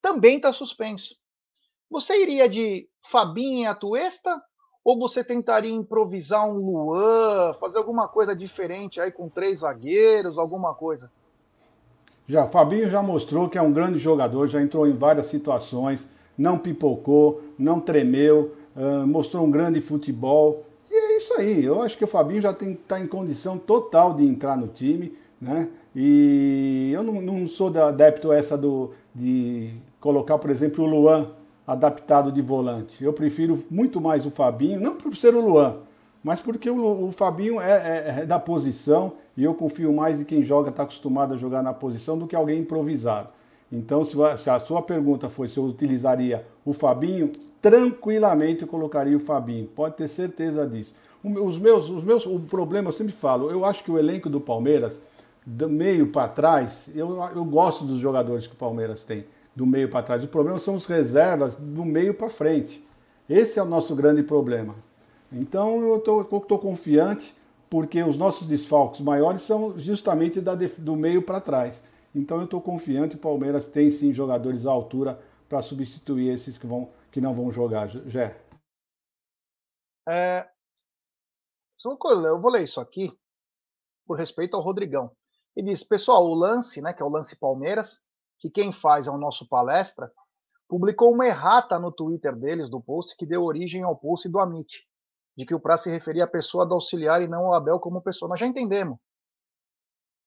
também 0.00 0.36
está 0.36 0.52
suspenso. 0.52 1.16
Você 1.90 2.22
iria 2.22 2.48
de 2.48 2.88
Fabinho 3.02 3.64
e 3.64 3.66
Atuesta? 3.66 4.40
Ou 4.82 4.98
você 4.98 5.22
tentaria 5.22 5.72
improvisar 5.72 6.48
um 6.48 6.54
Luan, 6.54 7.52
fazer 7.60 7.76
alguma 7.78 8.08
coisa 8.08 8.34
diferente 8.34 8.98
aí 8.98 9.12
com 9.12 9.28
três 9.28 9.58
zagueiros, 9.58 10.38
alguma 10.38 10.74
coisa? 10.74 11.12
Já, 12.26 12.48
Fabinho 12.48 12.88
já 12.88 13.02
mostrou 13.02 13.48
que 13.50 13.58
é 13.58 13.62
um 13.62 13.72
grande 13.72 13.98
jogador, 13.98 14.46
já 14.46 14.62
entrou 14.62 14.86
em 14.86 14.96
várias 14.96 15.26
situações, 15.26 16.06
não 16.38 16.56
pipocou, 16.56 17.42
não 17.58 17.78
tremeu, 17.78 18.56
mostrou 19.06 19.44
um 19.44 19.50
grande 19.50 19.80
futebol. 19.80 20.64
Aí. 21.40 21.64
Eu 21.64 21.82
acho 21.82 21.96
que 21.98 22.04
o 22.04 22.08
Fabinho 22.08 22.40
já 22.40 22.50
está 22.52 23.00
em 23.00 23.06
condição 23.06 23.58
total 23.58 24.14
de 24.14 24.24
entrar 24.24 24.56
no 24.56 24.68
time, 24.68 25.14
né? 25.40 25.68
E 25.94 26.90
eu 26.94 27.02
não, 27.02 27.20
não 27.20 27.48
sou 27.48 27.76
adepto 27.76 28.30
a 28.30 28.36
essa 28.36 28.56
do, 28.56 28.92
de 29.14 29.74
colocar, 30.00 30.38
por 30.38 30.50
exemplo, 30.50 30.84
o 30.84 30.86
Luan 30.86 31.30
adaptado 31.66 32.32
de 32.32 32.42
volante. 32.42 33.02
Eu 33.02 33.12
prefiro 33.12 33.62
muito 33.70 34.00
mais 34.00 34.26
o 34.26 34.30
Fabinho, 34.30 34.80
não 34.80 34.96
por 34.96 35.14
ser 35.16 35.34
o 35.34 35.40
Luan, 35.40 35.78
mas 36.22 36.40
porque 36.40 36.68
o, 36.68 37.08
o 37.08 37.12
Fabinho 37.12 37.60
é, 37.60 37.70
é, 37.70 38.20
é, 38.20 38.26
da 38.26 38.38
posição 38.38 39.12
e 39.36 39.44
eu 39.44 39.54
confio 39.54 39.92
mais 39.92 40.20
em 40.20 40.24
quem 40.24 40.42
joga, 40.42 40.70
está 40.70 40.82
acostumado 40.82 41.34
a 41.34 41.36
jogar 41.36 41.62
na 41.62 41.72
posição, 41.72 42.18
do 42.18 42.26
que 42.26 42.36
alguém 42.36 42.60
improvisado. 42.60 43.28
Então, 43.72 44.04
se, 44.04 44.16
se 44.38 44.50
a 44.50 44.58
sua 44.58 44.82
pergunta 44.82 45.28
foi 45.28 45.46
se 45.46 45.58
eu 45.58 45.64
utilizaria 45.64 46.44
o 46.64 46.72
Fabinho, 46.72 47.30
tranquilamente 47.62 48.62
eu 48.62 48.68
colocaria 48.68 49.16
o 49.16 49.20
Fabinho. 49.20 49.68
Pode 49.68 49.94
ter 49.94 50.08
certeza 50.08 50.66
disso. 50.66 50.92
Os 51.22 51.58
meus, 51.58 51.88
os 51.90 52.02
meus, 52.02 52.24
o 52.24 52.40
problema, 52.40 52.88
eu 52.88 52.92
sempre 52.92 53.12
falo, 53.12 53.50
eu 53.50 53.64
acho 53.64 53.84
que 53.84 53.90
o 53.90 53.98
elenco 53.98 54.30
do 54.30 54.40
Palmeiras, 54.40 54.98
do 55.44 55.68
meio 55.68 56.06
para 56.06 56.28
trás, 56.28 56.88
eu, 56.94 57.22
eu 57.34 57.44
gosto 57.44 57.84
dos 57.84 57.98
jogadores 57.98 58.46
que 58.46 58.54
o 58.54 58.56
Palmeiras 58.56 59.02
tem 59.02 59.24
do 59.54 59.66
meio 59.66 59.90
para 59.90 60.02
trás. 60.02 60.24
O 60.24 60.28
problema 60.28 60.58
são 60.58 60.74
os 60.74 60.86
reservas 60.86 61.56
do 61.56 61.84
meio 61.84 62.14
para 62.14 62.30
frente. 62.30 62.82
Esse 63.28 63.58
é 63.58 63.62
o 63.62 63.66
nosso 63.66 63.94
grande 63.94 64.22
problema. 64.22 64.74
Então 65.32 65.80
eu 65.82 65.96
estou 65.96 66.58
confiante 66.58 67.34
porque 67.68 68.02
os 68.02 68.16
nossos 68.16 68.48
desfalques 68.48 69.00
maiores 69.00 69.42
são 69.42 69.78
justamente 69.78 70.40
da, 70.40 70.54
do 70.54 70.96
meio 70.96 71.22
para 71.22 71.40
trás. 71.40 71.82
Então 72.14 72.38
eu 72.38 72.44
estou 72.44 72.60
confiante 72.60 73.14
o 73.14 73.18
Palmeiras 73.18 73.68
tem 73.68 73.90
sim 73.90 74.12
jogadores 74.12 74.66
à 74.66 74.70
altura 74.70 75.20
para 75.48 75.62
substituir 75.62 76.30
esses 76.34 76.58
que, 76.58 76.66
vão, 76.66 76.88
que 77.12 77.20
não 77.20 77.34
vão 77.34 77.52
jogar. 77.52 77.88
Jé. 77.88 78.36
É, 80.08 80.48
eu 81.84 82.40
vou 82.40 82.50
ler 82.50 82.64
isso 82.64 82.80
aqui 82.80 83.16
por 84.06 84.18
respeito 84.18 84.56
ao 84.56 84.62
Rodrigão. 84.62 85.10
Ele 85.56 85.70
diz, 85.70 85.82
pessoal, 85.82 86.24
o 86.24 86.34
lance, 86.34 86.80
né, 86.80 86.92
que 86.92 87.02
é 87.02 87.06
o 87.06 87.10
lance 87.10 87.38
Palmeiras, 87.38 88.00
que 88.38 88.50
quem 88.50 88.72
faz 88.72 89.06
é 89.06 89.10
o 89.10 89.18
nosso 89.18 89.48
palestra, 89.48 90.10
publicou 90.68 91.12
uma 91.12 91.26
errata 91.26 91.78
no 91.78 91.90
Twitter 91.90 92.36
deles, 92.36 92.70
do 92.70 92.80
post, 92.80 93.16
que 93.16 93.26
deu 93.26 93.42
origem 93.42 93.82
ao 93.82 93.96
post 93.96 94.28
do 94.28 94.38
Amit, 94.38 94.86
de 95.36 95.44
que 95.44 95.54
o 95.54 95.60
Pra 95.60 95.76
se 95.76 95.90
referia 95.90 96.24
à 96.24 96.28
pessoa 96.28 96.66
do 96.66 96.74
auxiliar 96.74 97.22
e 97.22 97.28
não 97.28 97.46
ao 97.46 97.54
Abel 97.54 97.80
como 97.80 98.02
pessoa. 98.02 98.28
Nós 98.28 98.38
já 98.38 98.46
entendemos. 98.46 98.98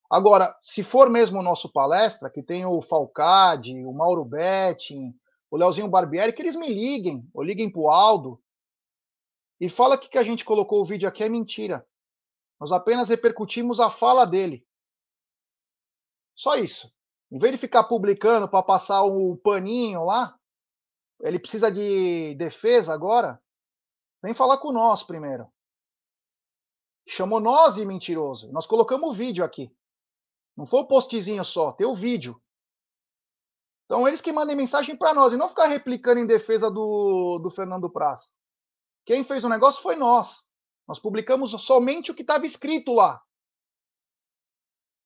Agora, 0.09 0.55
se 0.59 0.83
for 0.83 1.09
mesmo 1.09 1.39
o 1.39 1.43
nosso 1.43 1.71
palestra, 1.71 2.29
que 2.29 2.43
tem 2.43 2.65
o 2.65 2.81
Falcade, 2.81 3.83
o 3.83 3.91
Mauro 3.93 4.23
Betting, 4.23 5.13
o 5.49 5.57
Leozinho 5.57 5.87
Barbieri, 5.87 6.33
que 6.33 6.41
eles 6.41 6.55
me 6.55 6.67
liguem, 6.67 7.27
ou 7.33 7.41
liguem 7.41 7.71
pro 7.71 7.89
Aldo, 7.89 8.39
e 9.59 9.69
fala 9.69 9.97
que 9.97 10.09
que 10.09 10.17
a 10.17 10.23
gente 10.23 10.45
colocou 10.45 10.81
o 10.81 10.85
vídeo 10.85 11.07
aqui 11.07 11.23
é 11.23 11.29
mentira. 11.29 11.87
Nós 12.59 12.71
apenas 12.71 13.09
repercutimos 13.09 13.79
a 13.79 13.89
fala 13.89 14.25
dele. 14.25 14.65
Só 16.35 16.55
isso. 16.55 16.91
Em 17.31 17.39
vez 17.39 17.53
de 17.53 17.57
ficar 17.57 17.83
publicando 17.85 18.47
para 18.47 18.63
passar 18.63 19.03
o 19.03 19.37
paninho 19.37 20.05
lá, 20.05 20.37
ele 21.21 21.39
precisa 21.39 21.71
de 21.71 22.35
defesa 22.35 22.93
agora. 22.93 23.41
Vem 24.21 24.33
falar 24.33 24.57
com 24.57 24.71
nós 24.71 25.03
primeiro. 25.03 25.47
Chamou 27.07 27.39
nós 27.39 27.75
de 27.75 27.85
mentiroso. 27.85 28.51
Nós 28.51 28.65
colocamos 28.65 29.09
o 29.09 29.13
vídeo 29.13 29.43
aqui. 29.43 29.75
Não 30.55 30.65
foi 30.65 30.81
o 30.81 30.87
postzinho 30.87 31.43
só, 31.43 31.71
tem 31.71 31.87
o 31.87 31.95
vídeo. 31.95 32.39
Então 33.85 34.07
eles 34.07 34.21
que 34.21 34.31
mandem 34.31 34.55
mensagem 34.55 34.95
para 34.95 35.13
nós 35.13 35.33
e 35.33 35.37
não 35.37 35.49
ficar 35.49 35.67
replicando 35.67 36.19
em 36.19 36.27
defesa 36.27 36.69
do, 36.69 37.39
do 37.39 37.49
Fernando 37.51 37.89
Praz. 37.89 38.33
Quem 39.05 39.23
fez 39.23 39.43
o 39.43 39.49
negócio 39.49 39.81
foi 39.81 39.95
nós. 39.95 40.41
Nós 40.87 40.99
publicamos 40.99 41.51
somente 41.63 42.11
o 42.11 42.15
que 42.15 42.21
estava 42.21 42.45
escrito 42.45 42.93
lá. 42.93 43.21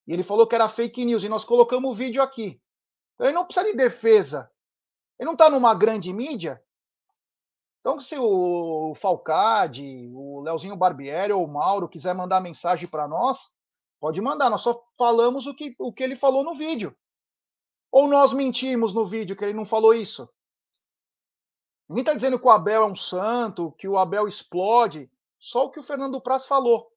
E 0.07 0.13
ele 0.13 0.23
falou 0.23 0.47
que 0.47 0.55
era 0.55 0.69
fake 0.69 1.03
news 1.03 1.23
e 1.23 1.29
nós 1.29 1.43
colocamos 1.43 1.91
o 1.91 1.95
vídeo 1.95 2.21
aqui. 2.21 2.61
Ele 3.19 3.33
não 3.33 3.45
precisa 3.45 3.65
de 3.65 3.73
defesa. 3.73 4.49
Ele 5.19 5.25
não 5.25 5.33
está 5.33 5.49
numa 5.49 5.73
grande 5.73 6.13
mídia. 6.13 6.61
Então, 7.79 7.99
se 7.99 8.17
o 8.17 8.93
Falcade, 8.95 10.09
o 10.13 10.41
Leozinho 10.41 10.75
Barbieri 10.75 11.33
ou 11.33 11.43
o 11.43 11.47
Mauro 11.47 11.89
quiser 11.89 12.13
mandar 12.13 12.41
mensagem 12.41 12.87
para 12.87 13.07
nós, 13.07 13.49
pode 13.99 14.21
mandar. 14.21 14.49
Nós 14.49 14.61
só 14.61 14.83
falamos 14.97 15.47
o 15.47 15.55
que, 15.55 15.75
o 15.79 15.91
que 15.91 16.03
ele 16.03 16.15
falou 16.15 16.43
no 16.43 16.55
vídeo. 16.55 16.95
Ou 17.91 18.07
nós 18.07 18.33
mentimos 18.33 18.93
no 18.93 19.05
vídeo 19.05 19.35
que 19.35 19.43
ele 19.43 19.53
não 19.53 19.65
falou 19.65 19.93
isso. 19.93 20.29
Ninguém 21.87 22.01
está 22.01 22.13
dizendo 22.13 22.39
que 22.39 22.45
o 22.45 22.49
Abel 22.49 22.83
é 22.83 22.85
um 22.85 22.95
santo, 22.95 23.71
que 23.77 23.87
o 23.87 23.97
Abel 23.97 24.27
explode. 24.27 25.09
Só 25.39 25.65
o 25.65 25.71
que 25.71 25.79
o 25.79 25.83
Fernando 25.83 26.19
Praz 26.19 26.45
falou. 26.45 26.91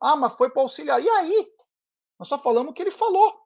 Ah, 0.00 0.14
mas 0.14 0.34
foi 0.34 0.48
para 0.50 0.62
auxiliar. 0.62 1.02
E 1.02 1.08
aí? 1.08 1.52
Nós 2.18 2.28
só 2.28 2.38
falamos 2.38 2.70
o 2.70 2.74
que 2.74 2.82
ele 2.82 2.90
falou. 2.90 3.36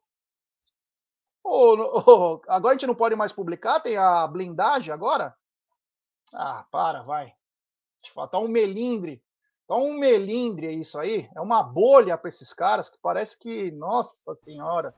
Oh, 1.44 1.74
oh, 2.06 2.42
agora 2.48 2.74
a 2.74 2.78
gente 2.78 2.86
não 2.86 2.94
pode 2.94 3.16
mais 3.16 3.32
publicar? 3.32 3.80
Tem 3.80 3.96
a 3.96 4.26
blindagem 4.26 4.92
agora? 4.92 5.34
Ah, 6.34 6.66
para, 6.70 7.02
vai. 7.02 7.34
Tá 8.30 8.38
um 8.38 8.48
melindre. 8.48 9.22
Tá 9.66 9.76
um 9.76 9.94
melindre 9.94 10.66
é 10.66 10.72
isso 10.72 10.98
aí. 10.98 11.30
É 11.34 11.40
uma 11.40 11.62
bolha 11.62 12.18
para 12.18 12.28
esses 12.28 12.52
caras 12.52 12.90
que 12.90 12.98
parece 12.98 13.38
que, 13.38 13.70
nossa 13.70 14.34
senhora, 14.34 14.94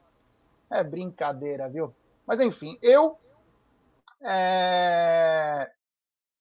é 0.70 0.82
brincadeira, 0.82 1.68
viu? 1.68 1.94
Mas 2.26 2.40
enfim, 2.40 2.78
eu 2.82 3.18
é... 4.24 5.70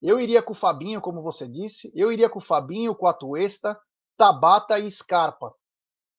eu 0.04 0.20
iria 0.20 0.44
com 0.44 0.52
o 0.52 0.56
Fabinho, 0.56 1.00
como 1.00 1.22
você 1.22 1.48
disse. 1.48 1.90
Eu 1.96 2.12
iria 2.12 2.30
com 2.30 2.40
o 2.40 2.46
Fabinho, 2.46 2.94
com 2.94 3.08
a 3.08 3.14
Tuesta, 3.14 3.80
Tabata 4.18 4.78
e 4.78 4.92
Scarpa. 4.92 5.56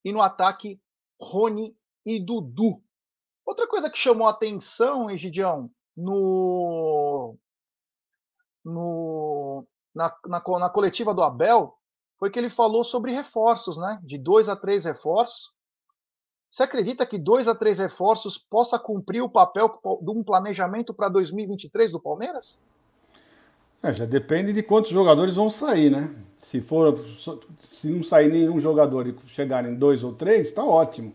E 0.02 0.10
no 0.10 0.22
ataque, 0.22 0.80
Rony 1.20 1.76
e 2.04 2.18
Dudu. 2.18 2.82
Outra 3.44 3.68
coisa 3.68 3.90
que 3.90 3.98
chamou 3.98 4.26
atenção, 4.26 5.10
Egidião, 5.10 5.70
no, 5.94 7.36
no, 8.64 9.66
na, 9.94 10.16
na, 10.26 10.42
na, 10.58 10.70
coletiva 10.70 11.12
do 11.12 11.22
Abel, 11.22 11.76
foi 12.18 12.30
que 12.30 12.38
ele 12.38 12.48
falou 12.48 12.84
sobre 12.84 13.12
reforços, 13.12 13.76
né? 13.76 14.00
De 14.02 14.16
dois 14.16 14.48
a 14.48 14.56
três 14.56 14.86
reforços. 14.86 15.52
Você 16.50 16.62
acredita 16.62 17.04
que 17.04 17.18
dois 17.18 17.46
a 17.46 17.54
três 17.54 17.78
reforços 17.78 18.38
possa 18.38 18.78
cumprir 18.78 19.22
o 19.22 19.28
papel 19.28 19.78
de 20.00 20.10
um 20.10 20.24
planejamento 20.24 20.94
para 20.94 21.10
2023 21.10 21.92
do 21.92 22.00
Palmeiras? 22.00 22.58
É, 23.84 23.92
já 23.92 24.06
depende 24.06 24.54
de 24.54 24.62
quantos 24.62 24.90
jogadores 24.90 25.36
vão 25.36 25.50
sair, 25.50 25.90
né? 25.90 26.08
Se 26.38 26.62
for, 26.62 26.98
se 27.70 27.88
não 27.88 28.02
sair 28.02 28.32
nenhum 28.32 28.58
jogador 28.58 29.06
e 29.06 29.14
chegarem 29.26 29.74
dois 29.74 30.02
ou 30.02 30.14
três, 30.14 30.48
está 30.48 30.64
ótimo. 30.64 31.12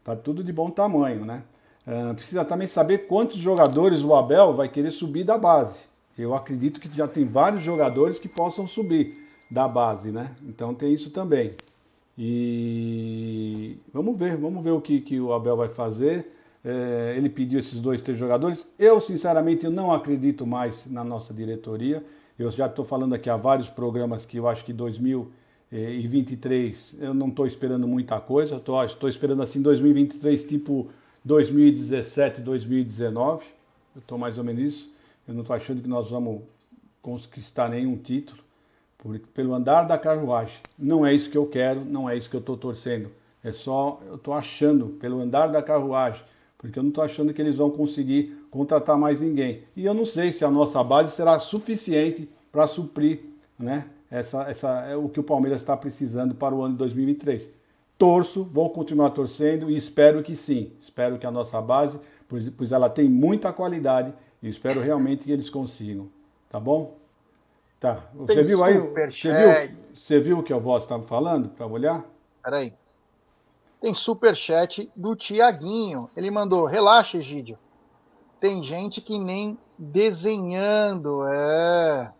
Está 0.00 0.14
tudo 0.14 0.44
de 0.44 0.52
bom 0.52 0.68
tamanho, 0.68 1.24
né? 1.24 1.42
Uh, 1.86 2.14
precisa 2.14 2.44
também 2.44 2.68
saber 2.68 3.06
quantos 3.06 3.38
jogadores 3.38 4.02
o 4.02 4.14
Abel 4.14 4.52
vai 4.52 4.68
querer 4.68 4.90
subir 4.90 5.24
da 5.24 5.38
base. 5.38 5.84
Eu 6.18 6.34
acredito 6.34 6.78
que 6.78 6.94
já 6.94 7.08
tem 7.08 7.24
vários 7.24 7.62
jogadores 7.62 8.18
que 8.18 8.28
possam 8.28 8.66
subir 8.66 9.14
da 9.50 9.66
base, 9.66 10.12
né? 10.12 10.36
Então 10.46 10.74
tem 10.74 10.92
isso 10.92 11.08
também. 11.08 11.52
E 12.18 13.78
vamos 13.94 14.18
ver, 14.18 14.36
vamos 14.36 14.62
ver 14.62 14.72
o 14.72 14.80
que, 14.80 15.00
que 15.00 15.18
o 15.18 15.32
Abel 15.32 15.56
vai 15.56 15.70
fazer. 15.70 16.30
É, 16.64 17.14
ele 17.16 17.28
pediu 17.28 17.58
esses 17.58 17.80
dois, 17.80 18.00
três 18.02 18.18
jogadores. 18.18 18.66
Eu, 18.78 19.00
sinceramente, 19.00 19.66
não 19.68 19.92
acredito 19.92 20.46
mais 20.46 20.86
na 20.86 21.02
nossa 21.02 21.32
diretoria. 21.32 22.04
Eu 22.38 22.50
já 22.50 22.66
estou 22.66 22.84
falando 22.84 23.14
aqui 23.14 23.30
há 23.30 23.36
vários 23.36 23.68
programas 23.68 24.24
que 24.24 24.36
eu 24.36 24.48
acho 24.48 24.64
que 24.64 24.72
2023 24.72 26.96
eu 27.00 27.12
não 27.12 27.28
estou 27.28 27.46
esperando 27.46 27.86
muita 27.86 28.18
coisa. 28.20 28.56
Estou 28.56 29.08
esperando 29.08 29.42
assim 29.42 29.60
2023 29.60 30.44
tipo 30.44 30.88
2017, 31.24 32.40
2019. 32.40 33.44
Eu 33.94 34.00
estou 34.00 34.18
mais 34.18 34.38
ou 34.38 34.44
menos 34.44 34.62
isso. 34.62 34.90
Eu 35.26 35.34
não 35.34 35.42
estou 35.42 35.54
achando 35.54 35.82
que 35.82 35.88
nós 35.88 36.10
vamos 36.10 36.42
conquistar 37.02 37.68
nenhum 37.68 37.96
título 37.96 38.42
por, 38.98 39.18
pelo 39.18 39.54
andar 39.54 39.84
da 39.84 39.98
carruagem. 39.98 40.58
Não 40.78 41.04
é 41.04 41.14
isso 41.14 41.30
que 41.30 41.38
eu 41.38 41.46
quero, 41.46 41.84
não 41.84 42.08
é 42.08 42.16
isso 42.16 42.28
que 42.28 42.36
eu 42.36 42.40
estou 42.40 42.56
torcendo. 42.56 43.10
É 43.42 43.52
só, 43.52 44.00
eu 44.06 44.16
estou 44.16 44.34
achando, 44.34 44.88
pelo 45.00 45.20
andar 45.20 45.46
da 45.46 45.62
carruagem, 45.62 46.22
porque 46.60 46.78
eu 46.78 46.82
não 46.82 46.90
estou 46.90 47.02
achando 47.02 47.32
que 47.32 47.40
eles 47.40 47.56
vão 47.56 47.70
conseguir 47.70 48.46
contratar 48.50 48.98
mais 48.98 49.18
ninguém. 49.18 49.62
E 49.74 49.86
eu 49.86 49.94
não 49.94 50.04
sei 50.04 50.30
se 50.30 50.44
a 50.44 50.50
nossa 50.50 50.84
base 50.84 51.10
será 51.12 51.38
suficiente 51.38 52.28
para 52.52 52.66
suprir 52.66 53.20
né, 53.58 53.86
essa, 54.10 54.42
essa, 54.42 54.68
é 54.82 54.94
o 54.94 55.08
que 55.08 55.18
o 55.18 55.22
Palmeiras 55.22 55.62
está 55.62 55.74
precisando 55.74 56.34
para 56.34 56.54
o 56.54 56.62
ano 56.62 56.74
de 56.74 56.78
2023. 56.80 57.48
Torço, 57.96 58.44
vou 58.44 58.68
continuar 58.68 59.08
torcendo 59.10 59.70
e 59.70 59.76
espero 59.76 60.22
que 60.22 60.36
sim. 60.36 60.72
Espero 60.78 61.18
que 61.18 61.26
a 61.26 61.30
nossa 61.30 61.58
base, 61.62 61.98
pois, 62.28 62.50
pois 62.50 62.72
ela 62.72 62.90
tem 62.90 63.08
muita 63.08 63.54
qualidade 63.54 64.12
e 64.42 64.48
espero 64.48 64.82
realmente 64.82 65.24
que 65.24 65.32
eles 65.32 65.48
consigam. 65.48 66.10
Tá 66.50 66.60
bom? 66.60 66.98
Tá. 67.78 68.04
Você 68.14 68.42
viu 68.42 68.62
aí? 68.62 68.76
Você 68.76 69.30
viu, 69.32 69.78
você 69.94 70.20
viu 70.20 70.38
o 70.38 70.42
que 70.42 70.52
a 70.52 70.58
voz 70.58 70.84
estava 70.84 71.02
falando 71.04 71.48
para 71.48 71.66
olhar? 71.66 72.04
Peraí. 72.44 72.74
Tem 73.80 73.94
super 73.94 74.36
chat 74.36 74.90
do 74.94 75.16
Tiaguinho. 75.16 76.10
Ele 76.16 76.30
mandou: 76.30 76.66
relaxa, 76.66 77.16
Egídio. 77.16 77.58
Tem 78.38 78.62
gente 78.62 79.00
que 79.00 79.18
nem 79.18 79.58
desenhando. 79.78 81.26
É. 81.26 82.12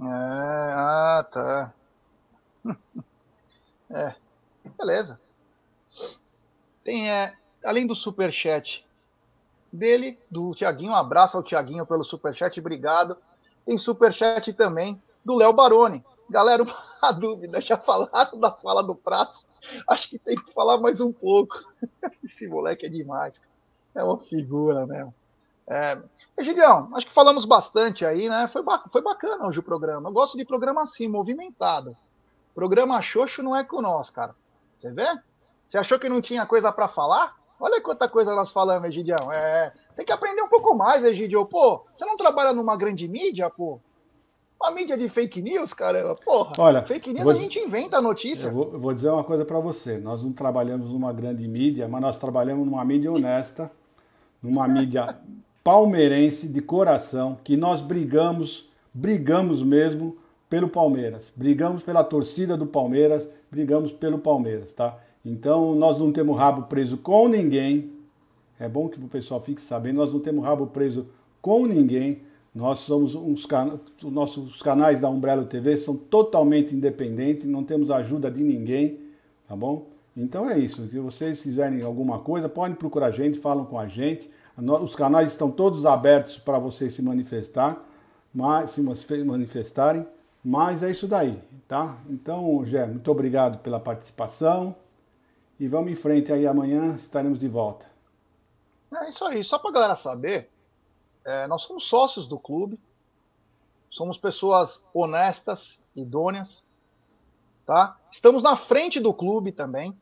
É, 0.00 0.04
ah, 0.04 1.26
tá. 1.30 1.74
É, 3.90 4.14
beleza. 4.76 5.18
Tem, 6.84 7.10
é, 7.10 7.32
além 7.64 7.86
do 7.86 7.96
superchat 7.96 8.86
dele, 9.72 10.18
do 10.30 10.54
Tiaguinho, 10.54 10.92
um 10.92 10.94
abraço 10.94 11.38
ao 11.38 11.42
Tiaguinho 11.42 11.86
pelo 11.86 12.04
superchat, 12.04 12.60
obrigado. 12.60 13.16
Tem 13.64 13.78
superchat 13.78 14.52
também 14.52 15.02
do 15.24 15.34
Léo 15.34 15.54
Baroni. 15.54 16.04
Galera, 16.28 16.62
uma 17.02 17.12
dúvida, 17.12 17.60
já 17.60 17.76
falaram 17.76 18.38
da 18.38 18.50
fala 18.50 18.82
do 18.82 18.94
Prazo? 18.94 19.46
Acho 19.86 20.08
que 20.08 20.18
tem 20.18 20.36
que 20.36 20.52
falar 20.52 20.78
mais 20.78 21.00
um 21.00 21.12
pouco. 21.12 21.54
Esse 22.22 22.46
moleque 22.46 22.86
é 22.86 22.88
demais. 22.88 23.40
É 23.94 24.02
uma 24.04 24.18
figura 24.18 24.86
mesmo. 24.86 25.14
É, 25.66 26.00
Gideão, 26.40 26.88
acho 26.94 27.06
que 27.06 27.12
falamos 27.12 27.44
bastante 27.44 28.04
aí, 28.04 28.28
né? 28.28 28.48
Foi, 28.48 28.62
foi 28.90 29.02
bacana 29.02 29.46
hoje 29.46 29.58
o 29.58 29.62
programa. 29.62 30.08
Eu 30.08 30.12
gosto 30.12 30.36
de 30.36 30.44
programa 30.44 30.82
assim, 30.82 31.08
movimentado. 31.08 31.96
Programa 32.54 33.00
Xoxo 33.02 33.42
não 33.42 33.54
é 33.54 33.64
com 33.64 33.80
nós, 33.82 34.10
cara. 34.10 34.34
Você 34.76 34.90
vê? 34.90 35.06
Você 35.66 35.76
achou 35.76 35.98
que 35.98 36.08
não 36.08 36.20
tinha 36.20 36.46
coisa 36.46 36.72
para 36.72 36.88
falar? 36.88 37.36
Olha 37.60 37.82
quanta 37.82 38.08
coisa 38.08 38.34
nós 38.34 38.50
falamos, 38.50 38.88
Egidião. 38.88 39.32
É, 39.32 39.72
tem 39.96 40.06
que 40.06 40.12
aprender 40.12 40.42
um 40.42 40.48
pouco 40.48 40.74
mais, 40.74 41.04
Egidio. 41.04 41.44
Pô, 41.44 41.84
você 41.94 42.04
não 42.04 42.16
trabalha 42.16 42.52
numa 42.52 42.76
grande 42.76 43.06
mídia, 43.08 43.50
pô? 43.50 43.80
Uma 44.60 44.72
mídia 44.72 44.98
de 44.98 45.08
fake 45.08 45.40
news, 45.40 45.72
cara. 45.72 46.16
Porra, 46.16 46.52
Olha, 46.58 46.82
fake 46.82 47.12
news 47.12 47.28
a 47.28 47.38
gente 47.38 47.58
inventa 47.60 47.98
a 47.98 48.02
notícia. 48.02 48.48
Eu 48.48 48.52
vou, 48.52 48.70
eu 48.72 48.78
vou 48.80 48.92
dizer 48.92 49.08
uma 49.08 49.22
coisa 49.22 49.44
para 49.44 49.60
você. 49.60 49.98
Nós 49.98 50.22
não 50.24 50.32
trabalhamos 50.32 50.90
numa 50.90 51.12
grande 51.12 51.46
mídia, 51.46 51.86
mas 51.86 52.00
nós 52.00 52.18
trabalhamos 52.18 52.66
numa 52.66 52.84
mídia 52.84 53.12
honesta, 53.12 53.70
numa 54.42 54.66
mídia 54.68 55.16
palmeirense 55.62 56.48
de 56.48 56.60
coração, 56.60 57.38
que 57.44 57.56
nós 57.56 57.80
brigamos, 57.80 58.68
brigamos 58.92 59.62
mesmo 59.62 60.16
pelo 60.50 60.68
Palmeiras. 60.68 61.32
Brigamos 61.36 61.82
pela 61.82 62.02
torcida 62.02 62.56
do 62.56 62.66
Palmeiras, 62.66 63.28
brigamos 63.50 63.92
pelo 63.92 64.18
Palmeiras, 64.18 64.72
tá? 64.72 64.98
Então 65.24 65.74
nós 65.74 65.98
não 65.98 66.10
temos 66.10 66.36
rabo 66.36 66.62
preso 66.62 66.96
com 66.96 67.28
ninguém. 67.28 67.92
É 68.58 68.68
bom 68.68 68.88
que 68.88 68.98
o 68.98 69.08
pessoal 69.08 69.40
fique 69.40 69.62
sabendo, 69.62 69.98
nós 69.98 70.12
não 70.12 70.18
temos 70.18 70.44
rabo 70.44 70.66
preso 70.66 71.06
com 71.40 71.66
ninguém. 71.66 72.22
Nós 72.54 72.80
somos 72.80 73.14
uns 73.14 73.46
can... 73.46 73.78
os 74.02 74.12
nossos 74.12 74.62
canais 74.62 75.00
da 75.00 75.08
Umbrella 75.08 75.44
TV 75.44 75.76
são 75.76 75.96
totalmente 75.96 76.74
independentes, 76.74 77.44
não 77.44 77.62
temos 77.62 77.90
ajuda 77.90 78.30
de 78.30 78.42
ninguém, 78.42 79.00
tá 79.46 79.54
bom? 79.54 79.86
Então 80.16 80.50
é 80.50 80.58
isso. 80.58 80.88
Se 80.88 80.98
vocês 80.98 81.40
quiserem 81.40 81.82
alguma 81.82 82.18
coisa, 82.18 82.48
podem 82.48 82.74
procurar 82.74 83.06
a 83.06 83.10
gente, 83.10 83.38
falam 83.38 83.64
com 83.64 83.78
a 83.78 83.86
gente. 83.86 84.28
Os 84.82 84.96
canais 84.96 85.28
estão 85.28 85.50
todos 85.50 85.86
abertos 85.86 86.36
para 86.38 86.58
vocês 86.58 86.92
se 86.92 87.02
manifestar, 87.02 87.84
mas 88.34 88.72
se 88.72 88.82
manifestarem. 89.24 90.04
Mas 90.44 90.82
é 90.82 90.90
isso 90.90 91.06
daí, 91.06 91.38
tá? 91.68 91.98
Então, 92.08 92.64
Gé, 92.64 92.86
muito 92.86 93.10
obrigado 93.10 93.58
pela 93.58 93.78
participação. 93.78 94.74
E 95.60 95.68
vamos 95.68 95.92
em 95.92 95.94
frente 95.94 96.32
aí, 96.32 96.46
amanhã 96.46 96.96
estaremos 96.96 97.38
de 97.38 97.46
volta. 97.46 97.86
É 98.94 99.08
isso 99.10 99.24
aí, 99.24 99.44
só 99.44 99.58
para 99.58 99.70
galera 99.70 99.96
saber, 99.96 100.48
é, 101.24 101.46
nós 101.46 101.62
somos 101.62 101.84
sócios 101.88 102.26
do 102.26 102.38
clube, 102.38 102.78
somos 103.90 104.18
pessoas 104.18 104.82
honestas, 104.92 105.78
idôneas, 105.94 106.62
tá? 107.66 107.96
Estamos 108.10 108.42
na 108.42 108.56
frente 108.56 109.00
do 109.00 109.12
clube 109.12 109.52
também. 109.52 109.96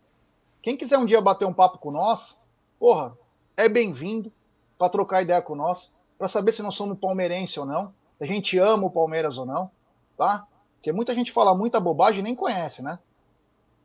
Quem 0.63 0.77
quiser 0.77 0.99
um 0.99 1.07
dia 1.07 1.21
bater 1.21 1.45
um 1.45 1.55
papo 1.55 1.79
com 1.79 1.91
nós, 1.91 2.37
porra, 2.79 3.17
é 3.57 3.69
bem-vindo 3.69 4.33
para 4.79 4.89
trocar 4.89 5.23
ideia 5.23 5.41
com 5.41 5.55
nós, 5.55 5.91
para 6.19 6.29
saber 6.29 6.53
se 6.53 6.63
nós 6.63 6.75
somos 6.75 6.99
palmeirense 6.99 7.59
ou 7.59 7.67
não, 7.67 7.93
se 8.17 8.25
a 8.25 8.27
gente 8.27 8.59
ama 8.59 8.87
o 8.87 8.91
Palmeiras 8.91 9.39
ou 9.39 9.47
não, 9.47 9.71
tá? 10.17 10.47
Porque 10.77 10.93
muita 10.93 11.15
gente 11.15 11.33
fala 11.33 11.55
muita 11.55 11.81
bobagem 11.81 12.21
e 12.21 12.23
nem 12.23 12.35
conhece, 12.35 12.83
né? 12.83 12.99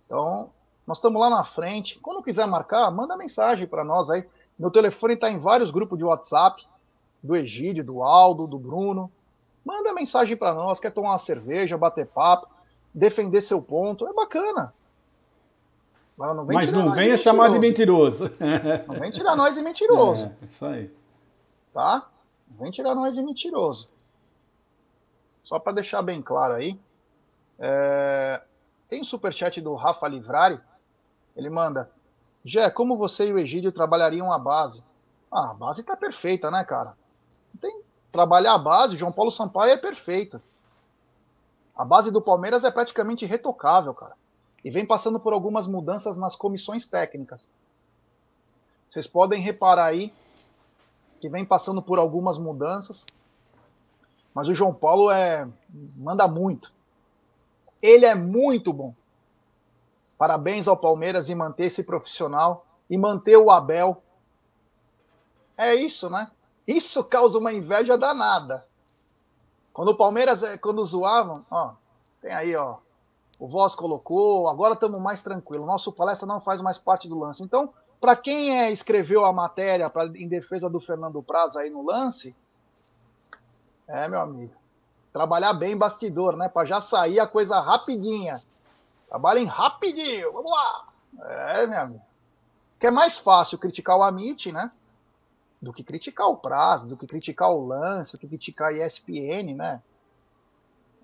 Então, 0.06 0.50
nós 0.86 0.98
estamos 0.98 1.22
lá 1.22 1.30
na 1.30 1.44
frente. 1.44 2.00
Quando 2.00 2.24
quiser 2.24 2.46
marcar, 2.46 2.90
manda 2.92 3.18
mensagem 3.18 3.68
para 3.68 3.84
nós 3.84 4.10
aí. 4.10 4.28
Meu 4.58 4.70
telefone 4.70 5.14
está 5.14 5.30
em 5.30 5.40
vários 5.40 5.72
grupos 5.72 5.98
de 5.98 6.04
WhatsApp, 6.04 6.68
do 7.24 7.36
Egídio, 7.36 7.84
do 7.84 8.02
Aldo, 8.04 8.48
do 8.48 8.58
Bruno. 8.58 9.12
Manda 9.64 9.94
mensagem 9.94 10.36
para 10.36 10.54
nós, 10.54 10.80
quer 10.80 10.92
tomar 10.92 11.12
uma 11.12 11.20
cerveja, 11.20 11.78
bater 11.78 12.08
papo, 12.08 12.48
defender 12.94 13.42
seu 13.42 13.62
ponto, 13.62 14.08
é 14.08 14.14
bacana. 14.14 14.74
Não 16.18 16.46
Mas 16.46 16.72
não 16.72 16.94
venha 16.94 17.18
de 17.18 17.24
chamar 17.24 17.50
de 17.50 17.58
mentiroso. 17.58 18.26
Não 18.88 19.00
vem 19.00 19.10
tirar 19.10 19.36
nós 19.36 19.56
de 19.56 19.62
mentiroso. 19.64 20.26
É, 20.26 20.46
isso 20.46 20.66
aí. 20.66 20.94
Tá? 21.74 22.08
Não 22.48 22.60
vem 22.60 22.72
tirar 22.72 22.94
nós 22.94 23.16
de 23.16 23.24
mentiroso. 23.24 23.90
Só 25.44 25.58
para 25.58 25.74
deixar 25.74 26.04
bem 26.04 26.22
claro 26.22 26.54
aí. 26.54 26.80
É... 27.58 28.40
Tem 28.88 29.02
um 29.02 29.06
superchat 29.06 29.60
do 29.62 29.74
Rafa 29.74 30.08
Livrari. 30.08 30.60
Ele 31.36 31.50
manda: 31.50 31.90
Jé, 32.46 32.70
como 32.70 32.98
você 32.98 33.28
e 33.28 33.34
o 33.34 33.40
Egídio 33.40 33.72
trabalhariam 33.72 34.32
a 34.32 34.38
base? 34.38 34.84
Ah, 35.32 35.52
a 35.52 35.54
base 35.56 35.82
tá 35.82 35.96
perfeita, 35.96 36.52
né, 36.52 36.64
cara? 36.64 36.96
Tem 37.60 37.82
trabalhar 38.12 38.54
a 38.54 38.58
base, 38.58 38.96
João 38.96 39.12
Paulo 39.12 39.32
Sampaio 39.32 39.72
é 39.72 39.78
perfeita. 39.78 40.42
A 41.76 41.86
base 41.86 42.12
do 42.12 42.22
Palmeiras 42.22 42.64
é 42.64 42.72
praticamente 42.72 43.26
retocável, 43.26 43.94
cara. 43.94 44.16
E 44.64 44.70
vem 44.70 44.86
passando 44.86 45.20
por 45.20 45.34
algumas 45.34 45.68
mudanças 45.68 46.16
nas 46.18 46.36
comissões 46.36 46.86
técnicas. 46.86 47.52
Vocês 48.90 49.08
podem 49.08 49.42
reparar 49.42 49.86
aí 49.86 50.14
que 51.20 51.30
vem 51.30 51.46
passando 51.46 51.82
por 51.82 51.98
algumas 51.98 52.38
mudanças. 52.38 53.06
Mas 54.34 54.48
o 54.48 54.56
João 54.56 54.74
Paulo 54.74 55.10
é 55.10 55.48
manda 55.96 56.28
muito. 56.28 56.72
Ele 57.82 58.06
é 58.06 58.16
muito 58.16 58.74
bom. 58.74 58.94
Parabéns 60.18 60.68
ao 60.68 60.78
Palmeiras 60.78 61.30
em 61.30 61.36
manter 61.36 61.66
esse 61.66 61.84
profissional 61.84 62.66
e 62.90 62.98
manter 62.98 63.38
o 63.38 63.50
Abel. 63.50 64.02
É 65.58 65.74
isso, 65.74 66.10
né? 66.10 66.30
Isso 66.72 67.04
causa 67.04 67.38
uma 67.38 67.52
inveja 67.52 67.98
danada. 67.98 68.66
Quando 69.74 69.90
o 69.90 69.98
Palmeiras, 69.98 70.42
é, 70.42 70.58
quando 70.58 70.86
zoavam, 70.86 71.46
ó, 71.52 71.74
tem 72.22 72.34
aí, 72.34 72.56
ó, 72.56 72.78
o 73.40 73.48
Voz 73.48 73.76
colocou, 73.76 74.48
agora 74.48 74.74
estamos 74.74 75.00
mais 75.02 75.22
tranquilos. 75.22 75.66
Nosso 75.66 75.92
palestra 75.92 76.28
não 76.28 76.40
faz 76.40 76.62
mais 76.62 76.78
parte 76.78 77.10
do 77.10 77.20
lance. 77.20 77.44
Então, 77.44 77.74
para 78.00 78.16
quem 78.16 78.58
é, 78.58 78.72
escreveu 78.72 79.26
a 79.26 79.34
matéria 79.34 79.90
pra, 79.90 80.06
em 80.06 80.28
defesa 80.28 80.70
do 80.70 80.80
Fernando 80.80 81.22
Praz 81.22 81.56
aí 81.56 81.70
no 81.70 81.86
lance, 81.86 82.36
é, 83.88 84.08
meu 84.08 84.22
amigo, 84.22 84.54
trabalhar 85.12 85.54
bem 85.54 85.78
bastidor, 85.78 86.38
né? 86.38 86.48
Para 86.48 86.66
já 86.66 86.82
sair 86.82 87.20
a 87.20 87.28
coisa 87.28 87.60
rapidinha. 87.60 88.40
Trabalhem 89.10 89.46
rapidinho, 89.46 90.32
vamos 90.32 90.52
lá. 90.52 90.88
É, 91.22 91.68
meu 91.68 91.80
amigo. 91.80 92.06
Que 92.80 92.88
é 92.88 92.92
mais 92.92 93.18
fácil 93.18 93.58
criticar 93.58 93.98
o 93.98 94.04
Amit, 94.04 94.52
né? 94.52 94.72
Do 95.62 95.72
que 95.72 95.84
criticar 95.84 96.28
o 96.28 96.38
prazo, 96.38 96.88
do 96.88 96.98
que 96.98 97.06
criticar 97.06 97.52
o 97.52 97.66
lance, 97.66 98.14
do 98.14 98.18
que 98.18 98.28
criticar 98.28 98.70
a 98.70 98.74
ESPN, 98.74 99.54
né? 99.56 99.82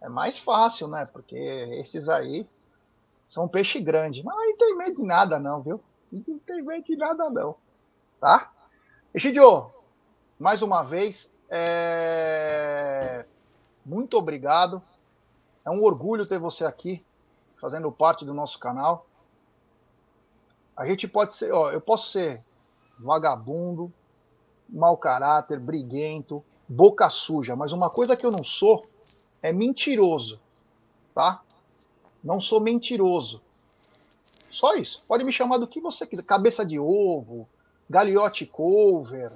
É 0.01 0.09
mais 0.09 0.37
fácil, 0.37 0.87
né? 0.87 1.05
Porque 1.05 1.35
esses 1.35 2.09
aí 2.09 2.49
são 3.27 3.45
um 3.45 3.47
peixe 3.47 3.79
grande. 3.79 4.23
Mas 4.23 4.35
não 4.35 4.57
tem 4.57 4.75
medo 4.75 4.95
de 4.95 5.03
nada, 5.03 5.39
não, 5.39 5.61
viu? 5.61 5.81
Não 6.11 6.39
tem 6.39 6.61
medo 6.63 6.83
de 6.83 6.95
nada, 6.95 7.29
não. 7.29 7.55
Tá? 8.19 8.51
Egidio, 9.13 9.71
mais 10.39 10.61
uma 10.61 10.83
vez, 10.83 11.31
é... 11.49 13.25
muito 13.85 14.17
obrigado. 14.17 14.81
É 15.65 15.69
um 15.69 15.83
orgulho 15.83 16.25
ter 16.25 16.39
você 16.39 16.63
aqui 16.65 17.05
fazendo 17.59 17.91
parte 17.91 18.23
do 18.23 18.33
nosso 18.33 18.59
canal. 18.59 19.05
A 20.75 20.85
gente 20.85 21.07
pode 21.07 21.35
ser, 21.35 21.51
ó, 21.51 21.71
eu 21.71 21.81
posso 21.81 22.11
ser 22.11 22.43
vagabundo, 22.99 23.91
mau 24.69 24.97
caráter, 24.97 25.59
briguento, 25.59 26.43
boca 26.67 27.09
suja, 27.09 27.55
mas 27.55 27.71
uma 27.71 27.89
coisa 27.89 28.15
que 28.15 28.25
eu 28.25 28.31
não 28.31 28.43
sou 28.43 28.85
é 29.41 29.51
mentiroso, 29.53 30.39
tá? 31.13 31.41
Não 32.23 32.41
sou 32.41 32.59
mentiroso. 32.59 33.41
Só 34.51 34.75
isso. 34.75 35.03
Pode 35.07 35.23
me 35.23 35.31
chamar 35.31 35.59
do 35.59 35.67
que 35.67 35.79
você 35.79 36.05
quiser. 36.05 36.23
Cabeça 36.23 36.65
de 36.65 36.79
ovo, 36.79 37.47
galiote 37.89 38.45
cover, 38.45 39.31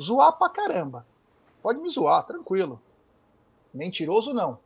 zoar 0.00 0.32
pra 0.32 0.50
caramba. 0.50 1.06
Pode 1.62 1.80
me 1.80 1.90
zoar, 1.90 2.24
tranquilo. 2.24 2.80
Mentiroso 3.72 4.32
não. 4.32 4.58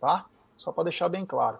Tá? 0.00 0.26
Só 0.56 0.72
para 0.72 0.84
deixar 0.84 1.08
bem 1.08 1.24
claro. 1.26 1.58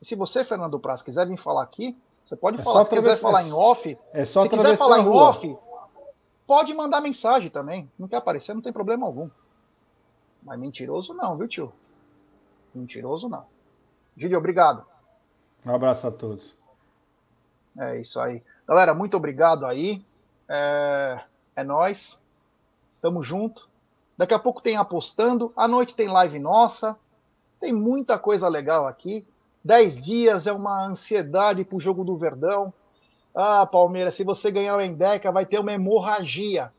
E 0.00 0.06
se 0.06 0.14
você, 0.14 0.44
Fernando 0.44 0.78
Praz, 0.78 1.02
quiser 1.02 1.26
vir 1.26 1.36
falar 1.36 1.62
aqui, 1.62 1.98
você 2.24 2.36
pode 2.36 2.60
é 2.60 2.62
falar. 2.62 2.84
Se 2.84 2.90
quiser 2.90 3.16
falar 3.16 3.42
em 3.42 3.52
off, 3.52 3.98
é 4.12 4.24
só 4.24 4.42
se 4.42 4.48
quiser 4.48 4.76
falar 4.76 5.00
em 5.00 5.08
off, 5.08 5.58
pode 6.50 6.74
mandar 6.74 7.00
mensagem 7.00 7.48
também. 7.48 7.88
Não 7.96 8.08
quer 8.08 8.16
aparecer, 8.16 8.52
não 8.52 8.60
tem 8.60 8.72
problema 8.72 9.06
algum. 9.06 9.30
Mas 10.42 10.58
mentiroso 10.58 11.14
não, 11.14 11.36
viu, 11.36 11.46
tio? 11.46 11.72
Mentiroso 12.74 13.28
não. 13.28 13.46
Gílio, 14.16 14.36
obrigado. 14.36 14.84
Um 15.64 15.72
abraço 15.72 16.08
a 16.08 16.10
todos. 16.10 16.56
É 17.78 18.00
isso 18.00 18.18
aí. 18.18 18.42
Galera, 18.66 18.92
muito 18.92 19.16
obrigado 19.16 19.64
aí. 19.64 20.04
É, 20.48 21.20
é 21.54 21.62
nós. 21.62 22.20
Tamo 23.00 23.22
junto. 23.22 23.68
Daqui 24.18 24.34
a 24.34 24.38
pouco 24.40 24.60
tem 24.60 24.76
apostando. 24.76 25.52
À 25.56 25.68
noite 25.68 25.94
tem 25.94 26.08
live 26.08 26.40
nossa. 26.40 26.96
Tem 27.60 27.72
muita 27.72 28.18
coisa 28.18 28.48
legal 28.48 28.88
aqui. 28.88 29.24
Dez 29.64 29.94
dias 29.94 30.48
é 30.48 30.52
uma 30.52 30.84
ansiedade 30.84 31.64
para 31.64 31.76
o 31.76 31.80
jogo 31.80 32.02
do 32.02 32.16
Verdão. 32.16 32.74
Ah, 33.34 33.66
Palmeiras, 33.66 34.14
se 34.14 34.24
você 34.24 34.50
ganhar 34.50 34.76
o 34.76 34.80
Endeca, 34.80 35.30
vai 35.30 35.46
ter 35.46 35.58
uma 35.58 35.72
hemorragia. 35.72 36.72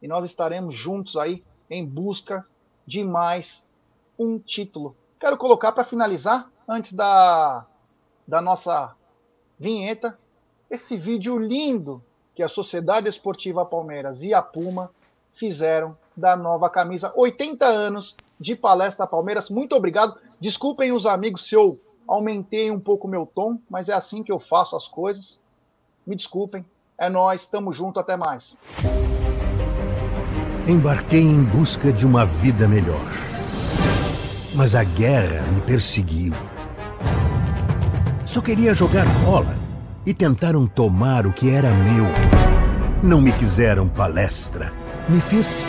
E 0.00 0.08
nós 0.08 0.24
estaremos 0.24 0.74
juntos 0.74 1.16
aí 1.16 1.44
em 1.68 1.84
busca 1.84 2.46
de 2.86 3.04
mais 3.04 3.64
um 4.18 4.38
título. 4.38 4.96
Quero 5.18 5.36
colocar 5.36 5.72
para 5.72 5.84
finalizar, 5.84 6.50
antes 6.66 6.92
da, 6.92 7.66
da 8.26 8.40
nossa 8.40 8.94
vinheta, 9.58 10.18
esse 10.70 10.96
vídeo 10.96 11.38
lindo 11.38 12.02
que 12.34 12.42
a 12.42 12.48
Sociedade 12.48 13.08
Esportiva 13.08 13.66
Palmeiras 13.66 14.22
e 14.22 14.32
a 14.32 14.40
Puma 14.40 14.90
fizeram 15.32 15.96
da 16.16 16.36
nova 16.36 16.70
camisa. 16.70 17.12
80 17.16 17.66
anos 17.66 18.16
de 18.38 18.54
palestra 18.54 19.06
Palmeiras. 19.06 19.50
Muito 19.50 19.74
obrigado. 19.74 20.16
Desculpem 20.38 20.92
os 20.92 21.06
amigos 21.06 21.46
se 21.48 21.54
eu 21.54 21.78
aumentei 22.06 22.70
um 22.70 22.80
pouco 22.80 23.08
meu 23.08 23.26
tom, 23.26 23.58
mas 23.68 23.88
é 23.88 23.92
assim 23.92 24.22
que 24.22 24.32
eu 24.32 24.38
faço 24.38 24.76
as 24.76 24.86
coisas. 24.86 25.39
Me 26.10 26.16
desculpem. 26.16 26.64
É 26.98 27.08
nós, 27.08 27.42
estamos 27.42 27.76
junto, 27.76 28.00
até 28.00 28.16
mais. 28.16 28.58
Embarquei 30.66 31.20
em 31.20 31.44
busca 31.44 31.92
de 31.92 32.04
uma 32.04 32.26
vida 32.26 32.66
melhor. 32.66 33.06
Mas 34.56 34.74
a 34.74 34.82
guerra 34.82 35.40
me 35.52 35.60
perseguiu. 35.60 36.32
Só 38.26 38.40
queria 38.40 38.74
jogar 38.74 39.06
bola 39.24 39.54
e 40.04 40.12
tentaram 40.12 40.66
tomar 40.66 41.28
o 41.28 41.32
que 41.32 41.48
era 41.48 41.70
meu. 41.70 42.06
Não 43.04 43.20
me 43.20 43.30
quiseram 43.30 43.88
palestra. 43.88 44.72
Me 45.08 45.20
fiz 45.20 45.64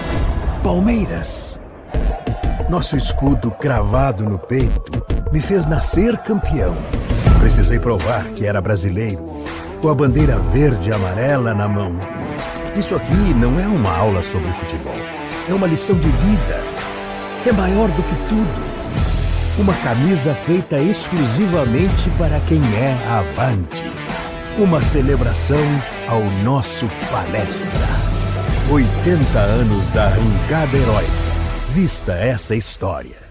Palmeiras. 0.64 1.60
Nosso 2.68 2.98
escudo 2.98 3.52
cravado 3.52 4.28
no 4.28 4.40
peito 4.40 4.92
me 5.32 5.40
fez 5.40 5.68
nascer 5.68 6.18
campeão. 6.18 6.76
Precisei 7.40 7.78
provar 7.78 8.26
que 8.30 8.48
era 8.48 8.60
brasileiro, 8.60 9.24
com 9.82 9.90
a 9.90 9.96
bandeira 9.96 10.38
verde 10.54 10.90
e 10.90 10.94
amarela 10.94 11.54
na 11.54 11.68
mão. 11.68 11.98
Isso 12.78 12.96
aqui 12.96 13.34
não 13.34 13.60
é 13.60 13.68
uma 13.68 13.98
aula 13.98 14.24
sobre 14.24 14.52
futebol, 14.54 14.96
é 15.50 15.54
uma 15.54 15.68
lição 15.68 15.96
de 15.96 16.08
vida. 16.08 16.64
É 17.46 17.52
maior 17.52 17.90
do 17.90 18.04
que 18.04 18.16
tudo. 18.30 18.72
Uma 19.58 19.74
camisa 19.76 20.34
feita 20.34 20.78
exclusivamente 20.78 22.10
para 22.18 22.40
quem 22.42 22.62
é 22.76 22.96
avante. 23.10 23.84
Uma 24.58 24.82
celebração 24.82 25.58
ao 26.08 26.22
nosso 26.44 26.88
palestra. 27.12 27.88
80 28.70 29.40
anos 29.40 29.86
da 29.94 30.06
arrancada 30.06 30.78
heróica. 30.78 31.12
Vista 31.74 32.14
essa 32.14 32.56
história. 32.56 33.31